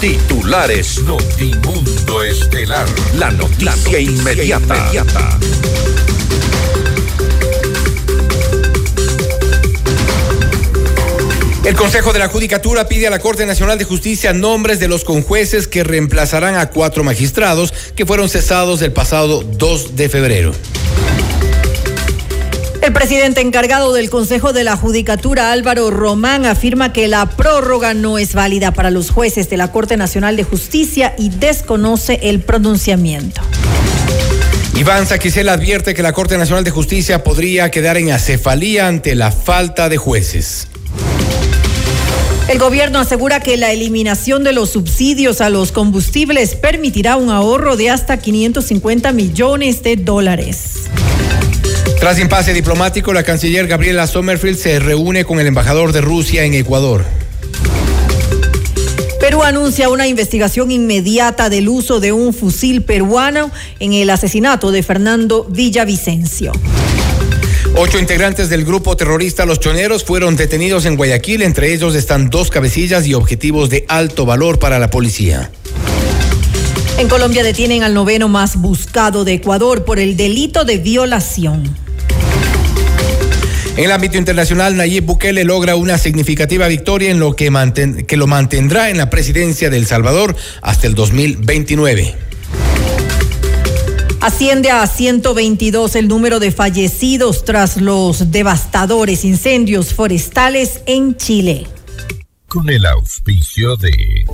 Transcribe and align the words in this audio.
Titulares 0.00 1.02
Notimundo 1.02 2.22
Estelar. 2.22 2.86
La 3.14 3.32
noticia, 3.32 3.98
inmediata. 3.98 4.90
El 11.64 11.74
Consejo 11.74 12.12
de 12.12 12.20
la 12.20 12.28
Judicatura 12.28 12.86
pide 12.86 13.08
a 13.08 13.10
la 13.10 13.18
Corte 13.18 13.44
Nacional 13.44 13.76
de 13.76 13.84
Justicia 13.84 14.32
nombres 14.32 14.78
de 14.78 14.86
los 14.86 15.02
conjueces 15.02 15.66
que 15.66 15.82
reemplazarán 15.82 16.54
a 16.54 16.70
cuatro 16.70 17.02
magistrados 17.02 17.74
que 17.96 18.06
fueron 18.06 18.28
cesados 18.28 18.80
el 18.82 18.92
pasado 18.92 19.42
2 19.42 19.96
de 19.96 20.08
febrero. 20.08 20.52
El 22.88 22.94
presidente 22.94 23.42
encargado 23.42 23.92
del 23.92 24.08
Consejo 24.08 24.54
de 24.54 24.64
la 24.64 24.74
Judicatura, 24.74 25.52
Álvaro 25.52 25.90
Román, 25.90 26.46
afirma 26.46 26.90
que 26.90 27.06
la 27.06 27.26
prórroga 27.26 27.92
no 27.92 28.16
es 28.16 28.32
válida 28.32 28.72
para 28.72 28.90
los 28.90 29.10
jueces 29.10 29.50
de 29.50 29.58
la 29.58 29.70
Corte 29.70 29.98
Nacional 29.98 30.38
de 30.38 30.44
Justicia 30.44 31.14
y 31.18 31.28
desconoce 31.28 32.18
el 32.22 32.40
pronunciamiento. 32.40 33.42
Iván 34.74 35.06
Saquicel 35.06 35.50
advierte 35.50 35.92
que 35.92 36.02
la 36.02 36.14
Corte 36.14 36.38
Nacional 36.38 36.64
de 36.64 36.70
Justicia 36.70 37.22
podría 37.22 37.70
quedar 37.70 37.98
en 37.98 38.10
acefalía 38.10 38.88
ante 38.88 39.14
la 39.14 39.32
falta 39.32 39.90
de 39.90 39.98
jueces. 39.98 40.68
El 42.48 42.58
gobierno 42.58 43.00
asegura 43.00 43.40
que 43.40 43.58
la 43.58 43.70
eliminación 43.70 44.44
de 44.44 44.54
los 44.54 44.70
subsidios 44.70 45.42
a 45.42 45.50
los 45.50 45.72
combustibles 45.72 46.54
permitirá 46.54 47.16
un 47.16 47.28
ahorro 47.28 47.76
de 47.76 47.90
hasta 47.90 48.16
550 48.16 49.12
millones 49.12 49.82
de 49.82 49.96
dólares. 49.96 50.88
Tras 52.00 52.20
impasse 52.20 52.54
diplomático, 52.54 53.12
la 53.12 53.24
canciller 53.24 53.66
Gabriela 53.66 54.06
Sommerfield 54.06 54.56
se 54.56 54.78
reúne 54.78 55.24
con 55.24 55.40
el 55.40 55.48
embajador 55.48 55.92
de 55.92 56.00
Rusia 56.00 56.44
en 56.44 56.54
Ecuador. 56.54 57.04
Perú 59.20 59.42
anuncia 59.42 59.88
una 59.88 60.06
investigación 60.06 60.70
inmediata 60.70 61.50
del 61.50 61.68
uso 61.68 61.98
de 61.98 62.12
un 62.12 62.32
fusil 62.32 62.82
peruano 62.82 63.50
en 63.80 63.94
el 63.94 64.10
asesinato 64.10 64.70
de 64.70 64.84
Fernando 64.84 65.44
Villavicencio. 65.50 66.52
Ocho 67.76 67.98
integrantes 67.98 68.48
del 68.48 68.64
grupo 68.64 68.96
terrorista 68.96 69.44
Los 69.44 69.58
Choneros 69.58 70.04
fueron 70.04 70.36
detenidos 70.36 70.86
en 70.86 70.96
Guayaquil. 70.96 71.42
Entre 71.42 71.74
ellos 71.74 71.96
están 71.96 72.30
dos 72.30 72.48
cabecillas 72.50 73.06
y 73.06 73.14
objetivos 73.14 73.70
de 73.70 73.84
alto 73.88 74.24
valor 74.24 74.60
para 74.60 74.78
la 74.78 74.88
policía. 74.88 75.50
En 76.96 77.08
Colombia 77.08 77.42
detienen 77.42 77.82
al 77.82 77.92
noveno 77.92 78.28
más 78.28 78.56
buscado 78.56 79.24
de 79.24 79.34
Ecuador 79.34 79.84
por 79.84 79.98
el 79.98 80.16
delito 80.16 80.64
de 80.64 80.78
violación. 80.78 81.87
En 83.78 83.84
el 83.84 83.92
ámbito 83.92 84.18
internacional, 84.18 84.76
Nayib 84.76 85.04
Bukele 85.04 85.44
logra 85.44 85.76
una 85.76 85.98
significativa 85.98 86.66
victoria 86.66 87.12
en 87.12 87.20
lo 87.20 87.36
que, 87.36 87.48
que 88.08 88.16
lo 88.16 88.26
mantendrá 88.26 88.90
en 88.90 88.98
la 88.98 89.08
presidencia 89.08 89.70
de 89.70 89.76
El 89.76 89.86
Salvador 89.86 90.34
hasta 90.62 90.88
el 90.88 90.96
2029. 90.96 92.16
Asciende 94.20 94.72
a 94.72 94.84
122 94.84 95.94
el 95.94 96.08
número 96.08 96.40
de 96.40 96.50
fallecidos 96.50 97.44
tras 97.44 97.76
los 97.76 98.32
devastadores 98.32 99.24
incendios 99.24 99.94
forestales 99.94 100.80
en 100.86 101.16
Chile. 101.16 101.68
Con 102.48 102.68
el 102.68 102.84
auspicio 102.84 103.76
de... 103.76 104.24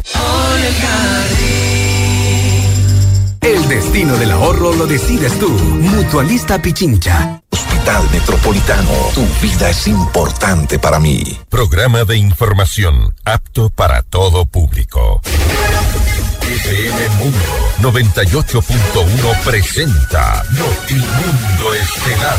El 3.43 3.69
destino 3.69 4.17
del 4.17 4.31
ahorro 4.31 4.73
lo 4.73 4.87
decides 4.87 5.39
tú. 5.39 5.51
Mutualista 5.51 6.63
Pichincha. 6.63 7.43
Metropolitano. 7.85 8.91
Tu 9.15 9.27
vida 9.43 9.69
es 9.69 9.87
importante 9.89 10.79
para 10.79 10.99
mí. 10.99 11.39
Programa 11.51 12.05
de 12.05 12.17
información 12.17 13.15
apto 13.27 13.69
para 13.69 14.01
todo 14.03 14.47
público. 14.47 15.21
FM 16.41 17.09
Mundo 17.19 17.39
98.1 17.83 19.41
presenta 19.45 20.43
Notimundo 20.53 21.75
Estelar. 21.75 22.39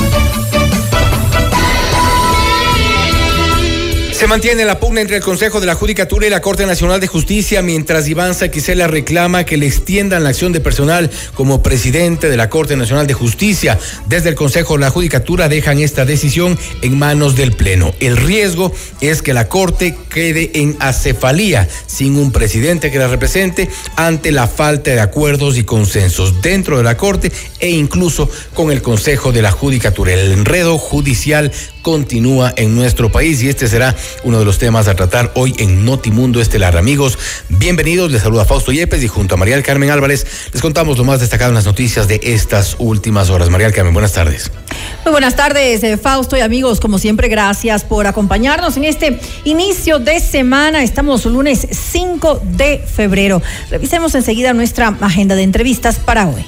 Se 4.21 4.27
mantiene 4.27 4.65
la 4.65 4.79
pugna 4.79 5.01
entre 5.01 5.17
el 5.17 5.23
Consejo 5.23 5.59
de 5.59 5.65
la 5.65 5.73
Judicatura 5.73 6.27
y 6.27 6.29
la 6.29 6.41
Corte 6.41 6.67
Nacional 6.67 6.99
de 6.99 7.07
Justicia 7.07 7.63
mientras 7.63 8.07
Iván 8.07 8.35
Saquicela 8.35 8.85
reclama 8.85 9.45
que 9.45 9.57
le 9.57 9.65
extiendan 9.65 10.23
la 10.23 10.29
acción 10.29 10.51
de 10.51 10.59
personal 10.59 11.09
como 11.33 11.63
presidente 11.63 12.29
de 12.29 12.37
la 12.37 12.47
Corte 12.47 12.75
Nacional 12.75 13.07
de 13.07 13.15
Justicia. 13.15 13.79
Desde 14.05 14.29
el 14.29 14.35
Consejo 14.35 14.75
de 14.75 14.81
la 14.81 14.91
Judicatura 14.91 15.49
dejan 15.49 15.79
esta 15.79 16.05
decisión 16.05 16.55
en 16.83 16.99
manos 16.99 17.35
del 17.35 17.53
Pleno. 17.53 17.95
El 17.99 18.15
riesgo 18.15 18.71
es 18.99 19.23
que 19.23 19.33
la 19.33 19.47
Corte 19.49 19.97
quede 20.13 20.51
en 20.53 20.77
acefalía 20.79 21.67
sin 21.87 22.15
un 22.15 22.31
presidente 22.31 22.91
que 22.91 22.99
la 22.99 23.07
represente 23.07 23.69
ante 23.95 24.31
la 24.31 24.45
falta 24.45 24.91
de 24.91 24.99
acuerdos 24.99 25.57
y 25.57 25.63
consensos 25.63 26.43
dentro 26.43 26.77
de 26.77 26.83
la 26.83 26.95
Corte 26.95 27.31
e 27.59 27.71
incluso 27.71 28.29
con 28.53 28.71
el 28.71 28.83
Consejo 28.83 29.31
de 29.31 29.41
la 29.41 29.49
Judicatura. 29.49 30.13
El 30.13 30.31
enredo 30.31 30.77
judicial 30.77 31.51
continúa 31.81 32.53
en 32.55 32.75
nuestro 32.75 33.11
país 33.11 33.41
y 33.41 33.49
este 33.49 33.67
será 33.67 33.95
uno 34.23 34.39
de 34.39 34.45
los 34.45 34.57
temas 34.57 34.87
a 34.87 34.95
tratar 34.95 35.31
hoy 35.35 35.53
en 35.57 35.85
Notimundo 35.85 36.41
Estelar. 36.41 36.77
Amigos, 36.77 37.17
bienvenidos. 37.49 38.11
Les 38.11 38.21
saluda 38.21 38.45
Fausto 38.45 38.71
Yepes 38.71 39.03
y 39.03 39.07
junto 39.07 39.35
a 39.35 39.37
María 39.37 39.55
del 39.55 39.63
Carmen 39.63 39.89
Álvarez 39.89 40.25
les 40.53 40.61
contamos 40.61 40.97
lo 40.97 41.03
más 41.03 41.19
destacado 41.19 41.49
en 41.49 41.55
las 41.55 41.65
noticias 41.65 42.07
de 42.07 42.19
estas 42.23 42.75
últimas 42.79 43.29
horas. 43.29 43.49
María 43.49 43.67
del 43.67 43.75
Carmen, 43.75 43.93
buenas 43.93 44.13
tardes. 44.13 44.51
Muy 45.03 45.11
buenas 45.11 45.35
tardes, 45.35 45.83
eh, 45.83 45.97
Fausto 45.97 46.37
y 46.37 46.41
amigos. 46.41 46.79
Como 46.79 46.99
siempre, 46.99 47.27
gracias 47.27 47.83
por 47.83 48.07
acompañarnos 48.07 48.77
en 48.77 48.83
este 48.83 49.19
inicio 49.43 49.99
de 49.99 50.19
semana. 50.19 50.83
Estamos 50.83 51.25
lunes 51.25 51.67
5 51.91 52.41
de 52.57 52.79
febrero. 52.79 53.41
Revisemos 53.69 54.15
enseguida 54.15 54.53
nuestra 54.53 54.95
agenda 55.01 55.35
de 55.35 55.43
entrevistas 55.43 55.97
para 55.97 56.27
hoy. 56.27 56.45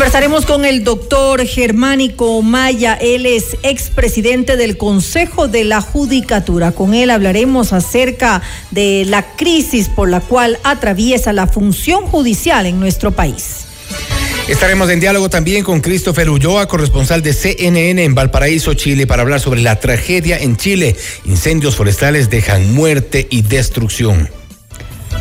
Conversaremos 0.00 0.46
con 0.46 0.64
el 0.64 0.82
doctor 0.82 1.44
Germánico 1.44 2.40
Maya, 2.40 2.94
él 2.94 3.26
es 3.26 3.58
expresidente 3.62 4.56
del 4.56 4.78
Consejo 4.78 5.46
de 5.46 5.64
la 5.64 5.82
Judicatura. 5.82 6.72
Con 6.72 6.94
él 6.94 7.10
hablaremos 7.10 7.74
acerca 7.74 8.40
de 8.70 9.04
la 9.06 9.36
crisis 9.36 9.90
por 9.90 10.08
la 10.08 10.22
cual 10.22 10.58
atraviesa 10.64 11.34
la 11.34 11.46
función 11.46 12.06
judicial 12.06 12.64
en 12.64 12.80
nuestro 12.80 13.12
país. 13.12 13.66
Estaremos 14.48 14.88
en 14.88 15.00
diálogo 15.00 15.28
también 15.28 15.62
con 15.62 15.82
Christopher 15.82 16.30
Ulloa, 16.30 16.66
corresponsal 16.66 17.20
de 17.20 17.34
CNN 17.34 18.02
en 18.02 18.14
Valparaíso, 18.14 18.72
Chile, 18.72 19.06
para 19.06 19.20
hablar 19.20 19.40
sobre 19.40 19.60
la 19.60 19.80
tragedia 19.80 20.38
en 20.38 20.56
Chile. 20.56 20.96
Incendios 21.26 21.76
forestales 21.76 22.30
dejan 22.30 22.72
muerte 22.72 23.26
y 23.30 23.42
destrucción. 23.42 24.39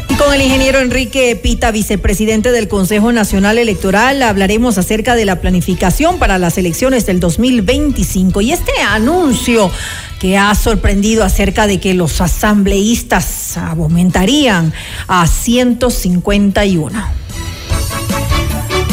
Y 0.09 0.16
con 0.16 0.34
el 0.34 0.42
ingeniero 0.42 0.80
Enrique 0.80 1.36
Pita, 1.36 1.72
vicepresidente 1.72 2.52
del 2.52 2.68
Consejo 2.68 3.12
Nacional 3.12 3.58
Electoral, 3.58 4.22
hablaremos 4.24 4.78
acerca 4.78 5.16
de 5.16 5.25
la 5.25 5.40
planificación 5.40 6.20
para 6.20 6.38
las 6.38 6.58
elecciones 6.58 7.06
del 7.06 7.20
2025 7.20 8.42
y 8.42 8.52
este 8.52 8.74
anuncio 8.81 9.72
que 10.20 10.38
ha 10.38 10.53
sorprendido 10.56 11.24
acerca 11.24 11.68
de 11.68 11.80
que 11.80 11.94
los 11.94 12.20
asambleístas 12.22 13.58
aumentarían 13.58 14.73
a 15.08 15.28
151. 15.28 17.20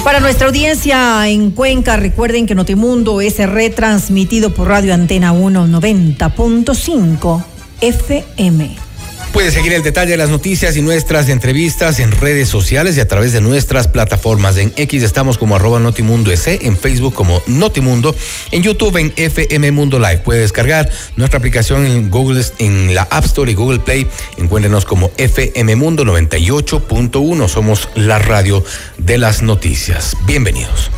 Para 0.06 0.20
nuestra 0.20 0.46
audiencia 0.46 1.28
en 1.28 1.50
Cuenca, 1.50 1.96
recuerden 1.96 2.46
que 2.46 2.54
Notimundo 2.54 3.20
es 3.20 3.38
retransmitido 3.38 4.54
por 4.54 4.68
Radio 4.68 4.94
Antena 4.94 5.32
190.5 5.32 7.44
FM. 7.80 8.85
Puede 9.32 9.50
seguir 9.50 9.75
el 9.75 9.82
detalle 9.82 10.12
de 10.12 10.17
las 10.17 10.31
noticias 10.31 10.76
y 10.76 10.82
nuestras 10.82 11.28
entrevistas 11.28 12.00
en 12.00 12.11
redes 12.11 12.49
sociales 12.49 12.96
y 12.96 13.00
a 13.00 13.08
través 13.08 13.32
de 13.32 13.40
nuestras 13.40 13.87
plataformas. 13.87 14.56
En 14.56 14.73
X 14.76 15.02
estamos 15.02 15.37
como 15.37 15.56
arroba 15.56 15.78
Notimundo 15.78 16.31
en 16.31 16.76
Facebook 16.76 17.14
como 17.14 17.43
Notimundo, 17.46 18.14
en 18.50 18.62
YouTube 18.62 18.96
en 18.96 19.12
FM 19.17 19.73
Mundo 19.73 19.99
Live. 19.99 20.19
Puede 20.19 20.40
descargar 20.40 20.90
nuestra 21.17 21.38
aplicación 21.38 21.84
en 21.84 22.11
Google, 22.11 22.44
en 22.58 22.94
la 22.94 23.02
App 23.02 23.26
Store 23.26 23.50
y 23.50 23.55
Google 23.55 23.81
Play. 23.81 24.06
Encuéntrenos 24.38 24.84
como 24.84 25.11
FM 25.17 25.76
Mundo 25.76 26.05
98.1. 26.05 27.49
Somos 27.49 27.88
la 27.94 28.19
radio 28.19 28.64
de 28.96 29.19
las 29.19 29.43
noticias. 29.43 30.17
Bienvenidos. 30.26 30.90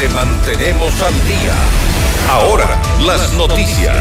Le 0.00 0.08
mantenemos 0.10 0.92
al 1.02 1.14
día. 1.26 1.54
Ahora, 2.28 2.80
las 3.04 3.32
noticias. 3.34 3.96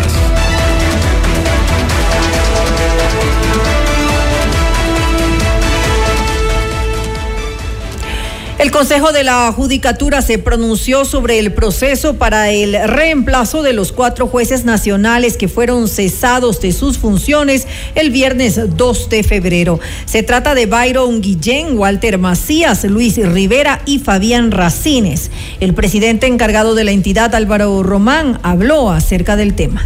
El 8.60 8.72
Consejo 8.72 9.12
de 9.12 9.24
la 9.24 9.52
Judicatura 9.52 10.24
se 10.24 10.40
pronunció 10.40 11.06
sobre 11.06 11.38
el 11.38 11.54
proceso 11.54 12.16
para 12.16 12.50
el 12.50 12.76
reemplazo 12.88 13.62
de 13.62 13.72
los 13.72 13.92
cuatro 13.92 14.26
jueces 14.26 14.66
nacionales 14.66 15.38
que 15.38 15.48
fueron 15.48 15.88
cesados 15.88 16.60
de 16.60 16.72
sus 16.72 16.98
funciones 16.98 17.68
el 17.94 18.10
viernes 18.10 18.60
2 18.76 19.10
de 19.10 19.22
febrero. 19.22 19.80
Se 20.06 20.24
trata 20.24 20.56
de 20.56 20.66
Byron 20.66 21.22
Guillén, 21.22 21.78
Walter 21.78 22.18
Macías, 22.18 22.84
Luis 22.86 23.18
Rivera 23.18 23.84
y 23.86 24.00
Fabián 24.00 24.50
Racines. 24.50 25.30
El 25.60 25.76
presidente 25.76 26.26
encargado 26.26 26.74
de 26.74 26.84
la 26.84 26.92
entidad, 26.92 27.36
Álvaro 27.36 27.84
Román, 27.84 28.40
habló 28.42 28.90
acerca 28.90 29.36
del 29.36 29.54
tema. 29.54 29.86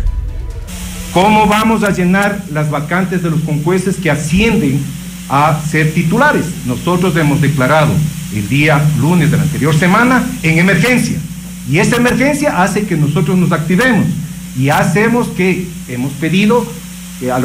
¿Cómo 1.14 1.46
vamos 1.46 1.84
a 1.84 1.90
llenar 1.92 2.42
las 2.54 2.72
vacantes 2.72 3.22
de 3.22 3.32
los 3.32 3.42
conjueces 3.42 3.98
que 3.98 4.10
ascienden 4.10 4.82
a 5.28 5.62
ser 5.70 5.94
titulares? 5.94 6.46
Nosotros 6.66 7.18
hemos 7.18 7.42
declarado 7.42 7.92
el 8.36 8.48
día 8.48 8.82
lunes 9.00 9.32
de 9.32 9.38
la 9.38 9.44
anterior 9.44 9.78
semana 9.78 10.24
en 10.44 10.60
emergencia. 10.60 11.18
Y 11.70 11.80
esa 11.80 11.98
emergencia 11.98 12.62
hace 12.62 12.84
que 12.84 12.98
nosotros 12.98 13.38
nos 13.38 13.52
activemos 13.52 14.08
y 14.58 14.70
hacemos 14.70 15.28
que 15.30 15.68
hemos 15.88 16.12
pedido 16.14 16.66
eh, 17.22 17.32
a, 17.32 17.40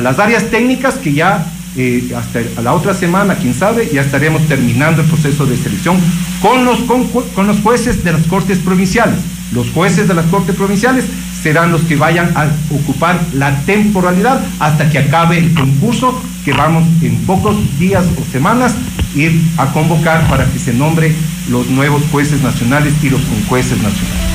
las 0.00 0.18
áreas 0.18 0.50
técnicas 0.50 0.94
que 0.96 1.12
ya 1.12 1.46
eh, 1.76 2.10
hasta 2.16 2.40
la 2.62 2.74
otra 2.74 2.94
semana, 2.94 3.36
quién 3.36 3.54
sabe, 3.54 3.88
ya 3.92 4.02
estaremos 4.02 4.46
terminando 4.48 5.02
el 5.02 5.08
proceso 5.08 5.46
de 5.46 5.56
selección 5.56 5.96
con 6.42 6.64
los, 6.64 6.80
con 6.80 7.46
los 7.46 7.60
jueces 7.60 8.02
de 8.02 8.12
las 8.12 8.22
cortes 8.22 8.58
provinciales. 8.58 9.18
Los 9.52 9.70
jueces 9.70 10.06
de 10.06 10.14
las 10.14 10.26
cortes 10.26 10.54
provinciales 10.54 11.04
serán 11.42 11.72
los 11.72 11.82
que 11.82 11.96
vayan 11.96 12.36
a 12.36 12.48
ocupar 12.70 13.20
la 13.32 13.60
temporalidad 13.60 14.40
hasta 14.58 14.90
que 14.90 14.98
acabe 14.98 15.38
el 15.38 15.54
concurso 15.54 16.22
que 16.44 16.52
vamos 16.52 16.84
en 17.02 17.16
pocos 17.26 17.56
días 17.78 18.04
o 18.18 18.32
semanas 18.32 18.74
ir 19.14 19.40
a 19.56 19.66
convocar 19.72 20.26
para 20.28 20.44
que 20.46 20.58
se 20.58 20.72
nombre 20.72 21.14
los 21.48 21.68
nuevos 21.68 22.02
jueces 22.10 22.42
nacionales 22.42 22.94
y 23.02 23.10
los 23.10 23.20
jueces 23.48 23.78
nacionales. 23.82 24.29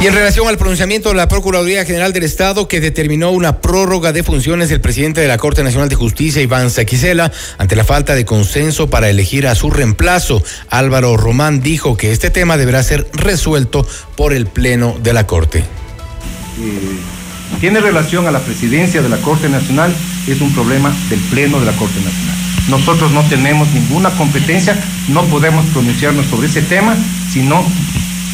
Y 0.00 0.06
en 0.06 0.14
relación 0.14 0.48
al 0.48 0.56
pronunciamiento 0.56 1.10
de 1.10 1.14
la 1.14 1.28
Procuraduría 1.28 1.84
General 1.84 2.14
del 2.14 2.22
Estado 2.22 2.68
que 2.68 2.80
determinó 2.80 3.32
una 3.32 3.60
prórroga 3.60 4.14
de 4.14 4.22
funciones 4.22 4.70
del 4.70 4.80
presidente 4.80 5.20
de 5.20 5.28
la 5.28 5.36
Corte 5.36 5.62
Nacional 5.62 5.90
de 5.90 5.94
Justicia, 5.94 6.40
Iván 6.40 6.70
Saquicela, 6.70 7.30
ante 7.58 7.76
la 7.76 7.84
falta 7.84 8.14
de 8.14 8.24
consenso 8.24 8.88
para 8.88 9.10
elegir 9.10 9.46
a 9.46 9.54
su 9.54 9.70
reemplazo, 9.70 10.42
Álvaro 10.70 11.18
Román 11.18 11.60
dijo 11.60 11.98
que 11.98 12.12
este 12.12 12.30
tema 12.30 12.56
deberá 12.56 12.82
ser 12.82 13.08
resuelto 13.12 13.86
por 14.16 14.32
el 14.32 14.46
Pleno 14.46 14.96
de 15.02 15.12
la 15.12 15.26
Corte. 15.26 15.58
Eh, 15.58 17.60
tiene 17.60 17.80
relación 17.80 18.26
a 18.26 18.30
la 18.30 18.40
presidencia 18.40 19.02
de 19.02 19.10
la 19.10 19.18
Corte 19.18 19.50
Nacional, 19.50 19.94
es 20.26 20.40
un 20.40 20.50
problema 20.54 20.96
del 21.10 21.20
Pleno 21.20 21.60
de 21.60 21.66
la 21.66 21.72
Corte 21.72 21.96
Nacional. 21.96 22.36
Nosotros 22.70 23.12
no 23.12 23.22
tenemos 23.24 23.68
ninguna 23.74 24.08
competencia, 24.16 24.82
no 25.08 25.24
podemos 25.24 25.66
pronunciarnos 25.74 26.24
sobre 26.24 26.48
ese 26.48 26.62
tema, 26.62 26.96
sino 27.30 27.62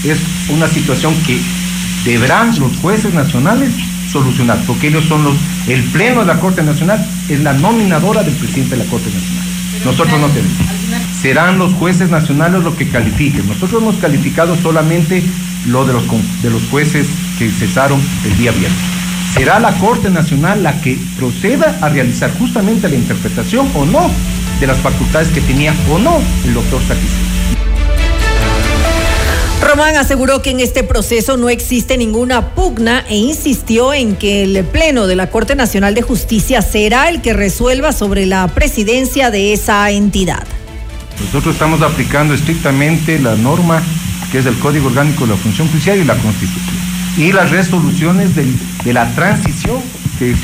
es 0.04 0.18
una 0.48 0.68
situación 0.68 1.14
que 1.26 1.40
deberán 2.04 2.58
los 2.58 2.76
jueces 2.76 3.12
nacionales 3.14 3.70
solucionar, 4.10 4.58
porque 4.66 4.88
ellos 4.88 5.04
son 5.04 5.24
los, 5.24 5.34
el 5.66 5.82
Pleno 5.84 6.20
de 6.20 6.26
la 6.26 6.40
Corte 6.40 6.62
Nacional 6.62 7.04
es 7.28 7.40
la 7.40 7.52
nominadora 7.52 8.22
del 8.22 8.34
presidente 8.34 8.76
de 8.76 8.84
la 8.84 8.90
Corte 8.90 9.10
Nacional. 9.10 9.44
Nosotros 9.84 10.20
no 10.20 10.28
tenemos. 10.28 10.56
Serán 11.20 11.58
los 11.58 11.72
jueces 11.74 12.10
nacionales 12.10 12.62
los 12.62 12.74
que 12.74 12.88
califiquen. 12.88 13.46
Nosotros 13.46 13.82
hemos 13.82 13.96
calificado 13.96 14.56
solamente 14.56 15.22
lo 15.66 15.84
de 15.84 15.92
los, 15.92 16.04
de 16.42 16.50
los 16.50 16.62
jueces 16.70 17.06
que 17.38 17.50
cesaron 17.50 18.00
el 18.24 18.36
día 18.38 18.52
viernes. 18.52 18.78
Será 19.34 19.58
la 19.60 19.72
Corte 19.78 20.08
Nacional 20.08 20.62
la 20.62 20.80
que 20.80 20.98
proceda 21.18 21.78
a 21.82 21.88
realizar 21.88 22.32
justamente 22.38 22.88
la 22.88 22.96
interpretación 22.96 23.68
o 23.74 23.84
no 23.84 24.10
de 24.60 24.66
las 24.66 24.78
facultades 24.78 25.28
que 25.28 25.40
tenía 25.42 25.74
o 25.90 25.98
no 25.98 26.20
el 26.44 26.54
doctor 26.54 26.80
Saquicela. 26.82 27.55
Román 29.62 29.96
aseguró 29.96 30.42
que 30.42 30.50
en 30.50 30.60
este 30.60 30.84
proceso 30.84 31.36
no 31.36 31.48
existe 31.48 31.98
ninguna 31.98 32.54
pugna 32.54 33.04
e 33.08 33.16
insistió 33.16 33.92
en 33.92 34.16
que 34.16 34.42
el 34.42 34.64
Pleno 34.64 35.06
de 35.06 35.16
la 35.16 35.30
Corte 35.30 35.54
Nacional 35.54 35.94
de 35.94 36.02
Justicia 36.02 36.62
será 36.62 37.08
el 37.08 37.20
que 37.20 37.32
resuelva 37.32 37.92
sobre 37.92 38.26
la 38.26 38.46
presidencia 38.48 39.30
de 39.30 39.52
esa 39.52 39.90
entidad. 39.90 40.46
Nosotros 41.24 41.54
estamos 41.54 41.82
aplicando 41.82 42.34
estrictamente 42.34 43.18
la 43.18 43.34
norma 43.36 43.82
que 44.30 44.38
es 44.38 44.46
el 44.46 44.58
Código 44.58 44.88
Orgánico 44.88 45.24
de 45.24 45.32
la 45.32 45.36
Función 45.38 45.68
Judicial 45.68 45.98
y 45.98 46.04
la 46.04 46.16
Constitución. 46.16 46.76
Y 47.16 47.32
las 47.32 47.50
resoluciones 47.50 48.34
de 48.34 48.92
la 48.92 49.10
transición, 49.14 49.80
que 50.18 50.34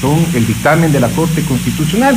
son 0.00 0.24
el 0.34 0.46
dictamen 0.46 0.92
de 0.92 1.00
la 1.00 1.08
Corte 1.08 1.42
Constitucional. 1.42 2.16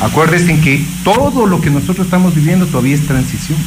Acuérdense 0.00 0.58
que 0.60 0.84
todo 1.04 1.46
lo 1.46 1.60
que 1.60 1.70
nosotros 1.70 2.06
estamos 2.06 2.34
viviendo 2.34 2.66
todavía 2.66 2.94
es 2.94 3.06
transición. 3.06 3.58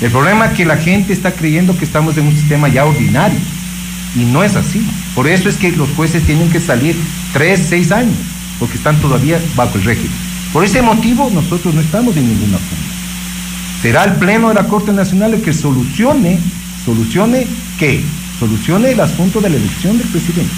El 0.00 0.12
problema 0.12 0.46
es 0.46 0.52
que 0.52 0.64
la 0.64 0.76
gente 0.76 1.12
está 1.12 1.32
creyendo 1.32 1.76
que 1.76 1.84
estamos 1.84 2.16
en 2.16 2.26
un 2.26 2.32
sistema 2.32 2.68
ya 2.68 2.84
ordinario 2.84 3.38
y 4.14 4.20
no 4.20 4.44
es 4.44 4.54
así. 4.54 4.86
Por 5.14 5.26
eso 5.26 5.48
es 5.48 5.56
que 5.56 5.72
los 5.72 5.88
jueces 5.90 6.22
tienen 6.22 6.50
que 6.50 6.60
salir 6.60 6.96
tres, 7.32 7.66
seis 7.68 7.90
años, 7.90 8.16
porque 8.60 8.76
están 8.76 8.96
todavía 9.00 9.40
bajo 9.56 9.76
el 9.76 9.84
régimen. 9.84 10.12
Por 10.52 10.64
ese 10.64 10.82
motivo 10.82 11.30
nosotros 11.34 11.74
no 11.74 11.80
estamos 11.80 12.16
en 12.16 12.28
ninguna 12.28 12.58
forma. 12.58 12.84
Será 13.82 14.04
el 14.04 14.14
Pleno 14.14 14.48
de 14.48 14.54
la 14.54 14.68
Corte 14.68 14.92
Nacional 14.92 15.34
el 15.34 15.42
que 15.42 15.52
solucione, 15.52 16.38
solucione 16.84 17.46
qué? 17.78 18.02
Solucione 18.38 18.92
el 18.92 19.00
asunto 19.00 19.40
de 19.40 19.50
la 19.50 19.56
elección 19.56 19.98
del 19.98 20.06
presidente. 20.08 20.52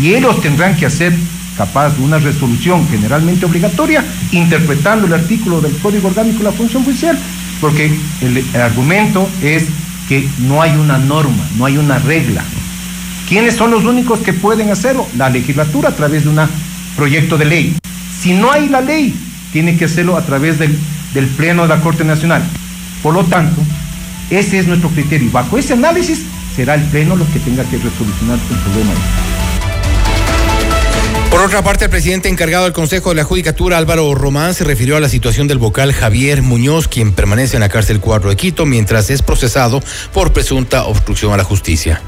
Y 0.00 0.14
ellos 0.14 0.40
tendrán 0.42 0.76
que 0.76 0.86
hacer 0.86 1.14
capaz 1.56 1.96
de 1.96 2.02
una 2.02 2.18
resolución 2.18 2.86
generalmente 2.88 3.46
obligatoria, 3.46 4.04
interpretando 4.30 5.06
el 5.06 5.14
artículo 5.14 5.60
del 5.60 5.76
Código 5.78 6.08
Orgánico 6.08 6.38
de 6.38 6.44
la 6.44 6.52
Función 6.52 6.84
Judicial 6.84 7.18
porque 7.60 7.90
el, 8.20 8.44
argumento 8.56 9.28
es 9.42 9.64
que 10.08 10.28
no 10.40 10.62
hay 10.62 10.72
una 10.72 10.98
norma, 10.98 11.44
no 11.56 11.66
hay 11.66 11.78
una 11.78 11.98
regla. 11.98 12.42
¿Quiénes 13.28 13.56
son 13.56 13.70
los 13.70 13.84
únicos 13.84 14.20
que 14.20 14.32
pueden 14.32 14.70
hacerlo? 14.70 15.06
La 15.16 15.30
legislatura 15.30 15.90
a 15.90 15.96
través 15.96 16.24
de 16.24 16.30
un 16.30 16.40
proyecto 16.96 17.38
de 17.38 17.44
ley. 17.46 17.76
Si 18.20 18.32
no 18.34 18.52
hay 18.52 18.68
la 18.68 18.80
ley, 18.80 19.14
tiene 19.52 19.76
que 19.76 19.86
hacerlo 19.86 20.16
a 20.16 20.26
través 20.26 20.58
del, 20.58 20.76
Pleno 21.36 21.62
de 21.62 21.68
la 21.68 21.80
Corte 21.80 22.04
Nacional. 22.04 22.42
Por 23.02 23.14
lo 23.14 23.24
tanto, 23.24 23.62
ese 24.30 24.58
es 24.58 24.66
nuestro 24.66 24.90
criterio. 24.90 25.30
Bajo 25.30 25.56
ese 25.56 25.74
análisis 25.74 26.22
será 26.54 26.74
el 26.74 26.82
Pleno 26.82 27.16
lo 27.16 27.26
que 27.32 27.38
tenga 27.38 27.62
que 27.64 27.76
resolucionar 27.76 28.38
el 28.50 28.56
problema. 28.58 29.33
Por 31.34 31.42
otra 31.42 31.64
parte, 31.64 31.86
el 31.86 31.90
presidente 31.90 32.28
encargado 32.28 32.62
del 32.62 32.72
Consejo 32.72 33.08
de 33.08 33.16
la 33.16 33.24
Judicatura, 33.24 33.76
Álvaro 33.76 34.14
Román, 34.14 34.54
se 34.54 34.62
refirió 34.62 34.96
a 34.96 35.00
la 35.00 35.08
situación 35.08 35.48
del 35.48 35.58
vocal 35.58 35.92
Javier 35.92 36.42
Muñoz, 36.42 36.86
quien 36.86 37.10
permanece 37.10 37.56
en 37.56 37.60
la 37.60 37.68
cárcel 37.68 37.98
4 37.98 38.30
de 38.30 38.36
Quito 38.36 38.66
mientras 38.66 39.10
es 39.10 39.20
procesado 39.20 39.82
por 40.12 40.32
presunta 40.32 40.84
obstrucción 40.84 41.32
a 41.32 41.36
la 41.36 41.42
justicia. 41.42 42.00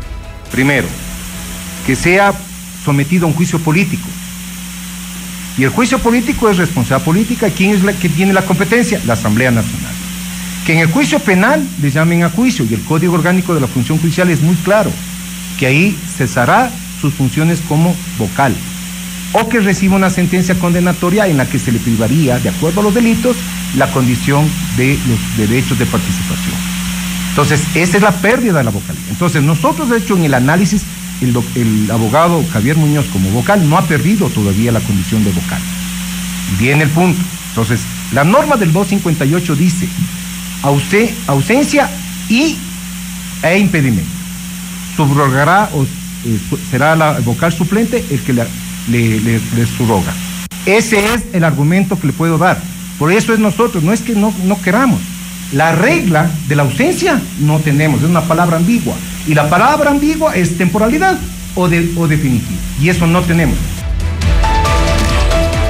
Primero, 0.52 0.86
que 1.88 1.96
sea 1.96 2.32
sometido 2.84 3.24
a 3.24 3.28
un 3.28 3.34
juicio 3.34 3.58
político. 3.58 4.06
Y 5.58 5.64
el 5.64 5.70
juicio 5.70 5.98
político 5.98 6.48
es 6.48 6.58
responsabilidad 6.58 7.04
política. 7.04 7.50
¿Quién 7.50 7.72
es 7.72 7.82
la 7.82 7.94
que 7.94 8.08
tiene 8.08 8.32
la 8.32 8.42
competencia? 8.42 9.00
La 9.06 9.14
Asamblea 9.14 9.50
Nacional. 9.50 9.92
Que 10.64 10.74
en 10.74 10.78
el 10.78 10.92
juicio 10.92 11.18
penal 11.18 11.66
le 11.82 11.90
llamen 11.90 12.22
a 12.22 12.30
juicio 12.30 12.64
y 12.64 12.74
el 12.74 12.84
Código 12.84 13.14
Orgánico 13.14 13.56
de 13.56 13.60
la 13.60 13.66
Función 13.66 13.98
Judicial 13.98 14.30
es 14.30 14.40
muy 14.40 14.54
claro, 14.54 14.92
que 15.58 15.66
ahí 15.66 15.98
cesará 16.16 16.70
sus 17.00 17.12
funciones 17.12 17.58
como 17.68 17.92
vocal 18.18 18.54
o 19.38 19.48
que 19.50 19.60
reciba 19.60 19.96
una 19.96 20.08
sentencia 20.08 20.54
condenatoria 20.54 21.26
en 21.26 21.36
la 21.36 21.46
que 21.46 21.58
se 21.58 21.70
le 21.70 21.78
privaría, 21.78 22.38
de 22.38 22.48
acuerdo 22.48 22.80
a 22.80 22.84
los 22.84 22.94
delitos, 22.94 23.36
la 23.76 23.90
condición 23.92 24.48
de 24.78 24.98
los 25.06 25.36
derechos 25.36 25.78
de 25.78 25.84
participación. 25.84 26.54
Entonces, 27.30 27.62
esa 27.74 27.98
es 27.98 28.02
la 28.02 28.12
pérdida 28.12 28.58
de 28.58 28.64
la 28.64 28.70
vocalía. 28.70 29.02
Entonces, 29.10 29.42
nosotros, 29.42 29.90
de 29.90 29.98
hecho, 29.98 30.16
en 30.16 30.24
el 30.24 30.32
análisis, 30.32 30.84
el, 31.20 31.90
abogado 31.90 32.42
Javier 32.50 32.76
Muñoz 32.76 33.04
como 33.12 33.28
vocal 33.30 33.68
no 33.68 33.76
ha 33.76 33.82
perdido 33.82 34.30
todavía 34.30 34.72
la 34.72 34.80
condición 34.80 35.22
de 35.22 35.32
vocal. 35.32 35.60
Viene 36.58 36.84
el 36.84 36.90
punto. 36.90 37.20
Entonces, 37.50 37.82
la 38.12 38.24
norma 38.24 38.56
del 38.56 38.72
258 38.72 39.54
dice 39.54 39.86
ausencia 41.26 41.90
y 42.30 42.56
e 43.42 43.58
impedimento. 43.58 44.10
Subrogará 44.96 45.68
o 45.74 45.84
eh, 45.84 46.38
será 46.70 46.96
la 46.96 47.20
vocal 47.20 47.52
suplente 47.52 48.02
el 48.10 48.20
que 48.20 48.32
le 48.32 48.46
le, 48.88 49.20
le. 49.20 49.40
Ese 50.66 51.14
es 51.14 51.22
el 51.32 51.44
argumento 51.44 51.98
que 51.98 52.08
le 52.08 52.12
puedo 52.12 52.38
dar. 52.38 52.58
Por 52.98 53.12
eso 53.12 53.32
es 53.32 53.38
nosotros, 53.38 53.82
no 53.82 53.92
es 53.92 54.00
que 54.00 54.14
no, 54.14 54.32
no 54.44 54.60
queramos. 54.60 55.00
La 55.52 55.72
regla 55.72 56.30
de 56.48 56.56
la 56.56 56.62
ausencia 56.62 57.20
no 57.40 57.60
tenemos, 57.60 58.02
es 58.02 58.08
una 58.08 58.22
palabra 58.22 58.56
ambigua. 58.56 58.94
Y 59.26 59.34
la 59.34 59.48
palabra 59.48 59.90
ambigua 59.90 60.34
es 60.34 60.56
temporalidad 60.56 61.18
o, 61.54 61.68
de, 61.68 61.92
o 61.96 62.08
definitiva. 62.08 62.58
Y 62.80 62.88
eso 62.88 63.06
no 63.06 63.22
tenemos. 63.22 63.56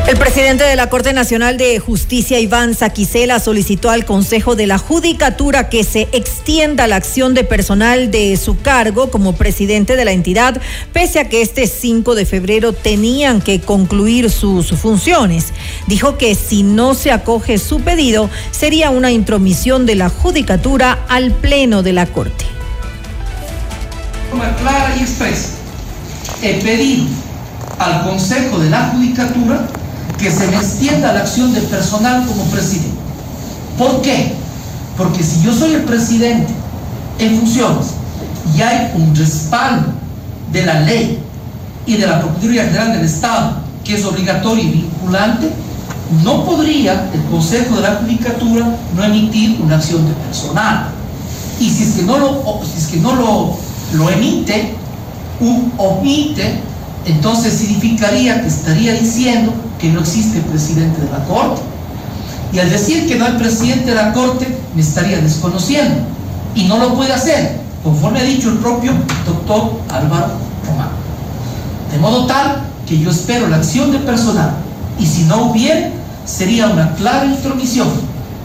El 0.06 0.16
presidente 0.18 0.62
de 0.62 0.76
la 0.76 0.88
Corte 0.88 1.12
Nacional 1.12 1.58
de 1.58 1.80
Justicia, 1.80 2.38
Iván 2.38 2.76
Saquicela, 2.76 3.40
solicitó 3.40 3.90
al 3.90 4.04
Consejo 4.04 4.54
de 4.54 4.68
la 4.68 4.78
Judicatura 4.78 5.68
que 5.68 5.82
se 5.82 6.02
extienda 6.12 6.86
la 6.86 6.94
acción 6.94 7.34
de 7.34 7.42
personal 7.42 8.12
de 8.12 8.36
su 8.36 8.56
cargo 8.56 9.10
como 9.10 9.32
presidente 9.32 9.96
de 9.96 10.04
la 10.04 10.12
entidad, 10.12 10.60
pese 10.92 11.18
a 11.18 11.28
que 11.28 11.42
este 11.42 11.66
5 11.66 12.14
de 12.14 12.24
febrero 12.24 12.72
tenían 12.72 13.40
que 13.40 13.60
concluir 13.60 14.30
sus 14.30 14.68
funciones. 14.68 15.46
Dijo 15.88 16.16
que 16.18 16.36
si 16.36 16.62
no 16.62 16.94
se 16.94 17.10
acoge 17.10 17.58
su 17.58 17.80
pedido, 17.80 18.30
sería 18.52 18.90
una 18.90 19.10
intromisión 19.10 19.86
de 19.86 19.96
la 19.96 20.08
Judicatura 20.08 21.04
al 21.08 21.32
Pleno 21.32 21.82
de 21.82 21.92
la 21.92 22.06
Corte. 22.06 22.44
clara 24.30 24.94
y 24.96 25.00
expresa, 25.00 25.48
he 26.42 26.62
pedido 26.62 27.06
al 27.80 28.04
Consejo 28.04 28.60
de 28.60 28.70
la 28.70 28.90
Judicatura 28.90 29.66
que 30.18 30.30
se 30.30 30.46
me 30.48 30.56
extienda 30.56 31.12
la 31.12 31.20
acción 31.20 31.52
de 31.52 31.60
personal 31.62 32.26
como 32.26 32.44
presidente. 32.44 32.96
¿Por 33.78 34.00
qué? 34.02 34.32
Porque 34.96 35.22
si 35.22 35.42
yo 35.42 35.52
soy 35.52 35.74
el 35.74 35.82
presidente 35.82 36.52
en 37.18 37.38
funciones 37.38 37.88
y 38.56 38.62
hay 38.62 38.92
un 38.94 39.14
respaldo 39.14 39.88
de 40.52 40.64
la 40.64 40.80
ley 40.80 41.18
y 41.86 41.96
de 41.96 42.06
la 42.06 42.20
Procuraduría 42.20 42.64
General 42.64 42.92
del 42.92 43.04
Estado 43.04 43.58
que 43.84 43.94
es 43.94 44.04
obligatorio 44.04 44.64
y 44.64 44.68
vinculante, 44.68 45.50
no 46.24 46.44
podría 46.44 47.08
el 47.12 47.22
Consejo 47.24 47.76
de 47.76 47.82
la 47.82 47.96
Judicatura 47.96 48.76
no 48.96 49.04
emitir 49.04 49.60
una 49.62 49.76
acción 49.76 50.06
de 50.06 50.12
personal. 50.14 50.88
Y 51.60 51.70
si 51.70 51.84
es 51.84 51.90
que 51.90 52.02
no 52.02 52.18
lo, 52.18 52.42
si 52.64 52.78
es 52.78 52.86
que 52.86 52.96
no 52.96 53.14
lo, 53.14 53.56
lo 53.92 54.10
emite, 54.10 54.74
un 55.40 55.72
omite 55.76 56.60
entonces 57.06 57.52
significaría 57.54 58.42
que 58.42 58.48
estaría 58.48 58.94
diciendo 58.94 59.52
que 59.78 59.90
no 59.90 60.00
existe 60.00 60.40
presidente 60.40 61.00
de 61.00 61.10
la 61.10 61.24
Corte. 61.24 61.62
Y 62.52 62.58
al 62.58 62.70
decir 62.70 63.06
que 63.06 63.16
no 63.16 63.26
hay 63.26 63.32
presidente 63.32 63.86
de 63.86 63.94
la 63.94 64.12
Corte, 64.12 64.46
me 64.74 64.82
estaría 64.82 65.18
desconociendo. 65.18 65.96
Y 66.54 66.64
no 66.64 66.78
lo 66.78 66.94
puede 66.94 67.12
hacer, 67.12 67.60
conforme 67.82 68.20
ha 68.20 68.24
dicho 68.24 68.50
el 68.50 68.58
propio 68.58 68.92
doctor 69.26 69.72
Álvaro 69.90 70.32
Román. 70.66 70.88
De 71.92 71.98
modo 71.98 72.26
tal 72.26 72.62
que 72.86 72.98
yo 72.98 73.10
espero 73.10 73.48
la 73.48 73.56
acción 73.56 73.92
de 73.92 73.98
personal. 73.98 74.52
Y 74.98 75.06
si 75.06 75.24
no 75.24 75.50
hubiera, 75.50 75.90
sería 76.24 76.68
una 76.68 76.94
clara 76.94 77.26
intromisión 77.26 77.88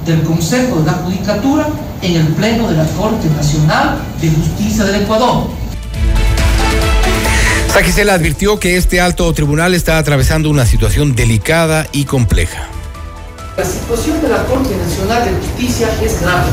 del 0.05 0.23
Consejo 0.23 0.79
de 0.79 0.85
la 0.85 0.93
Judicatura 0.93 1.67
en 2.01 2.15
el 2.15 2.27
Pleno 2.29 2.67
de 2.67 2.77
la 2.77 2.85
Corte 2.85 3.29
Nacional 3.29 3.97
de 4.19 4.29
Justicia 4.29 4.83
del 4.83 5.03
Ecuador 5.03 5.60
Saquicela 7.73 8.15
advirtió 8.15 8.59
que 8.59 8.75
este 8.75 8.99
alto 8.99 9.31
tribunal 9.31 9.73
está 9.73 9.97
atravesando 9.97 10.49
una 10.49 10.65
situación 10.65 11.15
delicada 11.15 11.87
y 11.93 12.03
compleja. 12.03 12.67
La 13.55 13.63
situación 13.63 14.21
de 14.21 14.27
la 14.27 14.43
Corte 14.43 14.75
Nacional 14.75 15.23
de 15.23 15.31
Justicia 15.39 15.87
es 16.03 16.21
grave. 16.21 16.49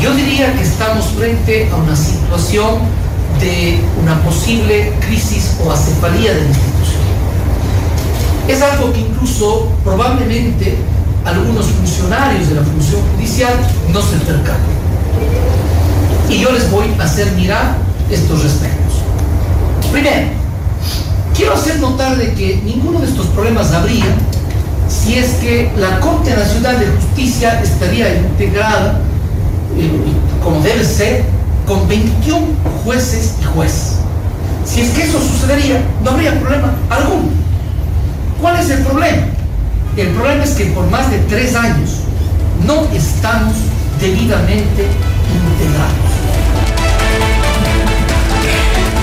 Yo 0.00 0.14
diría 0.14 0.54
que 0.54 0.62
estamos 0.62 1.08
frente 1.18 1.68
a 1.70 1.76
una 1.76 1.94
situación 1.94 2.78
de 3.40 3.78
una 4.02 4.18
posible 4.22 4.90
crisis 5.06 5.54
o 5.62 5.70
acefalía 5.70 6.32
de 6.32 6.40
la 6.40 6.46
institución. 6.46 7.02
Es 8.48 8.62
algo 8.62 8.90
que 8.90 9.00
incluso 9.00 9.70
probablemente 9.84 10.78
algunos 11.26 11.66
funcionarios 11.66 12.48
de 12.48 12.54
la 12.54 12.62
función 12.62 13.02
judicial 13.14 13.52
no 13.92 14.00
se 14.00 14.16
percatan. 14.16 14.60
Y 16.30 16.38
yo 16.38 16.52
les 16.52 16.70
voy 16.70 16.86
a 16.98 17.04
hacer 17.04 17.30
mirar 17.32 17.76
estos 18.10 18.42
respectos. 18.42 18.83
Primero, 19.94 20.26
quiero 21.36 21.54
hacer 21.54 21.78
notar 21.78 22.16
de 22.16 22.34
que 22.34 22.60
ninguno 22.64 22.98
de 22.98 23.06
estos 23.06 23.26
problemas 23.26 23.70
habría 23.70 24.06
si 24.88 25.14
es 25.14 25.34
que 25.34 25.70
la 25.78 26.00
Corte 26.00 26.34
Nacional 26.34 26.80
de 26.80 26.86
Justicia 26.88 27.60
estaría 27.62 28.12
integrada, 28.16 28.98
eh, 29.78 29.92
como 30.42 30.58
debe 30.62 30.84
ser, 30.84 31.22
con 31.64 31.86
21 31.86 32.44
jueces 32.82 33.34
y 33.40 33.44
jueces. 33.44 33.98
Si 34.64 34.80
es 34.80 34.90
que 34.90 35.04
eso 35.04 35.20
sucedería, 35.20 35.80
no 36.02 36.10
habría 36.10 36.40
problema 36.40 36.74
alguno. 36.90 37.28
¿Cuál 38.40 38.58
es 38.58 38.70
el 38.70 38.80
problema? 38.80 39.28
El 39.96 40.08
problema 40.08 40.42
es 40.42 40.50
que 40.54 40.64
por 40.66 40.90
más 40.90 41.08
de 41.08 41.18
tres 41.18 41.54
años 41.54 42.00
no 42.66 42.82
estamos 42.92 43.54
debidamente 44.00 44.88
integrados. 45.52 46.13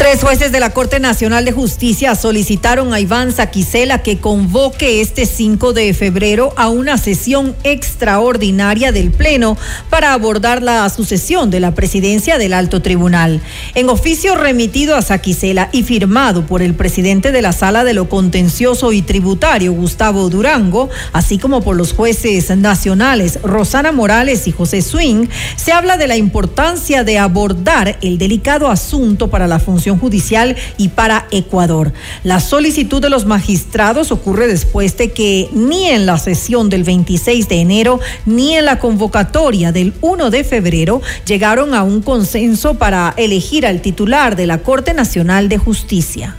Tres 0.02 0.24
jueces 0.24 0.52
de 0.52 0.60
la 0.60 0.72
Corte 0.72 1.00
Nacional 1.00 1.46
de 1.46 1.52
Justicia 1.52 2.16
solicitaron 2.16 2.92
a 2.92 3.00
Iván 3.00 3.32
Saquicela 3.32 4.02
que 4.02 4.18
convoque 4.18 5.00
este 5.00 5.28
5 5.28 5.74
de 5.74 5.94
febrero 5.94 6.56
a 6.58 6.70
una 6.70 6.98
sesión 6.98 7.56
extraordinaria 7.64 8.92
del 8.92 9.12
Pleno 9.12 9.58
para 9.92 10.14
abordar 10.14 10.64
la 10.64 10.90
sucesión 10.90 11.52
de 11.52 11.60
la 11.60 11.76
presidencia 11.76 12.40
del 12.40 12.54
Alto 12.54 12.82
Tribunal. 12.82 13.42
En 13.76 13.90
oficio 13.90 14.36
remitido 14.36 14.96
a 14.96 15.04
Saquicela 15.04 15.70
y 15.72 15.84
firmado 15.84 16.48
por 16.48 16.64
el 16.64 16.74
presidente 16.74 17.32
de 17.32 17.44
la 17.44 17.54
Sala 17.54 17.84
de 17.84 17.94
lo 17.94 18.10
Contencioso 18.10 18.94
y 18.94 19.04
Tributario, 19.04 19.72
Gustavo 19.72 20.32
Durango, 20.32 20.90
así 21.14 21.38
como 21.38 21.62
por 21.62 21.76
los 21.76 21.94
jueces 21.94 22.50
nacionales 22.58 23.40
Rosana 23.44 23.92
Morales 23.92 24.48
y 24.48 24.52
José 24.52 24.82
Swing, 24.82 25.28
se 25.58 25.74
habla 25.74 25.98
de 25.98 26.08
la 26.08 26.18
importancia 26.18 27.04
de 27.04 27.20
abordar 27.20 28.00
el 28.02 28.18
delicado 28.18 28.68
asunto 28.68 29.30
para 29.30 29.48
la 29.48 29.60
función 29.60 29.91
judicial 29.98 30.56
y 30.78 30.90
para 30.90 31.28
Ecuador. 31.32 31.94
La 32.24 32.40
solicitud 32.40 33.02
de 33.02 33.10
los 33.10 33.26
magistrados 33.26 34.12
ocurre 34.12 34.48
después 34.48 34.98
de 34.98 35.12
que 35.12 35.50
ni 35.54 35.90
en 35.90 36.06
la 36.06 36.18
sesión 36.18 36.70
del 36.70 36.84
26 36.84 37.48
de 37.48 37.62
enero 37.62 38.00
ni 38.26 38.56
en 38.56 38.66
la 38.66 38.80
convocatoria 38.80 39.72
del 39.72 39.94
1 40.02 40.30
de 40.30 40.44
febrero 40.44 41.02
llegaron 41.26 41.74
a 41.74 41.84
un 41.84 42.02
consenso 42.02 42.76
para 42.76 43.14
elegir 43.18 43.66
al 43.66 43.82
titular 43.82 44.36
de 44.36 44.48
la 44.48 44.60
Corte 44.60 44.94
Nacional 44.94 45.50
de 45.50 45.58
Justicia. 45.58 46.36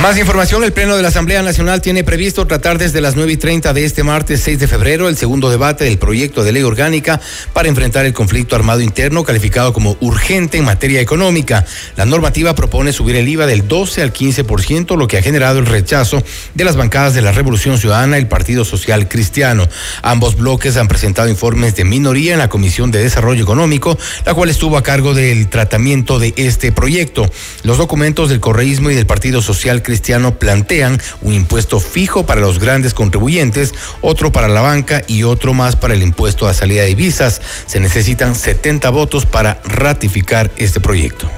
Más 0.00 0.16
información, 0.16 0.64
el 0.64 0.72
Pleno 0.72 0.96
de 0.96 1.02
la 1.02 1.08
Asamblea 1.08 1.42
Nacional 1.42 1.82
tiene 1.82 2.04
previsto 2.04 2.46
tratar 2.46 2.78
desde 2.78 3.02
las 3.02 3.16
9 3.16 3.32
y 3.32 3.36
30 3.36 3.74
de 3.74 3.84
este 3.84 4.02
martes 4.02 4.40
6 4.40 4.58
de 4.58 4.66
febrero 4.66 5.10
el 5.10 5.16
segundo 5.18 5.50
debate 5.50 5.84
del 5.84 5.98
proyecto 5.98 6.42
de 6.42 6.52
ley 6.52 6.62
orgánica 6.62 7.20
para 7.52 7.68
enfrentar 7.68 8.06
el 8.06 8.14
conflicto 8.14 8.56
armado 8.56 8.80
interno 8.80 9.24
calificado 9.24 9.74
como 9.74 9.98
urgente 10.00 10.56
en 10.56 10.64
materia 10.64 11.02
económica. 11.02 11.66
La 11.96 12.06
normativa 12.06 12.54
propone 12.54 12.94
subir 12.94 13.14
el 13.14 13.28
IVA 13.28 13.44
del 13.44 13.68
12 13.68 14.00
al 14.00 14.14
15%, 14.14 14.96
lo 14.96 15.06
que 15.06 15.18
ha 15.18 15.22
generado 15.22 15.58
el 15.58 15.66
rechazo 15.66 16.24
de 16.54 16.64
las 16.64 16.76
bancadas 16.76 17.12
de 17.12 17.20
la 17.20 17.32
Revolución 17.32 17.76
Ciudadana 17.76 18.16
y 18.16 18.20
el 18.22 18.26
Partido 18.26 18.64
Social 18.64 19.06
Cristiano. 19.06 19.68
Ambos 20.00 20.34
bloques 20.34 20.78
han 20.78 20.88
presentado 20.88 21.28
informes 21.28 21.76
de 21.76 21.84
minoría 21.84 22.32
en 22.32 22.38
la 22.38 22.48
Comisión 22.48 22.90
de 22.90 23.02
Desarrollo 23.02 23.42
Económico, 23.42 23.98
la 24.24 24.32
cual 24.32 24.48
estuvo 24.48 24.78
a 24.78 24.82
cargo 24.82 25.12
del 25.12 25.48
tratamiento 25.48 26.18
de 26.18 26.32
este 26.38 26.72
proyecto. 26.72 27.30
Los 27.64 27.76
documentos 27.76 28.30
del 28.30 28.40
correísmo 28.40 28.90
y 28.90 28.94
del 28.94 29.04
Partido 29.04 29.42
Social 29.42 29.82
Cristiano 29.82 29.89
Cristiano 29.90 30.38
plantean 30.38 31.00
un 31.20 31.34
impuesto 31.34 31.80
fijo 31.80 32.24
para 32.24 32.40
los 32.40 32.60
grandes 32.60 32.94
contribuyentes, 32.94 33.74
otro 34.02 34.30
para 34.30 34.46
la 34.46 34.60
banca 34.60 35.02
y 35.08 35.24
otro 35.24 35.52
más 35.52 35.74
para 35.74 35.94
el 35.94 36.02
impuesto 36.02 36.46
a 36.46 36.54
salida 36.54 36.82
de 36.82 36.88
divisas. 36.88 37.42
Se 37.66 37.80
necesitan 37.80 38.36
70 38.36 38.88
votos 38.90 39.26
para 39.26 39.60
ratificar 39.64 40.52
este 40.56 40.78
proyecto. 40.78 41.28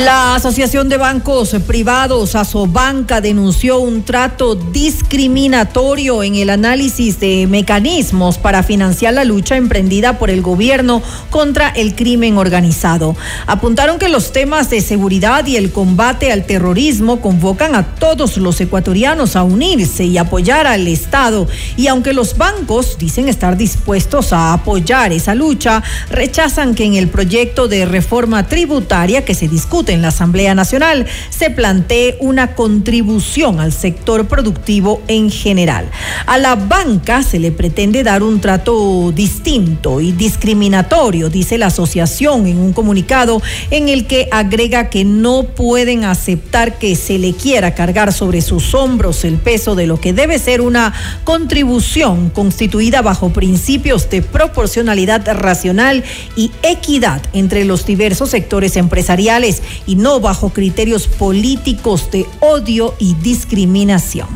La 0.00 0.34
Asociación 0.34 0.88
de 0.88 0.96
Bancos 0.96 1.54
Privados, 1.66 2.34
Asobanca, 2.34 3.20
denunció 3.20 3.80
un 3.80 4.02
trato 4.02 4.54
discriminatorio 4.54 6.22
en 6.22 6.36
el 6.36 6.48
análisis 6.48 7.20
de 7.20 7.46
mecanismos 7.46 8.38
para 8.38 8.62
financiar 8.62 9.12
la 9.12 9.24
lucha 9.24 9.58
emprendida 9.58 10.18
por 10.18 10.30
el 10.30 10.40
gobierno 10.40 11.02
contra 11.28 11.68
el 11.68 11.94
crimen 11.96 12.38
organizado. 12.38 13.14
Apuntaron 13.46 13.98
que 13.98 14.08
los 14.08 14.32
temas 14.32 14.70
de 14.70 14.80
seguridad 14.80 15.46
y 15.46 15.56
el 15.56 15.70
combate 15.70 16.32
al 16.32 16.46
terrorismo 16.46 17.20
convocan 17.20 17.74
a 17.74 17.94
todos 17.96 18.38
los 18.38 18.58
ecuatorianos 18.58 19.36
a 19.36 19.42
unirse 19.42 20.04
y 20.04 20.16
apoyar 20.16 20.66
al 20.66 20.88
Estado. 20.88 21.46
Y 21.76 21.88
aunque 21.88 22.14
los 22.14 22.38
bancos 22.38 22.96
dicen 22.96 23.28
estar 23.28 23.58
dispuestos 23.58 24.32
a 24.32 24.54
apoyar 24.54 25.12
esa 25.12 25.34
lucha, 25.34 25.82
rechazan 26.08 26.74
que 26.74 26.86
en 26.86 26.94
el 26.94 27.08
proyecto 27.08 27.68
de 27.68 27.84
reforma 27.84 28.46
tributaria 28.46 29.26
que 29.26 29.34
se 29.34 29.46
discute 29.46 29.89
en 29.90 30.02
la 30.02 30.08
Asamblea 30.08 30.54
Nacional 30.54 31.06
se 31.28 31.50
plantee 31.50 32.16
una 32.20 32.54
contribución 32.54 33.60
al 33.60 33.72
sector 33.72 34.26
productivo 34.26 35.02
en 35.08 35.30
general. 35.30 35.90
A 36.26 36.38
la 36.38 36.54
banca 36.54 37.22
se 37.22 37.38
le 37.38 37.52
pretende 37.52 38.02
dar 38.02 38.22
un 38.22 38.40
trato 38.40 39.12
distinto 39.12 40.00
y 40.00 40.12
discriminatorio, 40.12 41.28
dice 41.28 41.58
la 41.58 41.66
asociación 41.66 42.46
en 42.46 42.58
un 42.58 42.72
comunicado 42.72 43.42
en 43.70 43.88
el 43.88 44.06
que 44.06 44.28
agrega 44.30 44.90
que 44.90 45.04
no 45.04 45.44
pueden 45.44 46.04
aceptar 46.04 46.78
que 46.78 46.96
se 46.96 47.18
le 47.18 47.32
quiera 47.34 47.74
cargar 47.74 48.12
sobre 48.12 48.40
sus 48.40 48.74
hombros 48.74 49.24
el 49.24 49.36
peso 49.36 49.74
de 49.74 49.86
lo 49.86 50.00
que 50.00 50.12
debe 50.12 50.38
ser 50.38 50.60
una 50.60 50.92
contribución 51.24 52.30
constituida 52.30 53.02
bajo 53.02 53.30
principios 53.30 54.08
de 54.10 54.22
proporcionalidad 54.22 55.26
racional 55.34 56.04
y 56.36 56.50
equidad 56.62 57.22
entre 57.32 57.64
los 57.64 57.86
diversos 57.86 58.30
sectores 58.30 58.76
empresariales 58.76 59.62
y 59.86 59.96
no 59.96 60.20
bajo 60.20 60.50
criterios 60.50 61.06
políticos 61.06 62.10
de 62.10 62.26
odio 62.40 62.94
y 62.98 63.14
discriminación. 63.14 64.28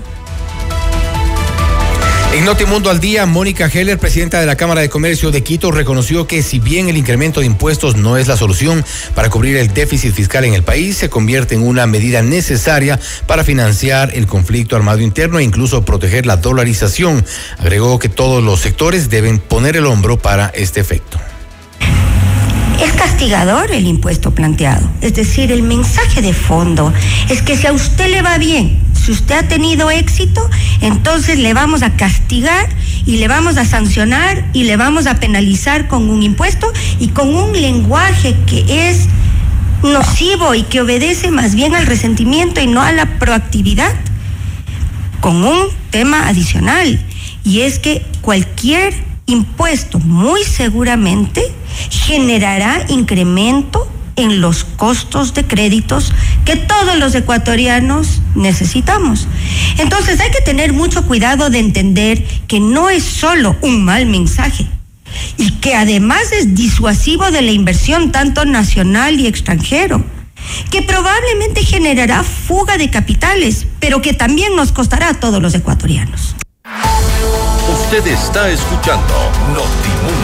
En 2.35 2.45
Notimundo 2.45 2.91
al 2.91 2.99
Día, 2.99 3.27
Mónica 3.27 3.71
Heller, 3.73 3.97
presidenta 3.97 4.41
de 4.41 4.47
la 4.47 4.57
Cámara 4.57 4.81
de 4.81 4.89
Comercio 4.89 5.31
de 5.31 5.45
Quito, 5.45 5.71
reconoció 5.71 6.27
que 6.27 6.43
si 6.43 6.59
bien 6.59 6.89
el 6.89 6.97
incremento 6.97 7.39
de 7.39 7.47
impuestos 7.47 7.95
no 7.95 8.17
es 8.17 8.27
la 8.27 8.37
solución 8.37 8.85
para 9.15 9.31
cubrir 9.31 9.57
el 9.57 9.73
déficit 9.73 10.13
fiscal 10.13 10.45
en 10.45 10.53
el 10.53 10.65
país, 10.65 10.97
se 10.97 11.09
convierte 11.09 11.55
en 11.55 11.63
una 11.63 11.87
medida 11.87 12.23
necesaria 12.23 12.99
para 13.29 13.45
financiar 13.45 14.11
el 14.15 14.27
conflicto 14.27 14.75
armado 14.75 15.01
interno 15.01 15.39
e 15.39 15.45
incluso 15.45 15.85
proteger 15.85 16.27
la 16.27 16.37
dolarización. 16.37 17.25
Agregó 17.59 18.01
que 18.01 18.09
todos 18.09 18.43
los 18.43 18.59
sectores 18.59 19.11
deben 19.11 19.39
poner 19.39 19.77
el 19.77 19.87
hombro 19.87 20.19
para 20.19 20.49
este 20.49 20.81
efecto. 20.81 21.21
Es 22.83 22.93
castigador 22.93 23.71
el 23.71 23.87
impuesto 23.87 24.35
planteado. 24.35 24.89
Es 25.01 25.15
decir, 25.15 25.53
el 25.53 25.63
mensaje 25.63 26.23
de 26.23 26.33
fondo 26.33 26.93
es 27.29 27.43
que 27.43 27.57
si 27.57 27.67
a 27.67 27.73
usted 27.73 28.11
le 28.11 28.23
va 28.23 28.39
bien, 28.39 28.81
si 28.95 29.13
usted 29.13 29.37
ha 29.37 29.49
tenido 29.49 29.91
éxito, 29.91 30.49
entonces 30.81 31.39
le 31.39 31.55
vamos 31.55 31.83
a 31.83 31.97
castigar 31.97 32.69
y 33.07 33.19
le 33.19 33.29
vamos 33.29 33.57
a 33.59 33.65
sancionar 33.65 34.49
y 34.53 34.65
le 34.65 34.77
vamos 34.77 35.07
a 35.07 35.21
penalizar 35.21 35.89
con 35.89 36.09
un 36.11 36.23
impuesto 36.23 36.73
y 36.99 37.09
con 37.09 37.35
un 37.35 37.53
lenguaje 37.53 38.35
que 38.47 38.89
es 38.89 39.09
nocivo 39.83 40.55
y 40.55 40.63
que 40.63 40.81
obedece 40.81 41.31
más 41.31 41.55
bien 41.55 41.75
al 41.75 41.87
resentimiento 41.87 42.61
y 42.61 42.67
no 42.67 42.81
a 42.81 42.93
la 42.93 43.19
proactividad. 43.19 43.95
Con 45.21 45.45
un 45.45 45.69
tema 45.91 46.29
adicional, 46.29 47.01
y 47.45 47.61
es 47.61 47.79
que 47.79 48.05
cualquier 48.21 48.95
impuesto 49.27 49.99
muy 50.01 50.43
seguramente 50.45 51.43
generará 51.91 52.85
incremento 52.89 53.89
en 54.17 54.41
los 54.41 54.65
costos 54.65 55.35
de 55.35 55.45
créditos 55.45 56.13
que 56.45 56.57
todos 56.57 56.97
los 56.97 57.15
ecuatorianos 57.15 58.21
necesitamos. 58.35 59.27
Entonces 59.79 60.21
hay 60.21 60.31
que 60.31 60.41
tener 60.41 60.73
mucho 60.73 61.05
cuidado 61.07 61.51
de 61.51 61.59
entender 61.59 62.25
que 62.47 62.61
no 62.61 62.91
es 62.91 63.03
solo 63.03 63.57
un 63.63 63.85
mal 63.85 64.07
mensaje 64.07 64.67
y 65.37 65.53
que 65.53 65.75
además 65.75 66.33
es 66.33 66.55
disuasivo 66.55 67.31
de 67.31 67.43
la 67.43 67.53
inversión 67.53 68.13
tanto 68.13 68.45
nacional 68.45 69.19
y 69.21 69.27
extranjero, 69.27 70.05
que 70.71 70.83
probablemente 70.83 71.65
generará 71.65 72.23
fuga 72.23 72.77
de 72.77 72.91
capitales, 72.91 73.67
pero 73.81 74.03
que 74.03 74.13
también 74.13 74.55
nos 74.57 74.73
costará 74.73 75.11
a 75.11 75.15
todos 75.15 75.41
los 75.41 75.55
ecuatorianos. 75.55 76.35
Usted 77.73 78.07
está 78.07 78.51
escuchando 78.51 79.15
Notimundo 79.49 80.24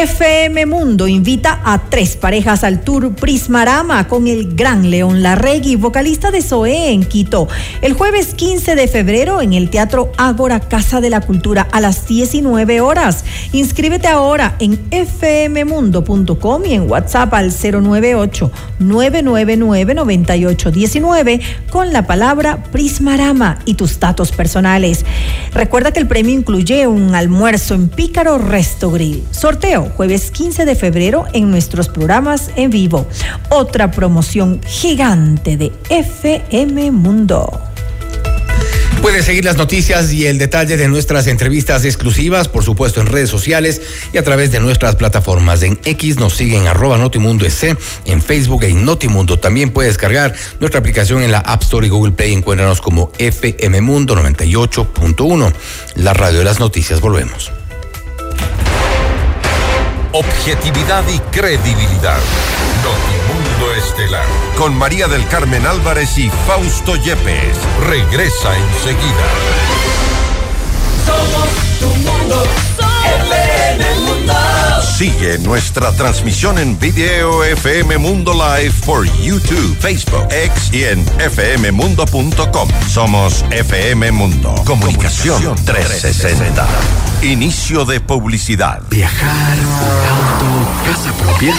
FM 0.00 0.64
Mundo 0.64 1.08
invita 1.08 1.60
a 1.62 1.90
tres 1.90 2.16
parejas 2.16 2.64
al 2.64 2.80
tour 2.80 3.14
Prismarama 3.14 4.08
con 4.08 4.28
el 4.28 4.56
gran 4.56 4.88
León 4.88 5.22
Larregui, 5.22 5.76
vocalista 5.76 6.30
de 6.30 6.40
Zoé 6.40 6.92
en 6.92 7.04
Quito, 7.04 7.48
el 7.82 7.92
jueves 7.92 8.32
15 8.32 8.76
de 8.76 8.88
febrero 8.88 9.42
en 9.42 9.52
el 9.52 9.68
Teatro 9.68 10.10
Ágora 10.16 10.60
Casa 10.60 11.02
de 11.02 11.10
la 11.10 11.20
Cultura 11.20 11.68
a 11.70 11.82
las 11.82 12.06
19 12.06 12.80
horas. 12.80 13.26
Inscríbete 13.52 14.08
ahora 14.08 14.56
en 14.58 14.80
fmmundo.com 14.90 16.64
y 16.64 16.72
en 16.72 16.90
WhatsApp 16.90 17.34
al 17.34 17.50
098 17.52 18.50
999 18.78 19.94
9819 19.96 21.40
con 21.70 21.92
la 21.92 22.06
palabra 22.06 22.62
Prismarama 22.72 23.58
y 23.66 23.74
tus 23.74 24.00
datos 24.00 24.32
personales. 24.32 25.04
Recuerda 25.52 25.92
que 25.92 26.00
el 26.00 26.06
premio 26.06 26.32
incluye 26.32 26.86
un 26.86 27.14
almuerzo 27.14 27.74
en 27.74 27.90
Pícaro 27.90 28.38
Resto 28.38 28.90
Grill. 28.90 29.24
Sorteo 29.30 29.89
jueves 29.90 30.30
15 30.30 30.64
de 30.64 30.74
febrero 30.74 31.26
en 31.32 31.50
nuestros 31.50 31.88
programas 31.88 32.50
en 32.56 32.70
vivo. 32.70 33.06
Otra 33.50 33.90
promoción 33.90 34.60
gigante 34.64 35.56
de 35.56 35.72
FM 35.88 36.90
Mundo. 36.90 37.70
Pueden 39.02 39.22
seguir 39.22 39.46
las 39.46 39.56
noticias 39.56 40.12
y 40.12 40.26
el 40.26 40.36
detalle 40.36 40.76
de 40.76 40.86
nuestras 40.86 41.26
entrevistas 41.26 41.86
exclusivas, 41.86 42.48
por 42.48 42.62
supuesto, 42.62 43.00
en 43.00 43.06
redes 43.06 43.30
sociales 43.30 43.80
y 44.12 44.18
a 44.18 44.22
través 44.22 44.52
de 44.52 44.60
nuestras 44.60 44.96
plataformas. 44.96 45.62
En 45.62 45.80
X 45.84 46.18
nos 46.18 46.34
siguen 46.34 46.66
arroba 46.66 46.98
Notimundo 46.98 47.46
en 48.04 48.22
Facebook 48.22 48.64
en 48.64 48.84
Notimundo. 48.84 49.38
También 49.38 49.70
puedes 49.70 49.92
descargar 49.92 50.34
nuestra 50.60 50.80
aplicación 50.80 51.22
en 51.22 51.32
la 51.32 51.38
App 51.38 51.62
Store 51.62 51.86
y 51.86 51.90
Google 51.90 52.12
Play. 52.12 52.34
Encuéntranos 52.34 52.82
como 52.82 53.10
FM 53.18 53.80
Mundo 53.80 54.14
98.1, 54.16 55.52
la 55.96 56.12
radio 56.12 56.40
de 56.40 56.44
las 56.44 56.60
noticias. 56.60 57.00
Volvemos 57.00 57.50
objetividad 60.12 61.04
y 61.08 61.18
credibilidad. 61.30 62.18
Notimundo 62.82 63.74
Estelar. 63.76 64.26
Con 64.56 64.76
María 64.76 65.06
del 65.08 65.26
Carmen 65.28 65.66
Álvarez 65.66 66.18
y 66.18 66.30
Fausto 66.46 66.96
Yepes. 66.96 67.56
Regresa 67.86 68.56
enseguida. 68.56 69.26
Somos 71.06 71.78
tu 71.78 71.86
mundo. 71.86 72.69
Sigue 74.80 75.38
nuestra 75.38 75.92
transmisión 75.92 76.58
en 76.58 76.78
video 76.78 77.44
FM 77.44 77.98
Mundo 77.98 78.32
Live 78.32 78.74
por 78.86 79.04
YouTube, 79.20 79.76
Facebook, 79.78 80.26
X 80.30 80.70
y 80.72 80.84
en 80.84 81.04
fmmundo.com. 81.04 82.68
Somos 82.88 83.44
FM 83.50 84.10
Mundo. 84.12 84.54
Comunicación 84.64 85.54
360. 85.64 86.66
Inicio 87.22 87.84
de 87.84 88.00
publicidad. 88.00 88.80
Viajar, 88.88 89.58
auto, 89.58 90.70
casa 90.86 91.12
propia. 91.12 91.54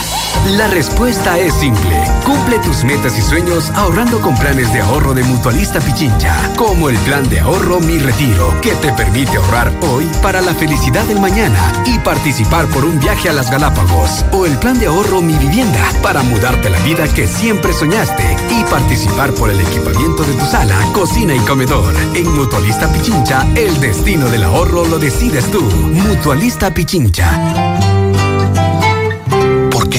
La 0.58 0.68
respuesta 0.70 1.38
es 1.38 1.54
simple. 1.54 2.04
Cumple 2.26 2.58
tus 2.60 2.84
metas 2.84 3.16
y 3.18 3.22
sueños 3.22 3.70
ahorrando 3.76 4.20
con 4.22 4.36
planes 4.38 4.74
de 4.74 4.82
ahorro 4.82 5.14
de 5.14 5.24
Mutualista 5.24 5.80
Pichincha, 5.80 6.36
como 6.58 6.90
el 6.90 6.98
plan 7.00 7.30
de 7.30 7.42
ahorro 7.42 7.80
Mi 7.80 8.00
Retiro, 8.00 8.60
que 8.62 8.72
te 8.72 8.92
permite 8.94 9.38
ahorrar 9.38 9.72
hoy 9.82 10.10
para 10.24 10.42
la 10.42 10.56
felicidad 10.56 11.04
del 11.04 11.20
mañana 11.20 11.72
y 11.86 12.00
participar 12.00 12.66
por 12.68 12.86
un 12.86 13.00
viaje 13.00 13.11
a 13.12 13.34
las 13.34 13.52
Galápagos, 13.52 14.26
o 14.32 14.46
el 14.46 14.58
plan 14.58 14.80
de 14.80 14.88
ahorro 14.88 15.22
Mi 15.22 15.34
Vivienda, 15.34 15.92
para 16.02 16.24
mudarte 16.24 16.70
la 16.70 16.80
vida 16.80 17.08
que 17.14 17.28
siempre 17.28 17.74
soñaste 17.74 18.38
y 18.50 18.64
participar 18.64 19.34
por 19.34 19.50
el 19.50 19.60
equipamiento 19.60 20.24
de 20.24 20.34
tu 20.34 20.46
sala, 20.46 20.76
cocina 20.94 21.36
y 21.36 21.40
comedor. 21.40 21.94
En 22.16 22.32
Mutualista 22.34 22.92
Pichincha, 22.92 23.46
el 23.56 23.80
destino 23.82 24.30
del 24.30 24.44
ahorro 24.44 24.86
lo 24.86 24.98
decides 24.98 25.52
tú. 25.52 25.62
Mutualista 25.62 26.74
Pichincha 26.74 27.91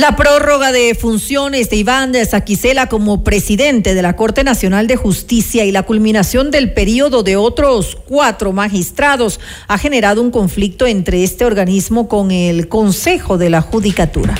La 0.00 0.16
prórroga 0.16 0.72
de 0.72 0.94
funciones 0.94 1.68
de 1.68 1.76
Iván 1.76 2.10
de 2.10 2.24
Saquicela 2.24 2.88
como 2.88 3.22
presidente 3.22 3.94
de 3.94 4.00
la 4.00 4.16
Corte 4.16 4.44
Nacional 4.44 4.86
de 4.86 4.96
Justicia 4.96 5.66
y 5.66 5.72
la 5.72 5.82
culminación 5.82 6.50
del 6.50 6.72
periodo 6.72 7.22
de 7.22 7.36
otros 7.36 7.98
cuatro 8.08 8.54
magistrados 8.54 9.40
ha 9.68 9.76
generado 9.76 10.22
un 10.22 10.30
conflicto 10.30 10.86
entre 10.86 11.22
este 11.22 11.44
organismo 11.44 12.08
con 12.08 12.30
el 12.30 12.66
Consejo 12.66 13.36
de 13.36 13.50
la 13.50 13.60
Judicatura. 13.60 14.36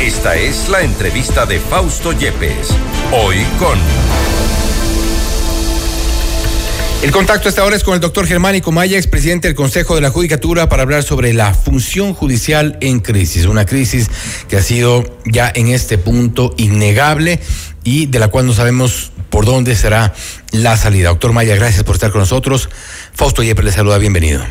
Esta 0.00 0.36
es 0.36 0.68
la 0.68 0.82
entrevista 0.82 1.44
de 1.44 1.58
Fausto 1.58 2.12
Yepes, 2.12 2.68
hoy 3.12 3.38
con... 3.58 4.37
El 7.00 7.12
contacto 7.12 7.48
hasta 7.48 7.62
ahora 7.62 7.76
es 7.76 7.84
con 7.84 7.94
el 7.94 8.00
doctor 8.00 8.26
Germánico 8.26 8.72
Maya, 8.72 8.98
expresidente 8.98 9.46
del 9.46 9.54
Consejo 9.54 9.94
de 9.94 10.00
la 10.00 10.10
Judicatura, 10.10 10.68
para 10.68 10.82
hablar 10.82 11.04
sobre 11.04 11.32
la 11.32 11.54
función 11.54 12.12
judicial 12.12 12.76
en 12.80 12.98
crisis. 12.98 13.46
Una 13.46 13.64
crisis 13.66 14.10
que 14.48 14.56
ha 14.56 14.62
sido 14.62 15.04
ya 15.24 15.50
en 15.54 15.68
este 15.68 15.96
punto 15.96 16.54
innegable 16.56 17.38
y 17.84 18.06
de 18.06 18.18
la 18.18 18.28
cual 18.28 18.46
no 18.46 18.52
sabemos 18.52 19.12
por 19.30 19.44
dónde 19.44 19.76
será 19.76 20.12
la 20.50 20.76
salida. 20.76 21.10
Doctor 21.10 21.32
Maya, 21.32 21.54
gracias 21.54 21.84
por 21.84 21.94
estar 21.94 22.10
con 22.10 22.20
nosotros. 22.20 22.68
Fausto 23.14 23.44
Yepes 23.44 23.64
le 23.64 23.70
saluda, 23.70 23.98
bienvenido. 23.98 24.42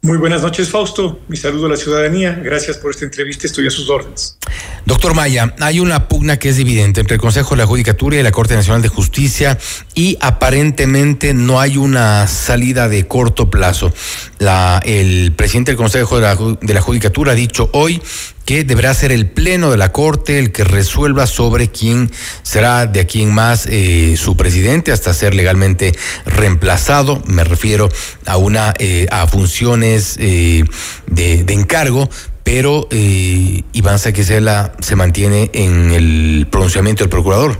Muy 0.00 0.16
buenas 0.16 0.42
noches, 0.42 0.70
Fausto. 0.70 1.18
Mi 1.26 1.36
saludo 1.36 1.66
a 1.66 1.70
la 1.70 1.76
ciudadanía. 1.76 2.40
Gracias 2.40 2.78
por 2.78 2.92
esta 2.92 3.04
entrevista. 3.04 3.48
Estoy 3.48 3.66
a 3.66 3.70
sus 3.70 3.90
órdenes. 3.90 4.38
Doctor 4.86 5.12
Maya, 5.12 5.54
hay 5.58 5.80
una 5.80 6.06
pugna 6.06 6.38
que 6.38 6.50
es 6.50 6.58
evidente 6.58 7.00
entre 7.00 7.16
el 7.16 7.20
Consejo 7.20 7.50
de 7.50 7.58
la 7.58 7.66
Judicatura 7.66 8.16
y 8.16 8.22
la 8.22 8.30
Corte 8.30 8.54
Nacional 8.54 8.80
de 8.80 8.88
Justicia 8.88 9.58
y 9.94 10.16
aparentemente 10.20 11.34
no 11.34 11.60
hay 11.60 11.76
una 11.76 12.28
salida 12.28 12.88
de 12.88 13.08
corto 13.08 13.50
plazo. 13.50 13.92
La, 14.38 14.80
el 14.84 15.32
presidente 15.32 15.72
del 15.72 15.76
Consejo 15.76 16.16
de 16.16 16.22
la, 16.22 16.36
de 16.60 16.74
la 16.74 16.80
Judicatura 16.80 17.32
ha 17.32 17.34
dicho 17.34 17.68
hoy 17.72 18.00
que 18.48 18.64
deberá 18.64 18.94
ser 18.94 19.12
el 19.12 19.26
Pleno 19.26 19.70
de 19.70 19.76
la 19.76 19.92
Corte 19.92 20.38
el 20.38 20.52
que 20.52 20.64
resuelva 20.64 21.26
sobre 21.26 21.68
quién 21.68 22.10
será 22.42 22.86
de 22.86 23.00
aquí 23.00 23.20
en 23.20 23.30
más 23.30 23.66
eh, 23.66 24.16
su 24.16 24.38
presidente 24.38 24.90
hasta 24.90 25.12
ser 25.12 25.34
legalmente 25.34 25.92
reemplazado. 26.24 27.22
Me 27.26 27.44
refiero 27.44 27.90
a 28.24 28.38
una 28.38 28.72
eh, 28.78 29.06
a 29.10 29.26
funciones 29.26 30.16
eh, 30.18 30.64
de, 31.08 31.44
encargo. 31.52 32.08
Pero 32.42 32.88
eh, 32.90 33.64
Iván 33.74 33.98
Saquicela 33.98 34.72
se 34.80 34.96
mantiene 34.96 35.50
en 35.52 35.90
el 35.90 36.46
pronunciamiento 36.50 37.04
del 37.04 37.10
procurador. 37.10 37.58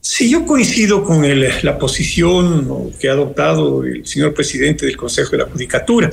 Sí, 0.00 0.30
yo 0.30 0.46
coincido 0.46 1.04
con 1.04 1.22
la 1.62 1.78
posición 1.78 2.94
que 2.98 3.10
ha 3.10 3.12
adoptado 3.12 3.84
el 3.84 4.06
señor 4.06 4.32
presidente 4.32 4.86
del 4.86 4.96
Consejo 4.96 5.32
de 5.32 5.38
la 5.38 5.44
Judicatura. 5.44 6.10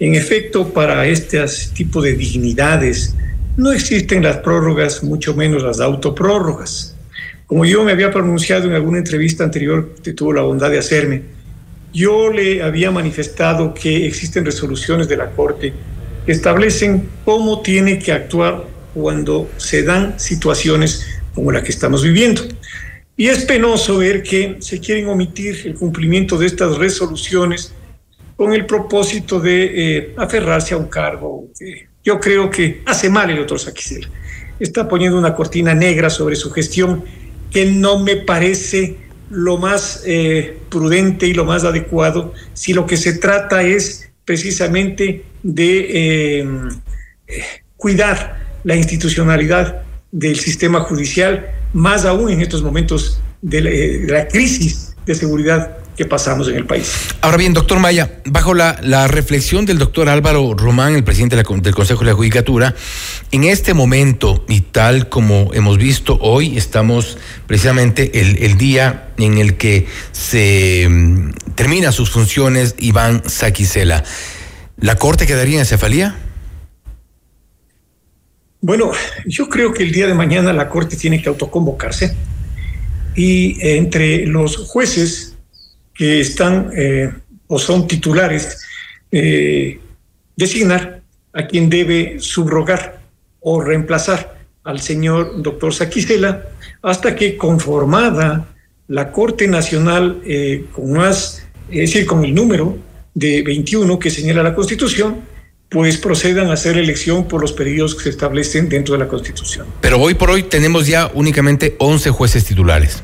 En 0.00 0.14
efecto, 0.14 0.72
para 0.72 1.06
este 1.06 1.44
tipo 1.72 2.02
de 2.02 2.14
dignidades 2.14 3.14
no 3.56 3.72
existen 3.72 4.24
las 4.24 4.38
prórrogas, 4.38 5.04
mucho 5.04 5.34
menos 5.34 5.62
las 5.62 5.80
autoprórrogas. 5.80 6.96
Como 7.46 7.64
yo 7.64 7.84
me 7.84 7.92
había 7.92 8.10
pronunciado 8.10 8.66
en 8.66 8.72
alguna 8.72 8.98
entrevista 8.98 9.44
anterior 9.44 9.94
que 10.02 10.12
tuvo 10.12 10.32
la 10.32 10.42
bondad 10.42 10.70
de 10.70 10.78
hacerme, 10.78 11.22
yo 11.92 12.32
le 12.32 12.62
había 12.62 12.90
manifestado 12.90 13.72
que 13.72 14.06
existen 14.06 14.44
resoluciones 14.44 15.06
de 15.06 15.16
la 15.16 15.30
Corte 15.30 15.72
que 16.26 16.32
establecen 16.32 17.08
cómo 17.24 17.62
tiene 17.62 18.00
que 18.00 18.10
actuar 18.10 18.64
cuando 18.94 19.48
se 19.58 19.84
dan 19.84 20.18
situaciones 20.18 21.06
como 21.34 21.52
la 21.52 21.62
que 21.62 21.70
estamos 21.70 22.02
viviendo. 22.02 22.42
Y 23.16 23.28
es 23.28 23.44
penoso 23.44 23.98
ver 23.98 24.24
que 24.24 24.56
se 24.58 24.80
quieren 24.80 25.08
omitir 25.08 25.62
el 25.66 25.74
cumplimiento 25.74 26.36
de 26.36 26.46
estas 26.46 26.78
resoluciones 26.78 27.72
con 28.36 28.52
el 28.52 28.66
propósito 28.66 29.40
de 29.40 29.98
eh, 29.98 30.14
aferrarse 30.16 30.74
a 30.74 30.76
un 30.76 30.88
cargo 30.88 31.48
yo 32.04 32.20
creo 32.20 32.50
que 32.50 32.82
hace 32.84 33.08
mal 33.08 33.30
el 33.30 33.38
doctor 33.38 33.58
Saquicela. 33.58 34.08
Está 34.60 34.86
poniendo 34.88 35.18
una 35.18 35.34
cortina 35.34 35.74
negra 35.74 36.10
sobre 36.10 36.36
su 36.36 36.50
gestión 36.50 37.02
que 37.50 37.64
no 37.66 37.98
me 37.98 38.16
parece 38.16 38.98
lo 39.30 39.56
más 39.56 40.02
eh, 40.04 40.58
prudente 40.68 41.26
y 41.26 41.34
lo 41.34 41.44
más 41.44 41.64
adecuado 41.64 42.34
si 42.52 42.74
lo 42.74 42.86
que 42.86 42.96
se 42.96 43.14
trata 43.14 43.62
es 43.62 44.10
precisamente 44.24 45.24
de 45.42 45.88
eh, 45.90 46.48
cuidar 47.76 48.44
la 48.64 48.76
institucionalidad 48.76 49.82
del 50.12 50.38
sistema 50.38 50.80
judicial, 50.80 51.50
más 51.72 52.04
aún 52.04 52.30
en 52.30 52.40
estos 52.40 52.62
momentos 52.62 53.20
de 53.42 53.60
la, 53.60 53.70
de 53.70 54.06
la 54.08 54.28
crisis 54.28 54.94
de 55.04 55.14
seguridad 55.14 55.78
que 55.96 56.04
pasamos 56.04 56.48
en 56.48 56.56
el 56.56 56.66
país. 56.66 56.92
Ahora 57.20 57.36
bien, 57.36 57.52
doctor 57.52 57.78
Maya, 57.78 58.20
bajo 58.24 58.54
la, 58.54 58.78
la 58.82 59.06
reflexión 59.06 59.64
del 59.64 59.78
doctor 59.78 60.08
Álvaro 60.08 60.54
Román, 60.54 60.94
el 60.94 61.04
presidente 61.04 61.36
de 61.36 61.42
la, 61.42 61.56
del 61.60 61.74
Consejo 61.74 62.00
de 62.00 62.06
la 62.06 62.14
Judicatura, 62.14 62.74
en 63.30 63.44
este 63.44 63.74
momento 63.74 64.44
y 64.48 64.62
tal 64.62 65.08
como 65.08 65.52
hemos 65.54 65.78
visto 65.78 66.18
hoy, 66.20 66.56
estamos 66.56 67.18
precisamente 67.46 68.20
el, 68.20 68.42
el 68.42 68.56
día 68.56 69.08
en 69.18 69.38
el 69.38 69.56
que 69.56 69.86
se 70.12 70.84
um, 70.86 71.32
termina 71.54 71.92
sus 71.92 72.10
funciones 72.10 72.74
Iván 72.78 73.22
Saquicela. 73.28 74.02
¿La 74.78 74.96
Corte 74.96 75.26
quedaría 75.26 75.60
en 75.60 75.66
cefalía? 75.66 76.16
Bueno, 78.60 78.90
yo 79.26 79.48
creo 79.48 79.72
que 79.72 79.82
el 79.82 79.92
día 79.92 80.06
de 80.06 80.14
mañana 80.14 80.52
la 80.52 80.68
Corte 80.68 80.96
tiene 80.96 81.22
que 81.22 81.28
autoconvocarse 81.28 82.16
y 83.14 83.58
entre 83.60 84.26
los 84.26 84.56
jueces 84.56 85.33
que 85.94 86.20
están 86.20 86.70
eh, 86.76 87.12
o 87.46 87.58
son 87.58 87.86
titulares, 87.86 88.60
eh, 89.12 89.78
designar 90.36 91.02
a 91.32 91.46
quien 91.46 91.70
debe 91.70 92.16
subrogar 92.18 93.00
o 93.40 93.60
reemplazar 93.60 94.38
al 94.64 94.80
señor 94.80 95.42
doctor 95.42 95.72
Saquicela 95.72 96.48
hasta 96.82 97.14
que 97.14 97.36
conformada 97.36 98.48
la 98.88 99.12
Corte 99.12 99.46
Nacional 99.46 100.20
eh, 100.26 100.64
con 100.72 100.92
más, 100.92 101.46
es 101.70 101.92
decir, 101.92 102.06
con 102.06 102.24
el 102.24 102.34
número 102.34 102.76
de 103.14 103.42
21 103.42 103.98
que 103.98 104.10
señala 104.10 104.42
la 104.42 104.54
Constitución, 104.54 105.22
pues 105.68 105.96
procedan 105.96 106.50
a 106.50 106.54
hacer 106.54 106.76
elección 106.78 107.26
por 107.26 107.40
los 107.40 107.52
periodos 107.52 107.94
que 107.94 108.04
se 108.04 108.10
establecen 108.10 108.68
dentro 108.68 108.94
de 108.94 109.00
la 109.00 109.08
Constitución. 109.08 109.66
Pero 109.80 110.00
hoy 110.00 110.14
por 110.14 110.30
hoy 110.30 110.44
tenemos 110.44 110.86
ya 110.86 111.10
únicamente 111.14 111.74
11 111.78 112.10
jueces 112.10 112.44
titulares. 112.44 113.02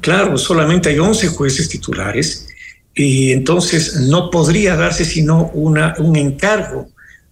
Claro, 0.00 0.38
solamente 0.38 0.88
hay 0.88 0.98
11 0.98 1.28
jueces 1.28 1.68
titulares 1.68 2.48
y 2.94 3.32
entonces 3.32 3.96
no 4.08 4.30
podría 4.30 4.76
darse 4.76 5.04
sino 5.04 5.50
una, 5.54 5.94
un 5.98 6.16
encargo 6.16 6.88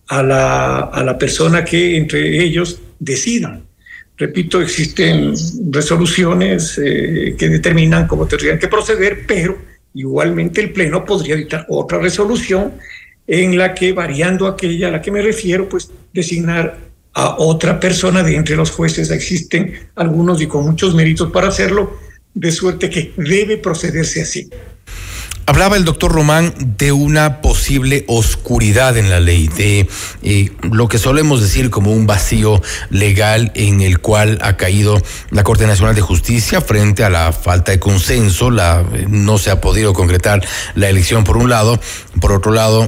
a 0.08 0.22
la, 0.22 0.78
a 0.78 1.02
la 1.02 1.18
persona 1.18 1.64
que 1.64 1.96
entre 1.96 2.42
ellos 2.42 2.80
decidan. 2.98 3.68
Repito, 4.18 4.60
existen 4.60 5.32
resoluciones 5.70 6.76
eh, 6.82 7.36
que 7.38 7.48
determinan 7.48 8.08
cómo 8.08 8.26
tendrían 8.26 8.58
que 8.58 8.66
proceder, 8.66 9.24
pero 9.28 9.56
igualmente 9.94 10.60
el 10.60 10.72
Pleno 10.72 11.04
podría 11.04 11.36
dictar 11.36 11.66
otra 11.68 11.98
resolución 11.98 12.72
en 13.28 13.56
la 13.56 13.74
que, 13.74 13.92
variando 13.92 14.48
aquella 14.48 14.88
a 14.88 14.90
la 14.90 15.02
que 15.02 15.12
me 15.12 15.22
refiero, 15.22 15.68
pues 15.68 15.92
designar 16.12 16.78
a 17.12 17.36
otra 17.38 17.78
persona 17.78 18.24
de 18.24 18.34
entre 18.34 18.56
los 18.56 18.72
jueces. 18.72 19.10
Existen 19.12 19.74
algunos 19.94 20.42
y 20.42 20.48
con 20.48 20.64
muchos 20.64 20.96
méritos 20.96 21.30
para 21.30 21.48
hacerlo, 21.48 21.96
de 22.38 22.52
suerte 22.52 22.88
que 22.88 23.12
debe 23.16 23.56
procederse 23.56 24.22
así. 24.22 24.48
Hablaba 25.46 25.76
el 25.76 25.84
doctor 25.84 26.12
Román 26.12 26.52
de 26.76 26.92
una 26.92 27.40
posible 27.40 28.04
oscuridad 28.06 28.98
en 28.98 29.08
la 29.08 29.18
ley, 29.18 29.48
de 29.48 29.88
eh, 30.22 30.50
lo 30.70 30.88
que 30.88 30.98
solemos 30.98 31.40
decir 31.40 31.70
como 31.70 31.90
un 31.92 32.06
vacío 32.06 32.60
legal 32.90 33.50
en 33.54 33.80
el 33.80 33.98
cual 33.98 34.38
ha 34.42 34.58
caído 34.58 35.00
la 35.30 35.44
Corte 35.44 35.66
Nacional 35.66 35.94
de 35.94 36.02
Justicia 36.02 36.60
frente 36.60 37.02
a 37.02 37.08
la 37.08 37.32
falta 37.32 37.72
de 37.72 37.80
consenso, 37.80 38.50
la, 38.50 38.84
no 39.08 39.38
se 39.38 39.50
ha 39.50 39.60
podido 39.60 39.94
concretar 39.94 40.46
la 40.74 40.90
elección 40.90 41.24
por 41.24 41.38
un 41.38 41.48
lado, 41.48 41.80
por 42.20 42.32
otro 42.32 42.52
lado, 42.52 42.86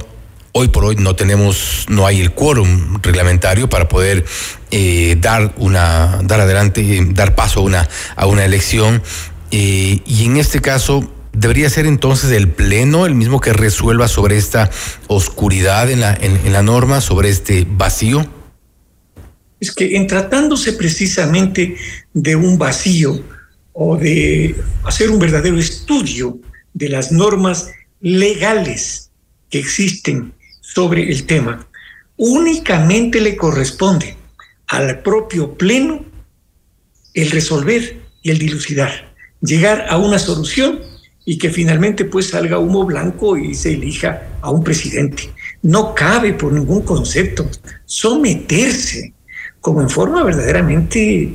hoy 0.53 0.69
por 0.69 0.85
hoy 0.85 0.97
no 0.97 1.17
tenemos, 1.17 1.87
no 1.89 2.07
hay 2.07 2.21
el 2.21 2.33
quórum 2.33 3.01
reglamentario 3.03 3.69
para 3.69 3.89
poder 3.89 4.25
eh, 4.71 5.17
dar 5.19 5.53
una, 5.57 6.21
dar 6.23 6.41
adelante, 6.41 7.07
dar 7.11 7.35
paso 7.35 7.61
a 7.61 7.63
una, 7.63 7.89
a 8.17 8.27
una 8.27 8.45
elección. 8.45 9.03
Eh, 9.51 10.01
y 10.07 10.25
en 10.25 10.37
este 10.37 10.61
caso, 10.61 11.11
¿Debería 11.33 11.71
ser 11.71 11.87
entonces 11.87 12.33
el 12.33 12.49
Pleno 12.49 13.07
el 13.07 13.15
mismo 13.15 13.41
que 13.41 13.53
resuelva 13.53 14.09
sobre 14.09 14.37
esta 14.37 14.69
oscuridad 15.07 15.91
en 15.91 16.01
la, 16.01 16.13
en, 16.15 16.53
la 16.53 16.63
norma, 16.63 17.01
sobre 17.01 17.29
este 17.29 17.67
vacío? 17.71 18.29
Es 19.61 19.73
que 19.73 19.97
en 19.97 20.07
tratándose 20.07 20.73
precisamente 20.73 21.77
de 22.13 22.35
un 22.35 22.59
vacío 22.59 23.23
o 23.73 23.97
de 23.97 24.57
hacer 24.85 25.11
un 25.11 25.21
verdadero 25.21 25.59
estudio 25.59 26.39
de 26.75 26.89
las 26.89 27.13
normas 27.13 27.69
legales 28.01 29.11
que 29.49 29.61
existen 29.61 30.33
sobre 30.61 31.11
el 31.11 31.27
tema, 31.27 31.69
únicamente 32.17 33.21
le 33.21 33.37
corresponde 33.37 34.17
al 34.67 35.01
propio 35.01 35.55
Pleno 35.55 36.05
el 37.15 37.31
resolver 37.31 38.01
y 38.23 38.31
el 38.31 38.39
dilucidar, 38.39 39.10
llegar 39.41 39.87
a 39.89 39.99
una 39.99 40.19
solución 40.19 40.81
y 41.25 41.39
que 41.39 41.51
finalmente 41.51 42.05
pues 42.05 42.29
salga 42.29 42.59
humo 42.59 42.85
blanco 42.85 43.37
y 43.37 43.55
se 43.55 43.75
elija 43.75 44.23
a 44.41 44.51
un 44.51 44.65
presidente. 44.65 45.31
No 45.63 45.95
cabe 45.95 46.33
por 46.33 46.53
ningún 46.53 46.83
concepto 46.83 47.49
someterse 47.85 49.13
como 49.61 49.83
en 49.83 49.91
forma 49.91 50.25
verdaderamente, 50.25 51.35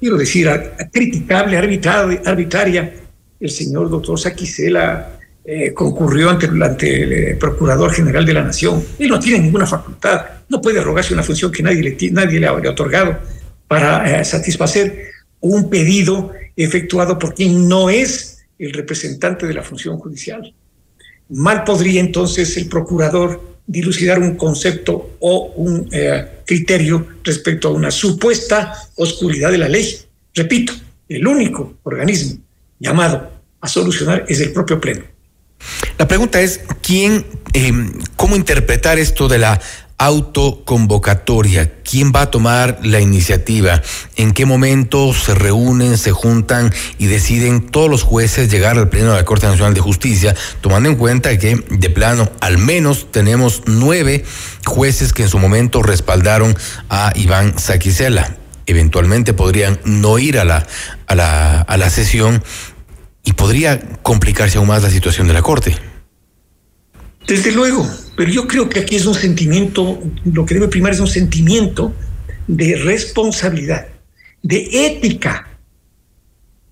quiero 0.00 0.16
decir, 0.16 0.50
criticable, 0.92 1.56
arbitraria. 1.56 2.94
El 3.38 3.50
señor 3.50 3.88
doctor 3.88 4.18
Saquicela 4.18 5.18
eh, 5.44 5.72
concurrió 5.72 6.28
ante, 6.28 6.46
ante, 6.46 7.02
el 7.02 7.12
eh, 7.12 7.36
Procurador 7.36 7.92
General 7.92 8.26
de 8.26 8.34
la 8.34 8.42
Nación. 8.42 8.84
Él 8.98 9.08
no 9.08 9.18
tiene 9.18 9.38
ninguna 9.38 9.66
facultad, 9.66 10.26
no 10.48 10.60
puede 10.60 10.80
arrogarse 10.80 11.14
una 11.14 11.22
función 11.22 11.50
que 11.50 11.62
nadie 11.62 11.82
le, 11.82 12.10
nadie 12.10 12.40
le 12.40 12.46
ha 12.46 12.52
otorgado 12.52 13.18
para 13.66 14.20
eh, 14.20 14.24
satisfacer 14.24 15.10
un 15.40 15.70
pedido 15.70 16.32
efectuado 16.56 17.18
por 17.18 17.34
quien 17.34 17.68
no 17.68 17.90
es 17.90 18.44
el 18.58 18.72
representante 18.72 19.46
de 19.46 19.54
la 19.54 19.62
función 19.62 19.98
judicial. 19.98 20.54
Mal 21.30 21.64
podría 21.64 22.00
entonces 22.00 22.56
el 22.56 22.68
procurador 22.68 23.58
dilucidar 23.66 24.18
un 24.18 24.36
concepto 24.36 25.16
o 25.20 25.52
un 25.54 25.88
eh, 25.92 26.42
criterio 26.44 27.06
respecto 27.22 27.68
a 27.68 27.72
una 27.72 27.90
supuesta 27.90 28.72
oscuridad 28.96 29.52
de 29.52 29.58
la 29.58 29.68
ley. 29.68 29.96
Repito, 30.34 30.72
el 31.08 31.26
único 31.26 31.78
organismo 31.84 32.40
llamado 32.78 33.30
a 33.60 33.68
solucionar 33.68 34.24
es 34.28 34.40
el 34.40 34.52
propio 34.52 34.80
Pleno. 34.80 35.04
La 35.98 36.08
pregunta 36.08 36.40
es, 36.40 36.60
¿quién, 36.82 37.24
eh, 37.52 37.72
cómo 38.16 38.34
interpretar 38.34 38.98
esto 38.98 39.28
de 39.28 39.38
la 39.38 39.60
autoconvocatoria. 40.00 41.74
¿Quién 41.82 42.10
va 42.10 42.22
a 42.22 42.30
tomar 42.30 42.78
la 42.82 43.00
iniciativa? 43.00 43.82
¿En 44.16 44.32
qué 44.32 44.46
momento 44.46 45.12
se 45.12 45.34
reúnen, 45.34 45.98
se 45.98 46.10
juntan 46.10 46.72
y 46.96 47.06
deciden 47.06 47.66
todos 47.66 47.90
los 47.90 48.02
jueces 48.02 48.50
llegar 48.50 48.78
al 48.78 48.88
Pleno 48.88 49.10
de 49.10 49.18
la 49.18 49.26
Corte 49.26 49.46
Nacional 49.46 49.74
de 49.74 49.80
Justicia, 49.80 50.34
tomando 50.62 50.88
en 50.88 50.96
cuenta 50.96 51.36
que 51.38 51.62
de 51.68 51.90
plano 51.90 52.30
al 52.40 52.56
menos 52.56 53.12
tenemos 53.12 53.62
nueve 53.66 54.24
jueces 54.64 55.12
que 55.12 55.24
en 55.24 55.28
su 55.28 55.38
momento 55.38 55.82
respaldaron 55.82 56.56
a 56.88 57.12
Iván 57.14 57.58
Saquicela? 57.58 58.36
Eventualmente 58.64 59.34
podrían 59.34 59.80
no 59.84 60.18
ir 60.18 60.38
a 60.38 60.46
la, 60.46 60.66
a 61.08 61.14
la, 61.14 61.60
a 61.60 61.76
la 61.76 61.90
sesión 61.90 62.42
y 63.22 63.34
podría 63.34 63.78
complicarse 64.02 64.56
aún 64.56 64.68
más 64.68 64.82
la 64.82 64.88
situación 64.88 65.26
de 65.26 65.34
la 65.34 65.42
Corte. 65.42 65.76
Desde 67.26 67.52
luego, 67.52 67.86
pero 68.20 68.32
yo 68.32 68.46
creo 68.46 68.68
que 68.68 68.80
aquí 68.80 68.96
es 68.96 69.06
un 69.06 69.14
sentimiento, 69.14 69.98
lo 70.26 70.44
que 70.44 70.52
debe 70.52 70.68
primar 70.68 70.92
es 70.92 71.00
un 71.00 71.06
sentimiento 71.06 71.94
de 72.46 72.76
responsabilidad, 72.76 73.88
de 74.42 74.68
ética 74.88 75.48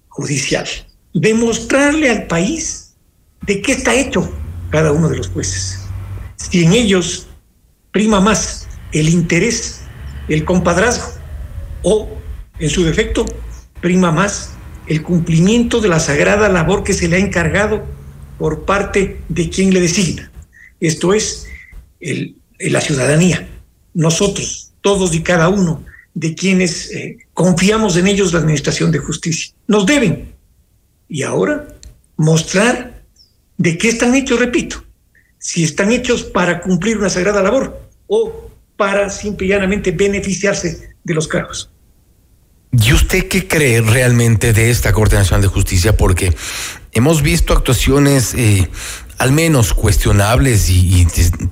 judicial, 0.08 0.68
de 1.14 1.32
mostrarle 1.32 2.10
al 2.10 2.26
país 2.26 2.92
de 3.46 3.62
qué 3.62 3.72
está 3.72 3.94
hecho 3.94 4.30
cada 4.68 4.92
uno 4.92 5.08
de 5.08 5.16
los 5.16 5.28
jueces. 5.28 5.78
Si 6.36 6.64
en 6.64 6.74
ellos 6.74 7.28
prima 7.92 8.20
más 8.20 8.68
el 8.92 9.08
interés, 9.08 9.80
el 10.28 10.44
compadrazgo, 10.44 11.14
o 11.80 12.10
en 12.58 12.68
su 12.68 12.84
defecto 12.84 13.24
prima 13.80 14.12
más 14.12 14.50
el 14.86 15.02
cumplimiento 15.02 15.80
de 15.80 15.88
la 15.88 15.98
sagrada 15.98 16.50
labor 16.50 16.84
que 16.84 16.92
se 16.92 17.08
le 17.08 17.16
ha 17.16 17.20
encargado 17.20 17.86
por 18.38 18.66
parte 18.66 19.22
de 19.30 19.48
quien 19.48 19.72
le 19.72 19.80
designa. 19.80 20.30
Esto 20.80 21.14
es 21.14 21.46
la 22.58 22.80
ciudadanía, 22.80 23.48
nosotros, 23.94 24.72
todos 24.80 25.14
y 25.14 25.22
cada 25.22 25.48
uno 25.48 25.84
de 26.14 26.34
quienes 26.34 26.90
eh, 26.90 27.18
confiamos 27.34 27.96
en 27.96 28.06
ellos 28.06 28.32
la 28.32 28.40
administración 28.40 28.90
de 28.90 28.98
justicia. 28.98 29.54
Nos 29.66 29.86
deben. 29.86 30.34
Y 31.08 31.22
ahora 31.22 31.68
mostrar 32.16 33.02
de 33.56 33.78
qué 33.78 33.88
están 33.88 34.14
hechos, 34.14 34.38
repito, 34.38 34.84
si 35.38 35.64
están 35.64 35.92
hechos 35.92 36.24
para 36.24 36.60
cumplir 36.60 36.98
una 36.98 37.08
sagrada 37.08 37.42
labor 37.42 37.80
o 38.06 38.50
para 38.76 39.10
simple 39.10 39.46
y 39.46 39.50
llanamente 39.50 39.90
beneficiarse 39.90 40.94
de 41.04 41.14
los 41.14 41.26
cargos. 41.28 41.70
¿Y 42.70 42.92
usted 42.92 43.28
qué 43.28 43.48
cree 43.48 43.80
realmente 43.80 44.52
de 44.52 44.70
esta 44.70 44.92
Corte 44.92 45.16
Nacional 45.16 45.42
de 45.42 45.48
Justicia? 45.48 45.96
Porque 45.96 46.34
hemos 46.92 47.22
visto 47.22 47.54
actuaciones 47.54 48.34
eh, 48.34 48.68
al 49.18 49.32
menos 49.32 49.74
cuestionables 49.74 50.70
y, 50.70 51.06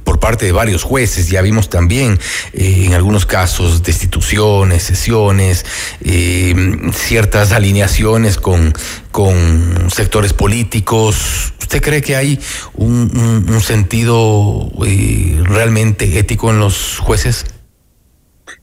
por 0.04 0.20
parte 0.20 0.46
de 0.46 0.52
varios 0.52 0.84
jueces. 0.84 1.28
Ya 1.28 1.42
vimos 1.42 1.68
también 1.68 2.18
eh, 2.52 2.84
en 2.86 2.94
algunos 2.94 3.26
casos 3.26 3.82
destituciones, 3.82 4.84
sesiones, 4.84 5.66
eh, 6.00 6.54
ciertas 6.94 7.52
alineaciones 7.52 8.38
con, 8.38 8.72
con 9.10 9.90
sectores 9.90 10.32
políticos. 10.32 11.52
¿Usted 11.60 11.82
cree 11.82 12.00
que 12.00 12.14
hay 12.14 12.40
un, 12.74 13.60
sentido 13.60 14.70
eh, 14.86 15.40
realmente 15.42 16.18
ético 16.18 16.50
en 16.50 16.60
los 16.60 16.98
jueces? 16.98 17.44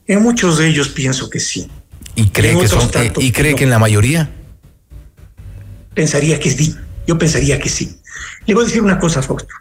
En 0.06 0.22
muchos 0.22 0.56
de 0.58 0.68
ellos 0.68 0.88
pienso 0.88 1.28
que 1.28 1.40
sí. 1.40 1.68
¿Y 2.16 2.28
cree, 2.28 2.58
que, 2.58 2.68
son, 2.68 2.88
¿y 3.18 3.32
cree 3.32 3.54
que 3.54 3.64
en 3.64 3.70
la 3.70 3.78
mayoría? 3.78 4.30
Pensaría 5.94 6.38
que 6.38 6.50
sí. 6.50 6.74
Yo 7.06 7.18
pensaría 7.18 7.58
que 7.58 7.68
sí. 7.68 7.98
Le 8.46 8.54
voy 8.54 8.64
a 8.64 8.66
decir 8.66 8.82
una 8.82 8.98
cosa, 8.98 9.22
Fausto. 9.22 9.54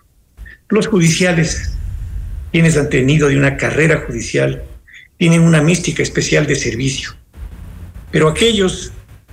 Los 0.69 0.87
judiciales, 0.87 1.73
quienes 2.51 2.77
han 2.77 2.89
tenido 2.89 3.27
de 3.29 3.37
una 3.37 3.57
carrera 3.57 4.03
judicial, 4.05 4.63
tienen 5.17 5.41
una 5.41 5.61
mística 5.61 6.03
especial 6.03 6.47
de 6.47 6.55
servicio. 6.55 7.11
Pero 8.11 8.27
aquellos 8.27 8.91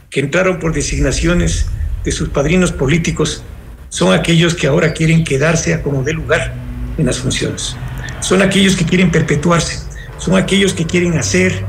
que 0.08 0.20
entraron 0.20 0.58
por 0.58 0.72
designaciones 0.72 1.66
de 2.04 2.12
sus 2.12 2.28
padrinos 2.28 2.72
políticos 2.72 3.42
son 3.88 4.12
aquellos 4.12 4.54
que 4.54 4.66
ahora 4.66 4.92
quieren 4.92 5.24
quedarse 5.24 5.74
a 5.74 5.82
como 5.82 6.02
de 6.02 6.12
lugar 6.12 6.54
en 6.96 7.06
las 7.06 7.18
funciones. 7.18 7.76
Son 8.20 8.42
aquellos 8.42 8.76
que 8.76 8.84
quieren 8.84 9.10
perpetuarse, 9.10 9.80
son 10.18 10.36
aquellos 10.36 10.72
que 10.72 10.86
quieren 10.86 11.18
hacer 11.18 11.64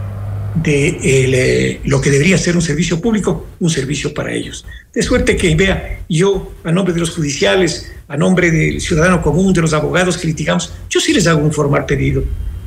de 0.56 1.00
eh, 1.04 1.82
lo 1.86 2.02
que 2.02 2.10
debería 2.10 2.38
ser 2.38 2.56
un 2.56 2.62
servicio 2.62 3.00
público, 3.00 3.48
un 3.60 3.70
servicio 3.70 4.14
para 4.14 4.34
ellos. 4.34 4.66
De 4.94 5.02
suerte 5.02 5.38
que, 5.38 5.56
vea, 5.56 6.02
yo, 6.10 6.54
a 6.64 6.72
nombre 6.72 6.94
de 6.94 7.00
los 7.00 7.12
judiciales, 7.12 7.92
a 8.08 8.18
nombre 8.18 8.52
del 8.52 8.82
ciudadano 8.82 9.22
común, 9.22 9.54
de 9.54 9.62
los 9.62 9.74
abogados 9.74 10.18
que 10.18 10.28
litigamos, 10.28 10.74
yo 10.90 11.00
sí 11.00 11.14
les 11.14 11.28
hago 11.28 11.42
un 11.42 11.54
formal 11.54 11.86
pedido 11.86 12.24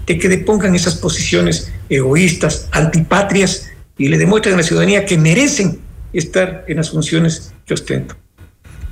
de 0.06 0.18
que 0.18 0.28
depongan 0.28 0.74
esas 0.74 0.96
posiciones 0.96 1.72
egoístas, 1.88 2.68
antipatrias, 2.72 3.70
y 3.96 4.08
le 4.08 4.18
demuestren 4.18 4.54
a 4.54 4.58
la 4.58 4.62
ciudadanía 4.62 5.06
que 5.06 5.16
merecen 5.16 5.78
estar 6.12 6.64
en 6.68 6.76
las 6.78 6.90
funciones 6.90 7.52
que 7.64 7.74
ostento. 7.74 8.16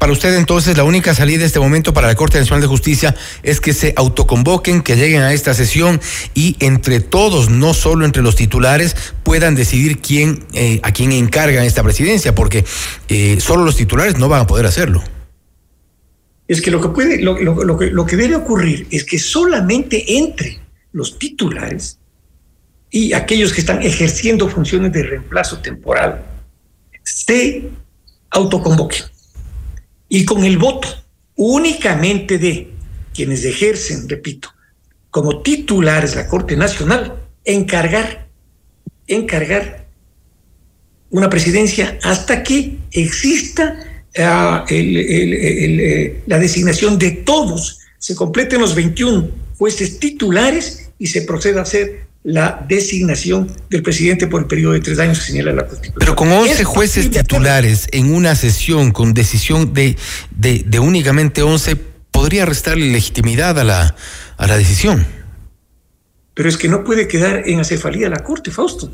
Para 0.02 0.14
usted 0.14 0.36
entonces 0.36 0.76
la 0.76 0.82
única 0.82 1.14
salida 1.14 1.42
en 1.42 1.46
este 1.46 1.60
momento 1.60 1.94
para 1.94 2.08
la 2.08 2.16
Corte 2.16 2.36
Nacional 2.36 2.60
de 2.60 2.66
Justicia 2.66 3.14
es 3.44 3.60
que 3.60 3.72
se 3.72 3.94
autoconvoquen, 3.96 4.82
que 4.82 4.96
lleguen 4.96 5.22
a 5.22 5.32
esta 5.32 5.54
sesión 5.54 6.00
y 6.34 6.56
entre 6.58 6.98
todos, 6.98 7.50
no 7.50 7.72
solo 7.72 8.04
entre 8.04 8.20
los 8.20 8.34
titulares, 8.34 8.96
puedan 9.22 9.54
decidir 9.54 10.00
eh, 10.54 10.80
a 10.82 10.90
quién 10.90 11.12
encargan 11.12 11.62
esta 11.62 11.84
presidencia, 11.84 12.34
porque 12.34 12.64
eh, 13.08 13.38
solo 13.38 13.64
los 13.64 13.76
titulares 13.76 14.18
no 14.18 14.28
van 14.28 14.40
a 14.40 14.46
poder 14.48 14.66
hacerlo. 14.66 15.04
Es 16.48 16.60
que 16.60 16.72
lo 16.72 16.80
que 16.80 16.88
puede, 16.88 17.18
que, 17.18 17.90
lo 17.92 18.04
que 18.04 18.16
debe 18.16 18.34
ocurrir 18.34 18.88
es 18.90 19.04
que 19.04 19.20
solamente 19.20 20.18
entre 20.18 20.58
los 20.90 21.16
titulares 21.16 22.00
y 22.90 23.12
aquellos 23.12 23.52
que 23.52 23.60
están 23.60 23.80
ejerciendo 23.82 24.48
funciones 24.48 24.92
de 24.92 25.04
reemplazo 25.04 25.58
temporal 25.58 26.24
se 27.04 27.70
autoconvoquen 28.30 29.12
y 30.14 30.26
con 30.26 30.44
el 30.44 30.58
voto 30.58 30.88
únicamente 31.36 32.36
de 32.36 32.68
quienes 33.14 33.46
ejercen, 33.46 34.06
repito, 34.10 34.50
como 35.08 35.40
titulares 35.40 36.14
la 36.16 36.28
Corte 36.28 36.54
Nacional, 36.54 37.16
encargar, 37.46 38.28
encargar 39.06 39.88
una 41.08 41.30
presidencia 41.30 41.98
hasta 42.02 42.42
que 42.42 42.76
exista 42.90 44.04
el, 44.68 44.96
el, 44.98 46.22
la 46.26 46.38
designación 46.38 46.98
de 46.98 47.12
todos, 47.12 47.78
se 47.98 48.14
completen 48.14 48.60
los 48.60 48.74
21 48.74 49.30
jueces 49.56 49.98
titulares 49.98 50.90
y 50.98 51.06
se 51.06 51.22
proceda 51.22 51.60
a 51.60 51.62
hacer 51.62 52.06
la 52.24 52.64
designación 52.68 53.50
del 53.68 53.82
presidente 53.82 54.28
por 54.28 54.42
el 54.42 54.46
periodo 54.46 54.74
de 54.74 54.80
tres 54.80 54.98
años 54.98 55.18
que 55.18 55.26
señala 55.26 55.52
la 55.52 55.66
Constitución. 55.66 55.98
Pero 55.98 56.14
con 56.14 56.30
11 56.30 56.64
jueces 56.64 57.10
titulares 57.10 57.88
en 57.90 58.14
una 58.14 58.36
sesión 58.36 58.92
con 58.92 59.12
decisión 59.12 59.72
de, 59.72 59.96
de, 60.30 60.64
de 60.64 60.78
únicamente 60.78 61.42
11, 61.42 61.76
podría 62.12 62.44
restarle 62.46 62.92
legitimidad 62.92 63.58
a 63.58 63.64
la, 63.64 63.96
a 64.36 64.46
la 64.46 64.56
decisión. 64.56 65.04
Pero 66.34 66.48
es 66.48 66.56
que 66.56 66.68
no 66.68 66.84
puede 66.84 67.08
quedar 67.08 67.42
en 67.46 67.60
acefalía 67.60 68.08
la 68.08 68.22
Corte, 68.22 68.50
Fausto. 68.50 68.90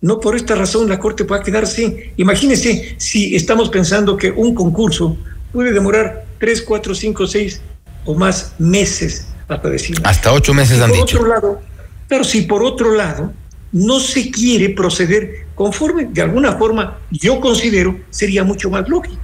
No 0.00 0.20
por 0.20 0.36
esta 0.36 0.54
razón 0.54 0.88
la 0.88 0.98
Corte 0.98 1.24
pueda 1.24 1.42
quedar 1.42 1.66
sin. 1.66 2.12
Imagínese 2.16 2.96
si 2.98 3.36
estamos 3.36 3.70
pensando 3.70 4.16
que 4.16 4.30
un 4.30 4.54
concurso 4.54 5.16
puede 5.52 5.72
demorar 5.72 6.24
tres, 6.38 6.60
cuatro, 6.60 6.94
cinco, 6.94 7.26
seis 7.26 7.60
o 8.04 8.14
más 8.14 8.54
meses 8.58 9.28
hasta 9.48 9.70
decir. 9.70 9.98
Hasta 10.04 10.32
ocho 10.32 10.52
meses 10.52 10.80
han 10.80 10.90
por 10.90 10.98
dicho. 10.98 11.16
Otro 11.18 11.28
lado, 11.28 11.62
pero 12.08 12.24
si 12.24 12.42
por 12.42 12.62
otro 12.62 12.94
lado 12.94 13.32
no 13.72 13.98
se 13.98 14.30
quiere 14.30 14.70
proceder 14.70 15.46
conforme, 15.54 16.06
de 16.06 16.22
alguna 16.22 16.52
forma, 16.52 16.98
yo 17.10 17.40
considero 17.40 17.98
sería 18.10 18.44
mucho 18.44 18.70
más 18.70 18.88
lógico. 18.88 19.20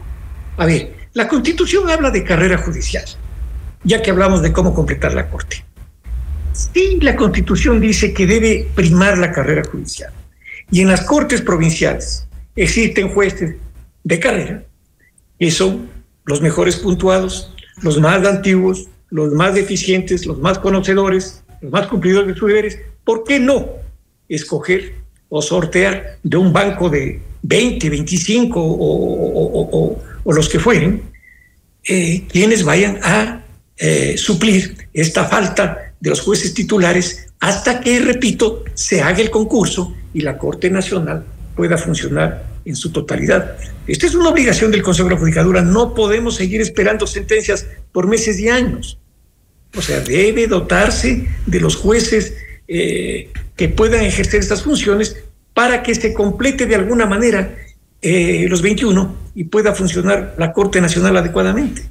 A 0.56 0.66
ver, 0.66 0.94
la 1.12 1.28
Constitución 1.28 1.88
habla 1.88 2.10
de 2.10 2.24
carrera 2.24 2.58
judicial, 2.58 3.04
ya 3.84 4.02
que 4.02 4.10
hablamos 4.10 4.42
de 4.42 4.52
cómo 4.52 4.74
completar 4.74 5.14
la 5.14 5.28
Corte. 5.28 5.64
Sí, 6.52 6.98
la 7.00 7.16
Constitución 7.16 7.80
dice 7.80 8.12
que 8.12 8.26
debe 8.26 8.68
primar 8.74 9.18
la 9.18 9.32
carrera 9.32 9.62
judicial. 9.64 10.12
Y 10.70 10.80
en 10.80 10.88
las 10.88 11.02
Cortes 11.02 11.42
provinciales 11.42 12.26
existen 12.56 13.08
jueces 13.08 13.56
de 14.04 14.20
carrera, 14.20 14.64
que 15.38 15.50
son 15.50 15.88
los 16.24 16.40
mejores 16.40 16.76
puntuados, 16.76 17.54
los 17.82 17.98
más 18.00 18.26
antiguos, 18.26 18.88
los 19.10 19.32
más 19.32 19.56
eficientes, 19.56 20.26
los 20.26 20.38
más 20.38 20.58
conocedores, 20.58 21.42
los 21.60 21.72
más 21.72 21.86
cumplidores 21.86 22.28
de 22.28 22.34
sus 22.34 22.48
deberes. 22.48 22.78
¿Por 23.04 23.24
qué 23.24 23.38
no 23.40 23.68
escoger 24.28 24.94
o 25.28 25.42
sortear 25.42 26.18
de 26.22 26.36
un 26.36 26.52
banco 26.52 26.88
de 26.88 27.20
20, 27.42 27.90
25 27.90 28.60
o, 28.62 30.02
los 30.26 30.48
que 30.48 30.60
fueren, 30.60 31.02
eh, 31.84 32.24
quienes 32.30 32.62
vayan 32.62 33.00
a 33.02 33.42
eh, 33.76 34.16
suplir 34.16 34.88
esta 34.92 35.24
falta 35.24 35.94
de 35.98 36.10
los 36.10 36.20
jueces 36.20 36.54
titulares 36.54 37.28
hasta 37.40 37.80
que, 37.80 37.98
repito, 38.00 38.64
se 38.74 39.02
haga 39.02 39.20
el 39.20 39.30
concurso 39.30 39.94
y 40.12 40.20
la 40.20 40.38
Corte 40.38 40.70
Nacional 40.70 41.24
pueda 41.56 41.78
funcionar 41.78 42.44
en 42.64 42.76
su 42.76 42.92
totalidad. 42.92 43.56
Esta 43.86 44.06
es 44.06 44.14
una 44.14 44.28
obligación 44.28 44.70
del 44.70 44.82
Consejo 44.82 45.08
de 45.08 45.14
la 45.14 45.20
Judicatura. 45.20 45.62
No 45.62 45.94
podemos 45.94 46.36
seguir 46.36 46.60
esperando 46.60 47.06
sentencias 47.06 47.66
por 47.92 48.06
meses 48.06 48.38
y 48.38 48.48
años. 48.48 48.98
O 49.76 49.82
sea, 49.82 50.00
debe 50.00 50.46
dotarse 50.46 51.26
de 51.46 51.60
los 51.60 51.76
jueces 51.76 52.34
eh, 52.66 53.30
que 53.56 53.68
puedan 53.68 54.02
ejercer 54.04 54.40
estas 54.40 54.62
funciones 54.62 55.16
para 55.54 55.82
que 55.82 55.94
se 55.94 56.14
complete 56.14 56.66
de 56.66 56.74
alguna 56.74 57.06
manera 57.06 57.56
eh, 58.02 58.46
los 58.48 58.62
21 58.62 59.16
y 59.34 59.44
pueda 59.44 59.74
funcionar 59.74 60.34
la 60.38 60.52
Corte 60.52 60.80
Nacional 60.80 61.16
adecuadamente. 61.16 61.82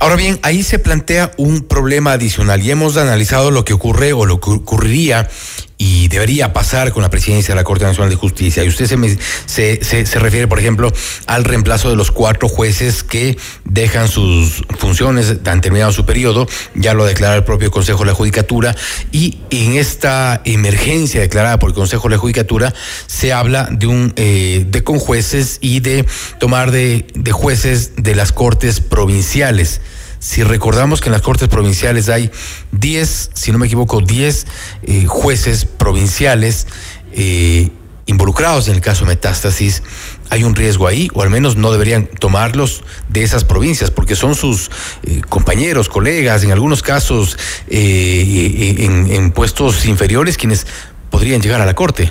Ahora 0.00 0.16
bien, 0.16 0.38
ahí 0.42 0.62
se 0.62 0.78
plantea 0.78 1.32
un 1.36 1.62
problema 1.62 2.12
adicional 2.12 2.62
y 2.62 2.70
hemos 2.70 2.96
analizado 2.96 3.50
lo 3.50 3.64
que 3.64 3.72
ocurre 3.72 4.12
o 4.12 4.26
lo 4.26 4.40
que 4.40 4.50
ocurriría 4.50 5.28
y 5.76 6.08
debería 6.08 6.52
pasar 6.52 6.92
con 6.92 7.02
la 7.02 7.10
presidencia 7.10 7.54
de 7.54 7.60
la 7.60 7.64
Corte 7.64 7.84
Nacional 7.84 8.10
de 8.10 8.16
Justicia. 8.16 8.64
Y 8.64 8.68
usted 8.68 8.86
se, 8.86 8.96
me, 8.96 9.16
se, 9.46 9.84
se, 9.84 10.18
refiere, 10.18 10.46
por 10.46 10.58
ejemplo, 10.58 10.92
al 11.26 11.44
reemplazo 11.44 11.90
de 11.90 11.96
los 11.96 12.10
cuatro 12.10 12.48
jueces 12.48 13.02
que 13.02 13.36
dejan 13.64 14.08
sus 14.08 14.62
funciones, 14.78 15.36
han 15.44 15.60
terminado 15.60 15.92
su 15.92 16.06
periodo, 16.06 16.46
ya 16.74 16.94
lo 16.94 17.04
declara 17.04 17.36
el 17.36 17.44
propio 17.44 17.70
Consejo 17.70 18.00
de 18.00 18.06
la 18.06 18.14
Judicatura, 18.14 18.74
y 19.10 19.38
en 19.50 19.72
esta 19.72 20.40
emergencia 20.44 21.20
declarada 21.20 21.58
por 21.58 21.70
el 21.70 21.74
Consejo 21.74 22.08
de 22.08 22.14
la 22.14 22.20
Judicatura 22.20 22.72
se 23.06 23.32
habla 23.32 23.68
de 23.70 23.86
un 23.86 24.12
eh, 24.16 24.64
de 24.68 24.84
con 24.84 24.98
jueces 24.98 25.58
y 25.60 25.80
de 25.80 26.04
tomar 26.38 26.70
de, 26.70 27.06
de 27.14 27.32
jueces 27.32 27.92
de 27.96 28.14
las 28.14 28.32
Cortes 28.32 28.80
provinciales. 28.80 29.80
Si 30.24 30.42
recordamos 30.42 31.02
que 31.02 31.10
en 31.10 31.12
las 31.12 31.20
Cortes 31.20 31.48
Provinciales 31.48 32.08
hay 32.08 32.30
10, 32.72 33.32
si 33.34 33.52
no 33.52 33.58
me 33.58 33.66
equivoco, 33.66 34.00
10 34.00 34.46
eh, 34.84 35.04
jueces 35.04 35.66
provinciales 35.66 36.66
eh, 37.12 37.68
involucrados 38.06 38.68
en 38.68 38.74
el 38.76 38.80
caso 38.80 39.04
metástasis, 39.04 39.82
hay 40.30 40.42
un 40.42 40.54
riesgo 40.54 40.86
ahí, 40.86 41.10
o 41.12 41.20
al 41.20 41.28
menos 41.28 41.58
no 41.58 41.70
deberían 41.72 42.06
tomarlos 42.06 42.84
de 43.10 43.22
esas 43.22 43.44
provincias, 43.44 43.90
porque 43.90 44.16
son 44.16 44.34
sus 44.34 44.70
eh, 45.02 45.20
compañeros, 45.28 45.90
colegas, 45.90 46.42
en 46.42 46.52
algunos 46.52 46.82
casos 46.82 47.36
en, 47.68 49.30
puestos 49.32 49.84
inferiores, 49.84 50.38
quienes 50.38 50.66
podrían 51.10 51.42
llegar 51.42 51.60
a 51.60 51.66
la 51.66 51.74
Corte. 51.74 52.10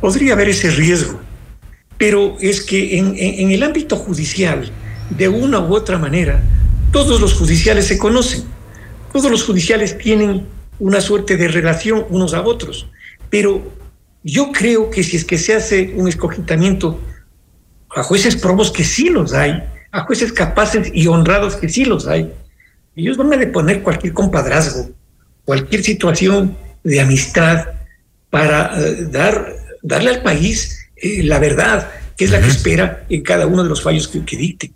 Podría 0.00 0.32
haber 0.32 0.48
ese 0.48 0.72
riesgo, 0.72 1.20
pero 1.96 2.36
es 2.40 2.60
que 2.60 2.98
en 2.98 3.52
el 3.52 3.62
ámbito 3.62 3.94
judicial, 3.94 4.72
de 5.10 5.28
una 5.28 5.60
u 5.60 5.76
otra 5.76 5.96
manera, 5.96 6.42
todos 6.92 7.20
los 7.20 7.34
judiciales 7.34 7.86
se 7.86 7.98
conocen, 7.98 8.44
todos 9.12 9.30
los 9.30 9.44
judiciales 9.44 9.98
tienen 9.98 10.46
una 10.78 11.00
suerte 11.00 11.36
de 11.36 11.48
relación 11.48 12.06
unos 12.08 12.34
a 12.34 12.42
otros, 12.42 12.88
pero 13.30 13.72
yo 14.22 14.52
creo 14.52 14.90
que 14.90 15.02
si 15.02 15.16
es 15.16 15.24
que 15.24 15.38
se 15.38 15.54
hace 15.54 15.94
un 15.96 16.08
escogitamiento 16.08 17.00
a 17.94 18.02
jueces 18.02 18.36
probos 18.36 18.70
que 18.70 18.84
sí 18.84 19.08
los 19.08 19.32
hay, 19.32 19.62
a 19.90 20.04
jueces 20.04 20.32
capaces 20.32 20.90
y 20.92 21.06
honrados 21.06 21.56
que 21.56 21.68
sí 21.68 21.84
los 21.84 22.06
hay, 22.06 22.32
ellos 22.94 23.16
van 23.16 23.32
a 23.32 23.36
deponer 23.36 23.82
cualquier 23.82 24.12
compadrazgo, 24.12 24.90
cualquier 25.44 25.82
situación 25.82 26.56
de 26.84 27.00
amistad 27.00 27.66
para 28.30 28.72
uh, 28.76 29.10
dar, 29.10 29.54
darle 29.82 30.10
al 30.10 30.22
país 30.22 30.78
eh, 30.96 31.22
la 31.22 31.38
verdad, 31.38 31.90
que 32.16 32.24
es 32.24 32.30
la 32.30 32.40
que 32.40 32.48
espera 32.48 33.04
en 33.08 33.22
cada 33.22 33.46
uno 33.46 33.62
de 33.62 33.68
los 33.68 33.82
fallos 33.82 34.08
que, 34.08 34.24
que 34.24 34.36
dicte, 34.36 34.72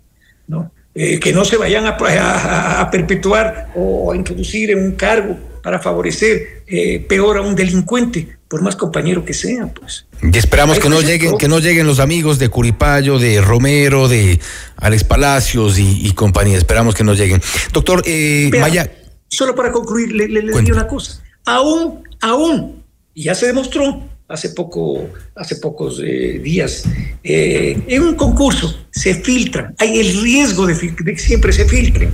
¿no? 0.47 0.71
Eh, 0.95 1.19
que 1.19 1.33
no 1.33 1.43
se 1.43 1.57
vayan 1.57 1.87
a, 1.87 1.97
a, 1.97 2.81
a, 2.81 2.91
perpetuar 2.91 3.71
o 3.75 4.11
a 4.11 4.15
introducir 4.15 4.69
en 4.69 4.77
un 4.77 4.91
cargo 4.91 5.35
para 5.63 5.79
favorecer 5.79 6.63
eh, 6.67 6.99
peor 6.99 7.37
a 7.37 7.41
un 7.41 7.55
delincuente, 7.55 8.37
por 8.47 8.61
más 8.61 8.75
compañero 8.75 9.25
que 9.25 9.33
sea, 9.33 9.73
pues. 9.73 10.05
Y 10.21 10.37
esperamos 10.37 10.77
que 10.77 10.89
no 10.89 11.01
lleguen, 11.01 11.37
que 11.39 11.47
no 11.47 11.57
lleguen 11.57 11.87
los 11.87 11.99
amigos 11.99 12.37
de 12.37 12.49
Curipayo, 12.49 13.17
de 13.17 13.41
Romero, 13.41 14.07
de 14.07 14.39
Alex 14.75 15.03
Palacios 15.03 15.79
y, 15.79 16.05
y 16.05 16.11
compañía. 16.11 16.59
Esperamos 16.59 16.93
que 16.93 17.03
no 17.03 17.15
lleguen. 17.15 17.41
Doctor 17.71 18.03
eh, 18.05 18.49
Vea, 18.51 18.61
Maya. 18.61 18.91
Solo 19.29 19.55
para 19.55 19.71
concluir, 19.71 20.11
le, 20.11 20.27
le, 20.27 20.43
le 20.43 20.61
digo 20.61 20.75
una 20.75 20.87
cosa. 20.87 21.23
Aún, 21.45 22.03
aún, 22.21 22.83
ya 23.15 23.33
se 23.33 23.47
demostró 23.47 24.03
hace 24.33 24.49
poco, 24.49 25.07
hace 25.35 25.57
pocos 25.57 26.01
eh, 26.03 26.39
días, 26.43 26.85
eh, 27.23 27.79
en 27.87 28.01
un 28.01 28.15
concurso 28.15 28.87
se 28.89 29.13
filtran, 29.13 29.75
hay 29.77 29.99
el 29.99 30.21
riesgo 30.21 30.65
de, 30.65 30.75
que 30.75 31.17
siempre 31.17 31.53
se 31.53 31.65
filtren 31.65 32.09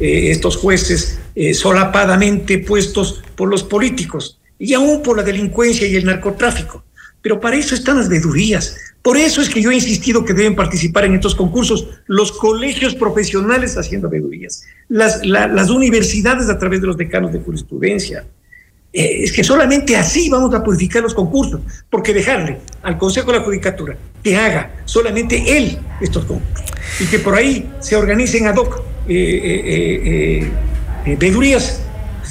eh, 0.00 0.30
estos 0.30 0.56
jueces 0.56 1.18
solapadamente 1.52 2.58
puestos 2.58 3.22
por 3.36 3.48
los 3.48 3.62
políticos 3.62 4.40
y 4.58 4.74
aún 4.74 5.02
por 5.02 5.16
la 5.16 5.22
delincuencia 5.22 5.86
y 5.86 5.94
el 5.94 6.04
narcotráfico. 6.04 6.82
Pero 7.22 7.38
para 7.38 7.54
eso 7.54 7.76
están 7.76 7.98
las 7.98 8.08
vedurías. 8.08 8.76
Por 9.02 9.16
eso 9.16 9.40
es 9.40 9.48
que 9.48 9.62
yo 9.62 9.70
he 9.70 9.76
insistido 9.76 10.24
que 10.24 10.34
deben 10.34 10.56
participar 10.56 11.04
en 11.04 11.14
estos 11.14 11.36
concursos 11.36 11.86
los 12.06 12.32
colegios 12.32 12.96
profesionales 12.96 13.76
haciendo 13.76 14.08
vedurías, 14.08 14.64
las, 14.88 15.24
la, 15.24 15.46
las 15.46 15.70
universidades 15.70 16.48
a 16.48 16.58
través 16.58 16.80
de 16.80 16.88
los 16.88 16.96
decanos 16.96 17.32
de 17.32 17.38
jurisprudencia, 17.38 18.24
eh, 18.92 19.24
es 19.24 19.32
que 19.32 19.44
solamente 19.44 19.96
así 19.96 20.28
vamos 20.28 20.54
a 20.54 20.62
purificar 20.62 21.02
los 21.02 21.14
concursos, 21.14 21.60
porque 21.90 22.14
dejarle 22.14 22.58
al 22.82 22.96
Consejo 22.96 23.32
de 23.32 23.38
la 23.38 23.44
Judicatura 23.44 23.96
que 24.22 24.36
haga 24.36 24.70
solamente 24.84 25.56
él 25.56 25.78
estos 26.00 26.24
concursos 26.24 26.66
y 27.00 27.06
que 27.06 27.18
por 27.18 27.34
ahí 27.34 27.70
se 27.80 27.96
organicen 27.96 28.46
ad 28.46 28.56
hoc 28.56 28.82
eh, 29.08 30.50
eh, 31.06 31.16
vedurías 31.16 31.82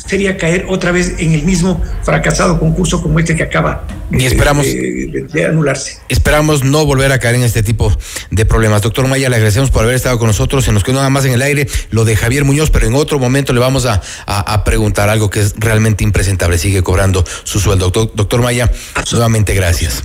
sería 0.06 0.38
caer 0.38 0.66
otra 0.70 0.92
vez 0.92 1.16
en 1.20 1.34
el 1.34 1.44
mismo 1.44 1.82
fracasado 2.04 2.60
concurso 2.60 3.02
como 3.02 3.20
este 3.20 3.36
que 3.36 3.44
acaba 3.44 3.86
y 4.12 4.26
esperamos, 4.26 4.66
de, 4.66 5.10
de, 5.12 5.28
de, 5.32 5.46
anularse. 5.46 5.98
Esperamos 6.10 6.64
no 6.64 6.86
volver 6.86 7.12
a 7.12 7.20
caer 7.20 7.36
en 7.36 7.44
este 7.44 7.64
tipo 7.64 7.92
de 8.32 8.46
problemas. 8.46 8.82
Doctor 8.82 9.08
Maya, 9.08 9.30
le 9.30 9.36
agradecemos 9.36 9.70
por 9.70 9.84
haber 9.84 9.96
estado 9.96 10.18
con 10.18 10.28
nosotros. 10.28 10.66
Se 10.66 10.72
nos 10.72 10.84
quedó 10.84 10.96
nada 10.96 11.10
más 11.10 11.26
en 11.26 11.34
el 11.34 11.42
aire 11.42 11.68
lo 11.90 12.06
de 12.06 12.16
Javier 12.16 12.46
Muñoz, 12.46 12.70
pero 12.70 12.88
en 12.88 12.96
otro 12.96 13.20
momento 13.20 13.54
le 13.54 13.60
vamos 13.60 13.86
a, 13.86 14.02
a, 14.26 14.54
a 14.54 14.64
preguntar 14.64 15.10
algo 15.10 15.30
que 15.30 15.42
es 15.42 15.56
realmente 15.58 16.04
impresentable. 16.04 16.58
Sigue 16.58 16.84
cobrando 16.84 17.26
su 17.44 17.60
sueldo. 17.60 17.86
Doctor, 17.90 18.12
doctor 18.16 18.42
Maya, 18.42 18.72
nuevamente 19.12 19.54
gracias. 19.54 20.04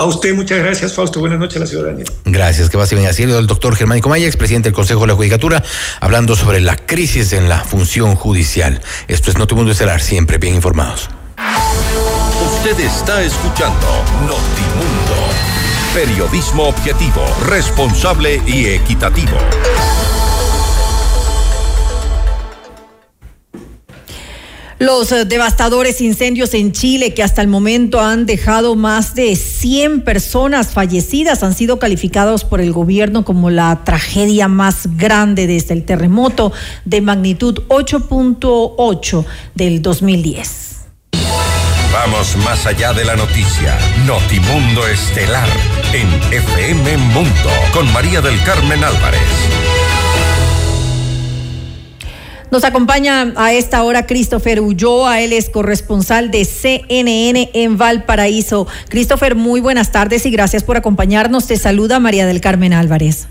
A 0.00 0.04
usted 0.06 0.34
muchas 0.34 0.60
gracias, 0.60 0.94
Fausto. 0.94 1.20
Buenas 1.20 1.38
noches 1.38 1.58
a 1.58 1.60
la 1.60 1.66
ciudadanía. 1.66 2.06
Gracias, 2.24 2.70
que 2.70 2.78
va 2.78 2.84
a 2.84 2.86
ser 2.86 3.06
así 3.06 3.24
el 3.24 3.46
doctor 3.46 3.76
Germán 3.76 4.00
Comaya, 4.00 4.24
expresidente 4.24 4.70
del 4.70 4.74
Consejo 4.74 5.02
de 5.02 5.08
la 5.08 5.14
Judicatura, 5.14 5.62
hablando 6.00 6.36
sobre 6.36 6.62
la 6.62 6.74
crisis 6.74 7.34
en 7.34 7.50
la 7.50 7.58
función 7.58 8.14
judicial. 8.16 8.80
Esto 9.08 9.30
es 9.30 9.36
Notimundo 9.36 9.72
Estelar, 9.72 10.00
siempre 10.00 10.38
bien 10.38 10.54
informados. 10.54 11.10
Usted 12.56 12.80
está 12.80 13.22
escuchando 13.22 13.86
Notimundo. 14.22 15.20
Periodismo 15.92 16.68
objetivo, 16.68 17.22
responsable 17.46 18.40
y 18.46 18.68
equitativo. 18.68 19.36
Los 24.80 25.12
eh, 25.12 25.26
devastadores 25.26 26.00
incendios 26.00 26.54
en 26.54 26.72
Chile 26.72 27.12
que 27.12 27.22
hasta 27.22 27.42
el 27.42 27.48
momento 27.48 28.00
han 28.00 28.24
dejado 28.24 28.76
más 28.76 29.14
de 29.14 29.36
100 29.36 30.00
personas 30.00 30.68
fallecidas 30.68 31.42
han 31.42 31.54
sido 31.54 31.78
calificados 31.78 32.44
por 32.44 32.62
el 32.62 32.72
gobierno 32.72 33.22
como 33.22 33.50
la 33.50 33.84
tragedia 33.84 34.48
más 34.48 34.96
grande 34.96 35.46
desde 35.46 35.74
el 35.74 35.84
terremoto 35.84 36.54
de 36.86 37.02
magnitud 37.02 37.62
8.8 37.68 39.26
del 39.54 39.82
2010. 39.82 40.78
Vamos 41.92 42.36
más 42.38 42.64
allá 42.64 42.94
de 42.94 43.04
la 43.04 43.16
noticia. 43.16 43.78
Notimundo 44.06 44.86
Estelar 44.86 45.48
en 45.92 46.08
FM 46.32 46.96
Mundo 46.96 47.50
con 47.74 47.92
María 47.92 48.22
del 48.22 48.42
Carmen 48.44 48.82
Álvarez. 48.82 49.79
Nos 52.50 52.64
acompaña 52.64 53.32
a 53.36 53.52
esta 53.52 53.84
hora 53.84 54.06
Christopher 54.06 54.60
Ulloa, 54.60 55.20
él 55.20 55.32
es 55.32 55.48
corresponsal 55.48 56.32
de 56.32 56.44
CNN 56.44 57.50
en 57.54 57.78
Valparaíso. 57.78 58.66
Christopher, 58.88 59.36
muy 59.36 59.60
buenas 59.60 59.92
tardes 59.92 60.26
y 60.26 60.32
gracias 60.32 60.64
por 60.64 60.76
acompañarnos. 60.76 61.46
Te 61.46 61.56
saluda 61.56 62.00
María 62.00 62.26
del 62.26 62.40
Carmen 62.40 62.72
Álvarez. 62.72 63.28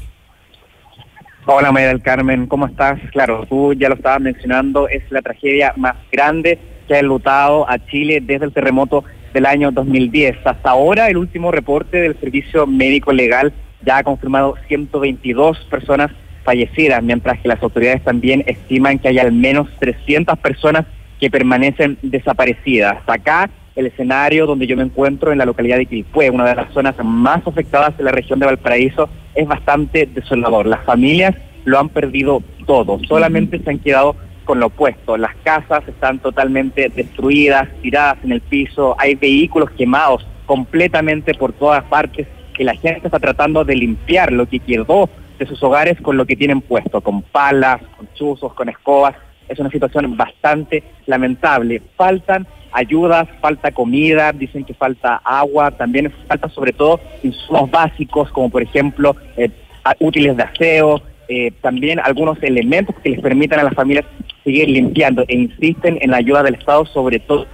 Hola 1.46 1.74
María 1.74 1.90
del 1.90 2.02
Carmen, 2.02 2.48
¿cómo 2.48 2.68
estás? 2.68 2.98
Claro, 3.12 3.46
tú 3.50 3.74
ya 3.74 3.90
lo 3.90 3.96
estabas 3.96 4.22
mencionando, 4.22 4.88
es 4.88 5.04
la 5.12 5.22
tragedia 5.22 5.74
más 5.76 5.96
grande 6.10 6.58
que 6.88 6.96
ha 6.96 7.00
enlutado 7.00 7.70
a 7.70 7.78
Chile 7.78 8.22
desde 8.22 8.46
el 8.46 8.54
terremoto 8.54 9.04
del 9.34 9.46
año 9.46 9.72
2010. 9.72 10.38
Hasta 10.46 10.70
ahora, 10.70 11.10
el 11.10 11.18
último 11.18 11.52
reporte 11.52 11.98
del 11.98 12.18
Servicio 12.22 12.66
Médico 12.66 13.12
Legal 13.12 13.52
ya 13.84 13.98
ha 13.98 14.04
confirmado 14.04 14.56
122 14.70 15.58
personas 15.70 16.12
fallecidas, 16.50 17.04
mientras 17.04 17.40
que 17.40 17.48
las 17.48 17.62
autoridades 17.62 18.04
también 18.04 18.44
estiman 18.48 18.98
que 18.98 19.10
hay 19.10 19.20
al 19.20 19.32
menos 19.32 19.68
300 19.78 20.40
personas 20.40 20.88
que 21.20 21.30
permanecen 21.30 22.00
desaparecidas. 22.02 22.98
Acá, 23.06 23.52
el 23.76 23.86
escenario 23.86 24.48
donde 24.48 24.66
yo 24.66 24.76
me 24.76 24.82
encuentro 24.82 25.32
en 25.32 25.38
la 25.38 25.46
localidad 25.46 25.78
de 25.78 25.86
Quilpué, 25.86 26.32
una 26.32 26.48
de 26.48 26.56
las 26.56 26.74
zonas 26.74 26.96
más 27.04 27.46
afectadas 27.46 27.96
de 27.98 28.04
la 28.04 28.12
región 28.12 28.40
de 28.40 28.48
Valparaíso, 28.48 29.10
es 29.36 29.48
bastante 29.48 30.10
desolador. 30.12 30.66
Las 30.66 30.84
familias 30.86 31.36
lo 31.66 31.78
han 31.78 31.90
perdido 31.90 32.42
todo, 32.66 33.00
solamente 33.08 33.60
se 33.60 33.70
han 33.70 33.78
quedado 33.78 34.16
con 34.44 34.60
lo 34.60 34.68
opuesto. 34.68 35.18
Las 35.18 35.36
casas 35.44 35.88
están 35.88 36.18
totalmente 36.18 36.90
destruidas, 36.90 37.70
tiradas 37.84 38.18
en 38.24 38.32
el 38.32 38.42
piso, 38.42 38.96
hay 38.98 39.14
vehículos 39.14 39.70
quemados 39.78 40.26
completamente 40.48 41.36
por 41.36 41.54
todas 41.54 41.84
partes 41.84 42.28
que 42.56 42.64
la 42.64 42.74
gente 42.74 43.06
está 43.06 43.20
tratando 43.20 43.64
de 43.64 43.76
limpiar 43.76 44.32
lo 44.32 44.48
que 44.48 44.58
quedó 44.58 45.12
de 45.40 45.46
sus 45.48 45.64
hogares 45.64 46.00
con 46.02 46.18
lo 46.18 46.26
que 46.26 46.36
tienen 46.36 46.62
puesto, 46.62 47.02
con 47.02 47.22
palas, 47.24 47.82
con 47.98 48.08
chuzos, 48.14 48.54
con 48.54 48.70
escobas. 48.70 49.16
Es 49.48 49.58
una 49.58 49.72
situación 49.72 50.16
bastante 50.16 50.84
lamentable. 51.08 51.82
Faltan 51.96 52.46
ayudas, 52.72 53.28
falta 53.42 53.72
comida, 53.72 54.32
dicen 54.32 54.64
que 54.64 54.74
falta 54.74 55.16
agua, 55.24 55.72
también 55.72 56.14
falta 56.28 56.50
sobre 56.50 56.74
todo 56.74 57.00
insumos 57.24 57.72
básicos 57.72 58.30
como 58.32 58.50
por 58.50 58.62
ejemplo 58.62 59.16
eh, 59.38 59.50
útiles 60.00 60.38
de 60.38 60.44
aseo, 60.44 61.02
eh, 61.28 61.52
también 61.62 62.00
algunos 62.00 62.42
elementos 62.44 62.96
que 63.02 63.10
les 63.10 63.22
permitan 63.22 63.60
a 63.60 63.64
las 63.64 63.74
familias 63.74 64.06
seguir 64.44 64.70
limpiando 64.70 65.24
e 65.28 65.36
insisten 65.36 65.98
en 66.02 66.12
la 66.12 66.18
ayuda 66.18 66.44
del 66.44 66.56
Estado 66.56 66.86
sobre 66.86 67.20
todo 67.20 67.48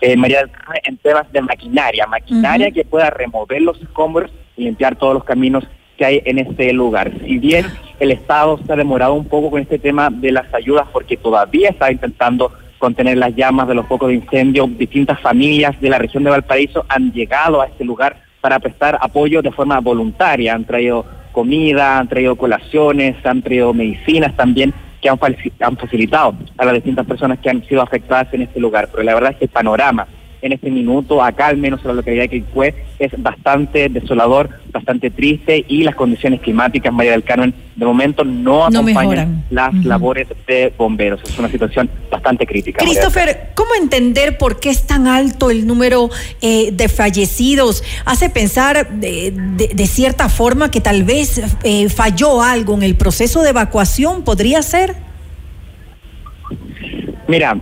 eh, 0.00 0.16
María 0.16 0.48
en 0.84 0.96
temas 0.98 1.30
de 1.32 1.40
maquinaria, 1.40 2.06
maquinaria 2.06 2.70
que 2.70 2.84
pueda 2.84 3.10
remover 3.10 3.62
los 3.62 3.80
escombros 3.80 4.30
y 4.56 4.64
limpiar 4.64 4.96
todos 4.96 5.14
los 5.14 5.24
caminos 5.24 5.64
que 6.02 6.06
hay 6.06 6.22
en 6.24 6.40
este 6.40 6.72
lugar. 6.72 7.12
Si 7.24 7.38
bien 7.38 7.64
el 8.00 8.10
Estado 8.10 8.58
se 8.66 8.72
ha 8.72 8.74
demorado 8.74 9.14
un 9.14 9.26
poco 9.26 9.52
con 9.52 9.62
este 9.62 9.78
tema 9.78 10.10
de 10.10 10.32
las 10.32 10.52
ayudas 10.52 10.88
porque 10.92 11.16
todavía 11.16 11.68
está 11.68 11.92
intentando 11.92 12.50
contener 12.78 13.18
las 13.18 13.36
llamas 13.36 13.68
de 13.68 13.76
los 13.76 13.86
focos 13.86 14.08
de 14.08 14.14
incendio, 14.14 14.66
distintas 14.66 15.20
familias 15.20 15.80
de 15.80 15.90
la 15.90 15.98
región 15.98 16.24
de 16.24 16.30
Valparaíso 16.30 16.84
han 16.88 17.12
llegado 17.12 17.62
a 17.62 17.66
este 17.66 17.84
lugar 17.84 18.16
para 18.40 18.58
prestar 18.58 18.98
apoyo 19.00 19.42
de 19.42 19.52
forma 19.52 19.78
voluntaria, 19.78 20.54
han 20.54 20.64
traído 20.64 21.06
comida, 21.30 22.00
han 22.00 22.08
traído 22.08 22.34
colaciones, 22.34 23.24
han 23.24 23.40
traído 23.40 23.72
medicinas 23.72 24.34
también 24.34 24.74
que 25.00 25.08
han, 25.08 25.20
han 25.60 25.76
facilitado 25.76 26.34
a 26.58 26.64
las 26.64 26.74
distintas 26.74 27.06
personas 27.06 27.38
que 27.38 27.48
han 27.48 27.62
sido 27.62 27.80
afectadas 27.80 28.34
en 28.34 28.42
este 28.42 28.58
lugar. 28.58 28.88
Pero 28.90 29.04
la 29.04 29.14
verdad 29.14 29.30
es 29.30 29.36
que 29.36 29.44
el 29.44 29.50
panorama 29.50 30.08
en 30.42 30.52
este 30.52 30.70
minuto, 30.70 31.22
acá 31.22 31.46
al 31.46 31.56
menos 31.56 31.80
en 31.82 31.88
la 31.88 31.94
localidad 31.94 32.24
de 32.24 32.28
Quilpué, 32.28 32.74
es 32.98 33.10
bastante 33.22 33.88
desolador, 33.88 34.50
bastante 34.72 35.10
triste 35.10 35.64
y 35.68 35.84
las 35.84 35.94
condiciones 35.94 36.40
climáticas, 36.40 36.92
María 36.92 37.12
del 37.12 37.22
Carmen, 37.22 37.54
de 37.76 37.86
momento 37.86 38.24
no 38.24 38.66
acompañan 38.66 39.44
las 39.50 39.72
labores 39.84 40.28
de 40.46 40.72
bomberos. 40.76 41.20
Es 41.24 41.38
una 41.38 41.48
situación 41.48 41.88
bastante 42.10 42.44
crítica. 42.46 42.84
Christopher, 42.84 43.50
¿cómo 43.54 43.70
entender 43.80 44.36
por 44.36 44.60
qué 44.60 44.70
es 44.70 44.86
tan 44.86 45.06
alto 45.06 45.50
el 45.50 45.66
número 45.66 46.10
eh, 46.40 46.70
de 46.72 46.88
fallecidos? 46.88 47.84
Hace 48.04 48.28
pensar 48.28 48.90
de, 48.90 49.86
cierta 49.86 50.28
forma 50.28 50.70
que 50.70 50.80
tal 50.80 51.04
vez 51.04 51.40
eh, 51.62 51.88
falló 51.88 52.42
algo 52.42 52.74
en 52.74 52.82
el 52.82 52.96
proceso 52.96 53.42
de 53.42 53.50
evacuación, 53.50 54.22
¿podría 54.22 54.62
ser? 54.62 54.96
Mira, 57.28 57.56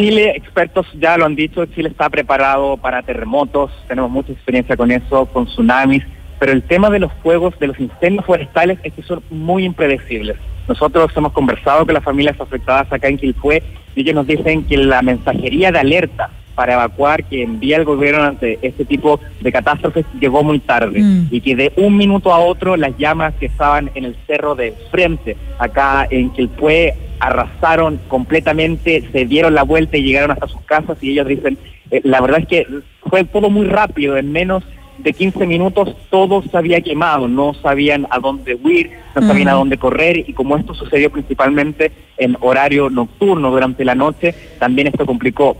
Chile, 0.00 0.32
expertos 0.34 0.86
ya 0.98 1.18
lo 1.18 1.26
han 1.26 1.36
dicho, 1.36 1.66
Chile 1.66 1.90
está 1.90 2.08
preparado 2.08 2.78
para 2.78 3.02
terremotos, 3.02 3.70
tenemos 3.86 4.10
mucha 4.10 4.32
experiencia 4.32 4.74
con 4.74 4.90
eso, 4.90 5.26
con 5.26 5.44
tsunamis, 5.44 6.02
pero 6.38 6.52
el 6.52 6.62
tema 6.62 6.88
de 6.88 7.00
los 7.00 7.12
fuegos, 7.22 7.58
de 7.58 7.66
los 7.66 7.78
incendios 7.78 8.24
forestales, 8.24 8.78
es 8.82 8.94
que 8.94 9.02
son 9.02 9.22
muy 9.28 9.66
impredecibles. 9.66 10.38
Nosotros 10.66 11.12
hemos 11.14 11.34
conversado 11.34 11.84
con 11.84 11.92
las 11.92 12.02
familias 12.02 12.40
afectadas 12.40 12.90
acá 12.90 13.08
en 13.08 13.18
Quilpué 13.18 13.62
y 13.94 14.00
ellos 14.00 14.14
nos 14.14 14.26
dicen 14.26 14.64
que 14.64 14.78
la 14.78 15.02
mensajería 15.02 15.70
de 15.70 15.80
alerta 15.80 16.30
para 16.54 16.72
evacuar 16.72 17.24
que 17.24 17.42
envía 17.42 17.76
el 17.76 17.84
gobierno 17.84 18.22
ante 18.22 18.58
este 18.62 18.86
tipo 18.86 19.20
de 19.42 19.52
catástrofes 19.52 20.06
llegó 20.18 20.42
muy 20.42 20.60
tarde 20.60 21.02
mm. 21.02 21.28
y 21.30 21.42
que 21.42 21.56
de 21.56 21.72
un 21.76 21.98
minuto 21.98 22.32
a 22.32 22.38
otro 22.38 22.74
las 22.78 22.96
llamas 22.96 23.34
que 23.34 23.46
estaban 23.46 23.90
en 23.94 24.06
el 24.06 24.16
cerro 24.26 24.54
de 24.54 24.72
frente 24.90 25.36
acá 25.58 26.06
en 26.10 26.30
Quilpué 26.30 26.94
arrasaron 27.20 28.00
completamente, 28.08 29.08
se 29.12 29.26
dieron 29.26 29.54
la 29.54 29.62
vuelta 29.62 29.96
y 29.96 30.02
llegaron 30.02 30.32
hasta 30.32 30.48
sus 30.48 30.62
casas 30.62 30.98
y 31.02 31.10
ellos 31.10 31.28
dicen, 31.28 31.58
eh, 31.90 32.00
la 32.04 32.20
verdad 32.20 32.40
es 32.40 32.48
que 32.48 32.66
fue 33.08 33.24
todo 33.24 33.50
muy 33.50 33.66
rápido, 33.66 34.16
en 34.16 34.32
menos 34.32 34.64
de 34.98 35.12
15 35.12 35.46
minutos 35.46 35.96
todo 36.10 36.42
se 36.42 36.56
había 36.56 36.80
quemado, 36.80 37.28
no 37.28 37.54
sabían 37.54 38.06
a 38.10 38.18
dónde 38.18 38.54
huir, 38.54 38.90
no 39.14 39.26
sabían 39.26 39.48
a 39.48 39.54
dónde 39.54 39.78
correr 39.78 40.18
y 40.28 40.32
como 40.32 40.56
esto 40.56 40.74
sucedió 40.74 41.10
principalmente 41.10 41.90
en 42.18 42.36
horario 42.40 42.90
nocturno 42.90 43.50
durante 43.50 43.84
la 43.84 43.94
noche, 43.94 44.34
también 44.58 44.88
esto 44.88 45.06
complicó 45.06 45.56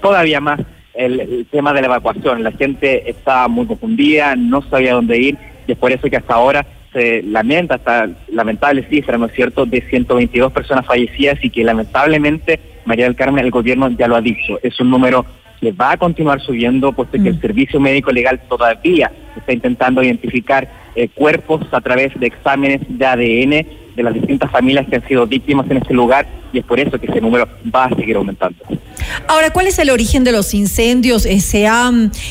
todavía 0.00 0.40
más 0.40 0.60
el, 0.94 1.46
tema 1.50 1.72
de 1.72 1.80
la 1.80 1.86
evacuación. 1.86 2.42
La 2.42 2.52
gente 2.52 3.08
estaba 3.08 3.48
muy 3.48 3.66
confundida, 3.66 4.36
no 4.36 4.62
sabía 4.62 4.94
dónde 4.94 5.18
ir 5.18 5.38
y 5.66 5.72
es 5.72 5.78
por 5.78 5.92
eso 5.92 6.08
que 6.08 6.16
hasta 6.16 6.34
ahora 6.34 6.66
se 6.92 7.22
lamenta, 7.22 7.76
hasta 7.76 8.08
lamentable 8.28 8.86
cifra, 8.88 9.18
¿no 9.18 9.26
es 9.26 9.32
cierto?, 9.32 9.66
de 9.66 9.80
122 9.82 10.52
personas 10.52 10.86
fallecidas 10.86 11.42
y 11.42 11.50
que 11.50 11.64
lamentablemente, 11.64 12.60
María 12.84 13.06
del 13.06 13.16
Carmen, 13.16 13.44
el 13.44 13.50
gobierno 13.50 13.90
ya 13.90 14.08
lo 14.08 14.16
ha 14.16 14.20
dicho, 14.20 14.58
es 14.62 14.78
un 14.80 14.90
número 14.90 15.24
que 15.60 15.72
va 15.72 15.92
a 15.92 15.96
continuar 15.96 16.40
subiendo, 16.40 16.92
puesto 16.92 17.22
que 17.22 17.28
el 17.28 17.36
mm. 17.36 17.40
Servicio 17.40 17.80
Médico 17.80 18.10
Legal 18.10 18.40
todavía 18.48 19.12
está 19.36 19.52
intentando 19.52 20.02
identificar 20.02 20.68
eh, 20.96 21.08
cuerpos 21.08 21.62
a 21.72 21.80
través 21.80 22.18
de 22.18 22.26
exámenes 22.26 22.80
de 22.88 23.06
ADN 23.06 23.81
de 23.94 24.02
las 24.02 24.14
distintas 24.14 24.50
familias 24.50 24.86
que 24.88 24.96
han 24.96 25.06
sido 25.06 25.26
víctimas 25.26 25.70
en 25.70 25.78
este 25.78 25.94
lugar 25.94 26.26
y 26.52 26.58
es 26.58 26.64
por 26.64 26.78
eso 26.78 26.98
que 26.98 27.06
ese 27.06 27.20
número 27.20 27.48
va 27.74 27.86
a 27.86 27.94
seguir 27.94 28.16
aumentando. 28.16 28.62
Ahora, 29.26 29.50
¿cuál 29.52 29.66
es 29.66 29.78
el 29.78 29.90
origen 29.90 30.22
de 30.24 30.32
los 30.32 30.54
incendios? 30.54 31.24
Eh, 31.24 31.40
se 31.40 31.66
ha 31.66 31.90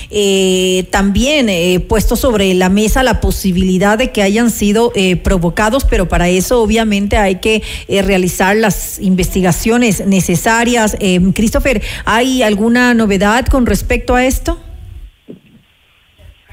eh, 0.10 0.86
también 0.92 1.50
eh, 1.50 1.80
puesto 1.80 2.16
sobre 2.16 2.54
la 2.54 2.70
mesa 2.70 3.04
la 3.04 3.20
posibilidad 3.20 3.98
de 3.98 4.12
que 4.12 4.22
hayan 4.22 4.52
sido 4.52 4.94
provocados, 5.24 5.86
pero 5.86 6.08
para 6.08 6.30
eso 6.30 6.62
obviamente 6.62 7.18
hay 7.18 7.36
que 7.36 7.64
realizar 7.88 8.56
las 8.56 9.00
investigaciones 9.00 10.06
necesarias. 10.06 10.98
Christopher, 11.34 11.82
¿hay 12.06 12.44
alguna 12.44 12.94
novedad 12.94 13.46
con 13.46 13.66
respecto 13.66 14.16
a 14.16 14.26
esto? 14.26 14.60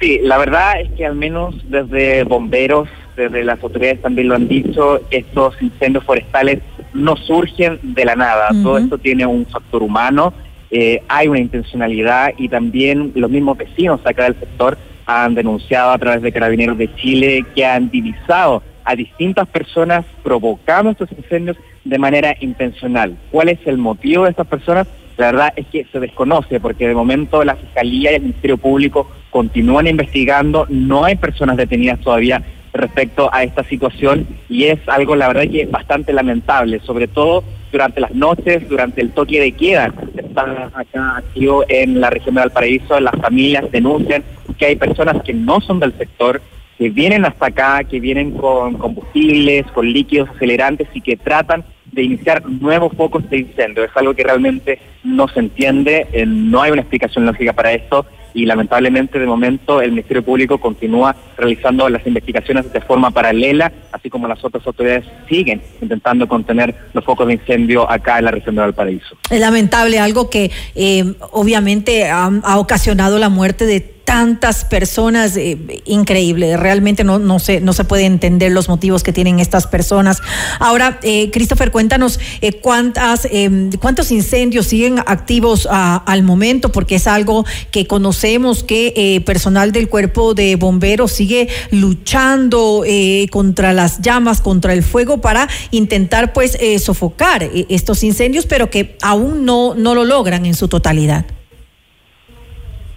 Sí, 0.01 0.21
la 0.23 0.39
verdad 0.39 0.81
es 0.81 0.91
que 0.93 1.05
al 1.05 1.17
menos 1.17 1.57
desde 1.69 2.23
bomberos, 2.23 2.89
desde 3.17 3.43
las 3.43 3.63
autoridades 3.63 4.01
también 4.01 4.29
lo 4.29 4.37
han 4.37 4.47
dicho, 4.47 5.01
estos 5.11 5.61
incendios 5.61 6.05
forestales 6.05 6.61
no 6.95 7.17
surgen 7.17 7.81
de 7.83 8.05
la 8.05 8.15
nada, 8.15 8.49
todo 8.63 8.79
esto 8.79 8.99
tiene 8.99 9.27
un 9.27 9.45
factor 9.47 9.83
humano, 9.83 10.33
eh, 10.71 11.03
hay 11.09 11.27
una 11.27 11.41
intencionalidad 11.41 12.33
y 12.39 12.49
también 12.49 13.13
los 13.17 13.31
mismos 13.31 13.59
vecinos 13.59 14.01
acá 14.05 14.25
del 14.25 14.39
sector 14.39 14.79
han 15.07 15.35
denunciado 15.35 15.91
a 15.91 15.99
través 15.99 16.23
de 16.23 16.31
Carabineros 16.31 16.79
de 16.79 16.95
Chile 16.95 17.45
que 17.55 17.65
han 17.65 17.91
divisado 17.91 18.63
a 18.85 18.95
distintas 18.95 19.49
personas 19.49 20.05
provocando 20.23 20.91
estos 20.91 21.11
incendios 21.13 21.57
de 21.85 21.99
manera 21.99 22.37
intencional. 22.41 23.17
¿Cuál 23.31 23.49
es 23.49 23.59
el 23.67 23.79
motivo 23.79 24.25
de 24.25 24.31
estas 24.31 24.47
personas? 24.47 24.87
La 25.19 25.27
verdad 25.33 25.53
es 25.57 25.67
que 25.67 25.85
se 25.91 25.99
desconoce 25.99 26.61
porque 26.61 26.87
de 26.87 26.95
momento 26.95 27.43
la 27.43 27.57
Fiscalía 27.57 28.13
y 28.13 28.15
el 28.15 28.23
Ministerio 28.23 28.57
Público 28.57 29.11
continúan 29.31 29.89
investigando, 29.89 30.65
no 30.71 31.05
hay 31.05 31.17
personas 31.17 31.57
detenidas 31.57 31.99
todavía 31.99 32.41
respecto 32.73 33.29
a 33.33 33.43
esta 33.43 33.65
situación 33.65 34.29
y 34.49 34.67
es 34.67 34.79
algo 34.87 35.17
la 35.17 35.27
verdad 35.27 35.51
que 35.51 35.63
es 35.63 35.71
bastante 35.73 36.13
lamentable, 36.13 36.79
sobre 36.81 37.09
todo 37.09 37.43
durante 37.73 38.01
las 38.01 38.15
noches, 38.15 38.69
durante 38.69 39.01
el 39.01 39.11
toque 39.11 39.41
de 39.41 39.51
queda. 39.51 39.93
Está 40.17 40.71
acá 40.73 41.17
activo 41.17 41.65
en 41.69 42.01
la 42.01 42.11
región 42.11 42.37
de 42.37 42.43
Valparaíso, 42.43 43.01
las 43.01 43.21
familias 43.21 43.65
denuncian 43.73 44.23
que 44.57 44.67
hay 44.67 44.77
personas 44.77 45.21
que 45.25 45.35
no 45.35 45.61
son 45.61 45.81
del 45.81 45.99
sector, 45.99 46.41
que 46.79 46.91
vienen 46.91 47.25
hasta 47.25 47.47
acá, 47.47 47.83
que 47.83 47.99
vienen 47.99 48.31
con 48.31 48.75
combustibles, 48.75 49.67
con 49.73 49.93
líquidos 49.93 50.31
acelerantes 50.31 50.89
y 50.95 51.01
que 51.01 51.17
tratan 51.17 51.65
de 51.91 52.05
iniciar 52.05 52.49
nuevos 52.49 52.93
focos 52.97 53.29
de 53.29 53.39
incendio. 53.39 53.85
Es 53.85 53.91
algo 53.97 54.15
que 54.15 54.23
realmente 54.23 54.79
no 55.03 55.27
se 55.27 55.41
entiende, 55.41 56.07
eh, 56.13 56.25
no 56.25 56.63
hay 56.63 56.71
una 56.71 56.83
explicación 56.83 57.27
lógica 57.27 57.53
para 57.53 57.73
esto 57.73 58.07
y 58.39 58.47
lamentablemente 58.47 59.19
de 59.19 59.27
momento 59.27 59.83
el 59.83 59.91
Ministerio 59.91 60.23
Público 60.23 60.59
continúa 60.59 61.17
realizando 61.37 61.89
las 61.89 62.07
investigaciones 62.07 62.73
de 62.73 62.81
forma 62.81 63.11
paralela, 63.11 63.73
así 63.91 64.09
como 64.09 64.29
las 64.29 64.45
otras 64.45 64.65
autoridades 64.65 65.05
siguen 65.29 65.61
intentando 65.83 66.29
contener 66.29 66.73
los 66.93 67.05
focos 67.05 67.27
de 67.27 67.35
incendio 67.35 67.91
acá 67.91 68.19
en 68.19 68.27
la 68.27 68.31
región 68.31 68.55
de 68.55 68.61
Valparaíso. 68.61 69.17
Es 69.29 69.41
lamentable, 69.41 69.99
algo 69.99 70.31
que 70.31 70.53
eh, 70.77 71.05
obviamente 71.33 72.09
ha 72.09 72.59
ocasionado 72.59 73.19
la 73.19 73.29
muerte 73.29 73.67
de 73.67 73.99
tantas 74.09 74.65
personas, 74.65 75.37
eh, 75.37 75.59
increíble, 75.85 76.57
realmente 76.57 77.05
no, 77.05 77.19
no, 77.19 77.39
se, 77.39 77.61
no 77.61 77.75
se 77.75 77.85
puede 77.85 78.07
entender 78.07 78.51
los 78.53 78.67
motivos 78.71 79.03
que 79.03 79.13
tienen 79.13 79.39
estas 79.39 79.67
personas. 79.67 80.23
Ahora, 80.61 80.99
eh, 81.03 81.31
Christopher, 81.31 81.71
cuéntanos 81.71 82.19
eh, 82.41 82.53
cuántas, 82.55 83.29
em, 83.31 83.71
cuántos 83.73 84.11
incendios 84.11 84.65
siguen 84.65 84.99
activos 85.01 85.69
al 85.71 86.23
momento, 86.23 86.73
porque 86.73 86.95
es 86.95 87.07
algo 87.07 87.45
que 87.71 87.87
conocemos 88.29 88.63
que 88.63 89.23
personal 89.25 89.73
del 89.73 89.89
cuerpo 89.89 90.35
de 90.35 90.57
bomberos 90.57 91.13
sigue 91.13 91.49
luchando 91.71 92.85
contra 93.31 93.73
las 93.73 94.03
llamas, 94.03 94.43
contra 94.43 94.75
el 94.75 94.83
fuego, 94.83 95.21
para 95.21 95.49
intentar 95.71 96.35
pues 96.35 96.59
sofocar 96.79 97.49
estos 97.69 98.05
incendios, 98.05 98.45
pero 98.45 98.69
que 98.69 98.97
aún 99.03 99.47
no, 99.47 99.75
no 99.75 99.95
lo 99.95 100.05
logran 100.05 100.45
en 100.45 100.55
su 100.55 100.69
totalidad. 100.69 101.25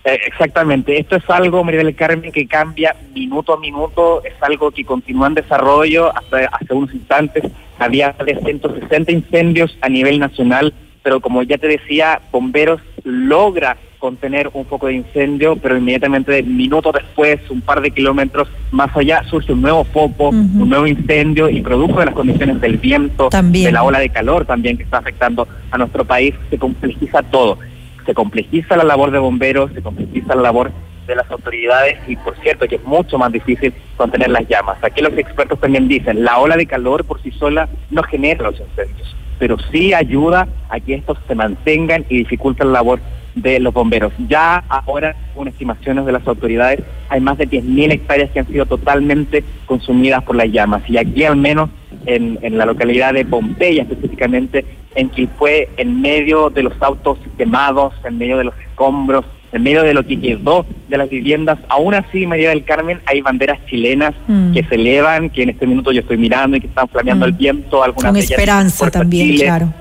Eh, 0.04 0.20
exactamente, 0.26 1.00
esto 1.00 1.16
es 1.16 1.30
algo, 1.30 1.64
María 1.64 1.84
del 1.84 1.96
Carmen, 1.96 2.32
que 2.32 2.48
cambia 2.48 2.96
minuto 3.14 3.54
a 3.54 3.60
minuto, 3.60 4.24
es 4.26 4.34
algo 4.42 4.72
que 4.72 4.84
continúa 4.84 5.28
en 5.28 5.36
desarrollo, 5.36 6.12
hasta 6.18 6.50
hace 6.52 6.74
unos 6.74 6.94
instantes. 6.94 7.44
Había 7.78 8.14
de 8.26 8.36
160 8.36 9.12
incendios 9.12 9.78
a 9.82 9.88
nivel 9.90 10.20
nacional, 10.20 10.74
pero 11.04 11.22
como 11.22 11.44
ya 11.44 11.58
te 11.58 11.68
decía, 11.68 12.20
bomberos 12.32 12.82
logra 13.04 13.78
contener 14.02 14.50
un 14.54 14.66
foco 14.66 14.88
de 14.88 14.96
incendio, 14.96 15.56
pero 15.56 15.78
inmediatamente 15.78 16.42
minutos 16.44 16.92
después, 16.94 17.40
un 17.50 17.62
par 17.62 17.80
de 17.82 17.92
kilómetros 17.92 18.50
más 18.72 18.90
allá, 18.98 19.24
surge 19.30 19.54
un 19.54 19.62
nuevo 19.62 19.86
foco, 19.86 20.30
un 20.30 20.68
nuevo 20.68 20.88
incendio 20.88 21.48
y 21.50 21.62
producto 21.62 22.00
de 22.00 22.08
las 22.08 22.16
condiciones 22.16 22.60
del 22.60 22.78
viento, 22.78 23.30
de 23.30 23.72
la 23.72 23.84
ola 23.84 24.00
de 24.00 24.10
calor 24.10 24.46
también 24.46 24.76
que 24.76 24.84
está 24.84 24.98
afectando 24.98 25.48
a 25.70 25.78
nuestro 25.78 26.04
país, 26.04 26.34
se 26.50 26.58
complejiza 26.58 27.22
todo. 27.22 27.60
Se 28.06 28.16
complejiza 28.16 28.76
la 28.76 28.84
labor 28.84 29.12
de 29.12 29.20
bomberos, 29.20 29.72
se 29.74 29.82
complejiza 29.84 30.34
la 30.34 30.42
labor 30.42 30.72
de 31.06 31.16
las 31.16 31.30
autoridades 31.30 32.00
y 32.08 32.16
por 32.16 32.36
cierto 32.38 32.68
que 32.68 32.76
es 32.76 32.84
mucho 32.84 33.20
más 33.20 33.32
difícil 33.32 33.72
contener 33.98 34.32
las 34.32 34.48
llamas. 34.48 34.84
Aquí 34.84 35.02
los 35.02 35.16
expertos 35.18 35.60
también 35.60 35.88
dicen, 35.88 36.24
la 36.24 36.40
ola 36.40 36.58
de 36.58 36.66
calor 36.66 37.06
por 37.06 37.22
sí 37.22 37.32
sola 37.32 37.70
no 37.92 38.02
genera 38.02 38.46
los 38.46 38.60
incendios, 38.60 39.16
pero 39.38 39.58
sí 39.72 39.94
ayuda 39.94 40.48
a 40.70 40.80
que 40.80 40.96
estos 40.96 41.20
se 41.28 41.36
mantengan 41.36 42.06
y 42.10 42.18
dificultan 42.18 42.68
la 42.68 42.80
labor 42.80 43.00
de 43.36 43.60
los 43.60 43.74
bomberos. 43.74 44.14
Ya 44.28 44.64
ahora, 44.68 45.16
con 45.36 45.48
estimaciones 45.48 46.06
de 46.06 46.12
las 46.12 46.28
autoridades, 46.28 46.82
hay 47.10 47.22
más 47.22 47.38
de 47.38 47.48
10.000 47.48 47.92
hectáreas 47.94 48.32
que 48.32 48.40
han 48.40 48.48
sido 48.48 48.66
totalmente 48.66 49.44
consumidas 49.66 50.24
por 50.24 50.36
las 50.36 50.50
llamas 50.50 50.84
y 50.90 50.98
aquí 50.98 51.24
al 51.24 51.38
menos 51.38 51.70
en, 52.06 52.40
en 52.42 52.58
la 52.58 52.66
localidad 52.66 53.14
de 53.14 53.26
Pompeya 53.26 53.84
específicamente 53.84 54.66
en 54.96 55.12
fue 55.38 55.70
en 55.78 56.02
medio 56.02 56.50
de 56.50 56.64
los 56.64 56.74
autos 56.82 57.18
quemados, 57.38 57.94
en 58.04 58.18
medio 58.18 58.38
de 58.38 58.46
los 58.46 58.54
escombros, 58.60 59.26
en 59.52 59.64
medio 59.64 59.84
de 59.84 59.94
lo 59.94 60.06
que 60.06 60.20
quedó 60.20 60.66
de 60.88 60.98
las 60.98 61.10
viviendas. 61.10 61.60
Aún 61.70 61.94
así, 61.94 62.26
María 62.26 62.50
del 62.50 62.64
Carmen, 62.64 63.00
hay 63.06 63.22
banderas 63.22 63.60
chilenas 63.68 64.14
mm. 64.28 64.54
que 64.54 64.64
se 64.64 64.76
elevan, 64.76 65.30
que 65.30 65.44
en 65.44 65.50
este 65.50 65.68
minuto 65.68 65.92
yo 65.92 66.02
estoy 66.02 66.18
mirando 66.18 66.58
y 66.58 66.62
que 66.62 66.68
están 66.68 66.88
flameando 66.88 67.26
el 67.26 67.34
mm. 67.34 67.38
viento. 67.38 67.84
Algunas 67.84 68.12
Con 68.12 68.18
esperanza 68.18 68.92
también, 68.92 69.38
claro. 69.38 69.74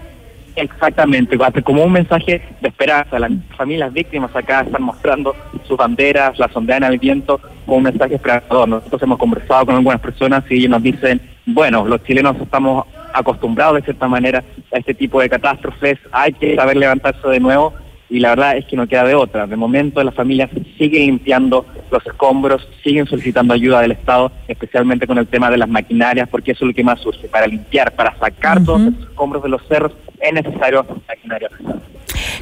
Exactamente, 0.57 1.39
como 1.63 1.85
un 1.85 1.93
mensaje 1.93 2.43
de 2.61 2.69
esperanza. 2.69 3.19
Las 3.19 3.31
familias 3.57 3.93
víctimas 3.93 4.35
acá 4.35 4.63
están 4.63 4.83
mostrando 4.83 5.35
sus 5.67 5.77
banderas, 5.77 6.39
la 6.39 6.49
sondean 6.49 6.85
al 6.85 6.99
viento, 6.99 7.41
como 7.65 7.79
un 7.79 7.85
mensaje 7.85 8.17
esperanzador. 8.17 8.69
Nosotros 8.69 9.03
hemos 9.03 9.19
conversado 9.19 9.67
con 9.67 9.77
algunas 9.77 10.01
personas 10.01 10.45
y 10.51 10.69
nos 10.69 10.83
dicen, 10.83 11.21
bueno, 11.47 11.87
los 11.87 12.03
chilenos 12.05 12.37
estamos 12.41 12.87
acostumbrados 13.13 13.77
de 13.77 13.83
cierta 13.83 14.09
manera 14.09 14.45
a 14.73 14.79
este 14.79 14.95
tipo 14.95 15.21
de 15.21 15.29
catástrofes, 15.29 15.99
hay 16.13 16.33
que 16.33 16.55
saber 16.55 16.77
levantarse 16.77 17.27
de 17.29 17.41
nuevo 17.41 17.75
y 18.11 18.19
la 18.19 18.31
verdad 18.31 18.57
es 18.57 18.67
que 18.67 18.77
no 18.77 18.89
queda 18.89 19.05
de 19.05 19.15
otra. 19.15 19.47
De 19.47 19.57
momento 19.57 20.03
las 20.03 20.15
familias 20.15 20.51
siguen 20.77 21.07
limpiando 21.07 21.65
los 21.91 22.05
escombros, 22.05 22.67
siguen 22.83 23.07
solicitando 23.07 23.55
ayuda 23.55 23.81
del 23.81 23.93
Estado, 23.93 24.33
especialmente 24.49 25.07
con 25.07 25.17
el 25.19 25.29
tema 25.29 25.51
de 25.51 25.59
las 25.59 25.69
maquinarias, 25.69 26.29
porque 26.29 26.53
eso 26.53 26.65
es 26.65 26.69
lo 26.69 26.75
que 26.75 26.85
más 26.85 27.01
surge. 27.01 27.29
Para 27.29 27.47
limpiar, 27.47 27.93
para 27.93 28.19
sacar 28.19 28.63
todos 28.65 28.81
los 28.81 28.95
escombros 29.01 29.43
de 29.43 29.49
los 29.49 29.63
cerros, 29.69 29.93
es 30.21 30.33
necesario 30.33 30.85
maquinaria 31.09 31.49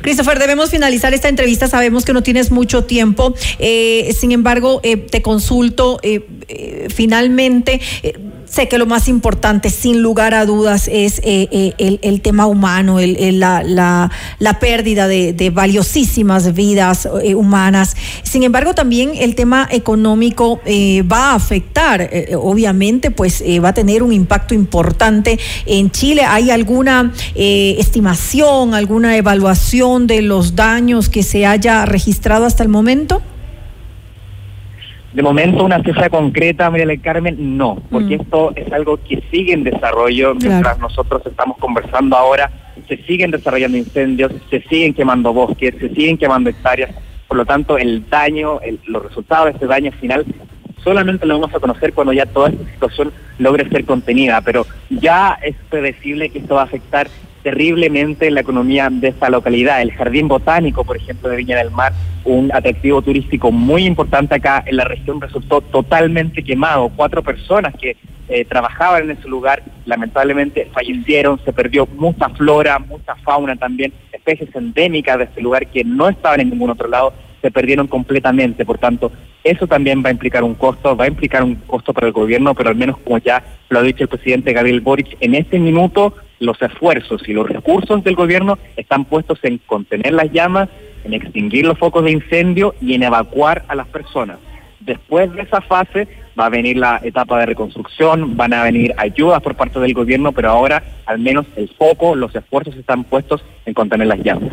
Christopher, 0.01 0.39
debemos 0.39 0.71
finalizar 0.71 1.13
esta 1.13 1.29
entrevista. 1.29 1.69
Sabemos 1.69 2.05
que 2.05 2.13
no 2.13 2.23
tienes 2.23 2.51
mucho 2.51 2.85
tiempo. 2.85 3.35
Eh, 3.59 4.15
sin 4.19 4.33
embargo, 4.33 4.81
eh, 4.83 4.97
te 4.97 5.23
consulto 5.23 5.99
eh, 6.03 6.89
finalmente 6.95 7.81
sé 8.49 8.69
que 8.69 8.79
lo 8.79 8.87
más 8.87 9.09
importante, 9.09 9.71
sin 9.71 10.03
lugar 10.03 10.35
a 10.35 10.47
dudas, 10.47 10.89
es 10.93 11.21
el, 11.25 12.21
tema 12.23 12.47
humano, 12.47 12.99
el, 12.99 13.41
la, 13.41 13.63
la, 13.63 14.59
pérdida 14.61 15.09
de, 15.09 15.51
valiosísimas 15.53 16.55
vidas 16.55 17.09
humanas. 17.35 17.97
Sin 18.23 18.43
embargo, 18.43 18.75
también 18.75 19.13
el 19.17 19.35
tema 19.35 19.69
económico 19.71 20.61
va 21.11 21.33
a 21.33 21.35
afectar, 21.35 22.11
obviamente, 22.37 23.11
pues 23.11 23.43
va 23.63 23.71
a 23.71 23.75
tener 23.75 24.03
un 24.03 24.13
impacto 24.13 24.55
importante 24.55 25.39
en 25.67 25.91
Chile. 25.91 26.23
¿Hay 26.23 26.51
alguna 26.51 27.13
estimación, 27.35 28.75
alguna 28.75 29.17
evaluación? 29.17 29.69
de 30.07 30.23
los 30.23 30.57
daños 30.57 31.09
que 31.09 31.23
se 31.23 31.47
haya 31.47 31.87
registrado 31.87 32.47
hasta 32.47 32.63
el 32.63 32.69
momento? 32.69 33.23
De 35.13 35.23
momento, 35.23 35.65
una 35.65 35.83
cifra 35.83 36.11
concreta, 36.11 36.71
María 36.71 36.87
del 36.87 37.01
Carmen, 37.01 37.57
no, 37.57 37.77
porque 37.91 38.19
mm. 38.19 38.21
esto 38.21 38.53
es 38.55 38.71
algo 38.73 38.99
que 38.99 39.23
sigue 39.31 39.55
en 39.55 39.65
desarrollo. 39.65 40.35
Mientras 40.35 40.79
nosotros 40.79 41.23
estamos 41.25 41.57
conversando 41.59 42.15
ahora, 42.17 42.51
se 42.87 42.99
siguen 43.05 43.31
desarrollando 43.31 43.79
incendios, 43.79 44.33
se 44.51 44.61
siguen 44.63 44.93
quemando 44.93 45.33
bosques, 45.33 45.75
se 45.79 45.89
siguen 45.91 46.19
quemando 46.19 46.51
hectáreas. 46.51 46.91
Por 47.27 47.39
lo 47.39 47.47
tanto, 47.47 47.79
el 47.79 48.09
daño, 48.09 48.61
los 48.87 49.03
resultados 49.03 49.47
de 49.47 49.53
este 49.53 49.67
daño 49.67 49.93
final, 49.93 50.27
solamente 50.85 51.27
lo 51.27 51.39
vamos 51.39 51.55
a 51.55 51.61
conocer 51.61 51.95
cuando 51.95 52.13
ya 52.13 52.27
toda 52.27 52.51
esta 52.51 52.71
situación 52.73 53.13
logre 53.39 53.69
ser 53.69 53.85
contenida. 53.87 54.43
Pero 54.43 54.67
ya 54.91 55.39
es 55.43 55.57
predecible 55.71 56.29
que 56.29 56.41
esto 56.41 56.57
va 56.57 56.63
a 56.63 56.65
afectar 56.65 57.09
terriblemente 57.49 58.31
la 58.31 58.41
economía 58.41 58.91
de 58.91 59.09
esta 59.09 59.31
localidad. 59.31 59.81
El 59.81 59.93
Jardín 59.93 60.29
Botánico, 60.29 60.85
por 60.85 60.99
ejemplo, 60.99 61.31
de 61.31 61.37
Viña 61.37 61.57
del 61.57 61.71
Mar, 61.71 61.95
un 62.25 62.53
atractivo 62.53 63.01
turístico 63.01 63.51
muy 63.51 63.87
importante 63.87 64.35
acá 64.35 64.63
en 64.67 64.77
la 64.77 64.85
región, 64.85 65.19
resultó 65.19 65.63
totalmente 65.63 66.45
quemado. 66.45 66.91
Cuatro 66.95 67.23
personas 67.23 67.75
que 67.75 67.97
eh, 68.29 68.45
trabajaban 68.45 69.05
en 69.05 69.13
ese 69.13 69.27
lugar 69.27 69.63
lamentablemente 69.87 70.69
fallecieron, 70.75 71.41
se 71.43 71.55
perdió 71.55 71.89
mucha 71.97 72.29
flora, 72.29 72.79
mucha 72.79 73.15
fauna 73.15 73.57
también, 73.57 73.95
especies 74.13 74.55
endémicas 74.55 75.17
de 75.17 75.25
este 75.25 75.41
lugar 75.41 75.67
que 75.69 75.85
no 75.85 76.11
estaban 76.11 76.41
en 76.41 76.51
ningún 76.51 76.69
otro 76.69 76.87
lado, 76.87 77.15
se 77.41 77.51
perdieron 77.51 77.87
completamente. 77.87 78.67
Por 78.67 78.77
tanto, 78.77 79.11
eso 79.43 79.67
también 79.67 80.03
va 80.05 80.11
a 80.11 80.13
implicar 80.13 80.45
un 80.45 80.55
costo, 80.55 80.95
va 80.95 81.07
a 81.07 81.09
implicar 81.09 81.43
un 81.43 81.55
costo 81.55 81.95
para 81.95 82.09
el 82.09 82.13
gobierno, 82.13 82.55
pero 82.55 82.69
al 82.69 82.77
menos 82.77 82.99
como 82.99 83.17
ya 83.17 83.43
lo 83.71 83.79
ha 83.79 83.83
dicho 83.83 84.03
el 84.03 84.09
presidente 84.09 84.53
Gabriel 84.53 84.83
Boric, 84.83 85.17
en 85.21 85.35
este 85.35 85.59
minuto 85.59 86.15
los 86.41 86.61
esfuerzos 86.63 87.29
y 87.29 87.33
los 87.33 87.49
recursos 87.49 88.03
del 88.05 88.15
gobierno 88.15 88.59
están 88.77 89.05
puestos 89.05 89.39
en 89.43 89.59
contener 89.59 90.13
las 90.13 90.31
llamas, 90.33 90.69
en 91.05 91.15
extinguir 91.15 91.67
los 91.67 91.79
focos 91.79 92.05
de 92.05 92.13
incendio 92.13 92.75
y 92.81 92.95
en 92.95 93.03
evacuar 93.03 93.65
a 93.69 93.75
las 93.75 93.87
personas. 93.89 94.39
Después 94.81 95.33
de 95.35 95.43
esa 95.43 95.61
fase 95.61 96.09
va 96.39 96.47
a 96.47 96.51
venir 96.51 96.77
la 96.77 97.01
etapa 97.03 97.39
de 97.41 97.47
reconstrucción, 97.47 98.37
van 98.37 98.53
a 98.55 98.63
venir 98.63 98.95
ayudas 98.97 99.43
por 99.43 99.55
parte 99.55 99.81
del 99.81 99.93
gobierno, 99.93 100.33
pero 100.33 100.51
ahora 100.51 100.83
al 101.05 101.19
menos 101.19 101.47
el 101.57 101.69
foco, 101.69 102.15
los 102.15 102.35
esfuerzos 102.35 102.77
están 102.77 103.05
puestos 103.05 103.45
en 103.69 103.75
contener 103.75 104.07
las 104.07 104.19
llamas. 104.21 104.53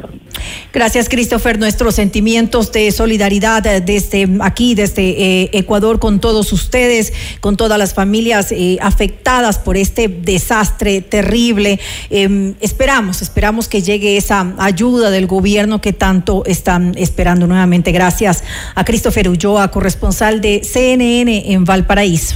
Gracias, 0.73 1.07
Christopher. 1.07 1.57
Nuestros 1.57 1.95
sentimientos 1.95 2.71
de 2.71 2.91
solidaridad 2.91 3.63
desde 3.63 4.27
aquí, 4.41 4.75
desde 4.75 5.03
eh, 5.03 5.49
Ecuador, 5.53 5.99
con 5.99 6.19
todos 6.19 6.51
ustedes, 6.51 7.13
con 7.39 7.55
todas 7.55 7.79
las 7.79 7.93
familias 7.93 8.51
eh, 8.51 8.77
afectadas 8.81 9.57
por 9.57 9.77
este 9.77 10.09
desastre 10.09 11.01
terrible. 11.01 11.79
Em, 12.09 12.55
esperamos, 12.59 13.21
esperamos 13.21 13.69
que 13.69 13.81
llegue 13.81 14.17
esa 14.17 14.53
ayuda 14.57 15.11
del 15.11 15.27
gobierno 15.27 15.79
que 15.79 15.93
tanto 15.93 16.43
están 16.45 16.93
esperando 16.97 17.47
nuevamente. 17.47 17.93
Gracias 17.93 18.43
a 18.75 18.83
Christopher 18.83 19.29
Ulloa, 19.29 19.71
corresponsal 19.71 20.41
de 20.41 20.61
CNN 20.63 21.53
en 21.53 21.63
Valparaíso. 21.63 22.35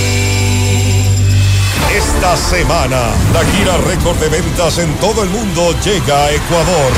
Esta 1.95 2.37
semana, 2.37 3.11
la 3.33 3.43
gira 3.51 3.75
récord 3.85 4.17
de 4.17 4.29
ventas 4.29 4.77
en 4.77 4.95
todo 4.95 5.23
el 5.23 5.29
mundo 5.29 5.75
llega 5.83 6.25
a 6.25 6.31
Ecuador. 6.31 6.91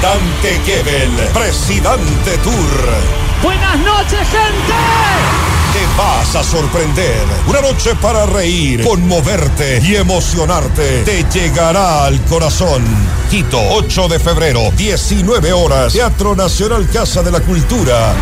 Dante 0.00 0.60
Gebel, 0.64 1.10
Presidente 1.32 2.38
Tour. 2.38 3.42
Buenas 3.42 3.78
noches, 3.80 4.28
gente. 4.28 5.49
Te 5.80 5.86
vas 5.96 6.36
a 6.36 6.44
sorprender. 6.44 7.24
Una 7.46 7.62
noche 7.62 7.94
para 8.02 8.26
reír, 8.26 8.84
conmoverte 8.84 9.80
y 9.82 9.96
emocionarte. 9.96 11.04
Te 11.04 11.24
llegará 11.32 12.04
al 12.04 12.20
corazón. 12.26 12.84
Quito, 13.30 13.58
8 13.58 14.08
de 14.08 14.18
febrero, 14.18 14.70
19 14.76 15.54
horas. 15.54 15.94
Teatro 15.94 16.36
Nacional 16.36 16.86
Casa 16.90 17.22
de 17.22 17.30
la 17.30 17.40
Cultura. 17.40 18.12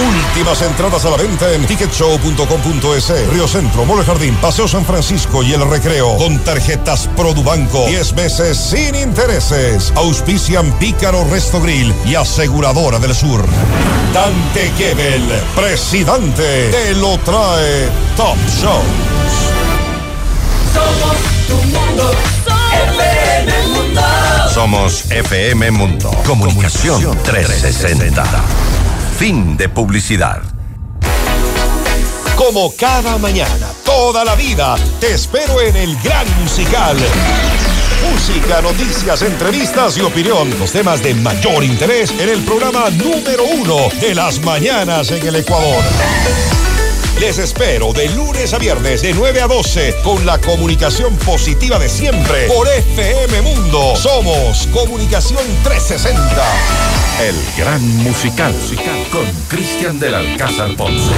Últimas 0.00 0.62
entradas 0.62 1.04
a 1.04 1.10
la 1.10 1.18
venta 1.18 1.52
en 1.52 1.66
ticketshow.com.es. 1.66 3.30
Río 3.30 3.46
Centro, 3.46 3.84
Mole 3.84 4.02
Jardín, 4.02 4.34
Paseo 4.36 4.66
San 4.66 4.86
Francisco 4.86 5.42
y 5.42 5.52
El 5.52 5.68
Recreo. 5.68 6.16
Con 6.16 6.38
tarjetas 6.38 7.10
Produbanco. 7.14 7.84
10 7.88 8.14
meses 8.14 8.56
sin 8.56 8.94
intereses. 8.94 9.92
Auspician 9.96 10.72
Pícaro 10.78 11.24
Resto 11.24 11.60
Grill 11.60 11.94
y 12.06 12.14
Aseguradora 12.14 12.98
del 12.98 13.14
Sur. 13.14 13.44
Dante 14.14 14.72
Gebel, 14.76 15.22
presidente, 15.54 16.69
te 16.70 16.94
lo 16.94 17.18
trae 17.18 17.88
Top 18.16 18.36
Shows. 18.46 18.84
Somos 20.72 21.16
tu 21.48 21.56
mundo. 21.56 22.10
FM 22.96 23.68
Mundo. 23.68 24.00
Somos 24.54 25.04
FM 25.10 25.70
Mundo. 25.72 26.10
Comunicación 26.24 27.18
360. 27.22 28.24
Fin 29.18 29.56
de 29.56 29.68
publicidad. 29.68 30.42
Como 32.36 32.74
cada 32.76 33.18
mañana, 33.18 33.66
toda 33.84 34.24
la 34.24 34.34
vida, 34.34 34.76
te 35.00 35.14
espero 35.14 35.60
en 35.60 35.76
el 35.76 35.96
gran 36.00 36.26
musical. 36.40 36.96
Música, 38.02 38.62
noticias, 38.62 39.22
entrevistas 39.22 39.96
y 39.98 40.00
opinión. 40.02 40.50
Los 40.58 40.72
temas 40.72 41.02
de 41.02 41.14
mayor 41.14 41.64
interés 41.64 42.10
en 42.18 42.28
el 42.28 42.42
programa 42.44 42.90
número 42.90 43.44
uno 43.44 43.88
de 44.00 44.14
las 44.14 44.40
mañanas 44.40 45.10
en 45.10 45.26
el 45.26 45.36
Ecuador. 45.36 45.82
Les 47.20 47.36
espero 47.38 47.92
de 47.92 48.08
lunes 48.10 48.54
a 48.54 48.58
viernes 48.58 49.02
de 49.02 49.12
9 49.12 49.42
a 49.42 49.46
12 49.46 49.96
con 50.02 50.24
la 50.24 50.38
comunicación 50.38 51.16
positiva 51.18 51.78
de 51.78 51.88
siempre 51.88 52.46
por 52.46 52.66
FM 52.66 53.42
Mundo. 53.42 53.94
Somos 53.94 54.66
Comunicación 54.68 55.44
360. 55.62 56.18
El 57.22 57.36
gran 57.58 57.86
musical 57.98 58.54
con 59.12 59.26
Cristian 59.48 59.98
del 59.98 60.14
Alcázar 60.14 60.74
Ponce. 60.76 61.12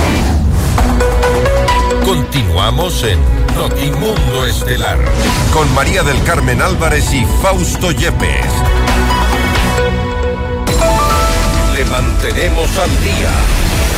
Continuamos 2.04 3.04
en 3.04 3.41
Notimundo 3.56 4.46
Estelar 4.46 4.98
con 5.52 5.72
María 5.74 6.02
del 6.02 6.22
Carmen 6.24 6.62
Álvarez 6.62 7.12
y 7.12 7.24
Fausto 7.42 7.90
Yepes. 7.90 8.52
Le 11.74 11.84
mantenemos 11.84 12.78
al 12.78 12.90
día. 13.02 13.30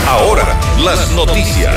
Ahora, 0.09 0.61
las 0.78 1.11
noticias. 1.12 1.74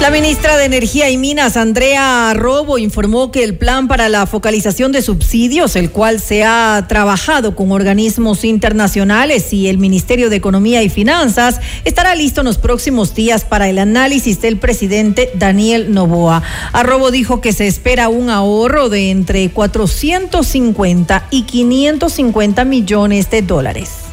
La 0.00 0.10
ministra 0.10 0.58
de 0.58 0.66
Energía 0.66 1.08
y 1.08 1.16
Minas, 1.16 1.56
Andrea 1.56 2.32
Robo, 2.34 2.76
informó 2.76 3.32
que 3.32 3.42
el 3.42 3.56
plan 3.56 3.88
para 3.88 4.10
la 4.10 4.26
focalización 4.26 4.92
de 4.92 5.00
subsidios, 5.00 5.74
el 5.74 5.90
cual 5.90 6.20
se 6.20 6.44
ha 6.44 6.84
trabajado 6.86 7.56
con 7.56 7.72
organismos 7.72 8.44
internacionales 8.44 9.54
y 9.54 9.68
el 9.68 9.78
Ministerio 9.78 10.28
de 10.28 10.36
Economía 10.36 10.82
y 10.82 10.90
Finanzas, 10.90 11.60
estará 11.84 12.14
listo 12.14 12.42
en 12.42 12.46
los 12.46 12.58
próximos 12.58 13.14
días 13.14 13.44
para 13.44 13.70
el 13.70 13.78
análisis 13.78 14.40
del 14.42 14.58
presidente 14.58 15.30
Daniel 15.34 15.92
Novoa. 15.94 16.42
Robo 16.82 17.10
dijo 17.10 17.40
que 17.40 17.54
se 17.54 17.66
espera 17.66 18.10
un 18.10 18.28
ahorro 18.28 18.90
de 18.90 19.10
entre 19.10 19.48
450 19.48 21.26
y 21.30 21.42
550 21.42 22.64
millones 22.66 23.30
de 23.30 23.40
dólares. 23.42 24.05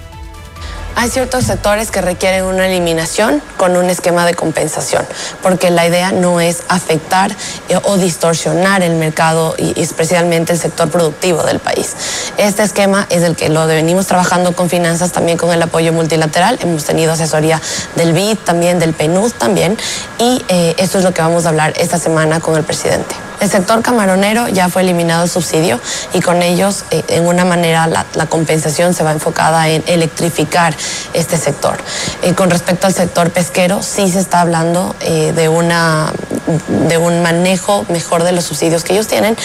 Hay 0.95 1.09
ciertos 1.09 1.45
sectores 1.45 1.89
que 1.89 2.01
requieren 2.01 2.45
una 2.45 2.67
eliminación 2.67 3.41
con 3.57 3.75
un 3.75 3.89
esquema 3.89 4.25
de 4.25 4.35
compensación, 4.35 5.05
porque 5.41 5.71
la 5.71 5.87
idea 5.87 6.11
no 6.11 6.39
es 6.39 6.63
afectar 6.67 7.31
eh, 7.67 7.79
o 7.83 7.97
distorsionar 7.97 8.83
el 8.83 8.95
mercado 8.95 9.55
y, 9.57 9.79
especialmente 9.81 10.53
el 10.53 10.59
sector 10.59 10.89
productivo 10.89 11.43
del 11.43 11.59
país. 11.59 11.95
Este 12.37 12.61
esquema 12.61 13.07
es 13.09 13.23
el 13.23 13.35
que 13.35 13.49
lo 13.49 13.65
venimos 13.65 14.05
trabajando 14.05 14.55
con 14.55 14.69
finanzas, 14.69 15.11
también 15.11 15.37
con 15.37 15.51
el 15.51 15.61
apoyo 15.61 15.91
multilateral. 15.93 16.59
Hemos 16.61 16.83
tenido 16.85 17.13
asesoría 17.13 17.59
del 17.95 18.13
BID, 18.13 18.37
también 18.37 18.77
del 18.77 18.93
PNUD 18.93 19.31
también, 19.33 19.77
y 20.19 20.45
eh, 20.47 20.75
esto 20.77 20.99
es 20.99 21.03
lo 21.03 21.13
que 21.13 21.21
vamos 21.23 21.45
a 21.45 21.49
hablar 21.49 21.73
esta 21.77 21.97
semana 21.97 22.39
con 22.39 22.55
el 22.55 22.63
presidente. 22.63 23.15
El 23.43 23.49
sector 23.49 23.81
camaronero 23.81 24.47
ya 24.47 24.69
fue 24.69 24.83
eliminado 24.83 25.25
el 25.25 25.29
subsidio 25.29 25.77
y 26.13 26.21
con 26.21 26.41
ellos, 26.41 26.85
eh, 26.91 27.03
en 27.09 27.27
una 27.27 27.43
manera, 27.43 27.87
la, 27.87 28.25
compensación 28.27 28.93
se 28.93 29.03
va 29.03 29.11
enfocada 29.11 29.67
en 29.67 29.83
electrificar 29.85 30.73
este 31.11 31.35
sector. 31.35 31.77
Eh, 32.21 32.33
con 32.35 32.49
respecto 32.49 32.87
al 32.87 32.93
sector 32.93 33.31
pesquero, 33.31 33.83
sí 33.83 34.09
se 34.09 34.21
está 34.21 34.39
hablando 34.39 34.95
eh, 35.01 35.33
de, 35.35 35.49
una, 35.49 36.13
de 36.87 36.97
un 36.97 37.21
manejo 37.21 37.85
mejor 37.89 38.23
de 38.23 38.31
los 38.31 38.45
subsidios 38.45 38.85
que 38.85 38.93
ellos 38.93 39.07
tienen 39.07 39.35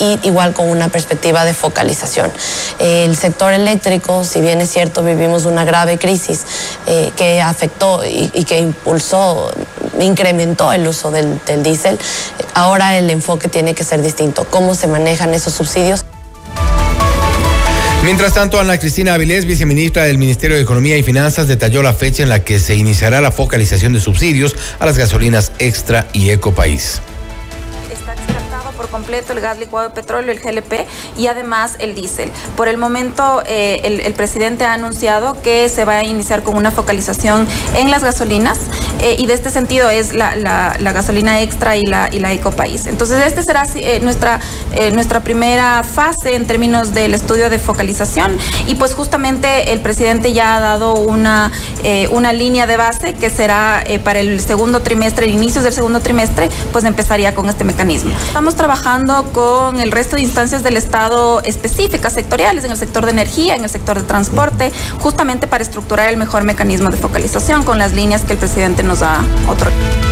y 0.00 0.18
igual 0.24 0.52
con 0.52 0.68
una 0.68 0.88
perspectiva 0.88 1.44
de 1.44 1.54
focalización. 1.54 2.32
el 2.80 3.16
sector 3.16 3.52
eléctrico, 3.52 4.24
si 4.24 4.40
bien 4.40 4.60
es 4.60 4.72
cierto, 4.72 5.04
vivimos 5.04 5.44
una 5.44 5.64
grave 5.64 5.98
crisis 5.98 6.44
que 7.16 7.40
afectó 7.40 8.02
y, 8.04 8.44
que 8.44 8.58
impulsó, 8.58 9.52
incrementó 10.00 10.72
el 10.72 10.86
uso 10.88 11.12
del, 11.12 11.40
del 11.44 11.62
diésel, 11.62 11.98
ahora 12.54 12.98
el 12.98 13.08
enfoque 13.10 13.27
tiene 13.36 13.74
que 13.74 13.84
ser 13.84 14.02
distinto. 14.02 14.46
¿Cómo 14.48 14.74
se 14.74 14.86
manejan 14.86 15.34
esos 15.34 15.52
subsidios? 15.52 16.04
Mientras 18.04 18.32
tanto, 18.32 18.58
Ana 18.60 18.78
Cristina 18.78 19.14
Avilés, 19.14 19.44
viceministra 19.44 20.04
del 20.04 20.18
Ministerio 20.18 20.56
de 20.56 20.62
Economía 20.62 20.96
y 20.96 21.02
Finanzas, 21.02 21.48
detalló 21.48 21.82
la 21.82 21.92
fecha 21.92 22.22
en 22.22 22.28
la 22.28 22.42
que 22.42 22.60
se 22.60 22.74
iniciará 22.76 23.20
la 23.20 23.32
focalización 23.32 23.92
de 23.92 24.00
subsidios 24.00 24.56
a 24.78 24.86
las 24.86 24.96
gasolinas 24.96 25.52
Extra 25.58 26.06
y 26.12 26.30
Ecopaís. 26.30 27.02
Completo 28.90 29.34
el 29.34 29.40
gas 29.40 29.58
licuado 29.58 29.88
de 29.88 29.94
petróleo, 29.94 30.32
el 30.32 30.40
GLP 30.40 30.86
y 31.16 31.26
además 31.26 31.76
el 31.78 31.94
diésel. 31.94 32.30
Por 32.56 32.68
el 32.68 32.78
momento, 32.78 33.42
eh, 33.46 33.82
el, 33.84 34.00
el, 34.00 34.14
presidente 34.14 34.64
ha 34.64 34.72
anunciado 34.72 35.40
que 35.42 35.68
se 35.68 35.84
va 35.84 35.98
a 35.98 36.04
iniciar 36.04 36.42
con 36.42 36.56
una 36.56 36.70
focalización 36.70 37.46
en 37.76 37.90
las 37.90 38.02
gasolinas 38.02 38.58
eh, 39.00 39.16
y 39.18 39.26
de 39.26 39.34
este 39.34 39.50
sentido 39.50 39.90
es 39.90 40.14
la, 40.14 40.36
la, 40.36 40.76
la, 40.80 40.92
gasolina 40.92 41.42
extra 41.42 41.76
y 41.76 41.84
la, 41.84 42.08
y 42.10 42.18
la 42.18 42.32
Ecopaís. 42.32 42.86
Entonces, 42.86 43.26
este 43.26 43.42
será 43.42 43.66
eh, 43.74 44.00
nuestra, 44.00 44.40
nuestra 44.92 45.20
primera 45.20 45.82
fase 45.82 46.34
en 46.34 46.46
términos 46.46 46.94
del 46.94 47.14
estudio 47.14 47.50
de 47.50 47.58
focalización 47.58 48.36
y 48.66 48.74
pues 48.76 48.94
justamente 48.94 49.72
el 49.72 49.80
presidente 49.80 50.32
ya 50.32 50.56
ha 50.56 50.60
dado 50.60 50.94
una, 50.94 51.52
una 52.10 52.32
línea 52.32 52.66
de 52.66 52.76
base 52.76 53.14
que 53.14 53.30
será 53.30 53.84
para 54.04 54.20
el 54.20 54.40
segundo 54.40 54.80
trimestre, 54.80 55.26
inicios 55.26 55.64
del 55.64 55.72
segundo 55.72 56.00
trimestre, 56.00 56.48
pues 56.72 56.84
empezaría 56.84 57.34
con 57.34 57.48
este 57.48 57.64
mecanismo. 57.64 58.12
Estamos 58.26 58.54
trabajando 58.54 58.77
con 59.32 59.80
el 59.80 59.90
resto 59.92 60.16
de 60.16 60.22
instancias 60.22 60.62
del 60.62 60.76
Estado 60.76 61.42
específicas, 61.42 62.12
sectoriales, 62.12 62.64
en 62.64 62.70
el 62.70 62.76
sector 62.76 63.04
de 63.04 63.10
energía, 63.10 63.54
en 63.54 63.64
el 63.64 63.70
sector 63.70 63.98
de 63.98 64.04
transporte, 64.04 64.72
justamente 65.00 65.46
para 65.46 65.62
estructurar 65.62 66.08
el 66.08 66.16
mejor 66.16 66.44
mecanismo 66.44 66.90
de 66.90 66.96
focalización 66.96 67.64
con 67.64 67.78
las 67.78 67.92
líneas 67.92 68.22
que 68.22 68.32
el 68.32 68.38
presidente 68.38 68.82
nos 68.82 69.02
ha 69.02 69.22
otorgado. 69.48 70.07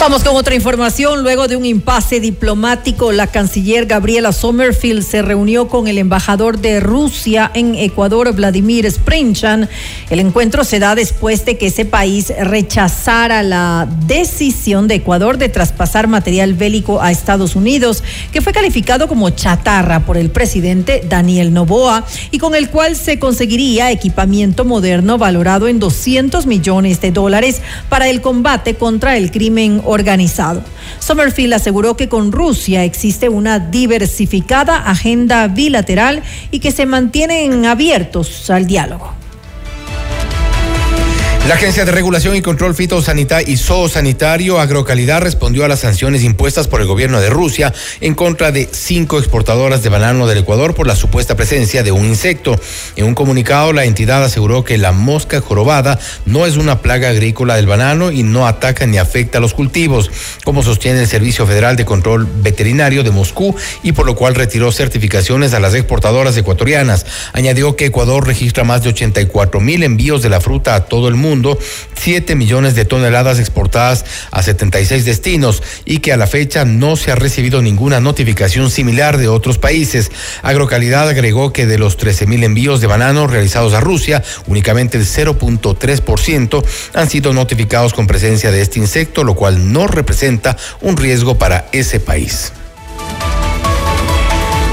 Vamos 0.00 0.24
con 0.24 0.34
otra 0.34 0.54
información. 0.54 1.22
Luego 1.22 1.46
de 1.46 1.56
un 1.56 1.66
impasse 1.66 2.20
diplomático, 2.20 3.12
la 3.12 3.26
canciller 3.26 3.84
Gabriela 3.84 4.32
Sommerfield 4.32 5.02
se 5.02 5.20
reunió 5.20 5.68
con 5.68 5.88
el 5.88 5.98
embajador 5.98 6.58
de 6.58 6.80
Rusia 6.80 7.50
en 7.52 7.74
Ecuador, 7.74 8.34
Vladimir 8.34 8.90
Sprinchan. 8.90 9.68
El 10.08 10.20
encuentro 10.20 10.64
se 10.64 10.78
da 10.78 10.94
después 10.94 11.44
de 11.44 11.58
que 11.58 11.66
ese 11.66 11.84
país 11.84 12.32
rechazara 12.40 13.42
la 13.42 13.86
decisión 14.06 14.88
de 14.88 14.94
Ecuador 14.94 15.36
de 15.36 15.50
traspasar 15.50 16.08
material 16.08 16.54
bélico 16.54 17.02
a 17.02 17.10
Estados 17.10 17.54
Unidos, 17.54 18.02
que 18.32 18.40
fue 18.40 18.54
calificado 18.54 19.06
como 19.06 19.28
chatarra 19.28 20.06
por 20.06 20.16
el 20.16 20.30
presidente 20.30 21.04
Daniel 21.06 21.52
Novoa 21.52 22.06
y 22.30 22.38
con 22.38 22.54
el 22.54 22.70
cual 22.70 22.96
se 22.96 23.18
conseguiría 23.18 23.90
equipamiento 23.90 24.64
moderno 24.64 25.18
valorado 25.18 25.68
en 25.68 25.78
200 25.78 26.46
millones 26.46 27.02
de 27.02 27.12
dólares 27.12 27.60
para 27.90 28.08
el 28.08 28.22
combate 28.22 28.76
contra 28.76 29.18
el 29.18 29.30
crimen 29.30 29.82
organizado. 29.90 30.62
Sommerfield 30.98 31.54
aseguró 31.54 31.96
que 31.96 32.08
con 32.08 32.32
Rusia 32.32 32.84
existe 32.84 33.28
una 33.28 33.58
diversificada 33.58 34.76
agenda 34.76 35.46
bilateral 35.48 36.22
y 36.50 36.60
que 36.60 36.72
se 36.72 36.86
mantienen 36.86 37.66
abiertos 37.66 38.50
al 38.50 38.66
diálogo. 38.66 39.19
La 41.48 41.56
Agencia 41.56 41.84
de 41.84 41.90
Regulación 41.90 42.36
y 42.36 42.42
Control 42.42 42.74
Fitosanitario 42.74 43.52
y 43.52 43.56
Zoosanitario 43.56 44.60
Agrocalidad 44.60 45.22
respondió 45.22 45.64
a 45.64 45.68
las 45.68 45.80
sanciones 45.80 46.22
impuestas 46.22 46.68
por 46.68 46.80
el 46.80 46.86
gobierno 46.86 47.18
de 47.20 47.30
Rusia 47.30 47.72
en 48.00 48.14
contra 48.14 48.52
de 48.52 48.68
cinco 48.70 49.18
exportadoras 49.18 49.82
de 49.82 49.88
banano 49.88 50.28
del 50.28 50.38
Ecuador 50.38 50.74
por 50.74 50.86
la 50.86 50.94
supuesta 50.94 51.36
presencia 51.36 51.82
de 51.82 51.92
un 51.92 52.04
insecto. 52.04 52.60
En 52.94 53.06
un 53.06 53.14
comunicado, 53.14 53.72
la 53.72 53.84
entidad 53.84 54.22
aseguró 54.22 54.64
que 54.64 54.78
la 54.78 54.92
mosca 54.92 55.40
jorobada 55.40 55.98
no 56.24 56.46
es 56.46 56.56
una 56.56 56.82
plaga 56.82 57.08
agrícola 57.08 57.56
del 57.56 57.66
banano 57.66 58.12
y 58.12 58.22
no 58.22 58.46
ataca 58.46 58.86
ni 58.86 58.98
afecta 58.98 59.38
a 59.38 59.40
los 59.40 59.54
cultivos, 59.54 60.10
como 60.44 60.62
sostiene 60.62 61.00
el 61.00 61.08
Servicio 61.08 61.46
Federal 61.46 61.74
de 61.74 61.86
Control 61.86 62.28
Veterinario 62.42 63.02
de 63.02 63.10
Moscú 63.10 63.56
y 63.82 63.92
por 63.92 64.06
lo 64.06 64.14
cual 64.14 64.34
retiró 64.34 64.70
certificaciones 64.70 65.52
a 65.54 65.60
las 65.60 65.74
exportadoras 65.74 66.36
ecuatorianas. 66.36 67.06
Añadió 67.32 67.74
que 67.74 67.86
Ecuador 67.86 68.26
registra 68.26 68.62
más 68.62 68.84
de 68.84 68.90
84 68.90 69.58
mil 69.58 69.82
envíos 69.82 70.22
de 70.22 70.28
la 70.28 70.40
fruta 70.40 70.74
a 70.74 70.84
todo 70.84 71.08
el 71.08 71.14
mundo 71.14 71.29
mundo, 71.30 71.58
7 71.96 72.34
millones 72.34 72.74
de 72.74 72.84
toneladas 72.84 73.38
exportadas 73.38 74.04
a 74.30 74.42
76 74.42 75.04
destinos 75.04 75.62
y 75.84 75.98
que 75.98 76.12
a 76.12 76.16
la 76.16 76.26
fecha 76.26 76.64
no 76.64 76.96
se 76.96 77.12
ha 77.12 77.14
recibido 77.14 77.62
ninguna 77.62 78.00
notificación 78.00 78.70
similar 78.70 79.16
de 79.16 79.28
otros 79.28 79.58
países. 79.58 80.10
Agrocalidad 80.42 81.08
agregó 81.08 81.52
que 81.52 81.66
de 81.66 81.78
los 81.78 81.96
13 81.96 82.26
mil 82.26 82.42
envíos 82.42 82.80
de 82.80 82.86
bananos 82.86 83.30
realizados 83.30 83.74
a 83.74 83.80
Rusia, 83.80 84.22
únicamente 84.46 84.98
el 84.98 85.06
0.3% 85.06 86.64
han 86.94 87.08
sido 87.08 87.32
notificados 87.32 87.94
con 87.94 88.06
presencia 88.06 88.50
de 88.50 88.60
este 88.60 88.78
insecto, 88.78 89.24
lo 89.24 89.34
cual 89.34 89.72
no 89.72 89.86
representa 89.86 90.56
un 90.80 90.96
riesgo 90.96 91.38
para 91.38 91.66
ese 91.72 92.00
país. 92.00 92.52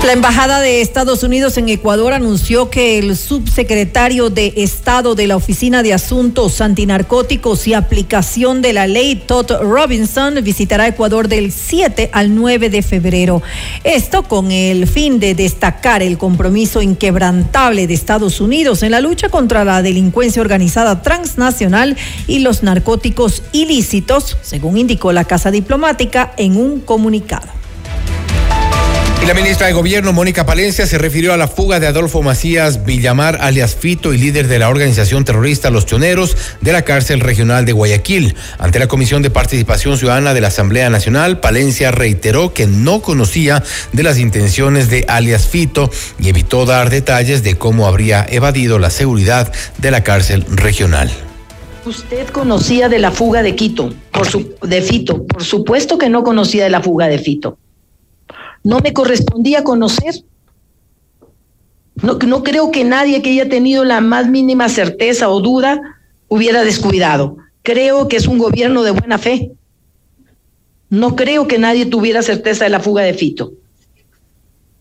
La 0.06 0.14
Embajada 0.14 0.62
de 0.62 0.80
Estados 0.80 1.24
Unidos 1.24 1.58
en 1.58 1.68
Ecuador 1.68 2.14
anunció 2.14 2.70
que 2.70 2.98
el 2.98 3.18
subsecretario 3.18 4.30
de 4.30 4.54
Estado 4.56 5.16
de 5.16 5.28
la 5.28 5.36
Oficina 5.36 5.84
de 5.84 5.94
Asuntos 5.94 6.62
Antinarcóticos 6.62 7.68
y 7.68 7.74
Aplicación 7.74 8.62
de 8.62 8.72
la 8.72 8.88
Ley, 8.88 9.16
Todd 9.16 9.52
Robinson, 9.60 10.36
visitará 10.44 10.88
Ecuador 10.88 11.28
del 11.28 11.52
7 11.52 12.10
al 12.14 12.36
9 12.36 12.70
de 12.70 12.84
febrero. 12.84 13.42
Esto 13.84 14.24
con 14.24 14.52
el 14.52 14.88
fin 14.88 15.20
de 15.20 15.36
destacar 15.36 16.02
el 16.02 16.18
compromiso 16.18 16.82
inquebrantable 16.82 17.86
de 17.86 17.94
Estados 17.94 18.40
Unidos 18.40 18.84
en 18.84 18.92
la 18.92 19.02
lucha 19.02 19.28
contra 19.28 19.66
la 19.66 19.82
delincuencia 19.82 20.42
organizada 20.42 21.02
transnacional 21.02 21.98
y 22.28 22.40
los 22.40 22.64
narcóticos 22.64 23.44
ilícitos, 23.52 24.38
según 24.42 24.78
indicó 24.78 25.12
la 25.12 25.26
Casa 25.26 25.52
Diplomática 25.52 26.34
en 26.38 26.56
un 26.56 26.80
comunicado. 26.80 27.58
La 29.28 29.34
ministra 29.34 29.68
de 29.68 29.74
Gobierno, 29.74 30.14
Mónica 30.14 30.46
Palencia, 30.46 30.88
se 30.88 30.98
refirió 30.98 31.34
a 31.34 31.38
la 31.38 31.50
fuga 31.50 31.82
de 31.82 31.88
Adolfo 31.88 32.22
Macías 32.22 32.86
Villamar, 32.86 33.40
alias 33.42 33.76
Fito, 33.76 34.14
y 34.14 34.18
líder 34.18 34.48
de 34.48 34.58
la 34.58 34.70
organización 34.70 35.26
terrorista 35.26 35.70
Los 35.70 35.86
Choneros, 35.86 36.38
de 36.62 36.72
la 36.72 36.84
cárcel 36.84 37.20
regional 37.20 37.66
de 37.66 37.74
Guayaquil. 37.74 38.36
Ante 38.58 38.80
la 38.80 38.88
Comisión 38.88 39.22
de 39.24 39.30
Participación 39.30 39.98
Ciudadana 39.98 40.34
de 40.34 40.40
la 40.40 40.48
Asamblea 40.48 40.90
Nacional, 40.90 41.42
Palencia 41.42 41.92
reiteró 41.92 42.54
que 42.54 42.68
no 42.68 43.02
conocía 43.02 43.62
de 43.92 44.04
las 44.04 44.18
intenciones 44.18 44.90
de 44.90 45.04
alias 45.10 45.46
Fito 45.46 45.92
y 46.18 46.30
evitó 46.30 46.66
dar 46.66 46.90
detalles 46.90 47.44
de 47.44 47.56
cómo 47.56 47.86
habría 47.86 48.26
evadido 48.30 48.80
la 48.80 48.92
seguridad 48.92 49.52
de 49.78 49.92
la 49.92 50.06
cárcel 50.06 50.46
regional. 50.50 51.12
Usted 51.84 52.30
conocía 52.30 52.88
de 52.88 53.00
la 53.00 53.12
fuga 53.12 53.44
de 53.44 53.56
Quito, 53.56 53.94
por 54.10 54.26
su, 54.26 54.56
de 54.62 54.82
Fito. 54.82 55.26
Por 55.26 55.44
supuesto 55.44 55.98
que 55.98 56.08
no 56.08 56.24
conocía 56.24 56.64
de 56.64 56.70
la 56.70 56.82
fuga 56.82 57.10
de 57.10 57.20
Fito 57.20 57.58
no 58.64 58.80
me 58.80 58.94
correspondía 58.94 59.64
conocer. 59.64 60.24
No, 62.02 62.44
creo 62.44 62.72
que 62.72 62.84
nadie 62.84 63.22
que 63.22 63.32
haya 63.32 63.50
tenido 63.50 63.84
la 63.84 64.02
más 64.02 64.30
mínima 64.30 64.70
certeza 64.70 65.30
o 65.30 65.40
duda 65.42 65.82
hubiera 66.28 66.64
descuidado. 66.64 67.38
Creo 67.64 68.08
que 68.08 68.18
es 68.18 68.28
un 68.28 68.38
gobierno 68.38 68.84
de 68.84 68.92
buena 68.92 69.18
fe. 69.18 69.52
No 70.90 71.16
creo 71.16 71.48
que 71.48 71.58
nadie 71.58 71.86
tuviera 71.86 72.22
certeza 72.22 72.66
de 72.66 72.70
la 72.70 72.80
fuga 72.80 73.04
de 73.04 73.14
Fito. 73.14 73.54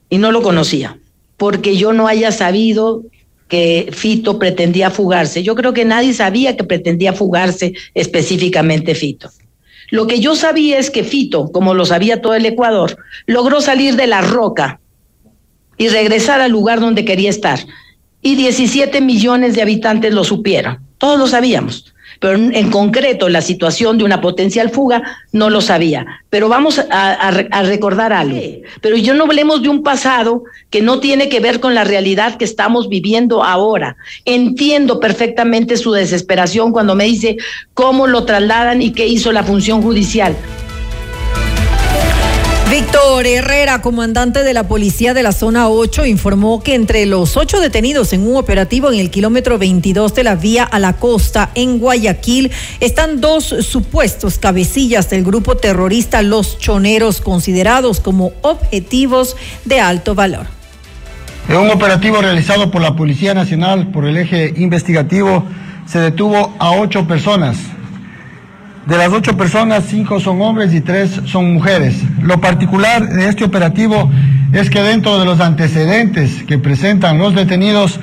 Y 0.08 0.18
no 0.18 0.30
lo 0.30 0.42
conocía, 0.42 0.98
porque 1.36 1.76
yo 1.76 1.92
no 1.92 2.06
haya 2.06 2.30
sabido 2.30 3.02
que 3.48 3.88
Fito 3.92 4.38
pretendía 4.38 4.90
fugarse. 4.90 5.42
Yo 5.42 5.54
creo 5.54 5.72
que 5.72 5.84
nadie 5.84 6.12
sabía 6.12 6.56
que 6.56 6.64
pretendía 6.64 7.12
fugarse 7.12 7.72
específicamente 7.94 8.94
Fito. 8.94 9.30
Lo 9.90 10.06
que 10.06 10.20
yo 10.20 10.34
sabía 10.34 10.78
es 10.78 10.90
que 10.90 11.04
Fito, 11.04 11.50
como 11.52 11.74
lo 11.74 11.86
sabía 11.86 12.20
todo 12.20 12.34
el 12.34 12.46
Ecuador, 12.46 12.98
logró 13.26 13.60
salir 13.60 13.96
de 13.96 14.06
la 14.06 14.20
roca 14.20 14.80
y 15.78 15.88
regresar 15.88 16.40
al 16.40 16.52
lugar 16.52 16.80
donde 16.80 17.04
quería 17.04 17.30
estar. 17.30 17.60
Y 18.22 18.34
17 18.34 19.00
millones 19.00 19.54
de 19.54 19.62
habitantes 19.62 20.12
lo 20.12 20.24
supieron. 20.24 20.80
Todos 20.98 21.18
lo 21.18 21.26
sabíamos 21.26 21.92
pero 22.20 22.36
en, 22.36 22.70
concreto 22.70 23.28
la 23.28 23.40
situación 23.40 23.98
de 23.98 24.04
una 24.04 24.20
potencial 24.20 24.70
fuga 24.70 25.02
no 25.32 25.50
lo 25.50 25.60
sabía. 25.60 26.22
Pero 26.30 26.48
vamos 26.48 26.80
a, 26.90 27.30
recordar 27.64 28.12
algo. 28.12 28.38
Pero 28.80 28.96
yo 28.96 29.14
no 29.14 29.24
hablemos 29.24 29.62
de 29.62 29.68
un 29.68 29.82
pasado 29.82 30.44
que 30.70 30.82
no 30.82 31.00
tiene 31.00 31.28
que 31.28 31.40
ver 31.40 31.60
con 31.60 31.74
la 31.74 31.84
realidad 31.84 32.36
que 32.36 32.44
estamos 32.44 32.88
viviendo 32.88 33.44
ahora. 33.44 33.96
Entiendo 34.24 35.00
perfectamente 35.00 35.76
su 35.76 35.92
desesperación 35.92 36.72
cuando 36.72 36.94
me 36.94 37.04
dice 37.04 37.36
cómo 37.74 38.06
lo 38.06 38.24
trasladan 38.24 38.82
y 38.82 38.92
qué 38.92 39.06
hizo 39.06 39.32
la 39.32 39.42
función 39.42 39.82
judicial. 39.82 40.36
Víctor 42.76 43.26
Herrera, 43.26 43.80
comandante 43.80 44.42
de 44.42 44.52
la 44.52 44.68
policía 44.68 45.14
de 45.14 45.22
la 45.22 45.32
zona 45.32 45.70
8, 45.70 46.04
informó 46.04 46.62
que 46.62 46.74
entre 46.74 47.06
los 47.06 47.38
ocho 47.38 47.58
detenidos 47.58 48.12
en 48.12 48.28
un 48.28 48.36
operativo 48.36 48.92
en 48.92 49.00
el 49.00 49.08
kilómetro 49.08 49.56
22 49.56 50.14
de 50.14 50.22
la 50.22 50.34
vía 50.34 50.64
a 50.64 50.78
la 50.78 50.92
costa 50.92 51.48
en 51.54 51.78
Guayaquil 51.78 52.52
están 52.80 53.22
dos 53.22 53.44
supuestos 53.44 54.36
cabecillas 54.36 55.08
del 55.08 55.24
grupo 55.24 55.56
terrorista 55.56 56.20
Los 56.20 56.58
Choneros, 56.58 57.22
considerados 57.22 57.98
como 57.98 58.32
objetivos 58.42 59.38
de 59.64 59.80
alto 59.80 60.14
valor. 60.14 60.44
En 61.48 61.56
un 61.56 61.70
operativo 61.70 62.20
realizado 62.20 62.70
por 62.70 62.82
la 62.82 62.94
Policía 62.94 63.32
Nacional 63.32 63.90
por 63.90 64.04
el 64.04 64.18
eje 64.18 64.52
investigativo, 64.54 65.46
se 65.86 65.98
detuvo 65.98 66.54
a 66.58 66.72
ocho 66.72 67.08
personas 67.08 67.56
de 68.86 68.96
las 68.96 69.12
ocho 69.12 69.36
personas, 69.36 69.84
cinco 69.88 70.20
son 70.20 70.40
hombres 70.40 70.72
y 70.72 70.80
tres 70.80 71.20
son 71.26 71.52
mujeres. 71.52 72.02
Lo 72.22 72.40
particular 72.40 73.08
de 73.08 73.28
este 73.28 73.44
operativo 73.44 74.10
es 74.52 74.70
que 74.70 74.80
dentro 74.80 75.18
de 75.18 75.24
los 75.24 75.40
antecedentes 75.40 76.44
que 76.44 76.58
presentan 76.58 77.18
los 77.18 77.34
detenidos, 77.34 77.98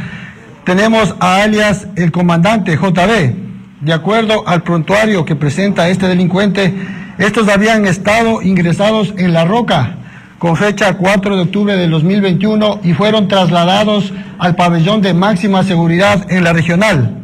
tenemos 0.65 1.15
a 1.19 1.43
alias 1.43 1.87
el 1.95 2.11
comandante 2.11 2.75
JB. 2.75 3.33
De 3.81 3.93
acuerdo 3.93 4.47
al 4.47 4.63
prontuario 4.63 5.25
que 5.25 5.35
presenta 5.35 5.89
este 5.89 6.07
delincuente, 6.07 6.73
Estos 7.17 7.47
habían 7.47 7.85
estado 7.85 8.41
ingresados 8.41 9.13
en 9.17 9.33
La 9.33 9.45
Roca 9.45 9.97
con 10.39 10.57
fecha 10.57 10.95
4 10.95 11.35
de 11.35 11.41
octubre 11.43 11.77
del 11.77 11.91
2021 11.91 12.79
y 12.83 12.93
fueron 12.93 13.27
trasladados 13.27 14.11
al 14.39 14.55
pabellón 14.55 15.01
de 15.01 15.13
máxima 15.13 15.63
seguridad 15.63 16.25
en 16.31 16.43
la 16.43 16.53
regional. 16.53 17.15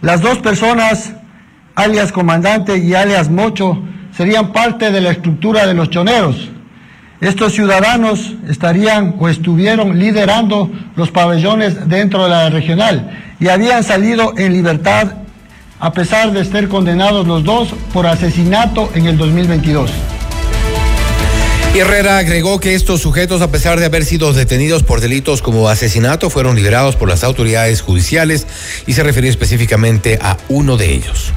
Las 0.00 0.22
dos 0.22 0.38
personas, 0.38 1.14
alias 1.74 2.12
comandante 2.12 2.78
y 2.78 2.94
alias 2.94 3.30
Mocho, 3.30 3.82
serían 4.16 4.52
parte 4.52 4.90
de 4.90 5.00
la 5.00 5.10
estructura 5.10 5.66
de 5.66 5.74
los 5.74 5.90
choneros. 5.90 6.50
Estos 7.20 7.52
ciudadanos 7.52 8.34
estarían 8.48 9.14
o 9.18 9.28
estuvieron 9.28 9.98
liderando 9.98 10.70
los 10.96 11.10
pabellones 11.10 11.88
dentro 11.88 12.24
de 12.24 12.30
la 12.30 12.50
regional 12.50 13.36
y 13.38 13.48
habían 13.48 13.84
salido 13.84 14.34
en 14.36 14.52
libertad 14.52 15.12
a 15.78 15.92
pesar 15.92 16.32
de 16.32 16.44
ser 16.44 16.68
condenados 16.68 17.26
los 17.26 17.42
dos 17.42 17.68
por 17.92 18.06
asesinato 18.06 18.90
en 18.94 19.06
el 19.06 19.16
2022. 19.18 19.90
Herrera 21.74 22.18
agregó 22.18 22.60
que 22.60 22.74
estos 22.74 23.00
sujetos, 23.00 23.40
a 23.40 23.50
pesar 23.50 23.80
de 23.80 23.86
haber 23.86 24.04
sido 24.04 24.32
detenidos 24.32 24.82
por 24.82 25.00
delitos 25.00 25.42
como 25.42 25.68
asesinato, 25.68 26.28
fueron 26.28 26.54
liberados 26.54 26.96
por 26.96 27.08
las 27.08 27.24
autoridades 27.24 27.80
judiciales 27.80 28.46
y 28.86 28.92
se 28.92 29.02
refirió 29.02 29.30
específicamente 29.30 30.18
a 30.20 30.36
uno 30.48 30.76
de 30.76 30.92
ellos. 30.92 31.32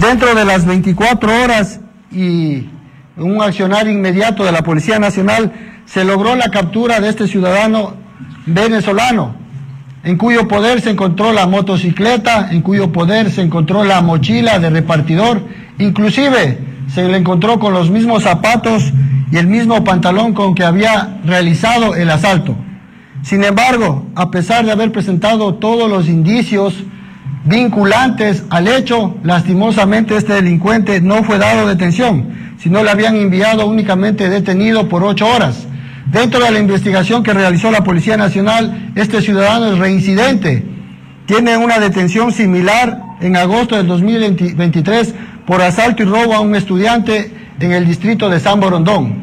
Dentro 0.00 0.34
de 0.34 0.44
las 0.44 0.66
24 0.66 1.42
horas 1.42 1.80
y 2.10 2.68
un 3.16 3.40
accionar 3.40 3.88
inmediato 3.88 4.44
de 4.44 4.52
la 4.52 4.62
Policía 4.62 4.98
Nacional, 4.98 5.52
se 5.86 6.04
logró 6.04 6.34
la 6.34 6.50
captura 6.50 7.00
de 7.00 7.08
este 7.08 7.28
ciudadano 7.28 7.94
venezolano, 8.46 9.34
en 10.02 10.18
cuyo 10.18 10.48
poder 10.48 10.80
se 10.80 10.90
encontró 10.90 11.32
la 11.32 11.46
motocicleta, 11.46 12.50
en 12.50 12.60
cuyo 12.62 12.92
poder 12.92 13.30
se 13.30 13.42
encontró 13.42 13.84
la 13.84 14.00
mochila 14.02 14.58
de 14.58 14.70
repartidor, 14.70 15.42
inclusive 15.78 16.58
se 16.88 17.08
le 17.08 17.16
encontró 17.16 17.58
con 17.58 17.72
los 17.72 17.90
mismos 17.90 18.24
zapatos 18.24 18.92
y 19.30 19.36
el 19.36 19.46
mismo 19.46 19.84
pantalón 19.84 20.34
con 20.34 20.54
que 20.54 20.64
había 20.64 21.18
realizado 21.24 21.94
el 21.94 22.10
asalto. 22.10 22.56
Sin 23.22 23.42
embargo, 23.42 24.06
a 24.14 24.30
pesar 24.30 24.66
de 24.66 24.72
haber 24.72 24.92
presentado 24.92 25.54
todos 25.54 25.88
los 25.88 26.08
indicios 26.08 26.74
vinculantes 27.44 28.44
al 28.50 28.68
hecho, 28.68 29.16
lastimosamente 29.22 30.16
este 30.16 30.32
delincuente 30.32 31.00
no 31.00 31.22
fue 31.24 31.38
dado 31.38 31.66
detención, 31.66 32.54
sino 32.58 32.82
le 32.82 32.90
habían 32.90 33.16
enviado 33.16 33.66
únicamente 33.66 34.28
detenido 34.28 34.88
por 34.88 35.04
ocho 35.04 35.26
horas. 35.26 35.66
Dentro 36.06 36.42
de 36.42 36.50
la 36.50 36.58
investigación 36.58 37.22
que 37.22 37.34
realizó 37.34 37.70
la 37.70 37.84
Policía 37.84 38.16
Nacional, 38.16 38.92
este 38.94 39.20
ciudadano 39.20 39.72
es 39.72 39.78
reincidente. 39.78 40.64
Tiene 41.26 41.56
una 41.56 41.78
detención 41.78 42.32
similar 42.32 43.00
en 43.20 43.36
agosto 43.36 43.76
del 43.76 43.86
2023 43.86 45.14
por 45.46 45.60
asalto 45.60 46.02
y 46.02 46.06
robo 46.06 46.34
a 46.34 46.40
un 46.40 46.54
estudiante 46.54 47.32
en 47.60 47.72
el 47.72 47.86
distrito 47.86 48.28
de 48.28 48.40
San 48.40 48.60
Borondón. 48.60 49.14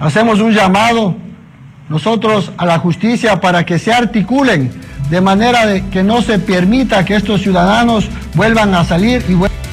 Hacemos 0.00 0.40
un 0.40 0.52
llamado 0.52 1.16
nosotros 1.88 2.52
a 2.56 2.66
la 2.66 2.78
justicia 2.78 3.40
para 3.40 3.64
que 3.64 3.78
se 3.78 3.92
articulen 3.92 4.70
de 5.10 5.20
manera 5.20 5.66
de 5.66 5.86
que 5.88 6.02
no 6.02 6.22
se 6.22 6.38
permita 6.38 7.04
que 7.04 7.16
estos 7.16 7.42
ciudadanos 7.42 8.08
vuelvan 8.34 8.74
a 8.74 8.84
salir 8.84 9.24
y 9.28 9.34
vuelvan 9.34 9.63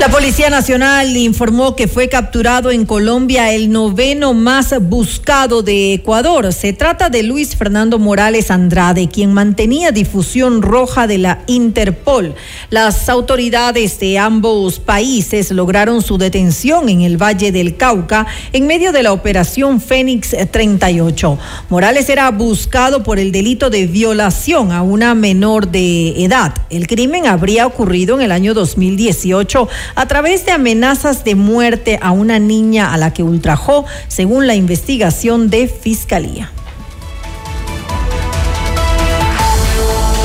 la 0.00 0.08
Policía 0.08 0.50
Nacional 0.50 1.16
informó 1.16 1.76
que 1.76 1.88
fue 1.88 2.08
capturado 2.08 2.70
en 2.70 2.84
Colombia 2.84 3.52
el 3.52 3.70
noveno 3.70 4.34
más 4.34 4.74
buscado 4.80 5.62
de 5.62 5.94
Ecuador. 5.94 6.52
Se 6.52 6.72
trata 6.72 7.10
de 7.10 7.22
Luis 7.22 7.56
Fernando 7.56 7.98
Morales 7.98 8.50
Andrade, 8.50 9.08
quien 9.08 9.32
mantenía 9.32 9.92
difusión 9.92 10.62
roja 10.62 11.06
de 11.06 11.18
la 11.18 11.42
Interpol. 11.46 12.34
Las 12.70 13.08
autoridades 13.08 13.98
de 14.00 14.18
ambos 14.18 14.80
países 14.80 15.50
lograron 15.50 16.02
su 16.02 16.18
detención 16.18 16.88
en 16.88 17.02
el 17.02 17.16
Valle 17.16 17.52
del 17.52 17.76
Cauca 17.76 18.26
en 18.52 18.66
medio 18.66 18.92
de 18.92 19.02
la 19.02 19.12
operación 19.12 19.80
Fénix 19.80 20.34
38. 20.50 21.38
Morales 21.68 22.08
era 22.08 22.30
buscado 22.30 23.02
por 23.02 23.18
el 23.18 23.32
delito 23.32 23.70
de 23.70 23.86
violación 23.86 24.72
a 24.72 24.82
una 24.82 25.14
menor 25.14 25.68
de 25.68 26.24
edad. 26.24 26.54
El 26.68 26.86
crimen 26.86 27.26
habría 27.26 27.66
ocurrido 27.66 28.16
en 28.16 28.22
el 28.22 28.32
año 28.32 28.54
2018 28.54 29.68
a 29.94 30.06
través 30.06 30.46
de 30.46 30.52
amenazas 30.52 31.24
de 31.24 31.34
muerte 31.34 31.98
a 32.02 32.10
una 32.10 32.38
niña 32.38 32.92
a 32.92 32.96
la 32.96 33.12
que 33.12 33.22
ultrajó, 33.22 33.84
según 34.08 34.46
la 34.46 34.54
investigación 34.54 35.50
de 35.50 35.68
Fiscalía. 35.68 36.50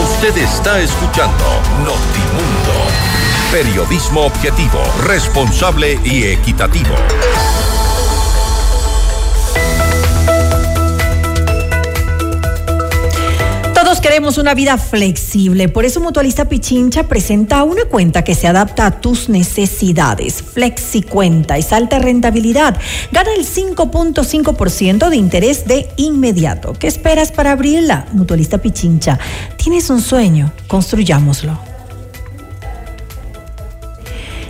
Usted 0.01 0.37
está 0.37 0.79
escuchando 0.79 1.45
Notimundo. 1.79 2.59
Periodismo 3.51 4.25
objetivo, 4.25 4.79
responsable 5.05 5.99
y 6.03 6.23
equitativo. 6.23 6.95
Queremos 14.01 14.37
una 14.37 14.53
vida 14.53 14.77
flexible, 14.77 15.69
por 15.69 15.85
eso 15.85 15.99
Mutualista 15.99 16.45
Pichincha 16.45 17.03
presenta 17.03 17.63
una 17.63 17.85
cuenta 17.85 18.23
que 18.23 18.33
se 18.33 18.47
adapta 18.47 18.85
a 18.85 19.01
tus 19.01 19.29
necesidades. 19.29 20.41
Flexi 20.41 21.01
cuenta 21.01 21.57
es 21.57 21.71
alta 21.73 21.99
rentabilidad. 21.99 22.77
Gana 23.11 23.29
el 23.33 23.45
5.5% 23.45 25.09
de 25.09 25.15
interés 25.15 25.65
de 25.65 25.89
inmediato. 25.97 26.73
¿Qué 26.73 26.87
esperas 26.87 27.31
para 27.31 27.51
abrirla? 27.51 28.07
Mutualista 28.13 28.57
Pichincha. 28.57 29.19
Tienes 29.57 29.89
un 29.89 30.01
sueño, 30.01 30.53
construyámoslo. 30.67 31.68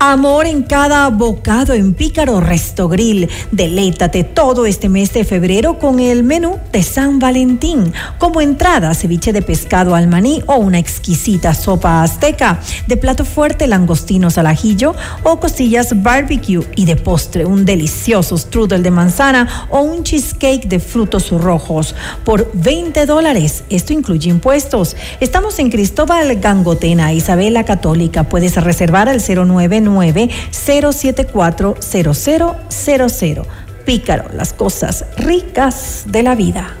Amor 0.00 0.46
en 0.46 0.62
cada 0.62 1.08
bocado 1.08 1.74
en 1.74 1.92
Pícaro 1.92 2.40
Resto 2.40 2.88
Grill. 2.88 3.28
Deleítate 3.50 4.22
todo 4.22 4.64
este 4.64 4.88
mes 4.88 5.12
de 5.12 5.24
febrero 5.24 5.80
con 5.80 5.98
el 5.98 6.22
menú 6.22 6.56
de 6.70 6.84
San 6.84 7.18
Valentín. 7.18 7.92
Como 8.18 8.40
entrada, 8.40 8.94
ceviche 8.94 9.32
de 9.32 9.42
pescado 9.42 9.96
al 9.96 10.06
maní 10.06 10.40
o 10.46 10.54
una 10.54 10.78
exquisita 10.78 11.52
sopa 11.52 12.04
azteca. 12.04 12.60
De 12.86 12.96
plato 12.96 13.24
fuerte, 13.24 13.66
langostinos 13.66 14.38
al 14.38 14.46
ajillo 14.46 14.94
o 15.24 15.40
costillas 15.40 16.00
barbecue. 16.00 16.64
Y 16.76 16.84
de 16.84 16.94
postre, 16.94 17.44
un 17.44 17.64
delicioso 17.64 18.38
strudel 18.38 18.84
de 18.84 18.92
manzana 18.92 19.66
o 19.68 19.80
un 19.80 20.04
cheesecake 20.04 20.68
de 20.68 20.78
frutos 20.78 21.32
rojos. 21.32 21.96
Por 22.24 22.52
20 22.54 23.04
dólares. 23.04 23.64
Esto 23.68 23.92
incluye 23.92 24.30
impuestos. 24.30 24.94
Estamos 25.18 25.58
en 25.58 25.70
Cristóbal 25.70 26.36
Gangotena, 26.36 27.12
Isabela 27.12 27.64
Católica. 27.64 28.28
Puedes 28.28 28.54
reservar 28.62 29.08
al 29.08 29.20
099 29.20 29.87
074 29.88 31.76
0000. 31.80 33.42
Pícaro, 33.84 34.24
las 34.34 34.52
cosas 34.52 35.06
ricas 35.16 36.02
de 36.06 36.22
la 36.22 36.34
vida. 36.34 36.76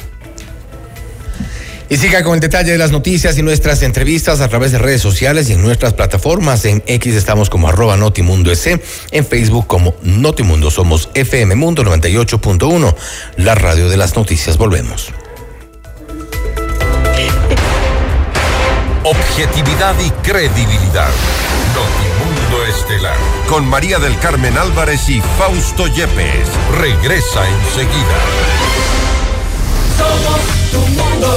Y 1.90 1.96
siga 1.96 2.22
con 2.22 2.34
el 2.34 2.40
detalle 2.40 2.72
de 2.72 2.78
las 2.78 2.90
noticias 2.90 3.38
y 3.38 3.42
nuestras 3.42 3.82
entrevistas 3.82 4.42
a 4.42 4.48
través 4.48 4.72
de 4.72 4.78
redes 4.78 5.00
sociales 5.00 5.48
y 5.48 5.54
en 5.54 5.62
nuestras 5.62 5.94
plataformas. 5.94 6.66
En 6.66 6.82
X 6.86 7.14
estamos 7.14 7.48
como 7.48 7.68
arroba 7.68 7.96
Notimundo 7.96 8.52
S, 8.52 8.78
en 9.10 9.26
Facebook 9.26 9.66
como 9.66 9.94
Notimundo. 10.02 10.70
Somos 10.70 11.08
FM 11.14 11.54
Mundo 11.54 11.82
98.1, 11.84 12.94
la 13.38 13.54
radio 13.54 13.88
de 13.88 13.96
las 13.96 14.14
noticias. 14.16 14.58
Volvemos. 14.58 15.08
Objetividad 19.04 19.94
y 20.04 20.10
credibilidad. 20.22 21.08
Notimundo 21.74 22.37
Estelar. 22.66 23.16
Con 23.48 23.68
María 23.68 23.98
del 23.98 24.18
Carmen 24.18 24.56
Álvarez 24.56 25.08
y 25.08 25.20
Fausto 25.38 25.86
Yepes. 25.86 26.48
Regresa 26.78 27.46
enseguida. 27.48 28.18
Somos 29.96 30.70
tu 30.72 30.78
mundo. 30.78 31.36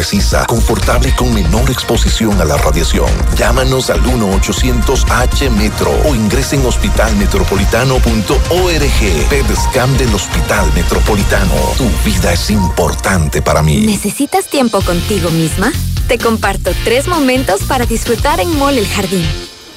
precisa, 0.00 0.46
confortable 0.46 1.10
y 1.10 1.12
con 1.12 1.34
menor 1.34 1.70
exposición 1.70 2.40
a 2.40 2.46
la 2.46 2.56
radiación. 2.56 3.10
Llámanos 3.36 3.90
al 3.90 4.02
1-800-H-METRO 4.02 6.08
o 6.08 6.14
ingresen 6.14 6.60
en 6.60 6.66
hospitalmetropolitano.org. 6.66 9.28
PEDSCAM 9.28 9.98
del 9.98 10.14
Hospital 10.14 10.72
Metropolitano. 10.72 11.52
Tu 11.76 11.84
vida 12.02 12.32
es 12.32 12.48
importante 12.48 13.42
para 13.42 13.62
mí. 13.62 13.82
¿Necesitas 13.82 14.46
tiempo 14.46 14.80
contigo 14.80 15.28
misma? 15.28 15.70
Te 16.08 16.16
comparto 16.16 16.70
tres 16.82 17.06
momentos 17.06 17.64
para 17.64 17.84
disfrutar 17.84 18.40
en 18.40 18.58
Mall 18.58 18.78
El 18.78 18.88
Jardín. 18.88 19.28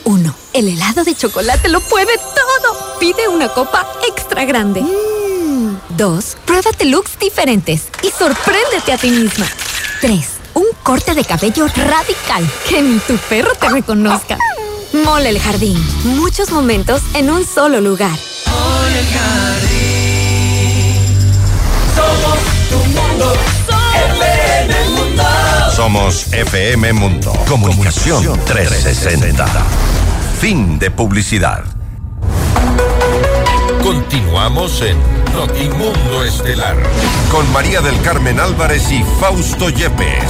Uno, 0.05 0.33
El 0.53 0.69
helado 0.69 1.03
de 1.03 1.15
chocolate 1.15 1.67
lo 1.67 1.81
puede 1.81 2.17
todo. 2.17 2.97
Pide 2.97 3.27
una 3.27 3.49
copa 3.49 3.85
extra 4.07 4.45
grande. 4.45 4.83
Mm. 4.83 5.79
Dos, 5.97 6.37
Pruébate 6.45 6.85
looks 6.85 7.19
diferentes 7.19 7.89
y 8.01 8.07
sorpréndete 8.07 8.93
a 8.93 8.97
ti 8.97 9.11
misma. 9.11 9.47
Tres, 10.03 10.31
Un 10.53 10.65
corte 10.83 11.15
de 11.15 11.23
cabello 11.23 11.65
radical. 11.65 12.45
Que 12.67 12.81
ni 12.81 12.99
tu 12.99 13.15
perro 13.29 13.51
te 13.57 13.69
reconozca. 13.69 14.37
Mole 15.05 15.29
el 15.29 15.39
Jardín. 15.39 15.81
Muchos 16.03 16.51
momentos 16.51 17.01
en 17.13 17.29
un 17.29 17.45
solo 17.45 17.79
lugar. 17.79 18.11
Mole 18.11 18.99
el 18.99 19.05
Jardín. 19.07 20.17
Somos 21.95 22.37
tu 22.69 22.79
mundo. 22.89 23.33
FM 24.19 24.89
Mundo. 24.89 25.23
Somos 25.73 26.33
FM 26.33 26.91
Mundo. 26.91 27.31
Comunicación 27.47 28.41
360. 28.43 29.45
Fin 30.41 30.79
de 30.79 30.91
publicidad. 30.91 31.63
Continuamos 33.83 34.81
en 34.81 34.97
Notimundo 35.33 36.23
Estelar 36.23 36.77
con 37.29 37.51
María 37.51 37.81
del 37.81 37.99
Carmen 38.01 38.39
Álvarez 38.39 38.89
y 38.89 39.03
Fausto 39.19 39.69
Yepes. 39.69 40.23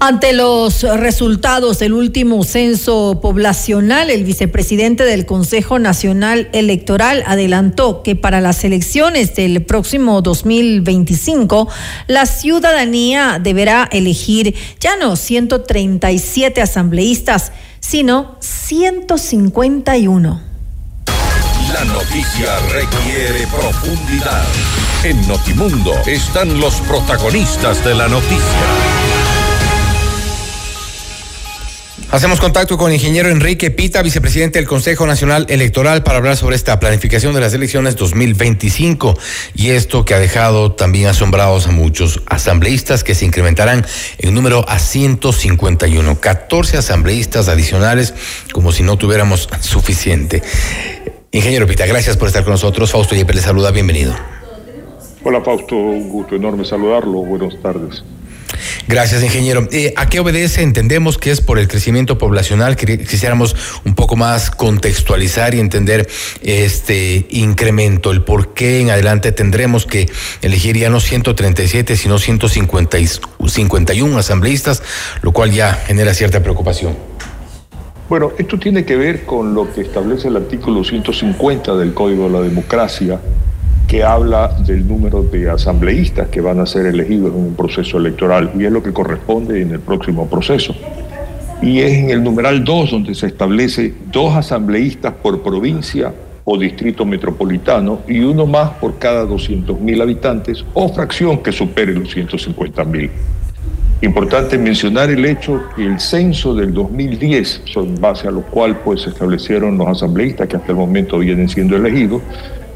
Ante 0.00 0.34
los 0.34 0.82
resultados 0.82 1.78
del 1.78 1.94
último 1.94 2.44
censo 2.44 3.20
poblacional, 3.22 4.10
el 4.10 4.24
vicepresidente 4.24 5.04
del 5.04 5.24
Consejo 5.24 5.78
Nacional 5.78 6.50
Electoral 6.52 7.24
adelantó 7.26 8.02
que 8.02 8.16
para 8.16 8.42
las 8.42 8.62
elecciones 8.64 9.34
del 9.34 9.64
próximo 9.64 10.20
2025, 10.20 11.68
la 12.06 12.26
ciudadanía 12.26 13.40
deberá 13.42 13.88
elegir 13.90 14.54
ya 14.78 14.96
no 14.96 15.16
137 15.16 16.60
asambleístas, 16.60 17.50
sino 17.88 18.36
151. 18.40 20.40
La 21.72 21.84
noticia 21.84 22.58
requiere 22.70 23.46
profundidad. 23.46 24.44
En 25.04 25.26
Notimundo 25.26 25.94
están 26.04 26.60
los 26.60 26.82
protagonistas 26.82 27.82
de 27.82 27.94
la 27.94 28.08
noticia. 28.08 29.07
Hacemos 32.10 32.40
contacto 32.40 32.78
con 32.78 32.88
el 32.88 32.94
ingeniero 32.94 33.28
Enrique 33.28 33.70
Pita, 33.70 34.00
vicepresidente 34.00 34.58
del 34.58 34.66
Consejo 34.66 35.06
Nacional 35.06 35.44
Electoral, 35.50 36.02
para 36.02 36.16
hablar 36.16 36.38
sobre 36.38 36.56
esta 36.56 36.80
planificación 36.80 37.34
de 37.34 37.40
las 37.40 37.52
elecciones 37.52 37.96
2025 37.96 39.14
y 39.54 39.70
esto 39.70 40.06
que 40.06 40.14
ha 40.14 40.18
dejado 40.18 40.72
también 40.72 41.08
asombrados 41.08 41.66
a 41.66 41.70
muchos 41.70 42.22
asambleístas 42.24 43.04
que 43.04 43.14
se 43.14 43.26
incrementarán 43.26 43.84
en 44.16 44.34
número 44.34 44.64
a 44.68 44.78
151, 44.78 46.18
14 46.18 46.78
asambleístas 46.78 47.48
adicionales 47.48 48.14
como 48.54 48.72
si 48.72 48.82
no 48.82 48.96
tuviéramos 48.96 49.50
suficiente. 49.60 50.42
Ingeniero 51.30 51.66
Pita, 51.66 51.84
gracias 51.84 52.16
por 52.16 52.28
estar 52.28 52.42
con 52.42 52.52
nosotros. 52.52 52.90
Fausto 52.90 53.14
Yepes 53.16 53.36
le 53.36 53.42
saluda, 53.42 53.70
bienvenido. 53.70 54.14
Hola 55.24 55.42
Fausto, 55.42 55.76
un 55.76 56.08
gusto 56.08 56.36
enorme 56.36 56.64
saludarlo. 56.64 57.18
Buenas 57.18 57.60
tardes. 57.60 58.02
Gracias, 58.86 59.22
ingeniero. 59.22 59.68
Eh, 59.70 59.92
¿A 59.96 60.08
qué 60.08 60.20
obedece? 60.20 60.62
Entendemos 60.62 61.18
que 61.18 61.30
es 61.30 61.40
por 61.40 61.58
el 61.58 61.68
crecimiento 61.68 62.18
poblacional. 62.18 62.76
Quisiéramos 62.76 63.54
un 63.84 63.94
poco 63.94 64.16
más 64.16 64.50
contextualizar 64.50 65.54
y 65.54 65.60
entender 65.60 66.08
este 66.42 67.26
incremento, 67.30 68.10
el 68.10 68.22
por 68.22 68.54
qué 68.54 68.80
en 68.80 68.90
adelante 68.90 69.32
tendremos 69.32 69.86
que 69.86 70.08
elegir 70.42 70.78
ya 70.78 70.90
no 70.90 71.00
137, 71.00 71.96
sino 71.96 72.18
151 72.18 74.18
asambleístas, 74.18 74.82
lo 75.22 75.32
cual 75.32 75.52
ya 75.52 75.74
genera 75.74 76.14
cierta 76.14 76.42
preocupación. 76.42 76.96
Bueno, 78.08 78.32
esto 78.38 78.58
tiene 78.58 78.86
que 78.86 78.96
ver 78.96 79.26
con 79.26 79.52
lo 79.52 79.70
que 79.72 79.82
establece 79.82 80.28
el 80.28 80.36
artículo 80.36 80.82
150 80.82 81.76
del 81.76 81.92
Código 81.92 82.24
de 82.24 82.30
la 82.30 82.40
Democracia, 82.40 83.20
que 83.88 84.04
habla 84.04 84.48
del 84.66 84.86
número 84.86 85.22
de 85.22 85.48
asambleístas 85.50 86.28
que 86.28 86.42
van 86.42 86.60
a 86.60 86.66
ser 86.66 86.84
elegidos 86.84 87.32
en 87.32 87.40
un 87.40 87.54
proceso 87.54 87.96
electoral 87.96 88.52
y 88.56 88.64
es 88.66 88.70
lo 88.70 88.82
que 88.82 88.92
corresponde 88.92 89.62
en 89.62 89.72
el 89.72 89.80
próximo 89.80 90.28
proceso. 90.28 90.74
Y 91.62 91.80
es 91.80 91.92
en 91.94 92.10
el 92.10 92.22
numeral 92.22 92.62
2 92.62 92.90
donde 92.90 93.14
se 93.14 93.26
establece 93.26 93.94
dos 94.12 94.36
asambleístas 94.36 95.14
por 95.14 95.42
provincia 95.42 96.12
o 96.44 96.58
distrito 96.58 97.06
metropolitano 97.06 98.00
y 98.06 98.20
uno 98.20 98.46
más 98.46 98.70
por 98.72 98.98
cada 98.98 99.24
200.000 99.24 100.02
habitantes 100.02 100.64
o 100.74 100.88
fracción 100.90 101.38
que 101.38 101.50
supere 101.50 101.94
los 101.94 102.14
150.000. 102.14 103.10
Importante 104.00 104.58
mencionar 104.58 105.10
el 105.10 105.24
hecho 105.24 105.62
que 105.74 105.84
el 105.84 105.98
censo 105.98 106.54
del 106.54 106.72
2010, 106.72 107.62
en 107.74 108.00
base 108.00 108.28
a 108.28 108.30
lo 108.30 108.42
cual 108.42 108.78
pues, 108.84 109.02
se 109.02 109.10
establecieron 109.10 109.76
los 109.76 109.88
asambleístas 109.88 110.46
que 110.46 110.56
hasta 110.56 110.72
el 110.72 110.78
momento 110.78 111.18
vienen 111.18 111.48
siendo 111.48 111.74
elegidos, 111.74 112.22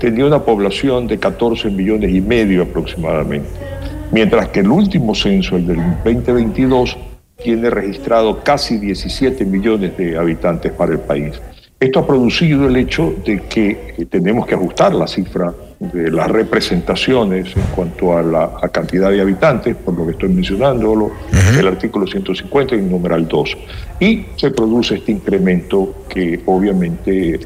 tenía 0.02 0.26
una 0.26 0.40
población 0.40 1.06
de 1.06 1.16
14 1.16 1.70
millones 1.70 2.12
y 2.12 2.20
medio 2.20 2.64
aproximadamente, 2.64 3.48
mientras 4.10 4.48
que 4.48 4.58
el 4.58 4.68
último 4.68 5.14
censo, 5.14 5.54
el 5.54 5.68
del 5.68 5.78
2022, 6.04 6.98
tiene 7.40 7.70
registrado 7.70 8.42
casi 8.42 8.78
17 8.78 9.44
millones 9.44 9.96
de 9.96 10.18
habitantes 10.18 10.72
para 10.72 10.94
el 10.94 10.98
país. 10.98 11.40
Esto 11.78 12.00
ha 12.00 12.06
producido 12.06 12.66
el 12.66 12.76
hecho 12.78 13.14
de 13.24 13.42
que 13.42 13.94
eh, 13.96 14.06
tenemos 14.06 14.44
que 14.44 14.56
ajustar 14.56 14.92
la 14.92 15.06
cifra 15.06 15.54
de 15.78 16.10
las 16.10 16.28
representaciones 16.28 17.56
en 17.56 17.62
cuanto 17.72 18.18
a 18.18 18.22
la 18.24 18.50
cantidad 18.72 19.08
de 19.08 19.20
habitantes, 19.20 19.76
por 19.76 19.96
lo 19.96 20.06
que 20.06 20.12
estoy 20.12 20.30
mencionando, 20.30 21.12
el 21.56 21.66
artículo 21.68 22.08
150 22.08 22.74
y 22.74 22.78
el 22.78 22.90
numeral 22.90 23.28
2. 23.28 23.56
Y 24.00 24.26
se 24.34 24.50
produce 24.50 24.96
este 24.96 25.12
incremento 25.12 26.04
que 26.08 26.40
obviamente 26.46 27.38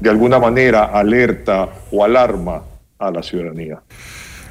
de 0.00 0.10
alguna 0.10 0.38
manera 0.38 0.84
alerta 0.84 1.68
o 1.90 2.04
alarma 2.04 2.62
a 2.98 3.10
la 3.10 3.22
ciudadanía. 3.22 3.80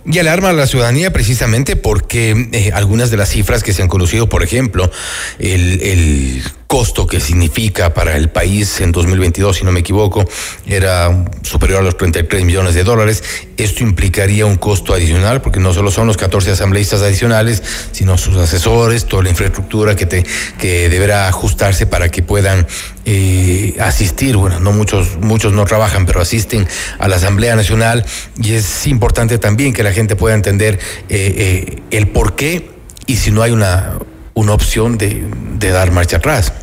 Y 0.06 0.20
alarma 0.20 0.50
a 0.50 0.54
la 0.54 0.68
ciudadanía 0.68 1.12
precisamente 1.12 1.76
porque 1.76 2.50
eh, 2.52 2.72
algunas 2.74 3.10
de 3.10 3.18
las 3.18 3.30
cifras 3.30 3.64
que 3.64 3.74
se 3.74 3.82
han 3.82 3.88
conocido, 3.88 4.30
por 4.30 4.44
ejemplo, 4.44 4.92
el, 5.40 5.82
el 5.82 6.44
costo 6.76 7.08
que 7.08 7.22
significa 7.22 7.94
para 7.94 8.18
el 8.18 8.28
país 8.28 8.82
en 8.82 8.92
2022, 8.92 9.56
si 9.56 9.64
no 9.64 9.72
me 9.72 9.80
equivoco, 9.80 10.26
era 10.68 11.26
superior 11.42 11.80
a 11.80 11.84
los 11.84 11.96
33 11.96 12.44
millones 12.44 12.74
de 12.76 12.84
dólares. 12.84 13.24
Esto 13.56 13.82
implicaría 13.82 14.46
un 14.46 14.58
costo 14.58 14.94
adicional, 14.94 15.42
porque 15.42 15.62
no 15.62 15.74
solo 15.74 15.90
son 15.90 16.06
los 16.06 16.18
14 16.18 16.52
asambleístas 16.52 17.02
adicionales, 17.02 17.64
sino 17.94 18.18
sus 18.18 18.36
asesores, 18.36 19.06
toda 19.06 19.24
la 19.24 19.30
infraestructura 19.30 19.96
que, 19.96 20.06
te, 20.06 20.26
que 20.60 20.90
deberá 20.90 21.30
ajustarse 21.30 21.88
para 21.88 22.10
que 22.10 22.24
puedan 22.24 22.68
eh, 23.06 23.78
asistir. 23.80 24.36
Bueno, 24.36 24.60
no 24.60 24.74
muchos, 24.74 25.16
muchos 25.22 25.54
no 25.54 25.64
trabajan, 25.64 26.06
pero 26.06 26.20
asisten 26.20 26.68
a 27.00 27.08
la 27.08 27.16
Asamblea 27.16 27.56
Nacional 27.56 28.06
y 28.38 28.52
es 28.52 28.86
importante 28.86 29.38
también 29.38 29.72
que 29.72 29.82
la 29.82 29.94
gente 29.94 30.18
pueda 30.18 30.36
entender 30.36 30.78
eh, 31.08 31.36
eh, 31.38 31.84
el 31.92 32.10
por 32.10 32.36
qué 32.36 32.70
y 33.08 33.16
si 33.16 33.32
no 33.32 33.44
hay 33.44 33.52
una 33.52 33.94
una 34.36 34.54
opción 34.54 34.98
de, 34.98 35.26
dar 35.58 35.92
marcha 35.92 36.18
atrás. 36.18 36.54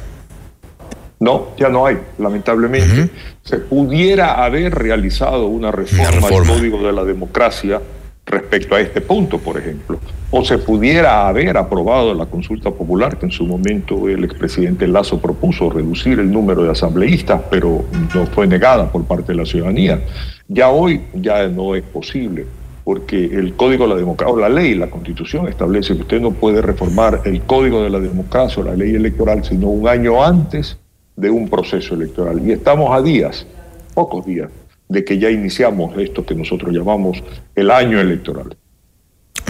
No, 1.23 1.51
ya 1.57 1.69
no 1.69 1.87
hay, 1.87 1.99
lamentablemente. 2.19 3.09
Se 3.45 3.59
pudiera 3.59 4.45
haber 4.45 4.75
realizado 4.75 5.47
una 5.47 5.71
reforma, 5.71 6.29
del 6.29 6.49
Código 6.49 6.85
de 6.85 6.93
la 6.93 7.05
Democracia 7.05 7.81
respecto 8.27 8.75
a 8.75 8.81
este 8.81 9.01
punto, 9.01 9.39
por 9.39 9.57
ejemplo. 9.57 10.01
O 10.33 10.45
se 10.45 10.59
pudiera 10.59 11.29
haber 11.29 11.57
aprobado 11.57 12.13
la 12.13 12.27
consulta 12.27 12.73
popular, 12.73 13.19
que 13.19 13.27
en 13.27 13.31
su 13.31 13.47
momento 13.47 14.09
el 14.09 14.25
expresidente 14.25 14.89
Lazo 14.89 15.21
propuso 15.21 15.71
reducir 15.71 16.19
el 16.19 16.33
número 16.33 16.65
de 16.65 16.73
asambleístas, 16.73 17.41
pero 17.49 17.85
no 18.17 18.27
fue 18.27 18.49
negada 18.49 18.91
por 18.91 19.05
parte 19.05 19.31
de 19.31 19.39
la 19.39 19.47
ciudadanía. 19.47 20.03
Ya 20.49 20.71
hoy 20.71 21.03
ya 21.15 21.47
no 21.47 21.77
es 21.77 21.85
posible 21.85 22.47
porque 22.83 23.27
el 23.27 23.55
Código 23.55 23.85
de 23.85 23.91
la 23.91 23.97
Democracia, 24.01 24.35
o 24.35 24.37
la 24.37 24.49
ley, 24.49 24.75
la 24.75 24.91
Constitución 24.91 25.47
establece 25.47 25.95
que 25.95 26.03
usted 26.03 26.21
no 26.21 26.33
puede 26.33 26.61
reformar 26.61 27.21
el 27.27 27.43
Código 27.43 27.81
de 27.81 27.91
la 27.91 28.01
Democracia 28.01 28.61
o 28.61 28.67
la 28.67 28.75
ley 28.75 28.97
electoral 28.97 29.45
sino 29.45 29.69
un 29.69 29.87
año 29.87 30.21
antes 30.25 30.82
de 31.17 31.31
un 31.31 31.49
proceso 31.49 31.95
electoral. 31.95 32.41
Y 32.47 32.53
estamos 32.53 32.97
a 32.97 33.03
días, 33.03 33.47
pocos 33.95 34.25
días, 34.27 34.51
de 34.89 35.05
que 35.05 35.19
ya 35.19 35.31
iniciamos 35.31 35.97
esto 35.99 36.25
que 36.25 36.35
nosotros 36.35 36.73
llamamos 36.73 37.23
el 37.55 37.71
año 37.71 38.01
electoral. 38.01 38.57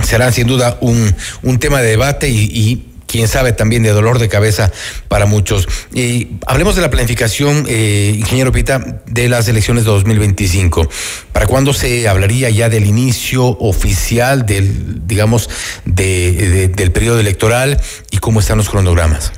Será 0.03 0.31
sin 0.33 0.47
duda 0.47 0.79
un, 0.81 1.15
un 1.43 1.59
tema 1.59 1.81
de 1.81 1.91
debate 1.91 2.29
y, 2.29 2.89
quién 3.07 3.29
sabe 3.29 3.53
también 3.53 3.83
de 3.83 3.91
dolor 3.91 4.19
de 4.19 4.31
cabeza 4.31 4.73
para 5.09 5.27
muchos. 5.27 5.69
Y 5.93 6.39
hablemos 6.47 6.77
de 6.77 6.81
la 6.81 6.89
planificación, 6.89 7.67
eh, 7.69 8.15
ingeniero 8.17 8.53
Pita, 8.53 9.03
de 9.05 9.29
las 9.29 9.49
elecciones 9.49 9.85
de 9.85 9.91
2025. 9.91 10.89
¿Para 11.31 11.47
cuándo 11.47 11.75
se 11.75 12.09
hablaría 12.09 12.49
ya 12.49 12.71
del 12.71 12.87
inicio 12.87 13.45
oficial 13.45 14.47
del, 14.47 15.07
digamos, 15.07 15.51
de, 15.85 16.33
de, 16.33 16.69
del 16.69 16.91
periodo 16.91 17.21
electoral 17.21 17.79
y 18.11 18.17
cómo 18.17 18.41
están 18.41 18.57
los 18.57 18.71
cronogramas? 18.71 19.31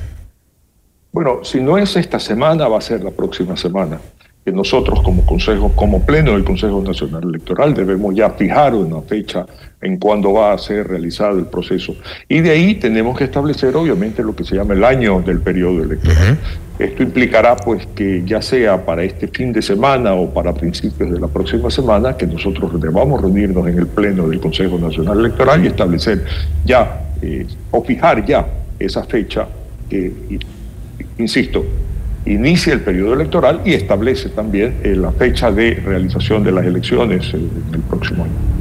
Bueno, 1.15 1.45
si 1.45 1.61
no 1.61 1.77
es 1.77 1.95
esta 1.95 2.19
semana, 2.19 2.67
va 2.67 2.77
a 2.77 2.81
ser 2.81 3.01
la 3.01 3.09
próxima 3.09 3.55
semana 3.55 4.01
que 4.43 4.51
nosotros 4.51 4.99
como 5.01 5.25
Consejo, 5.25 5.71
como 5.73 6.05
Pleno 6.05 6.33
del 6.33 6.43
Consejo 6.43 6.81
Nacional 6.81 7.23
Electoral, 7.23 7.73
debemos 7.73 8.13
ya 8.13 8.31
fijar 8.31 8.75
una 8.75 9.01
fecha 9.01 9.45
en 9.81 9.95
cuándo 9.95 10.33
va 10.33 10.51
a 10.51 10.57
ser 10.57 10.89
realizado 10.89 11.39
el 11.39 11.45
proceso. 11.45 11.95
Y 12.27 12.41
de 12.41 12.51
ahí 12.51 12.75
tenemos 12.75 13.17
que 13.17 13.23
establecer, 13.23 13.77
obviamente, 13.77 14.23
lo 14.23 14.35
que 14.35 14.43
se 14.43 14.57
llama 14.57 14.73
el 14.73 14.83
año 14.83 15.21
del 15.21 15.39
periodo 15.39 15.83
electoral. 15.83 16.37
Esto 16.79 17.03
implicará, 17.03 17.55
pues, 17.55 17.87
que 17.95 18.23
ya 18.25 18.41
sea 18.41 18.85
para 18.85 19.01
este 19.05 19.29
fin 19.29 19.53
de 19.53 19.61
semana 19.61 20.15
o 20.15 20.29
para 20.33 20.53
principios 20.53 21.09
de 21.11 21.19
la 21.21 21.29
próxima 21.29 21.71
semana, 21.71 22.17
que 22.17 22.27
nosotros 22.27 22.77
debamos 22.81 23.21
reunirnos 23.21 23.65
en 23.69 23.79
el 23.79 23.87
Pleno 23.87 24.27
del 24.27 24.41
Consejo 24.41 24.77
Nacional 24.77 25.19
Electoral 25.19 25.63
y 25.63 25.67
establecer 25.67 26.25
ya, 26.65 27.05
eh, 27.21 27.47
o 27.71 27.81
fijar 27.85 28.25
ya 28.25 28.45
esa 28.77 29.05
fecha 29.05 29.47
que, 29.89 30.11
insisto, 31.17 31.65
inicia 32.25 32.73
el 32.73 32.81
periodo 32.81 33.13
electoral 33.13 33.61
y 33.65 33.73
establece 33.73 34.29
también 34.29 34.75
eh, 34.83 34.95
la 34.95 35.11
fecha 35.11 35.51
de 35.51 35.75
realización 35.75 36.43
de 36.43 36.51
las 36.51 36.65
elecciones 36.65 37.33
el 37.33 37.81
próximo 37.89 38.23
año. 38.23 38.55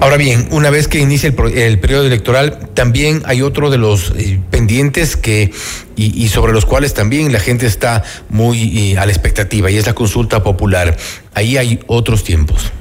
Ahora 0.00 0.16
bien, 0.16 0.48
una 0.50 0.70
vez 0.70 0.88
que 0.88 0.98
inicia 0.98 1.28
el, 1.28 1.58
el 1.58 1.78
periodo 1.78 2.06
electoral, 2.06 2.68
también 2.74 3.22
hay 3.24 3.42
otro 3.42 3.70
de 3.70 3.78
los 3.78 4.12
eh, 4.16 4.38
pendientes 4.50 5.16
que 5.16 5.50
y, 5.96 6.22
y, 6.22 6.28
sobre 6.28 6.52
los 6.52 6.66
cuales 6.66 6.92
también 6.92 7.32
la 7.32 7.38
gente 7.38 7.66
está 7.66 8.02
muy 8.28 8.92
eh, 8.92 8.98
a 8.98 9.06
la 9.06 9.12
expectativa 9.12 9.70
y 9.70 9.76
es 9.76 9.86
la 9.86 9.94
consulta 9.94 10.42
popular. 10.42 10.96
Ahí 11.34 11.56
hay 11.56 11.80
otros 11.86 12.24
tiempos. 12.24 12.72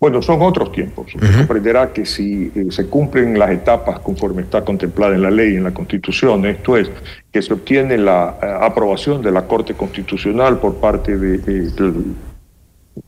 Bueno, 0.00 0.22
son 0.22 0.40
otros 0.40 0.72
tiempos. 0.72 1.14
Usted 1.14 1.28
uh 1.28 1.30
-huh. 1.30 1.38
comprenderá 1.40 1.92
que 1.92 2.06
si 2.06 2.50
eh, 2.54 2.66
se 2.70 2.86
cumplen 2.86 3.38
las 3.38 3.50
etapas 3.50 4.00
conforme 4.00 4.40
está 4.42 4.64
contemplada 4.64 5.14
en 5.14 5.22
la 5.22 5.30
ley, 5.30 5.56
en 5.56 5.64
la 5.64 5.74
Constitución, 5.74 6.46
esto 6.46 6.78
es, 6.78 6.90
que 7.30 7.42
se 7.42 7.52
obtiene 7.52 7.98
la 7.98 8.38
eh, 8.42 8.46
aprobación 8.62 9.20
de 9.20 9.30
la 9.30 9.42
Corte 9.46 9.74
Constitucional 9.74 10.58
por 10.58 10.76
parte 10.76 11.18
de, 11.18 11.36
de, 11.38 11.70
de 11.70 11.92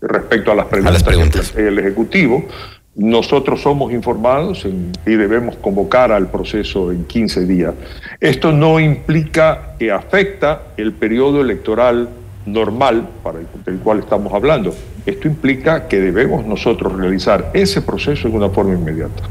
respecto 0.02 0.52
a 0.52 0.54
las 0.54 0.66
preguntas, 0.66 0.90
a 0.90 0.92
las 0.92 1.02
preguntas. 1.02 1.54
del 1.54 1.78
Ejecutivo, 1.78 2.44
nosotros 2.94 3.62
somos 3.62 3.90
informados 3.90 4.66
en, 4.66 4.92
y 5.06 5.12
debemos 5.12 5.56
convocar 5.56 6.12
al 6.12 6.30
proceso 6.30 6.92
en 6.92 7.04
15 7.04 7.46
días. 7.46 7.74
Esto 8.20 8.52
no 8.52 8.78
implica 8.78 9.76
que 9.78 9.90
afecta 9.90 10.60
el 10.76 10.92
periodo 10.92 11.40
electoral 11.40 12.08
normal 12.46 13.08
para 13.22 13.40
el, 13.40 13.46
del 13.64 13.78
cual 13.78 14.00
estamos 14.00 14.32
hablando. 14.32 14.74
Esto 15.06 15.28
implica 15.28 15.88
que 15.88 16.00
debemos 16.00 16.44
nosotros 16.46 16.92
realizar 16.92 17.50
ese 17.54 17.82
proceso 17.82 18.28
en 18.28 18.34
una 18.34 18.50
forma 18.50 18.74
inmediata. 18.74 19.22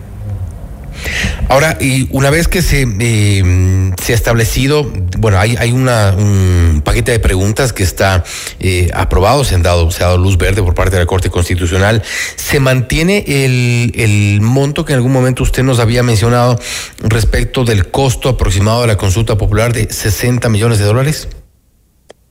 Ahora, 1.50 1.78
y 1.82 2.08
una 2.12 2.30
vez 2.30 2.48
que 2.48 2.62
se, 2.62 2.88
eh, 3.00 3.92
se 4.02 4.14
ha 4.14 4.16
establecido, 4.16 4.90
bueno, 5.18 5.38
hay, 5.38 5.56
hay 5.58 5.72
una, 5.72 6.16
un 6.18 6.82
paquete 6.84 7.12
de 7.12 7.20
preguntas 7.20 7.74
que 7.74 7.84
está 7.84 8.24
eh, 8.60 8.90
aprobado, 8.94 9.44
se, 9.44 9.56
han 9.56 9.64
dado, 9.64 9.92
se 9.92 10.04
ha 10.04 10.08
dado 10.08 10.18
luz 10.18 10.38
verde 10.38 10.64
por 10.64 10.76
parte 10.76 10.96
de 10.96 11.02
la 11.02 11.06
Corte 11.06 11.30
Constitucional. 11.30 12.04
¿Se 12.36 12.60
mantiene 12.60 13.26
el, 13.28 13.92
el 13.96 14.42
monto 14.42 14.86
que 14.86 14.94
en 14.94 14.98
algún 14.98 15.12
momento 15.12 15.44
usted 15.44 15.64
nos 15.64 15.80
había 15.80 16.04
mencionado 16.04 16.58
respecto 17.00 17.66
del 17.66 17.90
costo 17.90 18.30
aproximado 18.30 18.82
de 18.82 18.88
la 18.88 18.98
consulta 18.98 19.38
popular 19.38 19.74
de 19.74 19.92
60 19.92 20.48
millones 20.50 20.80
de 20.80 20.86
dólares? 20.86 21.28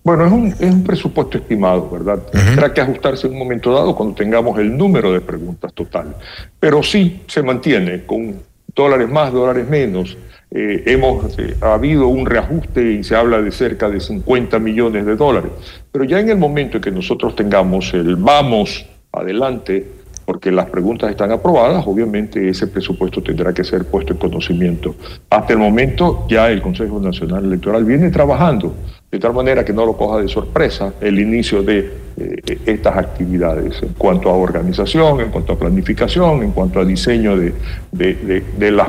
Bueno, 0.02 0.26
es 0.26 0.32
un, 0.32 0.46
es 0.48 0.74
un 0.74 0.82
presupuesto 0.82 1.38
estimado, 1.38 1.88
¿verdad? 1.90 2.20
Uh 2.32 2.36
-huh. 2.36 2.44
Tendrá 2.46 2.72
que 2.72 2.80
ajustarse 2.80 3.26
en 3.26 3.34
un 3.34 3.38
momento 3.40 3.72
dado 3.72 3.94
cuando 3.94 4.14
tengamos 4.14 4.58
el 4.58 4.76
número 4.76 5.12
de 5.12 5.20
preguntas 5.20 5.72
total. 5.74 6.16
Pero 6.58 6.82
sí 6.82 7.22
se 7.26 7.42
mantiene 7.42 8.04
con 8.06 8.36
dólares 8.74 9.08
más, 9.10 9.32
dólares 9.32 9.68
menos. 9.68 10.16
Eh, 10.50 10.82
hemos 10.86 11.38
eh, 11.38 11.54
ha 11.60 11.74
habido 11.74 12.08
un 12.08 12.26
reajuste 12.26 12.92
y 12.92 13.04
se 13.04 13.14
habla 13.14 13.40
de 13.40 13.52
cerca 13.52 13.88
de 13.88 14.00
50 14.00 14.58
millones 14.58 15.04
de 15.04 15.16
dólares. 15.16 15.52
Pero 15.92 16.04
ya 16.04 16.18
en 16.18 16.30
el 16.30 16.38
momento 16.38 16.78
en 16.78 16.82
que 16.82 16.90
nosotros 16.90 17.36
tengamos 17.36 17.92
el 17.94 18.16
vamos 18.16 18.86
adelante, 19.12 19.86
porque 20.24 20.50
las 20.50 20.66
preguntas 20.66 21.10
están 21.10 21.30
aprobadas, 21.32 21.84
obviamente 21.86 22.48
ese 22.48 22.68
presupuesto 22.68 23.22
tendrá 23.22 23.52
que 23.52 23.64
ser 23.64 23.84
puesto 23.84 24.12
en 24.12 24.18
conocimiento. 24.18 24.94
Hasta 25.28 25.52
el 25.52 25.58
momento 25.58 26.26
ya 26.28 26.50
el 26.50 26.62
Consejo 26.62 27.00
Nacional 27.00 27.44
Electoral 27.44 27.84
viene 27.84 28.10
trabajando 28.10 28.74
de 29.10 29.18
tal 29.18 29.34
manera 29.34 29.64
que 29.64 29.72
no 29.72 29.84
lo 29.84 29.96
coja 29.96 30.20
de 30.20 30.28
sorpresa 30.28 30.94
el 31.00 31.18
inicio 31.18 31.62
de 31.62 31.92
eh, 32.16 32.58
estas 32.66 32.96
actividades 32.96 33.82
en 33.82 33.94
cuanto 33.94 34.30
a 34.30 34.34
organización, 34.34 35.20
en 35.20 35.30
cuanto 35.30 35.54
a 35.54 35.58
planificación, 35.58 36.42
en 36.42 36.52
cuanto 36.52 36.78
a 36.78 36.84
diseño 36.84 37.36
de, 37.36 37.52
de, 37.90 38.14
de, 38.14 38.44
de 38.56 38.70
las 38.70 38.88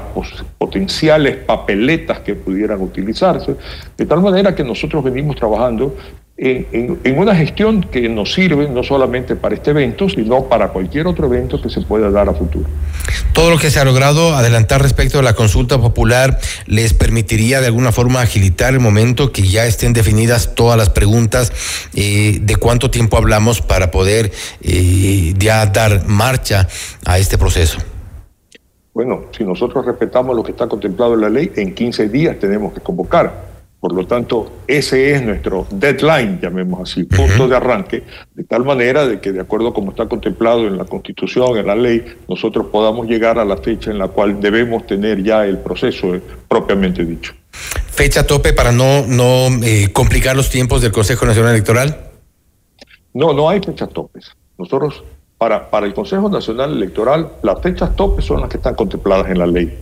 potenciales 0.57 1.38
papeletas 1.38 2.19
que 2.19 2.36
pudieran 2.36 2.82
utilizarse, 2.82 3.55
de 3.97 4.05
tal 4.05 4.22
manera 4.22 4.53
que 4.53 4.63
nosotros 4.63 5.03
venimos 5.03 5.36
trabajando 5.36 5.95
en, 6.41 6.67
en, 6.71 6.99
en, 7.03 7.19
una 7.19 7.35
gestión 7.35 7.83
que 7.83 8.09
nos 8.09 8.33
sirve 8.33 8.67
no 8.67 8.81
solamente 8.81 9.35
para 9.35 9.53
este 9.53 9.69
evento, 9.69 10.09
sino 10.09 10.45
para 10.45 10.69
cualquier 10.69 11.05
otro 11.05 11.27
evento 11.27 11.61
que 11.61 11.69
se 11.69 11.81
pueda 11.81 12.09
dar 12.09 12.29
a 12.29 12.33
futuro. 12.33 12.65
Todo 13.31 13.51
lo 13.51 13.59
que 13.59 13.69
se 13.69 13.79
ha 13.79 13.85
logrado 13.85 14.33
adelantar 14.33 14.81
respecto 14.81 15.19
a 15.19 15.21
la 15.21 15.35
consulta 15.35 15.79
popular 15.79 16.39
les 16.65 16.95
permitiría 16.95 17.61
de 17.61 17.67
alguna 17.67 17.91
forma 17.91 18.21
agilitar 18.21 18.73
el 18.73 18.79
momento 18.79 19.31
que 19.31 19.43
ya 19.43 19.67
estén 19.67 19.93
definidas 19.93 20.55
todas 20.55 20.79
las 20.79 20.89
preguntas 20.89 21.53
eh, 21.93 22.39
de 22.41 22.55
cuánto 22.55 22.89
tiempo 22.89 23.17
hablamos 23.17 23.61
para 23.61 23.91
poder 23.91 24.31
eh, 24.63 25.35
ya 25.37 25.67
dar 25.67 26.07
marcha 26.07 26.67
a 27.05 27.19
este 27.19 27.37
proceso. 27.37 27.77
Bueno, 28.95 29.25
si 29.37 29.43
nosotros 29.43 29.85
respetamos 29.85 30.35
lo 30.35 30.41
que 30.43 30.51
está 30.51 30.67
contemplado 30.67 31.13
en 31.13 31.21
la 31.21 31.29
ley, 31.29 31.51
en 31.55 31.75
15 31.75 32.09
días 32.09 32.39
tenemos 32.39 32.73
que 32.73 32.79
convocar. 32.79 33.50
Por 33.82 33.93
lo 33.93 34.05
tanto, 34.05 34.61
ese 34.67 35.11
es 35.11 35.23
nuestro 35.23 35.65
deadline, 35.71 36.39
llamemos 36.39 36.88
así, 36.88 37.03
punto 37.03 37.47
de 37.47 37.55
arranque, 37.55 38.03
de 38.36 38.43
tal 38.43 38.63
manera 38.63 39.07
de 39.07 39.19
que 39.19 39.32
de 39.32 39.41
acuerdo 39.41 39.69
a 39.69 39.73
como 39.73 39.89
está 39.89 40.07
contemplado 40.07 40.67
en 40.67 40.77
la 40.77 40.86
Constitución, 40.86 41.57
en 41.57 41.65
la 41.65 41.73
ley, 41.73 42.05
nosotros 42.29 42.67
podamos 42.67 43.07
llegar 43.07 43.39
a 43.39 43.43
la 43.43 43.57
fecha 43.57 43.89
en 43.89 43.97
la 43.97 44.07
cual 44.07 44.39
debemos 44.39 44.86
tener 44.86 45.23
ya 45.23 45.47
el 45.47 45.57
proceso 45.57 46.13
eh, 46.13 46.21
propiamente 46.47 47.03
dicho. 47.03 47.34
¿Fecha 47.51 48.27
tope 48.27 48.53
para 48.53 48.71
no, 48.71 49.07
no 49.07 49.47
eh, 49.63 49.89
complicar 49.91 50.36
los 50.36 50.51
tiempos 50.51 50.84
del 50.84 50.91
Consejo 50.91 51.25
Nacional 51.25 51.53
Electoral? 51.53 52.11
No, 53.15 53.34
no 53.34 53.49
hay 53.49 53.61
fechas 53.61 53.89
topes. 53.89 54.29
Nosotros, 54.59 55.03
para, 55.39 55.71
para 55.71 55.88
el 55.88 55.95
Consejo 55.95 56.29
Nacional 56.29 56.73
Electoral, 56.73 57.32
las 57.41 57.59
fechas 57.63 57.95
topes 57.95 58.25
son 58.25 58.41
las 58.41 58.49
que 58.51 58.57
están 58.57 58.75
contempladas 58.75 59.32
en 59.32 59.39
la 59.39 59.47
ley. 59.47 59.75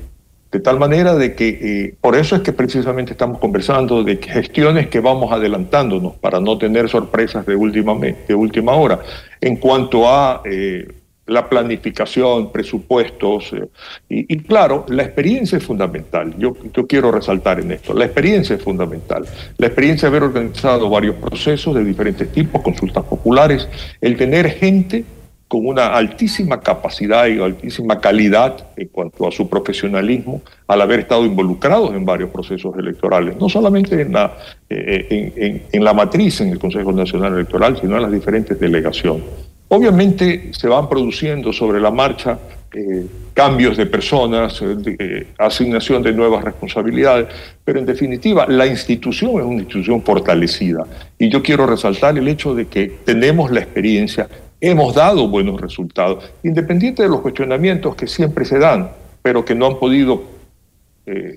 De 0.52 0.60
tal 0.60 0.80
manera 0.80 1.16
de 1.16 1.36
que, 1.36 1.47
eh, 1.47 1.95
por 2.02 2.16
eso 2.16 2.36
es 2.36 2.41
que 2.41 2.54
precisamente 2.54 3.12
estamos 3.12 3.38
conversando 3.38 4.04
de 4.04 4.18
gestiones 4.18 4.88
que 4.88 5.00
vamos 5.00 5.32
adelantándonos 5.32 6.16
para 6.16 6.39
no 6.39 6.58
tener 6.58 6.89
sorpresas 6.89 7.45
de 7.45 7.56
última, 7.56 7.93
de 7.95 8.34
última 8.34 8.74
hora. 8.74 9.00
En 9.41 9.58
cuanto 9.58 10.10
a 10.10 10.41
eh, 10.45 10.88
la 11.28 11.47
planificación, 11.47 12.52
presupuestos, 12.52 13.54
eh, 13.54 13.68
y, 14.10 14.34
y, 14.34 14.39
claro, 14.39 14.86
la 14.89 15.04
experiencia 15.04 15.60
es 15.60 15.64
fundamental. 15.64 16.34
Yo, 16.39 16.56
yo 16.74 16.88
quiero 16.88 17.12
resaltar 17.12 17.60
en 17.60 17.72
esto, 17.72 17.93
la 17.93 18.06
experiencia 18.06 18.56
es 18.56 18.64
fundamental. 18.64 19.26
La 19.58 19.68
experiencia 19.68 20.10
de 20.10 20.18
haber 20.18 20.30
organizado 20.30 20.89
varios 20.89 21.16
procesos 21.18 21.76
de 21.76 21.84
diferentes 21.84 22.32
tipos, 22.32 22.64
consultas 22.64 23.04
populares, 23.04 23.70
el 24.02 24.18
tener 24.18 24.50
gente 24.50 25.06
con 25.50 25.66
una 25.66 25.88
altísima 25.88 26.62
capacidad 26.62 27.26
y 27.28 27.41
altísima 27.41 28.00
calidad 28.00 28.68
en 28.78 28.88
cuanto 28.89 29.28
a 29.28 29.32
su 29.32 29.50
profesionalismo 29.50 30.41
al 30.68 30.80
haber 30.80 31.00
estado 31.02 31.26
involucrados 31.26 31.93
en 31.95 32.06
varios 32.06 32.30
procesos 32.30 32.78
electorales, 32.78 33.36
no 33.39 33.50
solamente 33.50 34.00
en 34.00 34.14
la, 34.14 34.38
eh, 34.70 35.34
en, 35.36 35.64
en 35.72 35.84
la 35.84 35.93
matriz, 35.93 36.39
en 36.41 36.50
el 36.50 36.60
Consejo 36.60 36.91
Nacional 36.91 37.34
Electoral, 37.34 37.80
sino 37.82 37.95
en 37.95 38.04
las 38.04 38.12
diferentes 38.12 38.60
delegaciones. 38.60 39.24
Obviamente 39.70 40.52
se 40.54 40.68
van 40.68 40.88
produciendo 40.88 41.52
sobre 41.52 41.80
la 41.82 41.89
marcha 41.89 42.38
eh, 42.72 43.07
cambios 43.34 43.78
de 43.78 43.88
personas, 43.88 44.61
eh, 44.61 44.76
eh, 44.99 45.28
asignación 45.39 46.03
de 46.03 46.13
nuevas 46.13 46.43
responsabilidades, 46.43 47.28
pero 47.63 47.80
en 47.80 47.86
definitiva 47.86 48.45
la 48.47 48.67
institución 48.67 49.39
es 49.39 49.45
una 49.45 49.61
institución 49.61 50.03
fortalecida. 50.03 50.86
Y 51.17 51.30
yo 51.30 51.41
quiero 51.41 51.65
resaltar 51.65 52.15
el 52.20 52.28
hecho 52.28 52.53
de 52.53 52.67
que 52.67 52.99
tenemos 53.05 53.49
la 53.49 53.61
experiencia, 53.61 54.30
hemos 54.61 54.93
dado 54.93 55.28
buenos 55.28 55.59
resultados, 55.59 56.32
independiente 56.43 57.01
de 57.01 57.09
los 57.09 57.21
cuestionamientos 57.21 57.96
que 57.96 58.05
siempre 58.05 58.46
se 58.46 58.59
dan, 58.59 58.91
pero 59.24 59.43
que 59.43 59.55
no 59.55 59.66
han 59.66 59.79
podido 59.79 60.37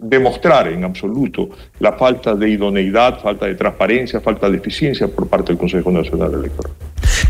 demostrar 0.02 0.68
en 0.68 0.84
absoluto 0.84 1.48
la 1.80 1.94
falta 1.94 2.34
de 2.34 2.50
idoneidad, 2.50 3.20
falta 3.22 3.46
de 3.46 3.54
transparencia, 3.54 4.20
falta 4.20 4.50
de 4.50 4.58
eficiencia 4.58 5.08
por 5.08 5.26
parte 5.28 5.52
del 5.52 5.56
Consejo 5.56 5.90
Nacional 5.90 6.34
Electoral. 6.34 6.74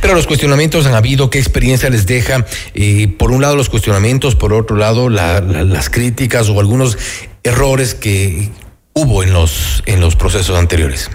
Pero 0.02 0.14
los 0.16 0.26
cuestionamientos 0.26 0.84
han 0.86 0.94
habido, 0.94 1.30
¿qué 1.30 1.38
experiencia 1.38 1.88
les 1.88 2.06
deja? 2.06 2.44
Eh, 2.74 3.06
por 3.06 3.30
un 3.30 3.40
lado 3.40 3.54
los 3.54 3.68
cuestionamientos, 3.68 4.34
por 4.34 4.52
otro 4.52 4.76
lado 4.76 5.08
las 5.08 5.90
críticas 5.90 6.48
o 6.48 6.58
algunos 6.58 6.98
errores 7.44 7.94
que 7.94 8.50
hubo 8.94 9.22
en 9.22 9.32
los, 9.32 9.84
en 9.86 10.00
los 10.00 10.16
procesos 10.16 10.58
anteriores. 10.58 11.08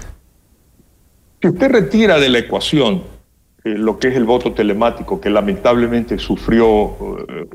Si 1.42 1.48
usted 1.48 1.68
retira 1.68 2.18
de 2.18 2.30
la 2.30 2.38
ecuación 2.38 3.04
eh, 3.68 3.76
lo 3.76 3.98
que 3.98 4.08
es 4.08 4.16
el 4.16 4.24
voto 4.24 4.52
telemático, 4.52 5.20
que 5.20 5.28
lamentablemente 5.28 6.18
sufrió 6.18 6.96
eh, 7.28 7.46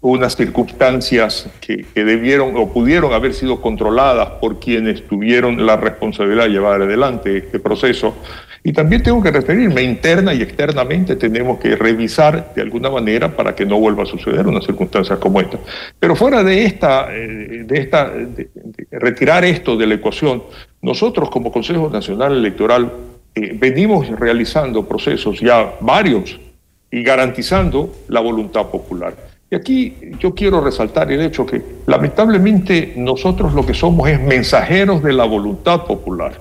unas 0.00 0.34
circunstancias 0.34 1.48
que, 1.60 1.86
debieron 1.94 2.56
o 2.56 2.72
pudieron 2.72 3.12
haber 3.12 3.32
sido 3.32 3.60
controladas 3.60 4.28
por 4.40 4.58
quienes 4.58 5.06
tuvieron 5.06 5.64
la 5.64 5.76
responsabilidad 5.76 6.44
de 6.44 6.50
llevar 6.50 6.82
adelante 6.82 7.36
este 7.36 7.60
proceso. 7.60 8.16
Y 8.64 8.72
también 8.72 9.02
tengo 9.02 9.22
que 9.22 9.30
referirme 9.30 9.82
interna 9.82 10.34
y 10.34 10.42
externamente, 10.42 11.16
tenemos 11.16 11.58
que 11.58 11.76
revisar 11.76 12.52
de 12.54 12.62
alguna 12.62 12.90
manera 12.90 13.36
para 13.36 13.54
que 13.54 13.64
no 13.64 13.78
vuelva 13.78 14.02
a 14.04 14.06
suceder 14.06 14.46
una 14.46 14.60
circunstancia 14.62 15.16
como 15.16 15.40
esta. 15.40 15.58
Pero 15.98 16.16
fuera 16.16 16.42
de 16.42 16.64
esta, 16.64 17.14
eh, 17.14 17.64
de 17.66 17.78
esta, 17.78 18.12
retirar 18.90 19.44
esto 19.44 19.76
de 19.76 19.86
la 19.86 19.94
ecuación, 19.94 20.42
nosotros 20.80 21.30
como 21.30 21.52
Consejo 21.52 21.88
Nacional 21.88 22.36
Electoral 22.36 22.90
eh, 23.34 23.56
venimos 23.58 24.08
realizando 24.08 24.86
procesos 24.86 25.40
ya 25.40 25.74
varios 25.80 26.38
y 26.90 27.02
garantizando 27.02 27.92
la 28.08 28.20
voluntad 28.20 28.66
popular. 28.66 29.16
Y 29.50 29.54
aquí 29.54 29.96
yo 30.18 30.34
quiero 30.34 30.60
resaltar 30.60 31.12
el 31.12 31.20
hecho 31.20 31.44
que 31.44 31.62
lamentablemente 31.86 32.94
nosotros 32.96 33.52
lo 33.54 33.66
que 33.66 33.74
somos 33.74 34.08
es 34.08 34.20
mensajeros 34.20 35.02
de 35.02 35.12
la 35.12 35.24
voluntad 35.24 35.84
popular. 35.84 36.40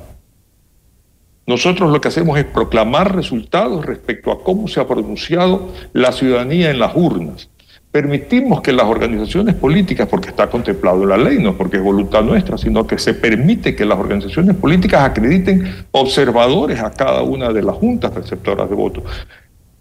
Nosotros 1.46 1.92
lo 1.92 2.00
que 2.00 2.08
hacemos 2.08 2.38
es 2.38 2.46
proclamar 2.46 3.16
resultados 3.16 3.86
respecto 3.86 4.32
a 4.32 4.44
cómo 4.44 4.68
se 4.68 4.80
ha 4.80 4.88
pronunciado 4.88 5.74
la 5.92 6.12
ciudadanía 6.12 6.72
en 6.72 6.80
las 6.80 6.96
urnas 6.96 7.50
permitimos 7.92 8.62
que 8.62 8.72
las 8.72 8.86
organizaciones 8.86 9.54
políticas, 9.56 10.08
porque 10.08 10.30
está 10.30 10.48
contemplado 10.48 11.04
en 11.04 11.10
la 11.10 11.18
ley, 11.18 11.40
no 11.40 11.58
porque 11.58 11.78
es 11.78 11.84
voluntad 11.84 12.24
nuestra, 12.24 12.58
sino 12.58 12.88
que 12.88 12.98
se 12.98 13.14
permite 13.14 13.76
que 13.76 13.86
las 13.86 14.00
organizaciones 14.00 14.56
políticas 14.56 15.02
acrediten 15.04 15.86
observadores 15.92 16.80
a 16.80 16.92
cada 16.92 17.22
una 17.22 17.52
de 17.52 17.62
las 17.62 17.76
juntas 17.76 18.14
receptoras 18.14 18.70
de 18.70 18.76
votos. 18.76 19.04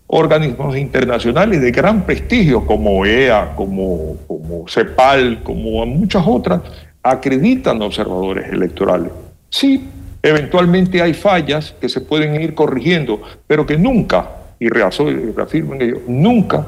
Organismos 0.09 0.77
internacionales 0.77 1.61
de 1.61 1.71
gran 1.71 2.05
prestigio 2.05 2.67
como 2.67 2.99
OEA, 2.99 3.53
como, 3.55 4.17
como 4.27 4.67
CEPAL, 4.69 5.45
como 5.45 5.87
muchas 5.87 6.25
otras, 6.27 6.63
acreditan 7.05 7.81
observadores 7.81 8.53
electorales. 8.53 9.13
Sí, 9.51 9.85
eventualmente 10.21 11.01
hay 11.01 11.15
fallas 11.15 11.77
que 11.81 11.89
se 11.89 12.01
pueden 12.01 12.43
ir 12.43 12.55
corrigiendo, 12.55 13.23
pero 13.47 13.65
que 13.65 13.79
nunca, 13.79 14.29
y 14.59 14.69
reafirmen 14.69 15.81
ellos, 15.81 16.01
nunca 16.09 16.67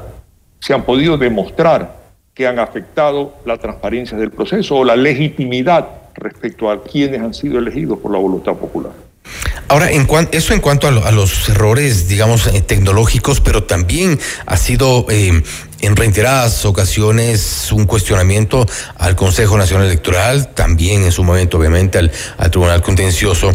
se 0.63 0.73
han 0.73 0.83
podido 0.83 1.17
demostrar 1.17 1.97
que 2.33 2.47
han 2.47 2.57
afectado 2.57 3.35
la 3.45 3.57
transparencia 3.57 4.17
del 4.17 4.31
proceso 4.31 4.77
o 4.77 4.85
la 4.85 4.95
legitimidad 4.95 5.89
respecto 6.15 6.71
a 6.71 6.81
quienes 6.81 7.21
han 7.21 7.33
sido 7.33 7.59
elegidos 7.59 7.99
por 7.99 8.13
la 8.13 8.17
voluntad 8.17 8.53
popular. 8.53 8.93
Ahora, 9.67 9.89
eso 10.31 10.53
en 10.53 10.61
cuanto 10.61 10.87
a, 10.87 11.11
los 11.11 11.49
errores, 11.49 12.07
digamos, 12.07 12.47
eh, 12.47 12.61
tecnológicos, 12.61 13.41
pero 13.41 13.63
también 13.63 14.17
ha 14.45 14.55
sido 14.55 15.05
eh, 15.09 15.43
en 15.81 15.95
reiteradas 15.97 16.63
ocasiones 16.63 17.69
un 17.73 17.85
cuestionamiento 17.85 18.65
al 18.97 19.17
Consejo 19.17 19.57
Nacional 19.57 19.87
Electoral, 19.87 20.53
también 20.53 21.03
en 21.03 21.11
su 21.11 21.25
momento, 21.25 21.57
obviamente, 21.57 21.97
al, 21.97 22.11
al 22.37 22.51
Tribunal 22.51 22.81
Contencioso 22.81 23.53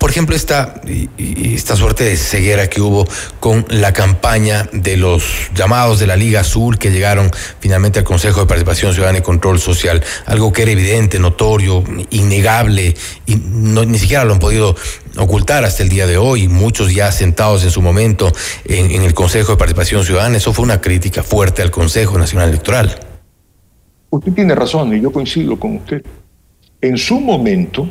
por 0.00 0.10
ejemplo, 0.10 0.34
esta, 0.34 0.80
esta 1.18 1.76
suerte 1.76 2.04
de 2.04 2.16
ceguera 2.16 2.70
que 2.70 2.80
hubo 2.80 3.06
con 3.38 3.66
la 3.68 3.92
campaña 3.92 4.66
de 4.72 4.96
los 4.96 5.50
llamados 5.54 6.00
de 6.00 6.06
la 6.06 6.16
Liga 6.16 6.40
Azul 6.40 6.78
que 6.78 6.90
llegaron 6.90 7.30
finalmente 7.60 7.98
al 7.98 8.06
Consejo 8.06 8.40
de 8.40 8.46
Participación 8.46 8.94
Ciudadana 8.94 9.18
y 9.18 9.22
Control 9.22 9.60
Social, 9.60 10.02
algo 10.24 10.54
que 10.54 10.62
era 10.62 10.70
evidente, 10.70 11.18
notorio, 11.18 11.84
innegable, 12.08 12.94
y 13.26 13.36
ni 13.36 13.98
siquiera 13.98 14.24
lo 14.24 14.32
han 14.32 14.38
podido 14.38 14.74
ocultar 15.18 15.64
hasta 15.66 15.82
el 15.82 15.90
día 15.90 16.06
de 16.06 16.16
hoy, 16.16 16.48
muchos 16.48 16.94
ya 16.94 17.12
sentados 17.12 17.62
en 17.64 17.70
su 17.70 17.82
momento 17.82 18.32
en, 18.64 18.90
en 18.90 19.02
el 19.02 19.12
Consejo 19.12 19.52
de 19.52 19.58
Participación 19.58 20.06
Ciudadana, 20.06 20.38
eso 20.38 20.54
fue 20.54 20.64
una 20.64 20.80
crítica 20.80 21.22
fuerte 21.22 21.60
al 21.60 21.70
Consejo 21.70 22.16
Nacional 22.16 22.48
Electoral. 22.48 22.98
Usted 24.08 24.32
tiene 24.32 24.54
razón 24.54 24.96
y 24.96 25.02
yo 25.02 25.12
coincido 25.12 25.60
con 25.60 25.76
usted. 25.76 26.02
En 26.80 26.96
su 26.96 27.20
momento, 27.20 27.86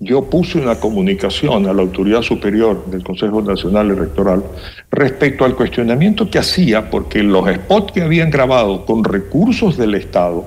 yo 0.00 0.22
puse 0.24 0.58
una 0.58 0.80
comunicación 0.80 1.66
a 1.66 1.74
la 1.74 1.82
autoridad 1.82 2.22
superior 2.22 2.86
del 2.86 3.04
Consejo 3.04 3.42
Nacional 3.42 3.90
Electoral 3.90 4.42
respecto 4.90 5.44
al 5.44 5.54
cuestionamiento 5.54 6.30
que 6.30 6.38
hacía, 6.38 6.88
porque 6.88 7.22
los 7.22 7.46
spots 7.46 7.92
que 7.92 8.02
habían 8.02 8.30
grabado 8.30 8.86
con 8.86 9.04
recursos 9.04 9.76
del 9.76 9.94
Estado 9.94 10.46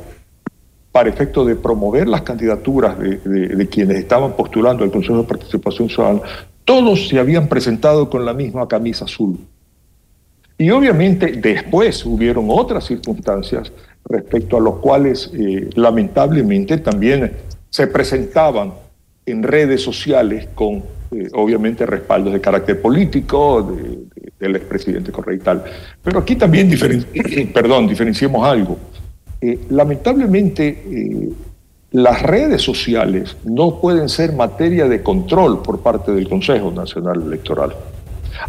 para 0.91 1.09
efecto 1.09 1.45
de 1.45 1.55
promover 1.55 2.07
las 2.07 2.23
candidaturas 2.23 2.97
de, 2.99 3.69
quienes 3.69 3.97
estaban 3.97 4.33
postulando 4.33 4.83
al 4.83 4.91
Consejo 4.91 5.17
de 5.17 5.23
Participación 5.23 5.87
Ciudadana, 5.87 6.21
todos 6.65 7.07
se 7.07 7.19
habían 7.19 7.47
presentado 7.47 8.09
con 8.09 8.25
la 8.25 8.33
misma 8.33 8.67
camisa 8.67 9.05
azul. 9.05 9.37
Y 10.57 10.71
obviamente 10.71 11.27
después 11.33 12.05
hubieron 12.05 12.47
otras 12.49 12.85
circunstancias 12.85 13.71
respecto 14.05 14.57
a 14.57 14.59
los 14.59 14.77
cuales 14.77 15.31
eh, 15.33 15.69
lamentablemente 15.75 16.77
también 16.77 17.33
se 17.69 17.87
presentaban 17.87 18.82
en 19.25 19.43
redes 19.43 19.81
sociales 19.81 20.47
con, 20.53 20.83
eh, 21.11 21.29
obviamente, 21.33 21.85
respaldos 21.85 22.33
de 22.33 22.41
carácter 22.41 22.81
político 22.81 23.75
del 24.39 24.55
expresidente 24.55 25.11
Correa 25.11 25.35
y 25.35 25.39
tal. 25.39 25.63
Pero 26.01 26.19
aquí 26.19 26.35
también, 26.35 26.69
perdón, 27.53 27.87
diferenciemos 27.87 28.45
algo. 28.45 28.77
Eh, 29.41 29.59
lamentablemente, 29.69 30.67
eh, 30.67 31.29
las 31.91 32.21
redes 32.21 32.61
sociales 32.61 33.37
no 33.43 33.79
pueden 33.79 34.09
ser 34.09 34.33
materia 34.33 34.87
de 34.87 35.03
control 35.03 35.61
por 35.61 35.81
parte 35.81 36.11
del 36.11 36.27
Consejo 36.27 36.71
Nacional 36.71 37.21
Electoral. 37.21 37.75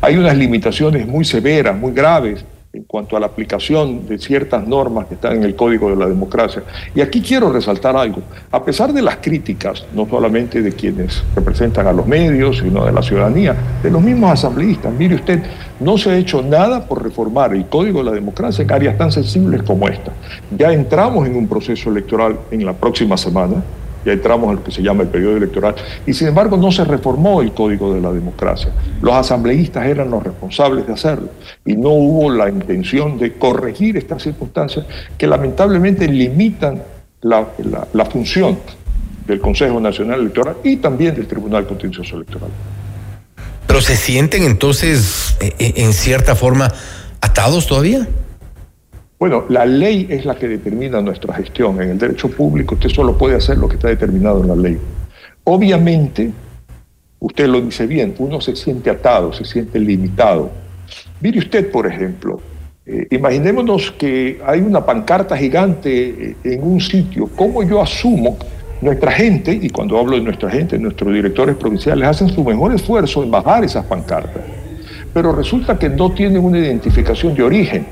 Hay 0.01 0.17
unas 0.17 0.37
limitaciones 0.37 1.07
muy 1.07 1.25
severas, 1.25 1.77
muy 1.77 1.93
graves 1.93 2.45
en 2.75 2.83
cuanto 2.85 3.17
a 3.17 3.21
la 3.21 3.27
aplicación 3.27 4.07
de 4.07 4.19
ciertas 4.19 4.67
normas 4.67 5.07
que 5.07 5.15
están 5.15 5.37
en 5.37 5.45
el 5.45 5.55
Código 5.55 5.89
de 5.91 5.97
la 5.97 6.07
Democracia. 6.07 6.65
Y 6.93 7.01
aquí 7.01 7.21
quiero 7.21 7.53
resaltar 7.53 7.97
algo. 7.97 8.21
A 8.51 8.65
pesar 8.65 8.93
de 8.93 9.01
las 9.01 9.19
críticas, 9.19 9.87
no 9.95 10.09
solamente 10.09 10.61
de 10.61 10.73
quienes 10.73 11.23
representan 11.37 11.87
a 11.87 11.93
los 11.93 12.07
medios, 12.07 12.59
sino 12.59 12.85
de 12.85 12.93
la 12.93 13.01
ciudadanía, 13.01 13.55
de 13.81 13.91
los 13.91 14.03
mismos 14.03 14.33
asambleístas, 14.33 14.93
mire 14.93 15.15
usted, 15.15 15.41
no 15.79 15.97
se 15.97 16.11
ha 16.11 16.17
hecho 16.17 16.43
nada 16.43 16.85
por 16.85 17.01
reformar 17.01 17.55
el 17.55 17.67
Código 17.67 18.01
de 18.01 18.07
la 18.07 18.13
Democracia 18.13 18.65
en 18.65 18.73
áreas 18.73 18.99
tan 18.99 19.13
sensibles 19.13 19.63
como 19.63 19.89
esta. 19.89 20.13
Ya 20.57 20.73
entramos 20.73 21.27
en 21.29 21.37
un 21.37 21.47
proceso 21.47 21.91
electoral 21.91 22.39
en 22.51 22.67
la 22.67 22.73
próxima 22.73 23.17
semana 23.17 23.63
ya 24.05 24.13
entramos 24.13 24.51
en 24.51 24.57
lo 24.57 24.65
que 24.65 24.71
se 24.71 24.83
llama 24.83 25.03
el 25.03 25.09
periodo 25.09 25.37
electoral, 25.37 25.75
y 26.07 26.13
sin 26.13 26.29
embargo 26.29 26.57
no 26.57 26.71
se 26.71 26.85
reformó 26.85 27.43
el 27.43 27.53
código 27.53 27.95
de 27.95 28.01
la 28.01 28.13
democracia. 28.13 28.71
Los 29.01 29.15
asambleístas 29.15 29.87
eran 29.87 30.11
los 30.11 30.23
responsables 30.23 30.87
de 30.87 30.93
hacerlo, 30.93 31.29
y 31.65 31.77
no 31.77 31.91
hubo 31.91 32.31
la 32.31 32.49
intención 32.49 33.19
de 33.19 33.35
corregir 33.35 33.97
estas 33.97 34.23
circunstancias 34.23 34.87
que 35.17 35.27
lamentablemente 35.27 36.07
limitan 36.09 36.83
la, 37.23 37.47
función 38.11 38.59
del 39.27 39.41
Consejo 39.41 39.81
Nacional 39.81 40.21
Electoral 40.21 40.57
y 40.63 40.77
también 40.77 41.15
del 41.15 41.27
Tribunal 41.27 41.67
Contencioso 41.67 42.17
Electoral. 42.17 42.51
Pero 43.67 43.81
se 43.81 43.97
sienten 43.97 44.45
entonces, 44.45 45.37
e, 45.41 45.55
e, 45.59 45.83
en 45.85 45.93
cierta 45.95 46.37
forma, 46.37 46.71
atados 47.21 47.67
todavía. 47.67 48.07
Bueno, 49.19 49.45
la 49.49 49.65
ley 49.65 50.07
es 50.11 50.25
la 50.25 50.35
que 50.35 50.49
determina 50.49 51.01
nuestra 51.01 51.35
gestión. 51.35 51.81
En 51.81 51.91
el 51.91 51.99
derecho 51.99 52.29
público 52.29 52.75
usted 52.75 52.91
solo 52.91 53.17
puede 53.17 53.37
hacer 53.37 53.59
lo 53.59 53.69
que 53.69 53.77
está 53.77 53.89
determinado 53.89 54.43
en 54.43 54.49
la 54.49 54.57
ley. 54.57 54.79
Obviamente, 55.45 56.31
usted 57.21 57.47
lo 57.47 57.61
dice 57.61 57.87
bien, 57.87 58.15
uno 58.19 58.41
se 58.41 58.57
siente 58.57 58.91
atado, 58.91 59.33
se 59.33 59.45
siente 59.45 59.79
limitado. 59.79 60.51
Mire 61.21 61.39
usted, 61.39 61.71
por 61.71 61.87
ejemplo, 61.87 62.41
eh, 62.87 63.07
imaginémonos 63.11 63.93
que 63.93 64.41
hay 64.45 64.61
una 64.61 64.85
pancarta 64.85 65.37
gigante 65.37 66.31
eh, 66.31 66.37
en 66.45 66.63
un 66.63 66.81
sitio. 66.81 67.29
¿Cómo 67.35 67.63
yo 67.63 67.81
asumo 67.81 68.37
nuestra 68.85 69.11
gente, 69.13 69.59
y 69.61 69.71
cuando 69.71 69.99
hablo 69.99 70.17
de 70.17 70.23
nuestra 70.23 70.51
gente, 70.51 70.79
nuestros 70.79 71.13
directores 71.15 71.57
provinciales 71.57 72.07
hacen 72.07 72.29
su 72.29 72.45
mejor 72.45 72.75
esfuerzo 72.75 73.23
en 73.23 73.31
bajar 73.31 73.65
esas 73.65 73.87
pancartas, 73.87 74.43
pero 75.13 75.33
resulta 75.33 75.79
que 75.79 75.89
no 75.89 76.13
tienen 76.13 76.45
una 76.45 76.59
identificación 76.59 77.35
de 77.35 77.43
origen 77.43 77.87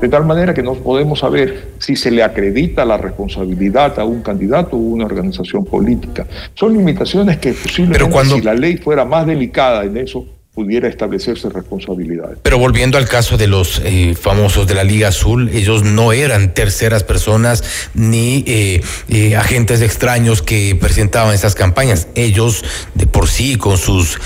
de 0.00 0.08
tal 0.08 0.24
manera 0.24 0.54
que 0.54 0.62
no 0.62 0.74
podemos 0.74 1.18
saber 1.18 1.72
si 1.78 1.96
se 1.96 2.10
le 2.10 2.22
acredita 2.22 2.84
la 2.84 2.96
responsabilidad 2.96 3.98
a 3.98 4.04
un 4.04 4.22
candidato 4.22 4.76
o 4.76 4.78
una 4.78 5.06
organización 5.06 5.64
política. 5.64 6.26
Son 6.54 6.72
limitaciones 6.72 7.38
que 7.38 7.52
posiblemente 7.52 8.24
si 8.24 8.42
la 8.42 8.54
ley 8.54 8.76
fuera 8.76 9.04
más 9.04 9.26
delicada 9.26 9.84
en 9.84 9.96
eso, 9.96 10.24
pudiera 10.58 10.88
establecerse 10.88 11.48
responsabilidades. 11.50 12.40
Pero 12.42 12.58
volviendo 12.58 12.98
al 12.98 13.06
caso 13.06 13.36
de 13.36 13.46
los 13.46 13.80
eh, 13.84 14.16
famosos 14.20 14.66
de 14.66 14.74
la 14.74 14.82
Liga 14.82 15.06
Azul, 15.06 15.50
ellos 15.50 15.84
no 15.84 16.12
eran 16.12 16.52
terceras 16.52 17.04
personas 17.04 17.62
ni 17.94 18.42
eh, 18.44 18.80
eh, 19.08 19.36
agentes 19.36 19.82
extraños 19.82 20.42
que 20.42 20.74
presentaban 20.74 21.32
esas 21.32 21.54
campañas. 21.54 22.08
Ellos 22.16 22.64
de 22.94 23.06
por 23.06 23.28
sí, 23.28 23.54
con 23.54 23.78
sus, 23.78 24.18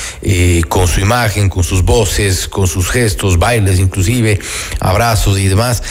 con 0.71 0.89
su 0.89 1.01
imagen, 1.01 1.51
con 1.51 1.65
sus 1.65 1.85
voces, 1.85 2.49
con 2.49 2.67
sus 2.67 2.89
gestos, 2.89 3.39
bailes, 3.39 3.79
inclusive 3.79 4.39
abrazos 4.81 5.39
y 5.39 5.49
demás, 5.49 5.83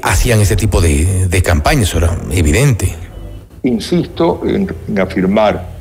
hacían 0.00 0.40
ese 0.40 0.56
tipo 0.56 0.80
de, 0.80 1.28
de 1.28 1.42
campañas. 1.42 1.90
Eso 1.90 1.98
era 1.98 2.16
evidente. 2.30 2.94
Insisto 3.62 4.40
en, 4.46 4.74
en 4.88 4.98
afirmar 4.98 5.75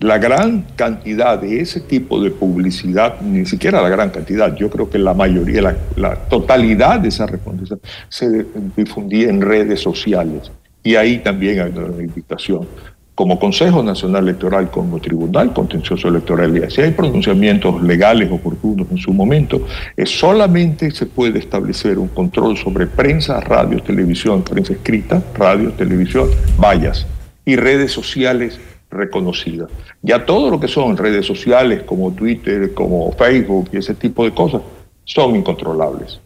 la 0.00 0.18
gran 0.18 0.64
cantidad 0.76 1.40
de 1.40 1.60
ese 1.60 1.80
tipo 1.80 2.22
de 2.22 2.30
publicidad, 2.30 3.20
ni 3.20 3.44
siquiera 3.46 3.82
la 3.82 3.88
gran 3.88 4.10
cantidad, 4.10 4.54
yo 4.54 4.70
creo 4.70 4.88
que 4.88 4.98
la 4.98 5.12
mayoría, 5.12 5.76
la, 5.96 6.14
totalidad 6.28 7.00
de 7.00 7.08
esa 7.08 7.26
respuesta 7.26 7.76
se 8.08 8.46
difundía 8.76 9.28
en 9.28 9.40
redes 9.40 9.80
sociales. 9.80 10.52
Y 10.84 10.94
ahí 10.94 11.18
también 11.18 11.60
hay 11.60 11.72
una 11.72 12.02
invitación. 12.02 12.68
Como 13.16 13.40
Consejo 13.40 13.82
Nacional 13.82 14.28
Electoral, 14.28 14.70
como 14.70 15.00
Tribunal 15.00 15.52
Contencioso 15.52 16.06
Electoral, 16.06 16.56
y 16.56 16.70
si 16.70 16.82
hay 16.82 16.92
pronunciamientos 16.92 17.82
legales 17.82 18.30
oportunos 18.30 18.86
en 18.92 18.98
su 18.98 19.12
momento, 19.12 19.66
es 19.96 20.16
solamente 20.16 20.92
se 20.92 21.06
puede 21.06 21.40
establecer 21.40 21.98
un 21.98 22.06
control 22.06 22.56
sobre 22.56 22.86
prensa, 22.86 23.40
radio, 23.40 23.82
televisión, 23.82 24.44
prensa 24.44 24.74
escrita, 24.74 25.20
radio, 25.34 25.72
televisión, 25.72 26.28
vallas 26.60 27.04
y 27.44 27.56
redes 27.56 27.90
sociales 27.90 28.60
reconocida. 28.90 29.68
Ya 30.02 30.24
todo 30.24 30.50
lo 30.50 30.60
que 30.60 30.68
son 30.68 30.96
redes 30.96 31.26
sociales 31.26 31.82
como 31.82 32.12
Twitter, 32.12 32.74
como 32.74 33.12
Facebook 33.12 33.70
y 33.72 33.78
ese 33.78 33.94
tipo 33.94 34.24
de 34.24 34.32
cosas 34.32 34.62
son 35.04 35.36
incontrolables. 35.36 36.20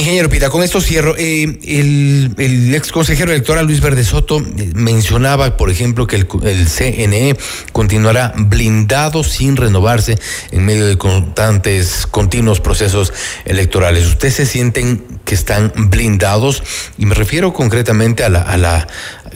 Ingeniero 0.00 0.30
Pita, 0.30 0.48
con 0.48 0.62
esto 0.62 0.80
cierro. 0.80 1.14
Eh, 1.18 1.58
el, 1.62 2.74
ex 2.74 2.90
consejero 2.90 3.32
electoral 3.32 3.66
Luis 3.66 3.80
Verde 3.80 4.02
Soto 4.02 4.38
eh, 4.38 4.72
mencionaba, 4.74 5.56
por 5.56 5.70
ejemplo, 5.70 6.06
que 6.06 6.16
el, 6.16 6.26
el, 6.42 6.66
CNE 6.68 7.36
continuará 7.72 8.32
blindado 8.36 9.22
sin 9.22 9.56
renovarse 9.56 10.16
en 10.52 10.64
medio 10.64 10.86
de 10.86 10.96
constantes, 10.96 12.06
continuos 12.06 12.60
procesos 12.60 13.12
electorales. 13.44 14.06
¿Ustedes 14.06 14.34
se 14.34 14.46
sienten 14.46 15.20
que 15.24 15.34
están 15.34 15.72
blindados? 15.76 16.62
Y 16.96 17.04
me 17.04 17.14
refiero 17.14 17.52
concretamente 17.52 18.24
a 18.24 18.30
la, 18.30 18.40
a 18.40 18.56
la 18.56 18.88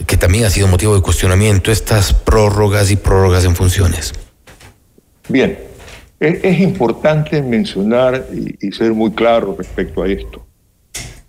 que 0.07 0.17
también 0.17 0.45
ha 0.45 0.49
sido 0.49 0.67
motivo 0.67 0.95
de 0.95 1.01
cuestionamiento, 1.01 1.71
estas 1.71 2.13
prórrogas 2.13 2.89
y 2.89 2.95
prórrogas 2.95 3.45
en 3.45 3.55
funciones. 3.55 4.13
Bien, 5.29 5.57
es, 6.19 6.59
importante 6.59 7.41
mencionar 7.41 8.25
y, 8.33 8.71
ser 8.71 8.93
muy 8.93 9.11
claro 9.11 9.55
respecto 9.57 10.03
a 10.03 10.07
esto. 10.07 10.44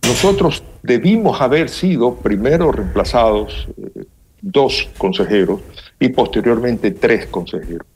Nosotros 0.07 0.63
debimos 0.85 1.41
haber 1.41 1.69
sido 1.69 2.15
primero 2.15 2.71
reemplazados 2.71 3.67
eh, 3.77 4.05
dos 4.41 4.89
consejeros 4.97 5.61
y 5.99 6.11
posteriormente 6.11 6.93
tres 6.93 7.27
consejeros. 7.27 7.87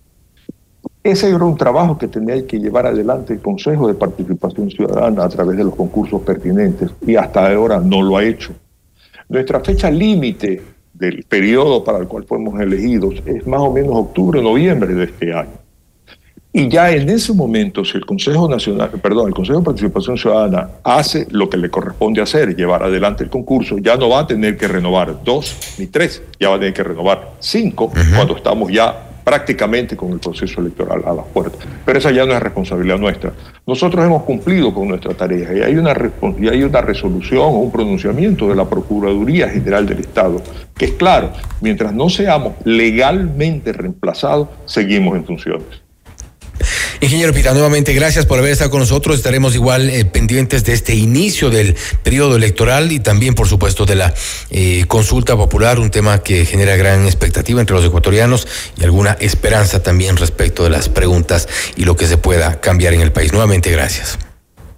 Ese 1.05 1.29
era 1.29 1.45
un 1.45 1.57
trabajo 1.57 1.97
que 1.97 2.09
tenía 2.09 2.45
que 2.47 2.59
llevar 2.59 2.87
adelante 2.87 3.33
el 3.33 3.41
Consejo 3.41 3.87
de 3.87 3.95
Participación 3.95 4.71
Ciudadana 4.71 5.25
a 5.25 5.29
través 5.29 5.57
de 5.57 5.63
los 5.63 5.77
concursos 5.77 6.21
pertinentes 6.23 6.91
y 7.07 7.15
hasta 7.15 7.53
ahora 7.53 7.79
no 7.79 8.03
lo 8.03 8.17
ha 8.17 8.25
hecho. 8.25 8.53
Nuestra 9.29 9.61
fecha 9.61 9.89
límite 9.89 10.63
del 10.93 11.23
periodo 11.23 11.85
para 11.85 11.99
el 11.99 12.09
cual 12.09 12.25
fuimos 12.25 12.61
elegidos 12.61 13.23
es 13.25 13.47
más 13.47 13.61
o 13.61 13.73
menos 13.73 13.95
octubre, 13.95 14.43
noviembre 14.43 14.95
de 14.95 15.05
este 15.05 15.33
año. 15.33 15.60
Y 16.53 16.69
ya 16.69 16.91
en 16.91 17.09
ese 17.09 17.33
momento, 17.33 17.85
si 17.85 17.97
el 17.97 18.05
Consejo 18.05 18.49
Nacional, 18.49 18.91
perdón, 19.01 19.29
el 19.29 19.35
Consejo 19.35 19.61
de 19.61 19.65
Participación 19.65 20.19
Ciudadana 20.19 20.69
hace 20.83 21.29
lo 21.31 21.49
que 21.49 21.57
le 21.57 21.71
corresponde 21.71 22.21
hacer, 22.21 22.57
llevar 22.57 22.83
adelante 22.83 23.23
el 23.23 23.31
concurso, 23.31 23.79
ya 23.79 23.97
no 23.97 24.09
va 24.09 24.21
a 24.21 24.27
tener 24.27 24.57
que 24.57 24.67
renovar 24.67 25.23
dos 25.23 25.57
ni 25.79 25.87
tres, 25.87 26.23
ya 26.41 26.49
va 26.49 26.57
a 26.57 26.59
tener 26.59 26.75
que 26.75 26.83
renovar 26.83 27.35
cinco 27.39 27.93
cuando 28.17 28.37
estamos 28.37 28.73
ya 28.73 29.07
prácticamente 29.23 29.97
con 29.97 30.11
el 30.11 30.19
proceso 30.19 30.61
electoral 30.61 31.03
a 31.07 31.13
las 31.13 31.27
puertas. 31.27 31.65
Pero 31.85 32.01
esa 32.01 32.11
ya 32.11 32.27
no 32.27 32.33
es 32.33 32.41
responsabilidad 32.41 32.99
nuestra. 32.99 33.33
Nosotros 33.65 34.05
hemos 34.05 34.25
cumplido 34.25 34.75
con 34.75 34.89
nuestra 34.89 35.15
tarea 35.15 35.55
y 35.57 35.61
hay 35.61 35.77
una, 35.77 35.95
y 36.37 36.49
hay 36.49 36.65
una 36.65 36.81
resolución 36.81 37.43
o 37.43 37.59
un 37.59 37.71
pronunciamiento 37.71 38.49
de 38.49 38.57
la 38.57 38.69
Procuraduría 38.69 39.49
General 39.49 39.87
del 39.87 40.01
Estado 40.01 40.43
que 40.77 40.87
es 40.87 40.93
claro, 40.93 41.31
mientras 41.61 41.93
no 41.93 42.09
seamos 42.09 42.55
legalmente 42.65 43.73
reemplazados, 43.73 44.49
seguimos 44.65 45.15
en 45.15 45.25
funciones. 45.25 45.90
Ingeniero 47.03 47.33
Pita, 47.33 47.55
nuevamente 47.55 47.95
gracias 47.95 48.27
por 48.27 48.39
haber 48.39 48.53
estado 48.53 48.71
con 48.71 48.81
nosotros. 48.81 49.17
Estaremos 49.17 49.55
igual 49.55 49.89
eh, 49.89 50.05
pendientes 50.05 50.65
de 50.65 50.75
este 50.75 50.95
inicio 50.95 51.49
del 51.49 51.75
periodo 52.03 52.37
electoral 52.37 52.93
y 52.93 53.01
también, 53.01 53.35
por 53.35 53.49
supuesto, 53.49 53.87
de 53.87 53.95
la 53.95 54.13
eh, 54.51 54.85
consulta 54.87 55.35
popular, 55.35 55.79
un 55.79 55.91
tema 55.91 56.23
que 56.23 56.45
genera 56.45 56.77
gran 56.77 57.07
expectativa 57.07 57.59
entre 57.59 57.75
los 57.75 57.87
ecuatorianos 57.87 58.47
y 58.79 58.85
alguna 58.85 59.17
esperanza 59.19 59.83
también 59.83 60.19
respecto 60.19 60.63
de 60.63 60.71
las 60.71 60.91
preguntas 60.91 61.49
y 61.75 61.85
lo 61.85 61.97
que 61.97 62.07
se 62.07 62.19
pueda 62.19 62.61
cambiar 62.61 62.93
en 62.93 63.01
el 63.01 63.13
país. 63.13 63.33
Nuevamente, 63.33 63.71
gracias. 63.71 64.30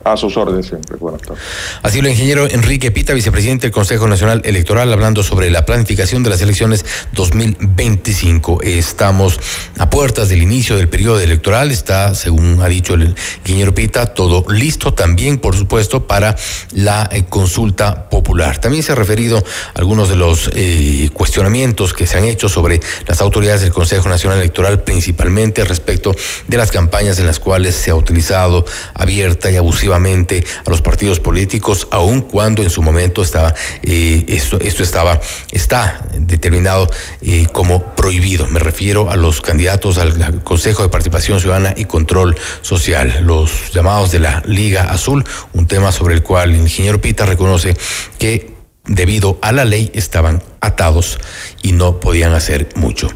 A 0.04 0.16
sus 0.16 0.36
órdenes 0.36 0.66
siempre. 0.66 0.96
Buenas 0.96 1.22
tardes. 1.22 1.42
Así 1.82 2.00
lo 2.00 2.08
ingeniero 2.08 2.48
Enrique 2.48 2.90
Pita, 2.90 3.12
vicepresidente 3.14 3.66
del 3.66 3.72
Consejo 3.72 4.08
Nacional 4.08 4.42
Electoral, 4.44 4.92
hablando 4.92 5.22
sobre 5.22 5.50
la 5.50 5.64
planificación 5.64 6.22
de 6.22 6.30
las 6.30 6.40
elecciones 6.40 6.84
2025. 7.12 8.62
Estamos 8.62 9.38
a 9.78 9.90
puertas 9.90 10.28
del 10.28 10.42
inicio 10.42 10.76
del 10.76 10.88
periodo 10.88 11.20
electoral. 11.20 11.70
Está, 11.70 12.14
según 12.14 12.60
ha 12.62 12.68
dicho 12.68 12.94
el 12.94 13.14
ingeniero 13.44 13.74
Pita, 13.74 14.06
todo 14.06 14.44
listo 14.48 14.94
también, 14.94 15.38
por 15.38 15.56
supuesto, 15.56 16.06
para 16.06 16.36
la 16.72 17.08
eh, 17.12 17.24
consulta 17.28 18.08
popular. 18.08 18.58
También 18.58 18.82
se 18.82 18.92
ha 18.92 18.96
referido 18.96 19.38
a 19.38 19.78
algunos 19.78 20.08
de 20.08 20.16
los 20.16 20.50
eh, 20.54 21.10
cuestionamientos 21.12 21.94
que 21.94 22.06
se 22.06 22.18
han 22.18 22.24
hecho 22.24 22.48
sobre 22.48 22.80
las 23.06 23.20
autoridades 23.20 23.60
del 23.60 23.72
Consejo 23.72 24.08
Nacional 24.08 24.38
Electoral, 24.38 24.82
principalmente 24.82 25.64
respecto 25.64 26.14
de 26.48 26.56
las 26.56 26.70
campañas 26.70 27.18
en 27.18 27.26
las 27.26 27.38
cuales 27.38 27.74
se 27.74 27.90
ha 27.90 27.94
utilizado 27.94 28.64
abierta 28.94 29.50
y 29.50 29.56
abusiva 29.56 29.91
a 29.94 30.70
los 30.70 30.82
partidos 30.82 31.20
políticos, 31.20 31.88
aun 31.90 32.22
cuando 32.22 32.62
en 32.62 32.70
su 32.70 32.82
momento 32.82 33.22
estaba 33.22 33.54
eh, 33.82 34.24
esto, 34.28 34.58
estaba 34.60 35.20
está 35.50 36.06
determinado 36.18 36.88
eh, 37.20 37.46
como 37.52 37.94
prohibido. 37.94 38.46
Me 38.46 38.58
refiero 38.58 39.10
a 39.10 39.16
los 39.16 39.40
candidatos 39.40 39.98
al 39.98 40.42
Consejo 40.42 40.82
de 40.82 40.88
Participación 40.88 41.40
Ciudadana 41.40 41.74
y 41.76 41.84
Control 41.84 42.36
Social, 42.62 43.22
los 43.24 43.72
llamados 43.72 44.10
de 44.12 44.20
la 44.20 44.42
Liga 44.46 44.84
Azul, 44.84 45.24
un 45.52 45.66
tema 45.66 45.92
sobre 45.92 46.14
el 46.14 46.22
cual 46.22 46.50
el 46.50 46.56
ingeniero 46.56 47.00
Pita 47.00 47.26
reconoce 47.26 47.76
que 48.18 48.54
debido 48.84 49.38
a 49.42 49.52
la 49.52 49.64
ley 49.64 49.90
estaban 49.94 50.42
atados 50.60 51.18
y 51.62 51.72
no 51.72 52.00
podían 52.00 52.32
hacer 52.32 52.68
mucho. 52.76 53.08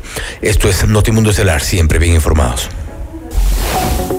Esto 0.43 0.69
es 0.69 0.87
Notimundo 0.87 1.31
Estelar, 1.31 1.63
siempre 1.63 1.99
bien 1.99 2.15
informados. 2.15 2.69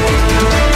Thank 0.00 0.67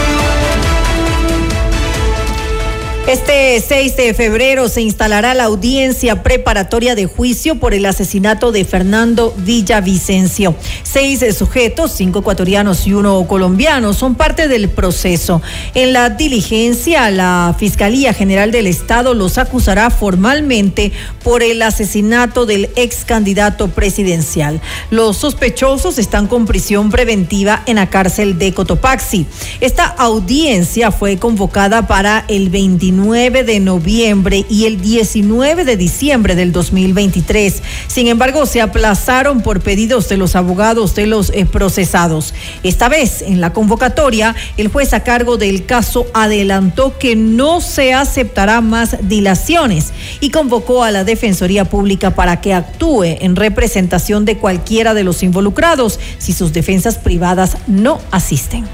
Este 3.08 3.60
6 3.60 3.96
de 3.96 4.14
febrero 4.14 4.68
se 4.68 4.80
instalará 4.80 5.34
la 5.34 5.44
audiencia 5.44 6.22
preparatoria 6.22 6.94
de 6.94 7.06
juicio 7.06 7.56
por 7.56 7.74
el 7.74 7.84
asesinato 7.84 8.52
de 8.52 8.64
Fernando 8.64 9.34
Villavicencio. 9.38 10.54
Seis 10.84 11.24
sujetos, 11.36 11.90
cinco 11.96 12.20
ecuatorianos 12.20 12.86
y 12.86 12.92
uno 12.92 13.26
colombiano, 13.26 13.92
son 13.92 14.14
parte 14.14 14.46
del 14.46 14.68
proceso. 14.68 15.42
En 15.74 15.92
la 15.92 16.10
diligencia, 16.10 17.10
la 17.10 17.56
Fiscalía 17.58 18.14
General 18.14 18.52
del 18.52 18.68
Estado 18.68 19.14
los 19.14 19.36
acusará 19.36 19.90
formalmente 19.90 20.92
por 21.24 21.42
el 21.42 21.60
asesinato 21.62 22.46
del 22.46 22.70
ex 22.76 23.04
candidato 23.04 23.66
presidencial. 23.66 24.60
Los 24.90 25.16
sospechosos 25.16 25.98
están 25.98 26.28
con 26.28 26.46
prisión 26.46 26.90
preventiva 26.90 27.64
en 27.66 27.76
la 27.76 27.90
cárcel 27.90 28.38
de 28.38 28.54
Cotopaxi. 28.54 29.26
Esta 29.60 29.86
audiencia 29.86 30.92
fue 30.92 31.18
convocada 31.18 31.88
para 31.88 32.24
el 32.28 32.48
29 32.48 32.91
de 32.92 33.58
noviembre 33.58 34.44
y 34.50 34.66
el 34.66 34.80
19 34.80 35.64
de 35.64 35.76
diciembre 35.76 36.34
del 36.34 36.52
2023. 36.52 37.62
Sin 37.86 38.06
embargo, 38.08 38.44
se 38.44 38.60
aplazaron 38.60 39.40
por 39.40 39.60
pedidos 39.60 40.08
de 40.08 40.18
los 40.18 40.36
abogados 40.36 40.94
de 40.94 41.06
los 41.06 41.30
eh, 41.30 41.46
procesados. 41.46 42.34
Esta 42.62 42.88
vez, 42.88 43.22
en 43.22 43.40
la 43.40 43.52
convocatoria, 43.52 44.36
el 44.58 44.68
juez 44.68 44.92
a 44.92 45.04
cargo 45.04 45.38
del 45.38 45.64
caso 45.64 46.06
adelantó 46.12 46.98
que 46.98 47.16
no 47.16 47.60
se 47.62 47.94
aceptará 47.94 48.60
más 48.60 48.96
dilaciones 49.08 49.92
y 50.20 50.30
convocó 50.30 50.84
a 50.84 50.90
la 50.90 51.04
Defensoría 51.04 51.64
Pública 51.64 52.14
para 52.14 52.40
que 52.40 52.52
actúe 52.52 53.04
en 53.04 53.36
representación 53.36 54.26
de 54.26 54.36
cualquiera 54.36 54.92
de 54.92 55.04
los 55.04 55.22
involucrados 55.22 55.98
si 56.18 56.32
sus 56.34 56.52
defensas 56.52 56.98
privadas 56.98 57.56
no 57.66 58.00
asisten. 58.10 58.66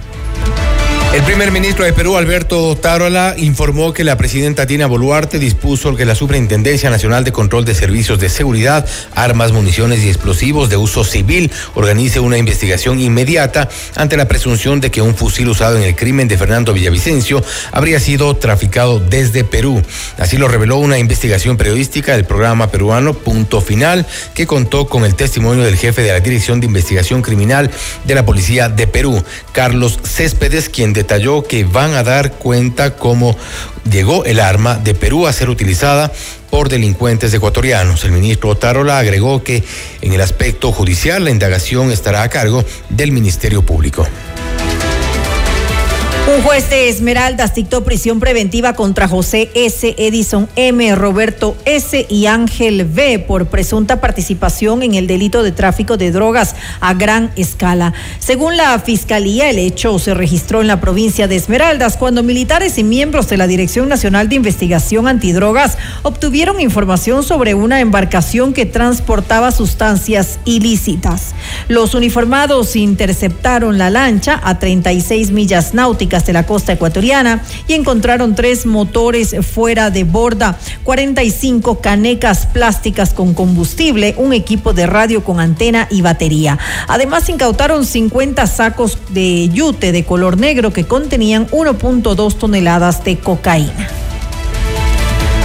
El 1.10 1.22
primer 1.22 1.50
ministro 1.52 1.86
de 1.86 1.94
Perú, 1.94 2.18
Alberto 2.18 2.76
Tarola, 2.76 3.34
informó 3.38 3.94
que 3.94 4.04
la 4.04 4.18
presidenta 4.18 4.66
Dina 4.66 4.86
Boluarte 4.86 5.38
dispuso 5.38 5.96
que 5.96 6.04
la 6.04 6.14
Superintendencia 6.14 6.90
Nacional 6.90 7.24
de 7.24 7.32
Control 7.32 7.64
de 7.64 7.74
Servicios 7.74 8.20
de 8.20 8.28
Seguridad, 8.28 8.86
Armas, 9.14 9.52
Municiones 9.52 10.04
y 10.04 10.08
Explosivos 10.08 10.68
de 10.68 10.76
uso 10.76 11.04
civil 11.04 11.50
organice 11.74 12.20
una 12.20 12.36
investigación 12.36 13.00
inmediata 13.00 13.70
ante 13.96 14.18
la 14.18 14.28
presunción 14.28 14.80
de 14.80 14.90
que 14.90 15.00
un 15.00 15.14
fusil 15.14 15.48
usado 15.48 15.78
en 15.78 15.84
el 15.84 15.96
crimen 15.96 16.28
de 16.28 16.36
Fernando 16.36 16.74
Villavicencio 16.74 17.42
habría 17.72 18.00
sido 18.00 18.36
traficado 18.36 19.00
desde 19.00 19.44
Perú. 19.44 19.82
Así 20.18 20.36
lo 20.36 20.46
reveló 20.46 20.76
una 20.76 20.98
investigación 20.98 21.56
periodística 21.56 22.12
del 22.12 22.26
programa 22.26 22.70
peruano 22.70 23.14
Punto 23.14 23.62
Final, 23.62 24.06
que 24.34 24.46
contó 24.46 24.86
con 24.86 25.06
el 25.06 25.14
testimonio 25.14 25.64
del 25.64 25.76
jefe 25.76 26.02
de 26.02 26.12
la 26.12 26.20
Dirección 26.20 26.60
de 26.60 26.66
Investigación 26.66 27.22
Criminal 27.22 27.70
de 28.04 28.14
la 28.14 28.26
Policía 28.26 28.68
de 28.68 28.86
Perú, 28.86 29.24
Carlos 29.52 29.98
Céspedes, 30.04 30.68
quien 30.68 30.97
detalló 30.98 31.44
que 31.44 31.64
van 31.64 31.94
a 31.94 32.02
dar 32.02 32.32
cuenta 32.32 32.96
cómo 32.96 33.36
llegó 33.88 34.24
el 34.24 34.40
arma 34.40 34.76
de 34.76 34.94
Perú 34.94 35.26
a 35.26 35.32
ser 35.32 35.48
utilizada 35.48 36.12
por 36.50 36.68
delincuentes 36.68 37.32
ecuatorianos. 37.32 38.04
El 38.04 38.12
ministro 38.12 38.50
Otarola 38.50 38.98
agregó 38.98 39.44
que 39.44 39.62
en 40.02 40.12
el 40.12 40.20
aspecto 40.20 40.72
judicial 40.72 41.24
la 41.24 41.30
indagación 41.30 41.92
estará 41.92 42.22
a 42.22 42.28
cargo 42.28 42.64
del 42.88 43.12
Ministerio 43.12 43.62
Público. 43.62 44.06
Un 46.28 46.42
juez 46.42 46.68
de 46.68 46.90
Esmeraldas 46.90 47.54
dictó 47.54 47.84
prisión 47.84 48.20
preventiva 48.20 48.74
contra 48.74 49.08
José 49.08 49.50
S., 49.54 49.94
Edison 49.96 50.46
M., 50.56 50.94
Roberto 50.94 51.56
S. 51.64 52.04
y 52.10 52.26
Ángel 52.26 52.84
B. 52.84 53.18
por 53.18 53.46
presunta 53.46 54.02
participación 54.02 54.82
en 54.82 54.94
el 54.94 55.06
delito 55.06 55.42
de 55.42 55.52
tráfico 55.52 55.96
de 55.96 56.10
drogas 56.10 56.54
a 56.80 56.92
gran 56.92 57.30
escala. 57.36 57.94
Según 58.18 58.58
la 58.58 58.78
Fiscalía, 58.78 59.48
el 59.48 59.58
hecho 59.58 59.98
se 59.98 60.12
registró 60.12 60.60
en 60.60 60.66
la 60.66 60.82
provincia 60.82 61.28
de 61.28 61.36
Esmeraldas 61.36 61.96
cuando 61.96 62.22
militares 62.22 62.76
y 62.76 62.84
miembros 62.84 63.26
de 63.30 63.38
la 63.38 63.46
Dirección 63.46 63.88
Nacional 63.88 64.28
de 64.28 64.34
Investigación 64.34 65.08
Antidrogas 65.08 65.78
obtuvieron 66.02 66.60
información 66.60 67.22
sobre 67.22 67.54
una 67.54 67.80
embarcación 67.80 68.52
que 68.52 68.66
transportaba 68.66 69.50
sustancias 69.50 70.40
ilícitas. 70.44 71.34
Los 71.68 71.94
uniformados 71.94 72.76
interceptaron 72.76 73.78
la 73.78 73.88
lancha 73.88 74.38
a 74.44 74.58
36 74.58 75.30
millas 75.30 75.72
náuticas 75.72 76.17
de 76.26 76.32
la 76.32 76.46
costa 76.46 76.72
ecuatoriana 76.72 77.42
y 77.66 77.74
encontraron 77.74 78.34
tres 78.34 78.66
motores 78.66 79.34
fuera 79.42 79.90
de 79.90 80.04
borda, 80.04 80.58
45 80.84 81.80
canecas 81.80 82.46
plásticas 82.46 83.12
con 83.12 83.34
combustible, 83.34 84.14
un 84.18 84.32
equipo 84.32 84.72
de 84.72 84.86
radio 84.86 85.24
con 85.24 85.40
antena 85.40 85.88
y 85.90 86.02
batería. 86.02 86.58
Además, 86.86 87.28
incautaron 87.28 87.84
50 87.84 88.46
sacos 88.46 88.98
de 89.10 89.48
yute 89.48 89.92
de 89.92 90.04
color 90.04 90.38
negro 90.38 90.72
que 90.72 90.84
contenían 90.84 91.46
1.2 91.48 92.38
toneladas 92.38 93.04
de 93.04 93.18
cocaína. 93.18 94.07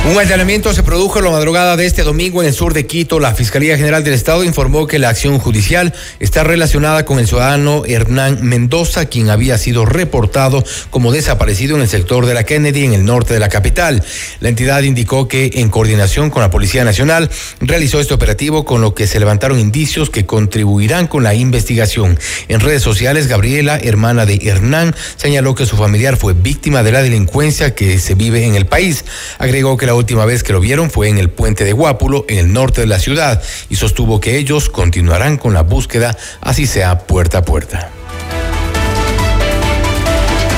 Un 0.06 0.20
allanamiento 0.20 0.74
se 0.74 0.84
produjo 0.84 1.20
en 1.20 1.26
la 1.26 1.32
madrugada 1.32 1.78
de 1.78 1.86
este 1.86 2.04
domingo 2.04 2.42
en 2.42 2.50
el 2.50 2.54
sur 2.54 2.74
de 2.74 2.86
Quito. 2.86 3.22
La 3.22 3.34
Fiscalía 3.34 3.78
General 3.78 4.04
del 4.04 4.14
Estado 4.14 4.44
informó 4.44 4.86
que 4.86 5.00
la 5.00 5.08
acción 5.08 5.40
judicial 5.40 5.94
está 6.20 6.44
relacionada 6.44 7.06
con 7.06 7.20
el 7.20 7.28
ciudadano 7.28 7.84
Hernán 7.86 8.40
Mendoza, 8.42 9.06
quien 9.06 9.30
había 9.30 9.58
sido 9.58 9.86
reportado 9.86 10.62
como 10.90 11.14
desaparecido 11.14 11.78
en 11.78 11.84
el 11.84 11.88
sector 11.88 12.26
de 12.26 12.34
la 12.34 12.44
Kennedy, 12.44 12.84
en 12.84 12.92
el 12.92 13.06
norte 13.06 13.34
de 13.34 13.40
la 13.40 13.48
capital. 13.48 14.04
La 14.42 14.50
entidad 14.50 14.84
indicó 14.84 15.30
que, 15.30 15.52
en 15.54 15.70
coordinación 15.70 16.30
con 16.30 16.42
la 16.42 16.50
Policía 16.50 16.84
Nacional, 16.84 17.30
realizó 17.62 18.02
este 18.02 18.14
operativo, 18.14 18.66
con 18.66 18.82
lo 18.82 18.94
que 18.94 19.08
se 19.08 19.22
levantaron 19.22 19.58
indicios 19.58 20.10
que 20.10 20.26
contribuirán 20.26 21.08
con 21.08 21.24
la 21.24 21.34
investigación. 21.34 22.20
En 22.50 22.60
redes 22.60 22.84
sociales, 22.84 23.28
Gabriela, 23.28 23.80
hermana 23.82 24.26
de 24.26 24.38
Hernán, 24.44 24.94
señaló 25.16 25.56
que 25.56 25.66
su 25.66 25.78
familiar 25.78 26.18
fue 26.18 26.34
víctima 26.34 26.84
de 26.84 26.92
la 26.92 27.02
delincuencia 27.02 27.74
que 27.74 28.00
se 28.00 28.16
vive 28.16 28.46
en 28.46 28.56
el 28.56 28.66
país. 28.66 29.06
Agregó 29.40 29.78
que 29.78 29.86
la 29.86 29.93
la 29.94 29.98
última 29.98 30.26
vez 30.26 30.42
que 30.42 30.54
lo 30.54 30.60
vieron 30.60 30.90
fue 30.90 31.08
en 31.08 31.20
el 31.20 31.30
puente 31.30 31.64
de 31.66 31.72
Guápulo, 31.72 32.26
en 32.28 32.40
el 32.40 32.52
norte 32.52 32.82
de 32.82 32.88
la 32.88 32.98
ciudad, 32.98 33.44
y 33.70 33.76
sostuvo 33.76 34.20
que 34.20 34.40
ellos 34.40 34.68
continuarán 34.68 35.38
con 35.38 35.54
la 35.54 35.62
búsqueda, 35.62 36.18
así 36.42 36.66
sea 36.66 36.98
puerta 37.06 37.38
a 37.38 37.42
puerta. 37.44 37.92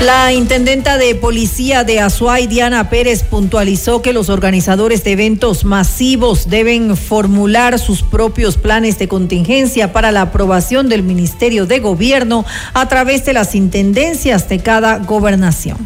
La 0.05 0.31
intendenta 0.31 0.97
de 0.97 1.15
policía 1.15 1.83
de 1.83 1.99
Azuay, 1.99 2.47
Diana 2.47 2.89
Pérez, 2.89 3.23
puntualizó 3.23 4.01
que 4.01 4.13
los 4.13 4.29
organizadores 4.29 5.03
de 5.03 5.11
eventos 5.11 5.65
masivos 5.65 6.49
deben 6.49 6.95
formular 6.95 7.77
sus 7.77 8.03
propios 8.03 8.55
planes 8.55 8.97
de 8.99 9.09
contingencia 9.09 9.91
para 9.91 10.13
la 10.13 10.21
aprobación 10.21 10.87
del 10.87 11.03
Ministerio 11.03 11.65
de 11.65 11.79
Gobierno 11.79 12.45
a 12.73 12.87
través 12.87 13.25
de 13.25 13.33
las 13.33 13.53
intendencias 13.53 14.47
de 14.47 14.59
cada 14.59 14.99
gobernación. 14.99 15.85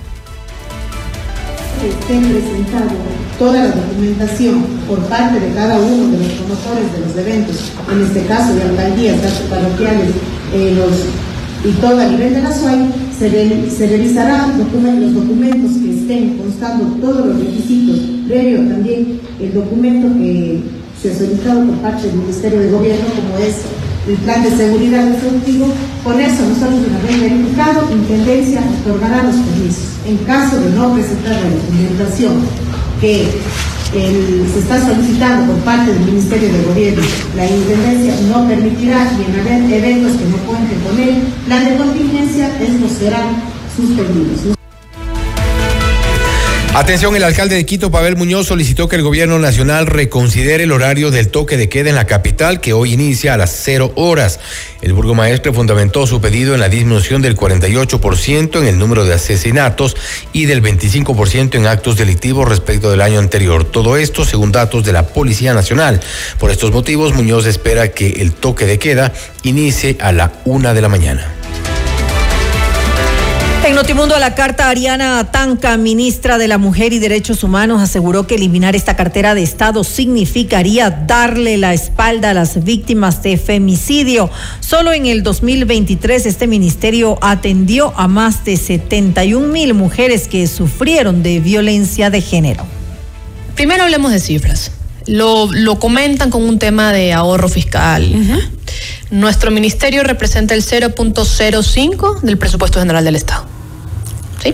Estén 1.77 2.23
presentados 2.23 2.91
toda 3.37 3.53
la 3.53 3.71
documentación 3.71 4.65
por 4.87 4.99
parte 5.05 5.39
de 5.39 5.53
cada 5.53 5.79
uno 5.79 6.11
de 6.11 6.17
los 6.17 6.27
promotores 6.33 6.91
de 6.91 6.99
los 6.99 7.17
eventos, 7.17 7.71
en 7.89 8.03
este 8.03 8.25
caso 8.25 8.53
de 8.53 8.63
alcaldías, 8.63 9.21
datos 9.21 9.47
parroquiales 9.49 10.09
eh, 10.53 10.75
y 11.63 11.71
todo 11.81 11.99
a 11.99 12.05
nivel 12.05 12.33
de 12.33 12.41
la 12.41 12.53
SUAI, 12.53 12.89
se, 13.17 13.69
se 13.69 13.87
revisarán 13.87 14.57
los 14.57 15.13
documentos 15.13 15.71
que 15.81 15.99
estén 15.99 16.37
constando 16.37 16.85
todos 16.99 17.27
los 17.27 17.39
requisitos, 17.39 17.99
previo 18.27 18.59
también 18.59 19.21
el 19.39 19.53
documento 19.53 20.17
que 20.17 20.61
se 21.01 21.11
ha 21.11 21.15
solicitado 21.15 21.65
por 21.65 21.75
parte 21.77 22.07
del 22.07 22.17
Ministerio 22.17 22.59
de 22.59 22.71
Gobierno, 22.71 23.05
como 23.15 23.37
es 23.37 23.55
el 24.09 24.17
plan 24.17 24.43
de 24.43 24.49
seguridad 24.57 25.07
ejecutivo, 25.07 25.67
con 26.03 26.19
eso 26.19 26.41
nosotros 26.41 26.81
una 26.89 26.99
vez 26.99 27.21
verificado, 27.21 27.91
Intendencia 27.91 28.61
otorgará 28.81 29.23
los 29.23 29.35
permisos. 29.35 29.83
En 30.07 30.17
caso 30.25 30.59
de 30.59 30.71
no 30.71 30.93
presentar 30.93 31.33
la 31.33 31.49
documentación 31.49 32.33
que 32.99 33.27
se 33.91 34.59
está 34.59 34.85
solicitando 34.85 35.53
por 35.53 35.61
parte 35.63 35.93
del 35.93 36.05
Ministerio 36.05 36.51
de 36.51 36.63
Gobierno. 36.63 37.01
La 37.35 37.45
Intendencia 37.45 38.15
no 38.29 38.47
permitirá 38.47 39.11
y 39.17 39.31
en 39.31 39.39
haber 39.39 39.73
eventos 39.73 40.17
que 40.17 40.25
no 40.25 40.37
cuenten 40.37 40.79
con 40.81 40.99
el 40.99 41.21
plan 41.45 41.65
de 41.65 41.77
contingencia, 41.77 42.51
estos 42.59 42.91
serán 42.97 43.27
suspendidos. 43.75 44.58
Atención, 46.75 47.15
el 47.15 47.23
alcalde 47.23 47.55
de 47.55 47.65
Quito, 47.65 47.89
Pavel 47.89 48.15
Muñoz, 48.15 48.45
solicitó 48.45 48.87
que 48.87 48.95
el 48.95 49.01
gobierno 49.01 49.39
nacional 49.39 49.87
reconsidere 49.87 50.65
el 50.65 50.71
horario 50.71 51.09
del 51.09 51.29
toque 51.29 51.57
de 51.57 51.67
queda 51.67 51.89
en 51.89 51.95
la 51.95 52.05
capital, 52.05 52.61
que 52.61 52.73
hoy 52.73 52.93
inicia 52.93 53.33
a 53.33 53.37
las 53.37 53.51
cero 53.63 53.91
horas. 53.95 54.39
El 54.83 54.93
burgomaestre 54.93 55.51
fundamentó 55.51 56.05
su 56.05 56.21
pedido 56.21 56.53
en 56.53 56.59
la 56.59 56.69
disminución 56.69 57.23
del 57.23 57.35
48% 57.35 58.59
en 58.59 58.67
el 58.67 58.77
número 58.77 59.03
de 59.03 59.15
asesinatos 59.15 59.97
y 60.31 60.45
del 60.45 60.61
25% 60.61 61.55
en 61.55 61.65
actos 61.65 61.97
delictivos 61.97 62.47
respecto 62.47 62.91
del 62.91 63.01
año 63.01 63.17
anterior. 63.17 63.65
Todo 63.65 63.97
esto 63.97 64.23
según 64.23 64.51
datos 64.51 64.85
de 64.85 64.93
la 64.93 65.07
Policía 65.07 65.55
Nacional. 65.55 65.99
Por 66.37 66.51
estos 66.51 66.71
motivos, 66.71 67.15
Muñoz 67.15 67.47
espera 67.47 67.89
que 67.89 68.21
el 68.21 68.31
toque 68.31 68.67
de 68.67 68.77
queda 68.77 69.11
inicie 69.41 69.97
a 69.99 70.11
la 70.11 70.33
una 70.45 70.75
de 70.75 70.81
la 70.81 70.87
mañana. 70.87 71.38
En 73.61 73.75
Notimundo 73.75 74.15
a 74.15 74.19
la 74.19 74.35
carta, 74.35 74.69
Ariana 74.69 75.31
Tanca, 75.31 75.77
ministra 75.77 76.37
de 76.37 76.47
la 76.47 76.57
Mujer 76.57 76.93
y 76.93 76.99
Derechos 76.99 77.43
Humanos, 77.43 77.81
aseguró 77.81 78.25
que 78.25 78.35
eliminar 78.35 78.75
esta 78.75 78.95
cartera 78.95 79.35
de 79.35 79.43
Estado 79.43 79.83
significaría 79.83 80.89
darle 80.89 81.57
la 81.57 81.73
espalda 81.73 82.31
a 82.31 82.33
las 82.33 82.63
víctimas 82.63 83.21
de 83.21 83.37
femicidio. 83.37 84.29
Solo 84.61 84.93
en 84.93 85.05
el 85.05 85.23
2023 85.23 86.25
este 86.25 86.47
ministerio 86.47 87.19
atendió 87.21 87.93
a 87.97 88.07
más 88.07 88.43
de 88.45 88.57
71 88.57 89.47
mil 89.47 89.73
mujeres 89.73 90.27
que 90.27 90.47
sufrieron 90.47 91.21
de 91.21 91.39
violencia 91.39 92.09
de 92.09 92.21
género. 92.21 92.65
Primero 93.55 93.83
hablemos 93.83 94.11
de 94.11 94.19
cifras. 94.19 94.71
Lo, 95.05 95.49
comentan 95.79 96.29
con 96.29 96.43
un 96.43 96.59
tema 96.59 96.93
de 96.93 97.13
ahorro 97.13 97.49
fiscal. 97.49 98.05
Nuestro 99.11 99.51
ministerio 99.51 100.03
representa 100.03 100.53
el 100.53 100.63
0.05 100.63 102.21
del 102.21 102.37
presupuesto 102.37 102.79
general 102.79 103.03
del 103.03 103.15
Estado. 103.15 103.45
¿Sí? 104.43 104.53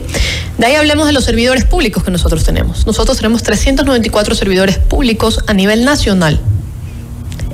De 0.58 0.66
ahí 0.66 0.76
hablemos 0.76 1.06
de 1.06 1.14
los 1.14 1.24
servidores 1.24 1.66
públicos 1.66 2.04
que 2.04 2.12
nosotros 2.12 2.44
tenemos. 2.44 2.88
Nosotros 2.88 3.18
tenemos 3.18 3.44
394 3.44 4.36
servidores 4.36 4.78
públicos 4.78 5.40
a 5.48 5.54
nivel 5.54 5.86
nacional, 5.86 6.40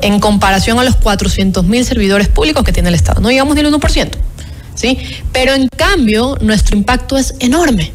en 0.01 0.19
comparación 0.19 0.79
a 0.79 0.83
los 0.83 0.95
400 0.95 1.65
mil 1.65 1.85
servidores 1.85 2.29
públicos 2.29 2.63
que 2.63 2.71
tiene 2.71 2.89
el 2.89 2.95
Estado. 2.95 3.21
No 3.21 3.29
llegamos 3.29 3.55
ni 3.55 3.61
el 3.61 3.73
1%. 3.73 4.11
¿sí? 4.75 4.97
Pero 5.31 5.53
en 5.53 5.67
cambio, 5.67 6.37
nuestro 6.41 6.75
impacto 6.77 7.17
es 7.17 7.35
enorme. 7.39 7.91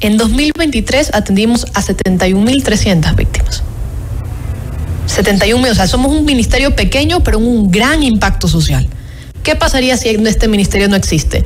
En 0.00 0.16
2023 0.16 1.14
atendimos 1.14 1.66
a 1.74 1.82
71.300 1.82 3.14
víctimas. 3.14 3.62
71 5.06 5.62
mil, 5.62 5.70
o 5.70 5.74
sea, 5.74 5.86
somos 5.86 6.12
un 6.12 6.24
ministerio 6.24 6.74
pequeño, 6.74 7.22
pero 7.22 7.38
un 7.38 7.70
gran 7.70 8.02
impacto 8.02 8.48
social. 8.48 8.88
¿Qué 9.42 9.56
pasaría 9.56 9.96
si 9.96 10.08
este 10.08 10.48
ministerio 10.48 10.88
no 10.88 10.96
existe? 10.96 11.44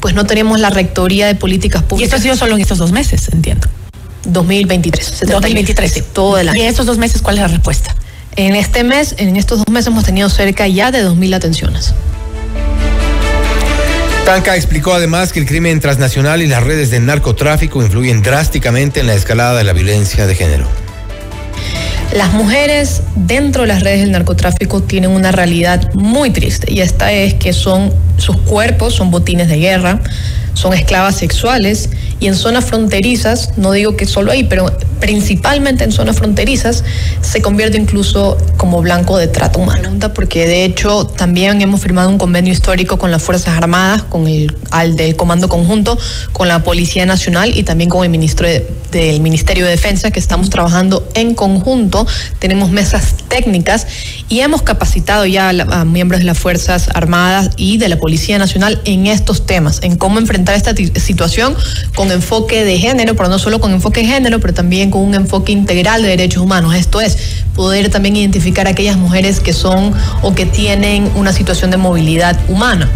Pues 0.00 0.14
no 0.14 0.26
tenemos 0.26 0.60
la 0.60 0.70
rectoría 0.70 1.26
de 1.26 1.34
políticas 1.34 1.82
públicas. 1.82 2.00
Y 2.00 2.04
esto 2.04 2.16
ha 2.16 2.20
sido 2.20 2.36
solo 2.36 2.56
en 2.56 2.62
estos 2.62 2.78
dos 2.78 2.92
meses, 2.92 3.28
entiendo. 3.32 3.66
2023. 4.24 5.20
2023. 5.26 5.92
Sí, 5.92 6.02
todo 6.12 6.38
el 6.38 6.48
año. 6.48 6.62
¿Y 6.62 6.66
estos 6.66 6.86
dos 6.86 6.98
meses 6.98 7.22
cuál 7.22 7.36
es 7.36 7.42
la 7.42 7.48
respuesta? 7.48 7.94
En 8.36 8.54
este 8.54 8.84
mes, 8.84 9.14
en 9.18 9.36
estos 9.36 9.58
dos 9.58 9.68
meses 9.68 9.88
hemos 9.88 10.04
tenido 10.04 10.28
cerca 10.28 10.68
ya 10.68 10.90
de 10.90 11.04
2.000 11.04 11.34
atenciones. 11.34 11.94
Tanca 14.24 14.54
explicó 14.54 14.94
además 14.94 15.32
que 15.32 15.40
el 15.40 15.46
crimen 15.46 15.80
transnacional 15.80 16.42
y 16.42 16.46
las 16.46 16.62
redes 16.62 16.90
de 16.90 17.00
narcotráfico 17.00 17.82
influyen 17.82 18.22
drásticamente 18.22 19.00
en 19.00 19.08
la 19.08 19.14
escalada 19.14 19.56
de 19.56 19.64
la 19.64 19.72
violencia 19.72 20.26
de 20.26 20.34
género. 20.34 20.68
Las 22.12 22.32
mujeres 22.32 23.02
dentro 23.14 23.62
de 23.62 23.68
las 23.68 23.84
redes 23.84 24.00
del 24.00 24.10
narcotráfico 24.10 24.82
tienen 24.82 25.10
una 25.10 25.30
realidad 25.30 25.92
muy 25.94 26.30
triste 26.30 26.72
y 26.72 26.80
esta 26.80 27.12
es 27.12 27.34
que 27.34 27.52
son 27.52 27.94
sus 28.16 28.36
cuerpos 28.38 28.94
son 28.94 29.12
botines 29.12 29.48
de 29.48 29.58
guerra, 29.58 30.00
son 30.54 30.74
esclavas 30.74 31.16
sexuales 31.16 31.88
y 32.20 32.26
en 32.26 32.34
zonas 32.34 32.66
fronterizas, 32.66 33.56
no 33.56 33.72
digo 33.72 33.96
que 33.96 34.06
solo 34.06 34.30
ahí, 34.30 34.44
pero 34.44 34.70
principalmente 35.00 35.82
en 35.84 35.92
zonas 35.92 36.16
fronterizas, 36.16 36.84
se 37.22 37.40
convierte 37.40 37.78
incluso 37.78 38.36
como 38.58 38.82
blanco 38.82 39.16
de 39.16 39.26
trato 39.26 39.58
humano. 39.58 39.90
Porque 40.14 40.46
de 40.46 40.64
hecho 40.64 41.06
también 41.06 41.60
hemos 41.62 41.80
firmado 41.80 42.08
un 42.08 42.18
convenio 42.18 42.52
histórico 42.52 42.98
con 42.98 43.10
las 43.10 43.22
Fuerzas 43.22 43.56
Armadas, 43.56 44.02
con 44.02 44.28
el 44.28 44.54
al 44.70 44.96
del 44.96 45.16
Comando 45.16 45.48
Conjunto, 45.48 45.98
con 46.32 46.48
la 46.48 46.62
Policía 46.62 47.06
Nacional 47.06 47.56
y 47.56 47.62
también 47.64 47.90
con 47.90 48.04
el 48.04 48.10
ministro 48.10 48.46
del 48.92 49.20
Ministerio 49.20 49.64
de 49.64 49.72
Defensa, 49.72 50.10
que 50.10 50.20
estamos 50.20 50.50
trabajando 50.50 51.08
en 51.14 51.34
conjunto. 51.34 52.06
Tenemos 52.38 52.70
mesas 52.70 53.14
técnicas 53.28 53.86
y 54.28 54.40
hemos 54.40 54.62
capacitado 54.62 55.24
ya 55.26 55.48
a 55.48 55.84
miembros 55.84 56.20
de 56.20 56.26
las 56.26 56.38
Fuerzas 56.38 56.88
Armadas 56.94 57.50
y 57.56 57.78
de 57.78 57.88
la 57.88 57.98
Policía 57.98 58.38
Nacional 58.38 58.80
en 58.84 59.06
estos 59.06 59.46
temas, 59.46 59.80
en 59.82 59.96
cómo 59.96 60.18
enfrentar 60.18 60.56
esta 60.56 60.74
situación 60.74 61.54
con 61.94 62.09
enfoque 62.12 62.64
de 62.64 62.78
género, 62.78 63.14
pero 63.14 63.28
no 63.28 63.38
solo 63.38 63.60
con 63.60 63.72
enfoque 63.72 64.00
de 64.00 64.06
género, 64.06 64.40
pero 64.40 64.54
también 64.54 64.90
con 64.90 65.02
un 65.02 65.14
enfoque 65.14 65.52
integral 65.52 66.02
de 66.02 66.08
derechos 66.08 66.42
humanos. 66.42 66.74
Esto 66.74 67.00
es, 67.00 67.18
poder 67.54 67.90
también 67.90 68.16
identificar 68.16 68.66
a 68.66 68.70
aquellas 68.70 68.96
mujeres 68.96 69.40
que 69.40 69.52
son 69.52 69.92
o 70.22 70.34
que 70.34 70.46
tienen 70.46 71.10
una 71.14 71.32
situación 71.32 71.70
de 71.70 71.76
movilidad 71.76 72.38
humana. 72.48 72.88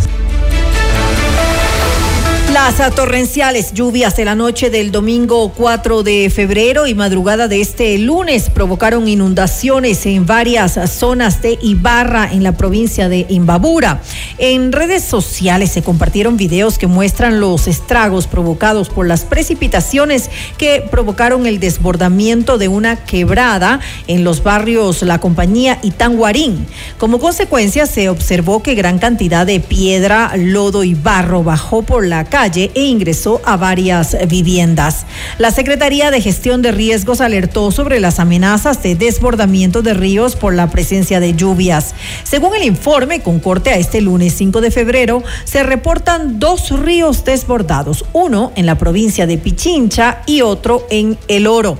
Las 2.54 2.94
torrenciales 2.94 3.74
lluvias 3.74 4.16
de 4.16 4.24
la 4.24 4.36
noche 4.36 4.70
del 4.70 4.92
domingo 4.92 5.48
4 5.56 6.04
de 6.04 6.30
febrero 6.30 6.86
y 6.86 6.94
madrugada 6.94 7.48
de 7.48 7.60
este 7.60 7.98
lunes 7.98 8.48
provocaron 8.48 9.08
inundaciones 9.08 10.06
en 10.06 10.24
varias 10.24 10.78
zonas 10.88 11.42
de 11.42 11.58
Ibarra 11.60 12.32
en 12.32 12.44
la 12.44 12.52
provincia 12.52 13.08
de 13.08 13.26
Imbabura. 13.28 14.00
En 14.38 14.70
redes 14.70 15.02
sociales 15.02 15.72
se 15.72 15.82
compartieron 15.82 16.36
videos 16.36 16.78
que 16.78 16.86
muestran 16.86 17.40
los 17.40 17.66
estragos 17.66 18.28
provocados 18.28 18.88
por 18.88 19.08
las 19.08 19.24
precipitaciones 19.24 20.30
que 20.56 20.86
provocaron 20.88 21.46
el 21.46 21.58
desbordamiento 21.58 22.56
de 22.56 22.68
una 22.68 23.04
quebrada 23.04 23.80
en 24.06 24.22
los 24.22 24.44
barrios 24.44 25.02
La 25.02 25.18
Compañía 25.18 25.80
y 25.82 25.90
Tanguarín. 25.90 26.68
Como 26.98 27.18
consecuencia 27.18 27.86
se 27.86 28.08
observó 28.08 28.62
que 28.62 28.76
gran 28.76 29.00
cantidad 29.00 29.44
de 29.44 29.58
piedra, 29.58 30.36
lodo 30.36 30.84
y 30.84 30.94
barro 30.94 31.42
bajó 31.42 31.82
por 31.82 32.06
la 32.06 32.22
calle 32.22 32.43
e 32.46 32.70
ingresó 32.74 33.40
a 33.44 33.56
varias 33.56 34.16
viviendas. 34.28 35.06
La 35.38 35.50
Secretaría 35.50 36.10
de 36.10 36.20
Gestión 36.20 36.60
de 36.60 36.72
Riesgos 36.72 37.22
alertó 37.22 37.70
sobre 37.70 38.00
las 38.00 38.20
amenazas 38.20 38.82
de 38.82 38.94
desbordamiento 38.94 39.80
de 39.80 39.94
ríos 39.94 40.36
por 40.36 40.54
la 40.54 40.70
presencia 40.70 41.20
de 41.20 41.34
lluvias. 41.34 41.94
Según 42.22 42.54
el 42.54 42.64
informe, 42.64 43.22
con 43.22 43.40
corte 43.40 43.70
a 43.70 43.76
este 43.76 44.02
lunes 44.02 44.34
5 44.34 44.60
de 44.60 44.70
febrero, 44.70 45.22
se 45.44 45.62
reportan 45.62 46.38
dos 46.38 46.70
ríos 46.70 47.24
desbordados, 47.24 48.04
uno 48.12 48.52
en 48.56 48.66
la 48.66 48.76
provincia 48.76 49.26
de 49.26 49.38
Pichincha 49.38 50.22
y 50.26 50.42
otro 50.42 50.86
en 50.90 51.16
El 51.28 51.46
Oro. 51.46 51.78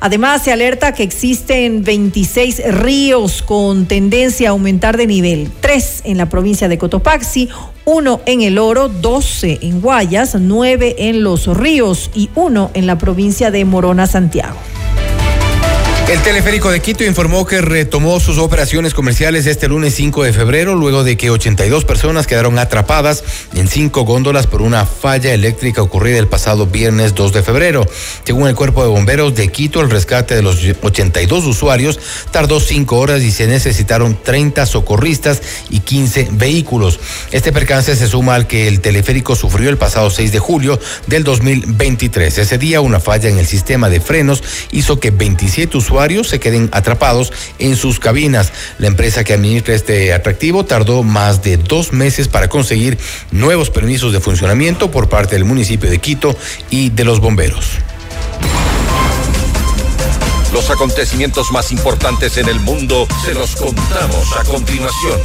Además, 0.00 0.42
se 0.42 0.50
alerta 0.50 0.94
que 0.94 1.02
existen 1.02 1.84
26 1.84 2.62
ríos 2.74 3.42
con 3.42 3.84
tendencia 3.86 4.48
a 4.48 4.52
aumentar 4.52 4.96
de 4.96 5.06
nivel, 5.06 5.50
tres 5.60 6.00
en 6.04 6.16
la 6.16 6.26
provincia 6.26 6.68
de 6.68 6.78
Cotopaxi, 6.78 7.50
uno 7.84 8.20
en 8.24 8.40
El 8.40 8.58
Oro, 8.58 8.88
12 8.88 9.58
en 9.60 9.82
Guayas, 9.82 10.36
nueve 10.40 10.96
en 10.98 11.22
Los 11.22 11.46
Ríos 11.46 12.10
y 12.14 12.30
uno 12.34 12.70
en 12.72 12.86
la 12.86 12.96
provincia 12.96 13.50
de 13.50 13.66
Morona, 13.66 14.06
Santiago. 14.06 14.56
El 16.10 16.20
teleférico 16.22 16.72
de 16.72 16.80
Quito 16.80 17.04
informó 17.04 17.46
que 17.46 17.60
retomó 17.60 18.18
sus 18.18 18.38
operaciones 18.38 18.94
comerciales 18.94 19.46
este 19.46 19.68
lunes 19.68 19.94
5 19.94 20.24
de 20.24 20.32
febrero, 20.32 20.74
luego 20.74 21.04
de 21.04 21.16
que 21.16 21.30
82 21.30 21.84
personas 21.84 22.26
quedaron 22.26 22.58
atrapadas 22.58 23.22
en 23.54 23.68
cinco 23.68 24.02
góndolas 24.02 24.48
por 24.48 24.60
una 24.60 24.86
falla 24.86 25.32
eléctrica 25.32 25.82
ocurrida 25.82 26.18
el 26.18 26.26
pasado 26.26 26.66
viernes 26.66 27.14
2 27.14 27.32
de 27.32 27.42
febrero. 27.44 27.86
Según 28.24 28.48
el 28.48 28.56
Cuerpo 28.56 28.82
de 28.82 28.88
Bomberos 28.88 29.36
de 29.36 29.52
Quito, 29.52 29.80
el 29.82 29.88
rescate 29.88 30.34
de 30.34 30.42
los 30.42 30.58
82 30.82 31.46
usuarios 31.46 32.00
tardó 32.32 32.58
cinco 32.58 32.98
horas 32.98 33.22
y 33.22 33.30
se 33.30 33.46
necesitaron 33.46 34.18
30 34.20 34.66
socorristas 34.66 35.40
y 35.70 35.78
15 35.78 36.30
vehículos. 36.32 36.98
Este 37.30 37.52
percance 37.52 37.94
se 37.94 38.08
suma 38.08 38.34
al 38.34 38.48
que 38.48 38.66
el 38.66 38.80
teleférico 38.80 39.36
sufrió 39.36 39.70
el 39.70 39.78
pasado 39.78 40.10
6 40.10 40.32
de 40.32 40.40
julio 40.40 40.80
del 41.06 41.22
2023. 41.22 42.36
Ese 42.36 42.58
día, 42.58 42.80
una 42.80 42.98
falla 42.98 43.28
en 43.28 43.38
el 43.38 43.46
sistema 43.46 43.88
de 43.88 44.00
frenos 44.00 44.42
hizo 44.72 44.98
que 44.98 45.12
27 45.12 45.76
usuarios 45.76 45.99
se 46.00 46.40
queden 46.40 46.70
atrapados 46.72 47.30
en 47.58 47.76
sus 47.76 48.00
cabinas. 48.00 48.52
La 48.78 48.86
empresa 48.86 49.22
que 49.22 49.34
administra 49.34 49.74
este 49.74 50.14
atractivo 50.14 50.64
tardó 50.64 51.02
más 51.02 51.42
de 51.42 51.58
dos 51.58 51.92
meses 51.92 52.26
para 52.26 52.48
conseguir 52.48 52.96
nuevos 53.30 53.68
permisos 53.68 54.12
de 54.12 54.20
funcionamiento 54.20 54.90
por 54.90 55.10
parte 55.10 55.34
del 55.34 55.44
municipio 55.44 55.90
de 55.90 55.98
Quito 55.98 56.34
y 56.70 56.88
de 56.88 57.04
los 57.04 57.20
bomberos. 57.20 57.66
Los 60.54 60.70
acontecimientos 60.70 61.52
más 61.52 61.70
importantes 61.70 62.38
en 62.38 62.48
el 62.48 62.60
mundo 62.60 63.06
se 63.22 63.34
los 63.34 63.54
contamos 63.56 64.36
a 64.38 64.44
continuación. 64.44 65.20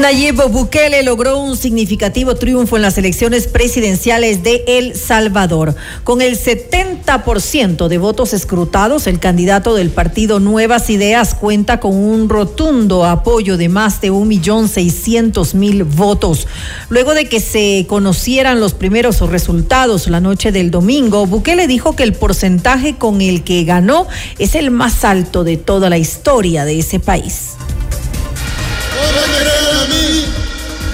Nayib 0.00 0.48
Bukele 0.48 1.02
logró 1.02 1.36
un 1.36 1.58
significativo 1.58 2.34
triunfo 2.34 2.76
en 2.76 2.82
las 2.82 2.96
elecciones 2.96 3.46
presidenciales 3.46 4.42
de 4.42 4.64
El 4.66 4.96
Salvador. 4.96 5.74
Con 6.04 6.22
el 6.22 6.38
70% 6.38 7.86
de 7.86 7.98
votos 7.98 8.32
escrutados, 8.32 9.06
el 9.06 9.18
candidato 9.18 9.74
del 9.74 9.90
partido 9.90 10.40
Nuevas 10.40 10.88
Ideas 10.88 11.34
cuenta 11.34 11.80
con 11.80 11.94
un 11.94 12.30
rotundo 12.30 13.04
apoyo 13.04 13.58
de 13.58 13.68
más 13.68 14.00
de 14.00 14.10
1.600.000 14.10 15.84
votos. 15.84 16.46
Luego 16.88 17.12
de 17.12 17.28
que 17.28 17.40
se 17.40 17.84
conocieran 17.86 18.58
los 18.58 18.72
primeros 18.72 19.20
resultados 19.20 20.08
la 20.08 20.20
noche 20.20 20.50
del 20.50 20.70
domingo, 20.70 21.26
Bukele 21.26 21.66
dijo 21.66 21.94
que 21.94 22.04
el 22.04 22.14
porcentaje 22.14 22.96
con 22.96 23.20
el 23.20 23.44
que 23.44 23.64
ganó 23.64 24.08
es 24.38 24.54
el 24.54 24.70
más 24.70 25.04
alto 25.04 25.44
de 25.44 25.58
toda 25.58 25.90
la 25.90 25.98
historia 25.98 26.64
de 26.64 26.78
ese 26.78 27.00
país. 27.00 27.50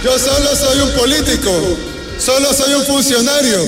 Yo 0.07 0.17
solo 0.21 0.55
soy 0.55 0.79
un 0.79 0.93
político, 0.93 1.51
solo 2.21 2.53
soy 2.53 2.75
un 2.75 2.85
funcionario. 2.85 3.59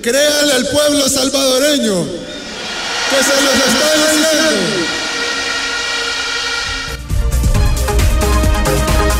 Créanle 0.00 0.52
al 0.52 0.68
pueblo 0.68 1.08
salvadoreño 1.08 2.04
que 2.04 3.16
se 3.16 3.42
los 3.42 3.54
está. 3.54 3.90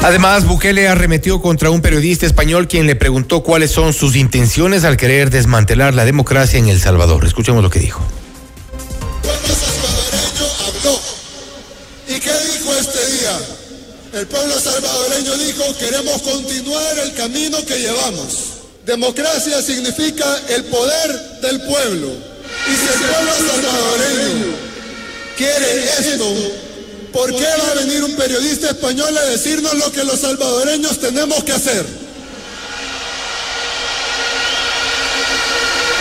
Además, 0.04 0.46
Bukele 0.46 0.86
arremetió 0.86 1.42
contra 1.42 1.70
un 1.70 1.82
periodista 1.82 2.24
español 2.24 2.68
quien 2.68 2.86
le 2.86 2.94
preguntó 2.94 3.42
cuáles 3.42 3.72
son 3.72 3.92
sus 3.92 4.14
intenciones 4.14 4.84
al 4.84 4.96
querer 4.96 5.30
desmantelar 5.30 5.92
la 5.92 6.04
democracia 6.04 6.60
en 6.60 6.68
El 6.68 6.78
Salvador. 6.78 7.24
Escuchemos 7.24 7.64
lo 7.64 7.70
que 7.70 7.80
dijo. 7.80 8.06
El 14.24 14.30
pueblo 14.30 14.58
salvadoreño 14.58 15.36
dijo, 15.36 15.76
queremos 15.76 16.22
continuar 16.22 16.98
el 16.98 17.12
camino 17.12 17.62
que 17.66 17.78
llevamos. 17.78 18.54
Democracia 18.86 19.60
significa 19.60 20.40
el 20.48 20.64
poder 20.64 21.40
del 21.42 21.60
pueblo. 21.60 22.08
Y 22.08 22.74
si 22.74 22.86
el 22.86 23.00
pueblo 23.00 23.32
salvadoreño 23.52 24.56
quiere 25.36 25.84
esto, 25.98 26.24
¿por 27.12 27.36
qué 27.36 27.44
va 27.44 27.72
a 27.72 27.74
venir 27.74 28.02
un 28.02 28.16
periodista 28.16 28.70
español 28.70 29.14
a 29.14 29.24
decirnos 29.26 29.74
lo 29.74 29.92
que 29.92 30.04
los 30.04 30.18
salvadoreños 30.18 30.98
tenemos 31.00 31.44
que 31.44 31.52
hacer? 31.52 31.84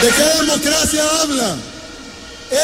¿De 0.02 0.08
qué 0.08 0.40
democracia 0.40 1.04
habla? 1.20 1.58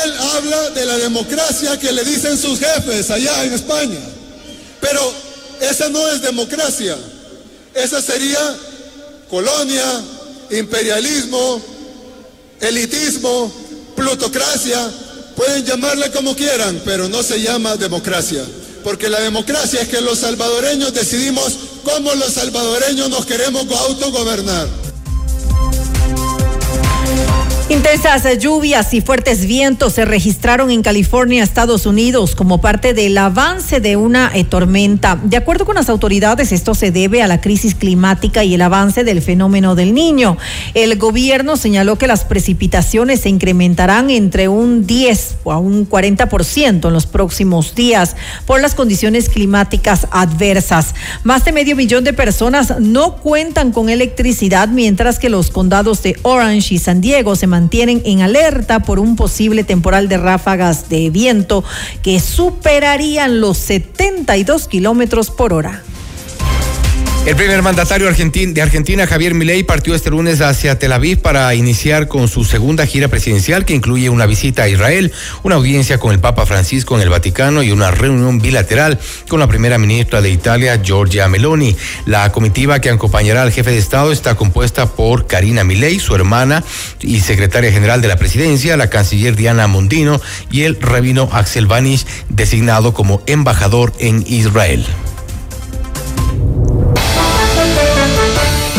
Él 0.05 0.13
habla 0.21 0.69
de 0.69 0.85
la 0.85 0.97
democracia 0.99 1.77
que 1.77 1.91
le 1.91 2.05
dicen 2.05 2.37
sus 2.37 2.59
jefes 2.59 3.11
allá 3.11 3.43
en 3.43 3.53
España. 3.55 3.99
Pero 4.79 5.28
esa 5.61 5.89
no 5.89 6.07
es 6.09 6.21
democracia. 6.21 6.97
Esa 7.73 8.01
sería 8.01 8.39
colonia, 9.29 10.01
imperialismo, 10.51 11.61
elitismo, 12.59 13.51
plutocracia. 13.95 14.89
Pueden 15.35 15.65
llamarle 15.65 16.11
como 16.11 16.35
quieran, 16.35 16.81
pero 16.83 17.07
no 17.07 17.23
se 17.23 17.41
llama 17.41 17.77
democracia. 17.77 18.43
Porque 18.83 19.09
la 19.09 19.19
democracia 19.19 19.81
es 19.81 19.89
que 19.89 20.01
los 20.01 20.19
salvadoreños 20.19 20.93
decidimos 20.93 21.53
cómo 21.83 22.13
los 22.15 22.33
salvadoreños 22.33 23.09
nos 23.09 23.25
queremos 23.25 23.65
autogobernar. 23.71 24.67
Intensas 27.71 28.39
lluvias 28.39 28.95
y 28.95 29.01
fuertes 29.01 29.45
vientos 29.45 29.93
se 29.93 30.03
registraron 30.03 30.71
en 30.71 30.81
California, 30.81 31.43
Estados 31.43 31.85
Unidos, 31.85 32.33
como 32.33 32.59
parte 32.61 32.95
del 32.95 33.15
avance 33.15 33.79
de 33.79 33.95
una 33.95 34.31
eh, 34.33 34.43
tormenta. 34.43 35.19
De 35.23 35.37
acuerdo 35.37 35.67
con 35.67 35.75
las 35.75 35.87
autoridades, 35.87 36.51
esto 36.51 36.73
se 36.73 36.89
debe 36.89 37.21
a 37.21 37.27
la 37.27 37.41
crisis 37.41 37.75
climática 37.75 38.43
y 38.43 38.55
el 38.55 38.63
avance 38.63 39.03
del 39.03 39.21
fenómeno 39.21 39.75
del 39.75 39.93
niño. 39.93 40.35
El 40.73 40.97
gobierno 40.97 41.57
señaló 41.57 41.95
que 41.99 42.07
las 42.07 42.25
precipitaciones 42.25 43.19
se 43.19 43.29
incrementarán 43.29 44.09
entre 44.09 44.47
un 44.47 44.87
10 44.87 45.35
o 45.43 45.55
un 45.59 45.87
40% 45.87 46.87
en 46.87 46.93
los 46.93 47.05
próximos 47.05 47.75
días 47.75 48.15
por 48.47 48.61
las 48.61 48.73
condiciones 48.73 49.29
climáticas 49.29 50.07
adversas. 50.09 50.95
Más 51.23 51.45
de 51.45 51.51
medio 51.51 51.75
millón 51.75 52.03
de 52.03 52.13
personas 52.13 52.79
no 52.79 53.17
cuentan 53.17 53.71
con 53.71 53.89
electricidad, 53.89 54.69
mientras 54.69 55.19
que 55.19 55.29
los 55.29 55.51
condados 55.51 56.01
de 56.01 56.17
Orange 56.23 56.73
y 56.73 56.79
San 56.79 56.99
Diego 56.99 57.35
se 57.35 57.45
mantienen 57.45 57.58
en 58.05 58.21
alerta 58.21 58.79
por 58.79 58.99
un 58.99 59.15
posible 59.15 59.63
temporal 59.63 60.07
de 60.07 60.17
ráfagas 60.17 60.89
de 60.89 61.09
viento 61.09 61.63
que 62.01 62.19
superarían 62.19 63.41
los 63.41 63.57
72 63.57 64.67
kilómetros 64.67 65.29
por 65.29 65.53
hora. 65.53 65.83
El 67.25 67.35
primer 67.35 67.61
mandatario 67.61 68.07
de 68.07 68.61
Argentina, 68.61 69.05
Javier 69.05 69.35
Milei, 69.35 69.63
partió 69.63 69.93
este 69.93 70.09
lunes 70.09 70.41
hacia 70.41 70.79
Tel 70.79 70.93
Aviv 70.93 71.19
para 71.19 71.53
iniciar 71.53 72.07
con 72.07 72.27
su 72.27 72.43
segunda 72.43 72.87
gira 72.87 73.07
presidencial 73.07 73.65
que 73.65 73.75
incluye 73.75 74.09
una 74.09 74.25
visita 74.25 74.63
a 74.63 74.69
Israel, 74.69 75.11
una 75.43 75.55
audiencia 75.55 75.99
con 75.99 76.11
el 76.11 76.19
Papa 76.19 76.47
Francisco 76.47 76.95
en 76.95 77.01
el 77.01 77.09
Vaticano 77.09 77.61
y 77.61 77.71
una 77.71 77.91
reunión 77.91 78.39
bilateral 78.39 78.97
con 79.27 79.39
la 79.39 79.47
primera 79.47 79.77
ministra 79.77 80.21
de 80.21 80.31
Italia, 80.31 80.81
Giorgia 80.81 81.27
Meloni. 81.27 81.75
La 82.05 82.31
comitiva 82.31 82.81
que 82.81 82.89
acompañará 82.89 83.43
al 83.43 83.51
jefe 83.51 83.71
de 83.71 83.77
Estado 83.77 84.11
está 84.11 84.33
compuesta 84.35 84.87
por 84.87 85.27
Karina 85.27 85.63
Milei, 85.63 85.99
su 85.99 86.15
hermana 86.15 86.63
y 86.99 87.19
secretaria 87.19 87.71
general 87.71 88.01
de 88.01 88.07
la 88.07 88.17
presidencia, 88.17 88.75
la 88.75 88.89
canciller 88.89 89.35
Diana 89.35 89.67
Mondino 89.67 90.19
y 90.49 90.63
el 90.63 90.81
rabino 90.81 91.29
Axel 91.31 91.67
Vanish, 91.67 92.07
designado 92.29 92.93
como 92.93 93.21
embajador 93.27 93.93
en 93.99 94.23
Israel. 94.25 94.83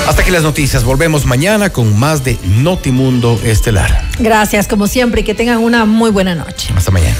Hasta 0.06 0.22
aquí 0.22 0.30
las 0.30 0.42
noticias. 0.42 0.84
Volvemos 0.84 1.24
mañana 1.26 1.70
con 1.70 1.98
más 1.98 2.24
de 2.24 2.38
Notimundo 2.44 3.40
Estelar. 3.44 4.04
Gracias, 4.18 4.66
como 4.66 4.86
siempre, 4.86 5.20
y 5.20 5.24
que 5.24 5.34
tengan 5.34 5.58
una 5.58 5.84
muy 5.84 6.10
buena 6.10 6.34
noche. 6.34 6.72
Hasta 6.76 6.90
mañana. 6.90 7.16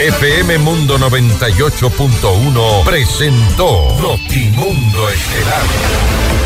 FM 0.00 0.58
Mundo 0.58 0.98
98.1 0.98 2.84
presentó 2.84 3.96
Notimundo 4.00 5.08
Estelar. 5.08 6.45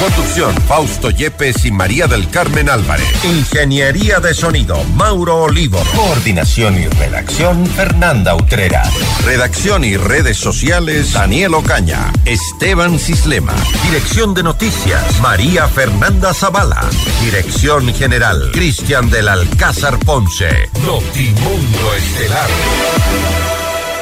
Conducción, 0.00 0.54
Fausto 0.66 1.10
Yepes 1.10 1.66
y 1.66 1.70
María 1.70 2.06
del 2.06 2.30
Carmen 2.30 2.70
Álvarez. 2.70 3.06
Ingeniería 3.22 4.18
de 4.18 4.32
sonido, 4.32 4.82
Mauro 4.96 5.42
Olivo. 5.42 5.78
Coordinación 5.94 6.80
y 6.80 6.88
redacción, 6.88 7.66
Fernanda 7.66 8.34
Utrera. 8.34 8.82
Redacción 9.26 9.84
y 9.84 9.98
redes 9.98 10.38
sociales, 10.38 11.12
Daniel 11.12 11.52
Ocaña. 11.52 12.10
Esteban 12.24 12.98
Cislema. 12.98 13.54
Dirección 13.84 14.32
de 14.32 14.42
noticias, 14.42 15.20
María 15.20 15.68
Fernanda 15.68 16.32
Zavala. 16.32 16.88
Dirección 17.22 17.92
general, 17.92 18.50
Cristian 18.54 19.10
del 19.10 19.28
Alcázar 19.28 19.98
Ponce. 19.98 20.70
Notimundo 20.82 21.94
Estelar. 21.94 23.49